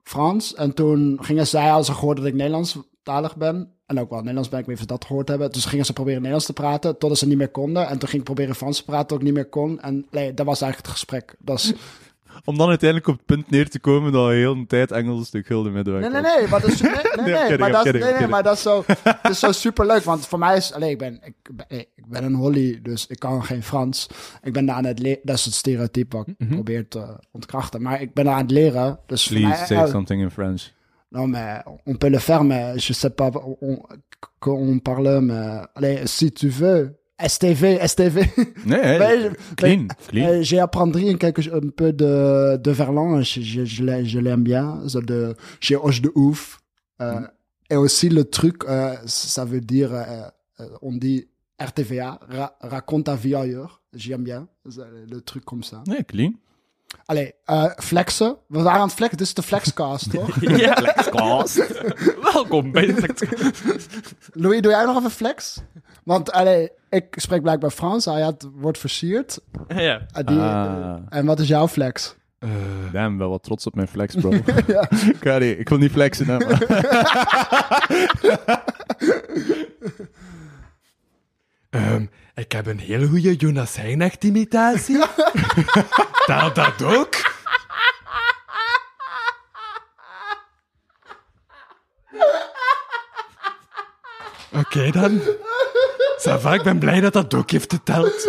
Frans. 0.03 0.55
En 0.55 0.73
toen 0.73 1.17
gingen 1.21 1.47
zij, 1.47 1.71
als 1.71 1.85
ze 1.85 1.93
gehoord 1.93 2.17
dat 2.17 2.25
ik 2.25 2.33
Nederlandstalig 2.33 3.35
ben. 3.35 3.73
En 3.85 3.99
ook 3.99 4.09
wel 4.09 4.19
Nederlands 4.19 4.49
ben, 4.49 4.59
ik 4.59 4.65
weet 4.65 4.75
niet 4.75 4.85
of 4.85 4.91
ze 4.91 4.97
dat 4.99 5.07
gehoord 5.07 5.27
hebben. 5.27 5.51
Dus 5.51 5.65
gingen 5.65 5.85
ze 5.85 5.93
proberen 5.93 6.17
Nederlands 6.17 6.45
te 6.45 6.53
praten. 6.53 6.97
Totdat 6.97 7.17
ze 7.17 7.27
niet 7.27 7.37
meer 7.37 7.51
konden. 7.51 7.87
En 7.87 7.99
toen 7.99 8.09
ging 8.09 8.21
ik 8.21 8.27
proberen 8.27 8.55
Frans 8.55 8.77
te 8.77 8.85
praten, 8.85 9.17
ik 9.17 9.23
niet 9.23 9.33
meer 9.33 9.49
kon. 9.49 9.79
En 9.81 10.05
nee, 10.11 10.33
dat 10.33 10.45
was 10.45 10.61
eigenlijk 10.61 10.91
het 10.91 10.99
gesprek. 10.99 11.35
Dat 11.39 11.57
is, 11.57 11.73
Om 12.45 12.57
dan 12.57 12.67
uiteindelijk 12.69 13.09
op 13.09 13.17
het 13.17 13.25
punt 13.25 13.49
neer 13.49 13.69
te 13.69 13.79
komen 13.79 14.11
dat 14.11 14.29
heel 14.29 14.55
de 14.55 14.65
tijd 14.65 14.91
Engels 14.91 15.27
stuk 15.27 15.45
gulden 15.45 15.71
middenweg 15.71 16.01
Nee, 16.11 16.21
nee, 16.21 16.37
nee, 16.37 16.47
maar 16.47 16.61
dat 16.61 16.69
is, 16.71 16.81
nee, 16.81 16.91
nee, 16.91 17.01
nee, 17.25 17.37
kidding, 17.47 17.59
maar 17.59 17.71
dat, 17.71 17.85
is- 17.85 17.91
nee, 18.01 18.13
nee, 18.13 18.27
maar 18.27 18.43
dat 18.43 18.53
is 18.55 18.61
zo, 18.61 18.83
het 19.03 19.31
is 19.31 19.39
zo 19.39 19.51
super 19.51 19.85
leuk, 19.85 20.03
want 20.03 20.27
voor 20.27 20.39
mij 20.39 20.57
is, 20.57 20.73
alleen 20.73 20.89
ik 20.89 20.97
ben, 20.97 21.19
ik, 21.23 21.87
ik 21.95 22.07
ben 22.07 22.23
een 22.23 22.33
holly, 22.33 22.79
dus 22.83 23.07
ik 23.07 23.19
kan 23.19 23.43
geen 23.43 23.63
Frans. 23.63 24.07
Ik 24.43 24.53
ben 24.53 24.65
daar 24.65 24.75
aan 24.75 24.85
het 24.85 24.99
leren, 24.99 25.19
dat 25.23 25.35
is 25.37 25.45
het 25.45 25.53
stereotype 25.53 26.17
wat 26.17 26.27
ik 26.27 26.47
probeer 26.49 26.87
te 26.87 27.05
ontkrachten, 27.31 27.81
maar 27.81 28.01
ik 28.01 28.13
ben 28.13 28.25
daar 28.25 28.33
aan 28.33 28.41
het 28.41 28.51
leren, 28.51 28.99
dus 29.05 29.27
Please 29.27 29.47
mij, 29.47 29.65
say 29.65 29.77
eh, 29.77 29.85
something 29.89 30.21
in 30.21 30.31
French. 30.31 30.61
non 31.09 31.29
mais 31.29 31.61
on 31.85 31.97
peut 31.97 32.11
le 32.11 32.19
faire, 32.19 32.43
mais 32.43 32.85
je 32.87 32.93
sais 32.93 33.13
pas, 33.15 33.29
on, 33.59 33.79
on 34.45 34.79
parle, 34.79 35.21
mais, 35.21 35.65
allez, 35.73 36.05
si 36.17 36.31
tu 36.31 36.49
veux, 36.49 36.98
STV, 37.27 37.79
STV. 37.87 38.23
Mais- 38.65 38.97
hey, 38.99 39.29
clean, 39.57 39.87
clean. 40.07 40.27
Euh, 40.27 40.41
J'ai 40.41 40.59
appris 40.59 41.09
un, 41.09 41.17
quelque, 41.17 41.41
un 41.53 41.69
peu 41.69 41.91
de, 41.93 42.57
de 42.57 42.71
verlan, 42.71 43.21
je, 43.21 43.41
je, 43.41 43.65
je 43.65 43.83
l'ai- 43.83 44.05
je 44.05 44.19
l'aime 44.19 44.43
bien, 44.43 44.79
de, 44.85 45.35
j'ai 45.59 45.75
hoche 45.75 46.01
de 46.01 46.11
ouf. 46.15 46.59
Euh, 47.01 47.21
Et 47.69 47.75
aussi 47.75 48.09
le 48.09 48.23
truc, 48.25 48.63
euh, 48.67 48.95
ça 49.05 49.45
veut 49.45 49.61
dire, 49.61 49.91
euh, 49.93 50.65
on 50.81 50.93
dit 50.93 51.27
RTVA, 51.59 52.19
ra- 52.29 52.55
raconte 52.61 53.05
ta 53.05 53.15
vie 53.15 53.35
ailleurs. 53.35 53.81
J'aime 53.93 54.23
bien, 54.23 54.47
le 54.65 55.19
truc 55.21 55.43
comme 55.45 55.63
ça. 55.63 55.83
Nee, 55.87 56.03
clean. 56.03 56.31
Allee, 57.05 57.33
uh, 57.45 57.65
flexen. 57.77 58.37
We 58.47 58.61
waren 58.61 58.79
aan 58.79 58.87
het 58.87 58.95
flexen, 58.95 59.17
dit 59.17 59.27
is 59.27 59.33
de 59.33 59.41
flexcast, 59.43 60.11
toch? 60.15 60.41
Ja, 60.41 60.77
welkom 62.33 62.71
bij 62.71 62.85
de 62.85 62.93
Louis, 64.33 64.61
doe 64.61 64.71
jij 64.71 64.85
nog 64.85 64.97
even 64.97 65.11
flex? 65.11 65.61
Want 66.03 66.31
allee, 66.31 66.69
ik 66.89 67.05
spreek 67.17 67.41
blijkbaar 67.41 67.69
Frans, 67.71 68.05
hij 68.05 68.21
had, 68.21 68.49
wordt 68.53 68.77
versierd. 68.77 69.39
Ja. 69.67 70.01
Uh, 70.17 70.25
die, 70.25 70.39
Ah. 70.39 70.95
En 71.09 71.25
wat 71.25 71.39
is 71.39 71.47
jouw 71.47 71.67
flex? 71.67 72.15
Damn, 72.91 73.17
wel 73.17 73.29
wat 73.29 73.43
trots 73.43 73.65
op 73.65 73.75
mijn 73.75 73.87
flex, 73.87 74.15
bro. 74.15 74.29
niet- 75.39 75.59
ik 75.59 75.69
wil 75.69 75.77
niet 75.77 75.91
flexen, 75.91 76.25
hè, 76.25 76.37
maar... 76.37 76.57
Ehm, 82.39 82.39
ik 82.39 82.51
heb 82.51 82.65
een 82.65 82.79
hele 82.79 83.07
goede 83.07 83.35
Jonas 83.35 83.75
Heijnacht 83.75 84.23
imitatie. 84.23 84.97
dat, 86.27 86.55
dat 86.55 86.81
ook. 86.81 87.15
Oké 94.53 94.91
dan. 94.91 95.21
Ça 96.19 96.39
va, 96.39 96.53
ik 96.53 96.63
ben 96.63 96.79
blij 96.79 96.99
dat 96.99 97.13
dat 97.13 97.33
ook 97.33 97.51
heeft 97.51 97.73
geteld. 97.73 98.13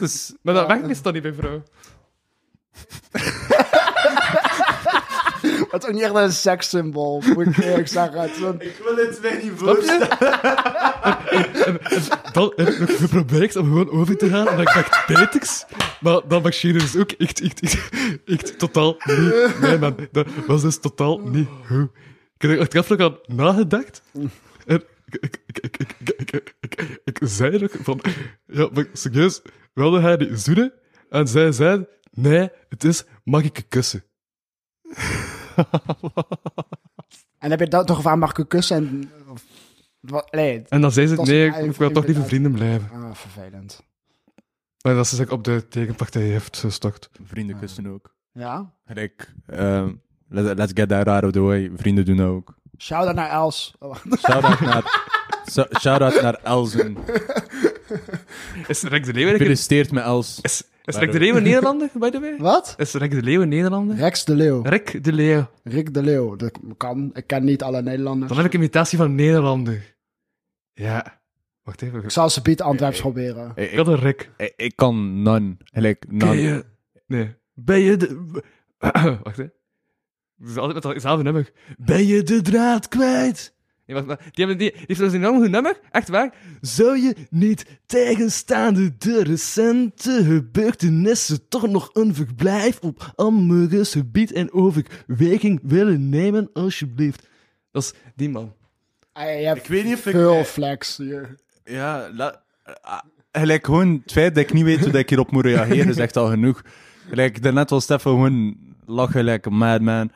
dus, 0.00 0.32
Maar 0.42 0.54
dat 0.54 0.66
werkt 0.66 0.86
meestal 0.86 1.12
niet 1.12 1.22
bij 1.22 1.34
vrouw. 1.34 1.62
Het 5.70 5.82
is 5.82 5.88
ook 5.88 5.94
niet 5.94 6.02
echt 6.02 6.14
een 6.14 6.32
sekssymbool, 6.32 7.22
moet 7.34 7.46
ik 7.46 7.56
eerlijk 7.56 7.88
zeggen. 7.88 8.20
Het 8.20 8.30
is 8.30 8.40
een... 8.40 8.60
Ik 8.60 8.80
wil 8.84 8.96
het 8.96 9.20
weer 9.20 9.40
niet 9.42 9.52
voorstellen. 9.56 10.08
dan 12.32 12.52
heb 12.56 12.68
ik 13.42 13.54
om 13.54 13.64
gewoon 13.64 13.90
over 13.90 14.16
te 14.16 14.28
gaan, 14.28 14.48
en 14.48 14.60
ik 14.60 14.74
dacht 14.74 15.06
Peters, 15.06 15.64
maar 16.00 16.20
dat 16.28 16.42
machine 16.42 16.78
is 16.78 16.96
ook 16.96 17.10
echt, 17.10 17.40
echt, 17.40 17.60
echt, 17.60 17.90
echt 18.24 18.58
totaal 18.58 18.96
niet. 19.04 19.60
Nee, 19.60 19.78
man, 19.78 19.96
dat 20.12 20.26
was 20.46 20.62
dus 20.62 20.78
totaal 20.78 21.18
niet 21.18 21.48
hoe. 21.68 21.90
Ik 22.38 22.42
heb 22.42 22.50
er 22.50 22.60
achteraf 22.60 22.88
nog 22.88 23.00
aan 23.00 23.18
nagedacht. 23.26 24.02
En 24.66 24.82
ik, 25.08 25.40
ik, 25.60 25.76
ik, 25.76 26.54
ik, 26.60 27.00
ik, 27.04 27.18
zei 27.20 27.58
nog 27.58 27.70
van, 27.82 28.00
ja, 28.46 28.68
maar 28.72 28.86
serieus, 28.92 29.42
wilde 29.74 30.00
hij 30.00 30.16
die 30.16 30.36
zoenen? 30.36 30.72
En 31.10 31.28
zij 31.28 31.52
zei, 31.52 31.86
nee, 32.10 32.48
het 32.68 32.84
is, 32.84 33.04
mag 33.24 33.42
ik 33.42 33.56
je 33.56 33.62
kussen? 33.62 34.04
En 37.38 37.50
heb 37.50 37.60
je 37.60 37.66
dat 37.68 37.86
toch 37.86 37.96
gevraagd, 37.96 38.18
mag 38.18 38.36
ik 38.36 38.48
kussen? 38.48 38.76
En, 38.76 39.10
of, 39.30 39.44
wat, 40.00 40.32
nee, 40.32 40.62
En 40.68 40.80
dan 40.80 40.92
zei 40.92 41.06
ze, 41.06 41.14
Dat 41.14 41.24
is 41.28 41.30
nee, 41.32 41.64
ik 41.64 41.72
wil 41.76 41.90
toch 41.90 42.06
liever 42.06 42.24
vrienden 42.24 42.52
blijven. 42.52 42.90
ah, 42.92 43.14
vervelend. 43.14 43.82
Maar 44.82 44.94
dat 44.94 45.06
ze 45.06 45.16
zich 45.16 45.30
op 45.30 45.44
de 45.44 45.68
tegenpartij 45.68 46.22
heeft 46.22 46.56
gestort. 46.56 47.10
Vrienden 47.24 47.58
kussen 47.58 47.86
ook. 47.86 48.14
Ja? 48.32 48.72
Rick, 48.84 49.32
ehm, 49.46 49.92
let- 50.28 50.58
let's 50.58 50.72
get 50.74 50.88
that 50.88 51.08
out 51.08 51.24
of 51.24 51.30
the 51.32 51.40
way. 51.40 51.70
Vrienden 51.76 52.04
doen 52.04 52.20
ook. 52.22 52.54
Shout-out 52.78 53.14
naar 53.14 53.30
Els. 53.30 53.74
Oh, 53.78 53.94
Shout-out 54.18 54.60
naar, 54.60 55.10
so- 55.52 55.66
shout-out 55.80 56.22
naar 56.22 56.34
Elzen. 56.34 56.96
Is 58.68 58.82
Rick 58.82 59.04
de 59.04 59.12
Leeuw 59.12 59.26
eigenlijk... 59.26 59.36
Gefeliciteerd 59.36 59.90
met 59.92 60.04
Els. 60.04 60.38
Is, 60.40 60.62
is 60.86 60.96
Rick 60.96 61.12
de 61.12 61.18
Leeuw 61.18 61.36
een 61.36 61.42
Nederlander, 61.42 61.88
by 61.98 62.10
the 62.10 62.20
way? 62.20 62.36
Wat? 62.52 62.74
Is 62.78 62.92
Rick 62.94 63.10
de 63.10 63.22
Leeuw 63.22 63.42
een 63.42 63.48
Nederlander? 63.48 63.96
Rex 63.96 64.24
de 64.24 64.34
Leeuw. 64.34 64.62
Rick 64.62 65.04
de 65.04 65.12
Leeuw. 65.12 65.50
Rick 65.64 65.94
de 65.94 66.02
Leeuw. 66.02 66.36
Dat 66.36 66.58
kan. 66.76 67.10
Ik 67.14 67.26
ken 67.26 67.44
niet 67.44 67.62
alle 67.62 67.82
Nederlanders. 67.82 68.28
Dan 68.28 68.36
heb 68.36 68.46
ik 68.46 68.52
een 68.52 68.58
imitatie 68.60 68.98
van 68.98 69.06
een 69.06 69.14
Nederlander. 69.14 69.96
Ja. 70.72 71.20
Wacht 71.62 71.82
even. 71.82 72.02
Ik 72.02 72.10
zal 72.10 72.30
ze 72.30 72.42
Piet 72.42 72.62
Antwerps 72.62 73.00
proberen. 73.00 73.52
Ik, 73.54 73.70
Ik 73.72 73.86
een 73.86 73.96
Rick. 73.98 74.30
ik- 74.36 74.52
ik 74.56 74.76
kan 74.76 75.22
none. 75.22 75.56
Gelijk, 75.64 76.04
Ben 76.08 76.16
none. 76.16 76.40
je... 76.40 76.64
Nee. 77.06 77.34
Ben 77.54 77.78
je 77.80 77.96
de... 77.96 78.42
Wacht, 79.22 79.36
hè. 79.36 79.42
Het 80.38 80.48
is 80.48 80.56
altijd 80.56 80.84
met 80.84 80.92
hetzelfde 80.92 81.22
nummer. 81.22 81.50
Ben 81.78 82.06
je 82.06 82.22
de 82.22 82.42
draad 82.42 82.88
kwijt? 82.88 83.55
Nee, 83.86 83.96
wacht, 83.96 84.06
maar 84.08 84.18
die, 84.32 84.46
hebben, 84.46 84.58
die, 84.58 84.70
die 84.72 84.84
heeft 84.86 85.00
een 85.00 85.14
enorm 85.14 85.40
goed 85.40 85.50
nummer. 85.50 85.80
Echt 85.90 86.08
waar. 86.08 86.34
Zou 86.60 86.98
je 86.98 87.14
niet 87.30 87.64
tegenstaande 87.86 88.96
de 88.98 89.22
recente 89.22 90.24
gebeurtenissen 90.24 91.48
toch 91.48 91.68
nog 91.68 91.90
een 91.92 92.14
verblijf 92.14 92.78
op 92.80 93.12
Amberus 93.14 93.92
gebied 93.92 94.32
en 94.32 94.52
overweging 94.52 95.60
willen 95.62 96.08
nemen, 96.08 96.50
alsjeblieft? 96.52 97.28
Dat 97.72 97.82
is 97.82 97.92
die 98.16 98.28
man. 98.28 98.52
Ah, 99.12 99.40
Ik 99.56 99.66
weet 99.66 99.84
niet 99.84 99.94
of 99.94 100.06
ik- 100.06 100.12
veel 100.12 100.44
flex 100.44 100.96
hier. 100.96 101.34
Ja, 101.64 102.10
la, 102.14 102.42
ah, 102.80 102.98
gelijk 103.32 103.64
gewoon 103.66 104.00
het 104.02 104.12
feit 104.12 104.34
dat 104.34 104.44
ik 104.44 104.52
niet 104.52 104.64
weet 104.64 104.80
hoe 104.80 104.90
dat 104.90 105.00
ik 105.00 105.08
hierop 105.08 105.30
moet 105.30 105.44
reageren 105.44 105.88
is 105.88 105.96
echt 105.96 106.16
al 106.16 106.28
genoeg. 106.28 106.62
Gelijk, 107.08 107.42
daarnet 107.42 107.70
was 107.70 107.82
Stefan 107.84 108.12
gewoon 108.12 108.56
lachen 108.86 109.12
gelijk 109.12 109.46
een 109.46 109.56
madman. 109.56 110.10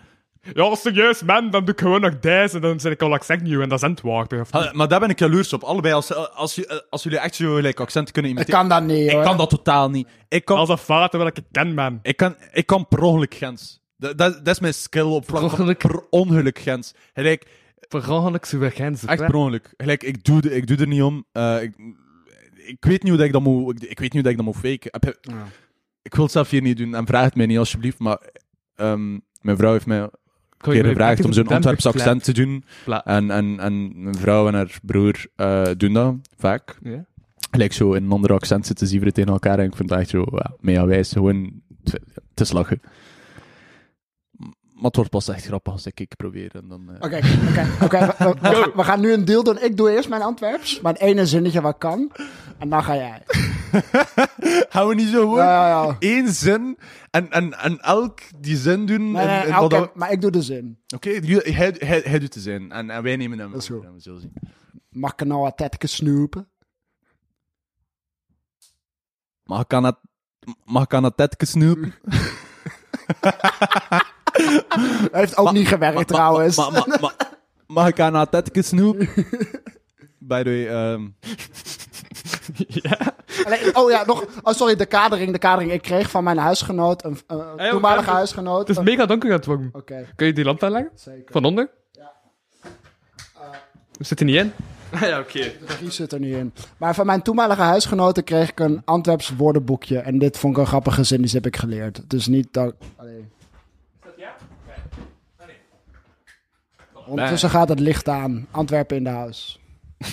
Ja, 0.54 0.74
serieus, 0.74 1.22
man, 1.22 1.50
dan 1.50 1.64
doe 1.64 1.74
ik 1.74 1.80
gewoon 1.80 2.00
nog 2.00 2.18
deze 2.18 2.54
en 2.56 2.60
dan 2.62 2.80
zit 2.80 2.92
ik 2.92 3.02
al 3.02 3.12
accent 3.12 3.42
nieuw 3.42 3.60
en 3.60 3.68
dat 3.68 3.82
is. 3.82 4.02
Of 4.02 4.50
Ah, 4.50 4.72
maar 4.72 4.88
daar 4.88 5.00
ben 5.00 5.08
ik 5.08 5.18
jaloers 5.18 5.52
op. 5.52 5.62
Allebei, 5.62 5.94
als, 5.94 6.14
als, 6.14 6.54
je- 6.54 6.84
als 6.90 7.02
jullie 7.02 7.18
echt 7.18 7.34
zo 7.34 7.54
gelijk 7.54 7.80
accenten 7.80 8.12
kunnen 8.12 8.30
Ik 8.30 8.36
imiteren. 8.36 8.60
kan 8.60 8.68
dat 8.78 8.84
niet, 8.88 9.06
Ik 9.06 9.10
hoor. 9.10 9.22
kan 9.22 9.36
dat 9.36 9.50
totaal 9.50 9.90
niet. 9.90 10.08
Ik 10.28 10.44
kan, 10.44 10.56
Als 10.56 10.68
een 10.68 10.78
fout 10.78 11.12
wil 11.12 11.26
ik 11.26 11.36
het 11.36 11.44
ken, 11.50 11.74
man. 11.74 11.98
ik 12.02 12.16
kan, 12.16 12.34
ik 12.52 12.66
kan 12.66 12.88
per 12.88 13.02
ongeluk 13.02 13.34
Gens. 13.34 13.80
Dat, 13.96 14.18
dat, 14.18 14.44
dat 14.44 14.54
is 14.54 14.60
mijn 14.60 14.74
skill 14.74 15.02
op 15.02 15.28
vlak 15.28 15.50
van 15.50 15.74
per 15.76 16.02
ongeluk 16.10 16.58
Gens. 16.58 16.94
Gelijk, 17.14 17.46
Per 17.88 18.10
ongeluk 18.12 18.46
weer 18.46 18.70
grenzen. 18.70 19.08
echt 19.08 19.24
per 19.26 19.34
ongeluk. 19.34 19.74
Gelijk, 19.76 20.02
ik 20.02 20.24
doe, 20.24 20.40
de- 20.40 20.54
ik 20.56 20.66
doe 20.66 20.76
er 20.76 20.86
niet 20.86 21.02
om. 21.02 21.24
Eh, 21.32 21.62
ik, 21.62 21.74
ik 22.66 22.84
weet 22.84 23.02
niet 23.02 23.08
hoe 23.08 23.16
dat 23.16 23.26
ik 23.26 23.32
dat 23.32 23.42
moet, 23.42 23.82
ik, 23.82 23.90
ik 23.90 23.98
weet 23.98 24.12
niet 24.12 24.12
hoe 24.12 24.22
dat 24.22 24.30
ik 24.30 24.36
dat 24.36 24.46
moet 24.46 24.56
faken. 24.56 24.90
Je- 25.00 25.42
Ik 26.02 26.14
wil 26.14 26.24
het 26.24 26.32
zelf 26.32 26.50
hier 26.50 26.62
niet 26.62 26.76
doen 26.76 26.94
en 26.94 27.06
vraag 27.06 27.24
het 27.24 27.34
mij 27.34 27.46
niet 27.46 27.58
alsjeblieft, 27.58 27.98
maar 27.98 28.18
ehm, 28.74 29.18
mijn 29.40 29.56
vrouw 29.56 29.72
heeft 29.72 29.86
mij 29.86 30.08
keer 30.60 30.84
gevraagd 30.84 31.24
om 31.24 31.32
zo'n 31.32 31.46
Antwerps 31.48 31.86
accent 31.86 32.24
te 32.24 32.32
doen. 32.32 32.64
Pla- 32.84 33.04
En, 33.04 33.30
en, 33.30 33.60
en 33.60 34.02
mijn 34.02 34.14
vrouw 34.16 34.48
en 34.48 34.54
haar 34.54 34.78
broer 34.82 35.26
eh, 35.36 35.66
doen 35.76 35.92
dat 35.92 36.14
vaak. 36.36 36.78
Ja. 36.82 37.04
Gelijk 37.50 37.72
zo 37.72 37.92
in 37.92 38.04
een 38.04 38.10
andere 38.12 38.32
accent 38.34 38.66
zitten 38.66 38.86
zieveren 38.86 39.12
tegen 39.14 39.32
elkaar. 39.32 39.58
En 39.58 39.64
ik 39.64 39.76
vind 39.76 39.90
het 39.90 39.98
echt 39.98 40.08
zo 40.10 40.24
ja, 40.30 40.50
mega 40.60 40.86
wijs. 40.86 41.12
Gewoon 41.12 41.52
te, 41.84 42.00
te 42.34 42.54
lachen. 42.54 42.80
Maar 44.74 44.88
het 44.88 44.96
wordt 44.96 45.10
pas 45.10 45.28
echt 45.28 45.44
grappig 45.44 45.72
als 45.72 45.86
ik 45.86 46.00
ik 46.00 46.16
probeer. 46.16 46.50
En 46.54 46.68
dan, 46.68 46.90
eh, 46.90 46.94
Oké, 47.00 47.20
oké, 47.84 48.14
oké. 48.24 48.72
we 48.74 48.82
gaan 48.84 49.00
nu 49.00 49.12
een 49.12 49.24
deal 49.24 49.44
doen. 49.44 49.62
Ik 49.62 49.76
doe 49.76 49.90
eerst 49.90 50.08
mijn 50.08 50.22
Antwerps. 50.22 50.80
Mijn 50.80 50.96
ene 50.96 51.26
zinnetje 51.26 51.60
wat 51.60 51.78
kan. 51.78 52.12
En 52.58 52.68
dan 52.68 52.82
ga 52.84 52.94
jij. 52.94 53.22
Gaan 54.68 54.88
we 54.88 54.94
niet 54.94 55.08
zo 55.08 55.20
gewoon 55.20 55.36
Ja, 55.44 55.96
één 55.98 56.28
zin 56.32 56.78
en, 57.10 57.30
en, 57.30 57.58
en 57.58 57.78
elk 57.78 58.20
die 58.40 58.56
zin 58.56 58.86
doen? 58.86 59.10
Nee, 59.12 59.22
en- 59.22 59.28
nee, 59.28 59.38
en 59.40 59.46
elke- 59.52 59.60
wat 59.60 59.70
dat- 59.70 59.94
maar 59.94 60.12
ik 60.12 60.20
doe 60.20 60.30
de 60.30 60.42
zin. 60.42 60.78
Oké, 60.94 61.10
jullie- 61.10 61.52
hij, 61.54 61.74
hij, 61.78 62.00
hij 62.04 62.18
doet 62.18 62.32
de 62.32 62.40
zin. 62.40 62.72
En, 62.72 62.90
en 62.90 63.02
wij 63.02 63.16
nemen 63.16 63.38
hem. 63.38 63.50
Dat 63.52 63.60
is 63.62 63.68
goed. 63.68 63.82
we 63.84 64.00
zullen 64.00 64.20
zien. 64.20 64.32
Mag 64.90 65.12
ik 65.12 65.24
nou 65.24 65.40
wat 65.40 65.56
tetke 65.56 65.86
snoepen? 65.86 66.48
Mag 69.44 69.62
ik 69.62 69.72
aan 69.72 69.84
het, 69.84 69.96
mag 70.64 70.82
ik 70.84 70.94
aan 70.94 71.04
het 71.04 71.34
snoepen? 71.38 71.94
Dat 75.02 75.10
heeft 75.12 75.36
ook 75.36 75.52
niet 75.52 75.68
gewerkt 75.68 76.08
trouwens. 76.08 76.56
Ma- 76.56 76.70
ma- 76.70 76.96
ma- 77.00 77.14
mag 77.66 77.88
ik 77.88 78.00
aan 78.00 78.14
het 78.14 78.30
tetje 78.30 78.62
snoepen? 78.62 79.08
By 80.18 80.42
the 80.42 80.50
way, 80.50 81.02
Alleen- 83.46 83.76
oh 83.76 83.90
ja, 83.90 84.04
nog. 84.06 84.24
Oh, 84.42 84.54
sorry, 84.54 84.76
de 84.76 84.86
kadering. 84.86 85.32
De 85.32 85.38
kadering. 85.38 85.72
Ik 85.72 85.82
kreeg 85.82 86.10
van 86.10 86.24
mijn 86.24 86.38
huisgenoot, 86.38 87.04
een, 87.04 87.18
een 87.26 87.42
Hey, 87.56 87.70
toenmalige 87.70 88.10
huisgenoot. 88.10 88.58
Het 88.60 88.68
is 88.68 88.76
een- 88.76 88.84
mega 88.84 89.06
donker 89.06 89.28
aan 89.30 89.36
het 89.36 89.46
worden. 89.46 89.72
Kun 90.16 90.26
je 90.26 90.32
die 90.32 90.44
lamp 90.44 90.62
aanleggen? 90.62 90.90
zeker. 90.94 91.32
Van 91.32 91.44
onder? 91.44 91.70
Ja. 91.92 92.12
Zit 93.98 94.18
er 94.20 94.26
niet 94.26 94.36
in? 94.36 94.52
Ah 94.92 95.00
ja, 95.10 95.18
oké. 95.18 95.38
De 95.38 95.54
regie 95.66 95.90
zit 95.90 96.12
er 96.12 96.18
niet 96.20 96.34
in. 96.34 96.52
Maar 96.76 96.94
van 96.94 97.06
mijn 97.06 97.22
toenmalige 97.22 97.62
huisgenoten 97.62 98.24
kreeg 98.24 98.50
ik 98.50 98.60
een 98.60 98.82
Antwerps 98.84 99.28
woordenboekje. 99.36 99.98
En 99.98 100.18
dit 100.18 100.38
vond 100.38 100.54
ik 100.56 100.60
een 100.60 100.66
grappige 100.68 101.02
zin, 101.02 101.22
die 101.22 101.30
heb 101.30 101.46
ik 101.46 101.56
geleerd. 101.56 102.10
Dus 102.10 102.26
niet 102.26 102.48
dat... 102.52 102.74
Allee. 102.96 103.28
Ondertussen 107.06 107.50
gaat 107.50 107.68
het 107.68 107.80
licht 107.80 108.08
aan. 108.08 108.46
Antwerpen 108.50 108.96
in 108.96 109.04
de 109.04 109.10
huis. 109.10 109.58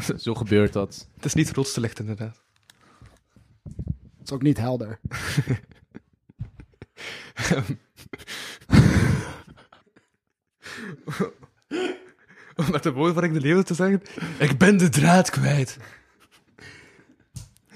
zo 0.16 0.34
gebeurt 0.34 0.72
dat. 0.72 1.08
Het 1.14 1.24
is 1.24 1.34
niet 1.34 1.44
het 1.46 1.54
grootste 1.54 1.80
licht, 1.80 1.98
inderdaad. 1.98 2.42
Het 4.18 4.24
is 4.24 4.32
ook 4.32 4.42
niet 4.42 4.58
helder. 4.58 5.00
Om 12.56 12.70
met 12.70 12.82
de 12.82 12.92
woorden 12.92 13.14
van 13.14 13.24
ik 13.24 13.32
de 13.32 13.40
leeuw 13.40 13.62
te 13.62 13.74
zeggen, 13.74 14.02
ik 14.38 14.58
ben 14.58 14.76
de 14.76 14.88
draad 14.88 15.30
kwijt. 15.30 15.76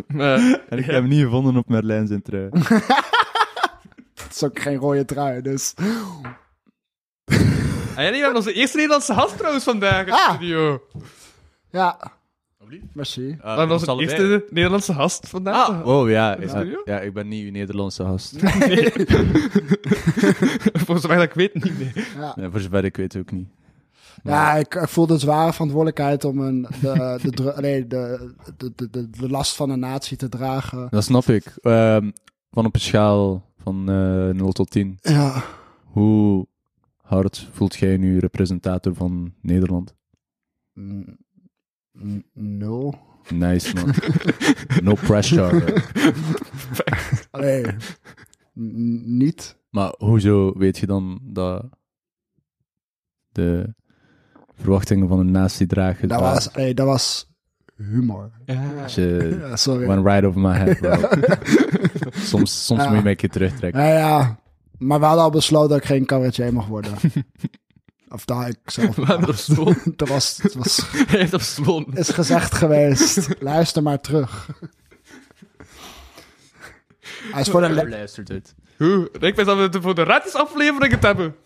Maar, 0.07 0.39
En 0.69 0.79
ik 0.79 0.85
heb 0.85 0.95
hem 0.95 1.09
niet 1.09 1.23
gevonden 1.23 1.57
op 1.57 1.69
Merlijn 1.69 2.07
zijn 2.07 2.23
trui. 2.23 2.49
Het 4.15 4.35
is 4.35 4.43
ook 4.45 4.61
geen 4.61 4.77
rode 4.77 5.05
trui, 5.05 5.43
dus... 5.43 5.73
ah, 5.77 5.85
ja, 7.97 8.03
nee, 8.03 8.11
we 8.11 8.17
hebben 8.17 8.37
onze 8.37 8.53
eerste 8.53 8.77
Nederlandse 8.77 9.15
gast 9.15 9.37
trouwens 9.37 9.65
vandaag 9.65 10.01
in 10.01 10.07
de 10.07 10.13
Ah. 10.13 10.35
studio. 10.35 10.83
Ja. 11.71 12.13
Merci. 12.93 13.37
We 13.43 13.49
hebben 13.49 13.77
onze 13.77 14.01
eerste 14.01 14.47
Nederlandse 14.51 14.93
gast 14.93 15.29
vandaag. 15.29 15.69
Ah, 15.69 15.87
oh 15.87 16.11
ja, 16.11 16.41
ja. 16.41 16.65
Ja, 16.85 17.01
ik 17.01 17.13
ben 17.13 17.29
niet 17.29 17.45
uw 17.45 17.51
Nederlandse 17.51 18.05
gast. 18.05 18.37
Voor 20.85 20.99
zover 20.99 21.23
ik 21.23 21.33
weet 21.33 21.55
niet, 21.55 21.79
nee. 21.79 22.05
Ja, 22.17 22.51
voor 22.51 22.61
zover 22.61 22.85
ik 22.85 22.97
weet 22.97 23.17
ook 23.17 23.31
niet. 23.31 23.49
Ja, 24.23 24.55
ik, 24.55 24.75
ik 24.75 24.89
voel 24.89 25.07
de 25.07 25.19
zware 25.19 25.53
verantwoordelijkheid 25.53 26.25
om 26.25 26.39
een, 26.39 26.67
de, 26.81 27.19
de, 27.31 27.55
nee, 27.61 27.87
de, 27.87 28.33
de, 28.57 28.73
de, 28.75 28.91
de, 28.91 29.11
de 29.11 29.31
last 29.31 29.57
van 29.57 29.71
een 29.71 29.79
natie 29.79 30.17
te 30.17 30.29
dragen. 30.29 30.87
Dat 30.91 31.05
snap 31.05 31.25
ik. 31.25 31.55
Ehm, 31.63 32.11
van 32.51 32.67
op 32.67 32.75
een 32.75 32.81
schaal 32.81 33.51
van 33.59 33.89
eh 33.89 34.29
0 34.29 34.53
tot 34.53 34.71
10. 34.71 34.99
Ja. 35.01 35.43
Hoe 35.85 36.47
hard 37.03 37.49
voelt 37.53 37.77
jij 37.77 37.97
nu 37.97 38.19
representator 38.19 38.95
van 38.95 39.33
Nederland? 39.41 39.95
Mm, 40.73 41.17
Nul. 42.33 42.95
Nice, 43.35 43.75
man. 43.75 43.95
no 44.83 44.95
pressure. 44.95 45.83
Allee. 47.31 47.67
Niet. 49.05 49.57
Maar 49.71 49.95
hoezo 49.99 50.53
weet 50.59 50.79
je 50.79 50.87
dan 50.87 51.19
dat 51.23 51.65
de 53.33 53.75
verwachtingen 54.55 55.09
van 55.09 55.19
een 55.19 55.31
natie 55.31 55.67
dragen? 55.67 56.09
Dat 56.09 56.21
was, 56.21 56.53
allee, 56.53 56.75
dat 56.75 56.87
was 56.87 57.31
humor. 57.77 58.31
Ja. 58.45 58.63
Je 58.87 59.37
Ja, 59.41 59.57
sorry. 59.57 59.87
went 59.87 60.07
right 60.07 60.25
over 60.25 60.41
my 60.41 60.53
head, 60.57 60.79
bro. 60.79 60.95
soms 62.31 62.67
soms 62.67 62.81
Ja. 62.83 62.87
moet 62.89 62.97
je 62.97 63.03
mij 63.03 63.11
een 63.11 63.17
keer 63.17 63.31
terugtrekken. 63.31 63.83
Ja, 63.83 63.89
ja. 63.99 64.39
Maar 64.79 64.99
we 65.01 65.05
hadden 65.07 65.25
al 65.25 65.31
besloten 65.31 65.69
dat 65.69 65.79
ik 65.79 65.85
geen 65.85 66.05
cabaretier 66.07 66.53
mag 66.53 66.67
worden. 66.67 66.93
Of 68.09 68.25
dat 68.25 68.47
ik 68.49 68.59
zelf. 68.71 68.95
Dat 69.97 70.09
was, 70.09 70.39
het 70.43 70.55
was, 70.55 70.77
Hij 71.07 71.19
heeft 71.19 71.35
op 71.35 71.41
school. 71.41 71.87
is 71.93 72.09
gezegd 72.09 72.55
geweest. 72.55 73.29
Luister 73.41 73.83
maar 73.83 74.01
terug. 74.01 74.49
Hij 77.33 77.41
is 77.41 77.49
voor 77.49 77.61
de 77.61 77.69
le- 77.69 77.89
Luistert 77.89 78.29
het. 78.29 78.55
Hoe? 78.77 79.09
Ik 79.13 79.35
wist 79.35 79.47
dat 79.47 79.57
we 79.57 79.63
het 79.63 79.77
voor 79.83 79.95
de 79.95 80.05
gratis 80.05 80.35
aflevering 80.35 80.93
het 80.93 81.03
hebben. 81.03 81.37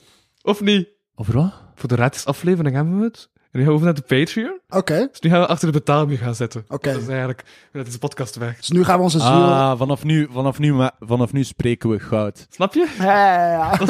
Of 0.42 0.60
niet? 0.60 0.88
Over 1.14 1.34
wat? 1.34 1.52
Voor 1.74 1.88
de 1.88 1.94
gratis 1.94 2.24
aflevering 2.24 2.74
hebben 2.74 2.98
we 2.98 3.04
het. 3.04 3.30
En 3.52 3.58
nu 3.58 3.64
gaan 3.64 3.68
we 3.68 3.72
over 3.80 3.84
naar 3.94 3.94
de 4.06 4.16
Patreon. 4.24 4.60
Oké, 4.68 5.08
Dus 5.10 5.20
nu 5.20 5.30
gaan 5.30 5.40
we 5.40 5.46
achter 5.46 5.66
de 5.72 5.78
betaalmuur 5.78 6.18
gaan 6.18 6.34
zitten. 6.34 6.64
Oké. 6.68 6.92
Dat 6.92 7.02
is 7.02 7.08
eigenlijk 7.08 7.40
hoe 7.62 7.70
dat 7.72 7.84
deze 7.84 7.98
podcast 7.98 8.36
werkt. 8.36 8.58
dus 8.58 8.68
nu 8.68 8.84
gaan 8.84 8.96
we 8.96 9.02
onze 9.02 9.18
ziel... 9.18 9.28
Ah, 9.28 9.78
vanaf 9.78 10.04
nu, 10.04 10.28
vanaf, 10.32 10.58
nu, 10.58 10.72
ma- 10.74 10.94
vanaf 11.00 11.32
nu 11.32 11.44
spreken 11.44 11.90
we 11.90 11.98
goud. 12.00 12.46
Snap 12.50 12.74
je? 12.74 12.94
Ja, 12.98 13.04
ja, 13.34 13.50
ja. 13.52 13.78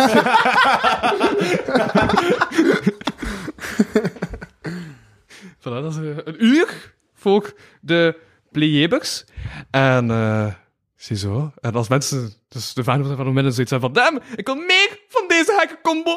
Voilà, 5.60 5.82
dat 5.82 5.92
is 5.92 5.96
eh, 5.96 6.16
een 6.24 6.44
uur 6.44 6.94
voor 7.14 7.52
de 7.80 8.18
playabers. 8.52 9.24
En 9.70 10.10
eh 10.10 10.46
ziezo. 10.96 11.52
En 11.60 11.72
als 11.74 11.88
mensen, 11.88 12.32
dus 12.48 12.74
de 12.74 12.84
fans 12.84 13.06
van 13.06 13.16
het 13.16 13.26
moment 13.26 13.54
zoiets 13.54 13.70
hebben 13.70 13.94
van, 13.94 14.02
damn, 14.04 14.20
ik 14.36 14.46
wil 14.46 14.54
meer 14.54 14.98
van 15.08 15.24
deze 15.28 15.56
gekke 15.58 15.78
combo. 15.82 16.14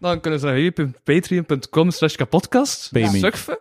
Dan 0.00 0.20
kunnen 0.20 0.40
ze 0.40 0.46
naar 0.46 0.54
www.patreon.com 0.54 1.90
slash 1.90 2.14
kapodcast 2.14 2.90
surfen. 2.92 3.58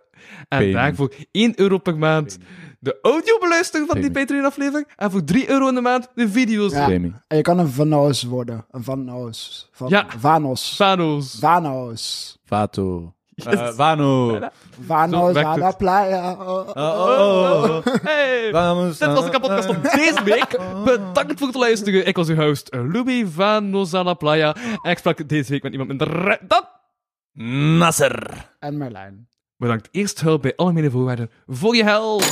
En 0.48 0.57
Pay 0.57 0.68
me. 0.68 0.74
daar 0.74 0.95
voor 0.95 1.14
1 1.32 1.60
euro 1.60 1.78
per 1.78 1.98
maand 1.98 2.38
de 2.80 2.98
audio 3.02 3.38
beluisteren 3.40 3.86
van 3.88 3.95
Pay 3.95 4.03
die. 4.10 4.11
Patreon-aflevering. 4.20 4.88
En 4.95 5.11
voor 5.11 5.24
3 5.24 5.49
euro 5.49 5.68
in 5.68 5.76
de 5.76 5.82
maand 5.82 6.07
de 6.16 6.30
video's. 6.30 6.72
Ja. 6.72 6.90
En 6.90 7.22
je 7.28 7.41
kan 7.41 7.60
een 7.60 7.68
Vanos 7.70 8.24
worden. 8.24 8.66
Een 8.72 8.84
Vanos. 8.84 9.70
Van, 9.72 9.90
Ja. 9.90 10.06
Vanos. 10.18 10.76
Vanos. 10.76 11.38
Vanos. 11.40 12.38
Vato. 12.45 13.14
Eh, 13.45 13.70
Vano. 13.70 14.40
Vanos, 14.86 15.34
werkt 15.34 15.49
Vana 15.49 15.66
het. 15.66 15.78
Playa. 15.78 16.32
Oh, 16.32 16.68
oh. 16.68 16.74
Oh. 16.76 17.86
Hey! 18.03 18.49
Vamos, 18.52 18.98
Dit 18.98 19.07
was 19.07 19.24
de 19.24 19.30
kapotkast 19.30 19.66
van 19.66 19.82
deze 19.82 20.24
week. 20.24 20.60
Bedankt 20.84 21.38
voor 21.38 21.48
het 21.48 21.56
luisteren. 21.56 22.07
Ik 22.07 22.16
was 22.16 22.28
uw 22.30 22.36
host, 22.36 22.76
Louis 22.76 23.26
van 23.30 23.70
Nozala 23.70 24.14
Playa. 24.14 24.56
En 24.82 24.91
ik 24.91 24.98
sprak 24.98 25.30
deze 25.30 25.52
week 25.52 25.64
met 25.64 25.72
iemand 25.72 25.90
minder 25.90 26.40
dan... 26.48 26.64
Nasser. 27.78 28.49
En 28.60 28.78
Merlijn. 28.78 29.28
Bedankt 29.57 29.88
eerst 29.91 30.22
hulp 30.22 30.41
bij 30.41 30.56
alle 30.56 30.72
mede 30.74 30.91
voorwaarden 30.91 31.32
voor 31.48 31.76
je 31.76 31.84
help. 31.84 32.24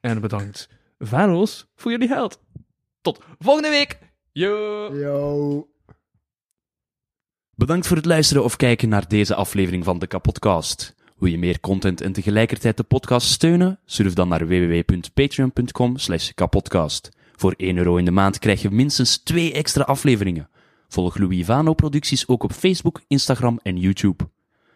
En 0.00 0.20
bedankt 0.20 0.68
Vanos 0.98 1.66
voor 1.76 1.90
jullie 1.90 2.08
held. 2.08 2.40
Tot 3.00 3.20
volgende 3.38 3.68
week. 3.68 3.98
Yo. 4.32 4.88
Yo. 4.94 5.68
Bedankt 7.58 7.86
voor 7.86 7.96
het 7.96 8.06
luisteren 8.06 8.44
of 8.44 8.56
kijken 8.56 8.88
naar 8.88 9.08
deze 9.08 9.34
aflevering 9.34 9.84
van 9.84 9.98
de 9.98 10.06
Kapodcast. 10.06 10.94
Wil 11.16 11.30
je 11.30 11.38
meer 11.38 11.60
content 11.60 12.00
en 12.00 12.12
tegelijkertijd 12.12 12.76
de 12.76 12.82
podcast 12.82 13.30
steunen? 13.30 13.80
Surf 13.84 14.12
dan 14.12 14.28
naar 14.28 14.46
www.patreon.com 14.46 15.96
slash 15.96 16.30
kapodcast. 16.34 17.10
Voor 17.36 17.54
1 17.56 17.76
euro 17.76 17.96
in 17.96 18.04
de 18.04 18.10
maand 18.10 18.38
krijg 18.38 18.62
je 18.62 18.70
minstens 18.70 19.18
2 19.18 19.52
extra 19.52 19.82
afleveringen. 19.82 20.48
Volg 20.88 21.18
Louis 21.18 21.44
Vano 21.44 21.74
producties 21.74 22.28
ook 22.28 22.42
op 22.42 22.52
Facebook, 22.52 23.02
Instagram 23.06 23.60
en 23.62 23.76
YouTube. 23.76 24.28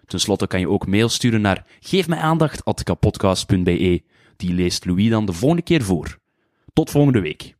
Ten 0.06 0.20
slotte 0.20 0.46
kan 0.46 0.60
je 0.60 0.68
ook 0.68 0.86
mail 0.86 1.08
sturen 1.08 1.40
naar 1.40 1.66
geefmijaandacht.kapodcast.be. 1.80 4.02
Die 4.36 4.54
leest 4.54 4.84
Louis 4.84 5.10
dan 5.10 5.26
de 5.26 5.32
volgende 5.32 5.62
keer 5.62 5.82
voor. 5.82 6.18
Tot 6.72 6.90
volgende 6.90 7.20
week. 7.20 7.54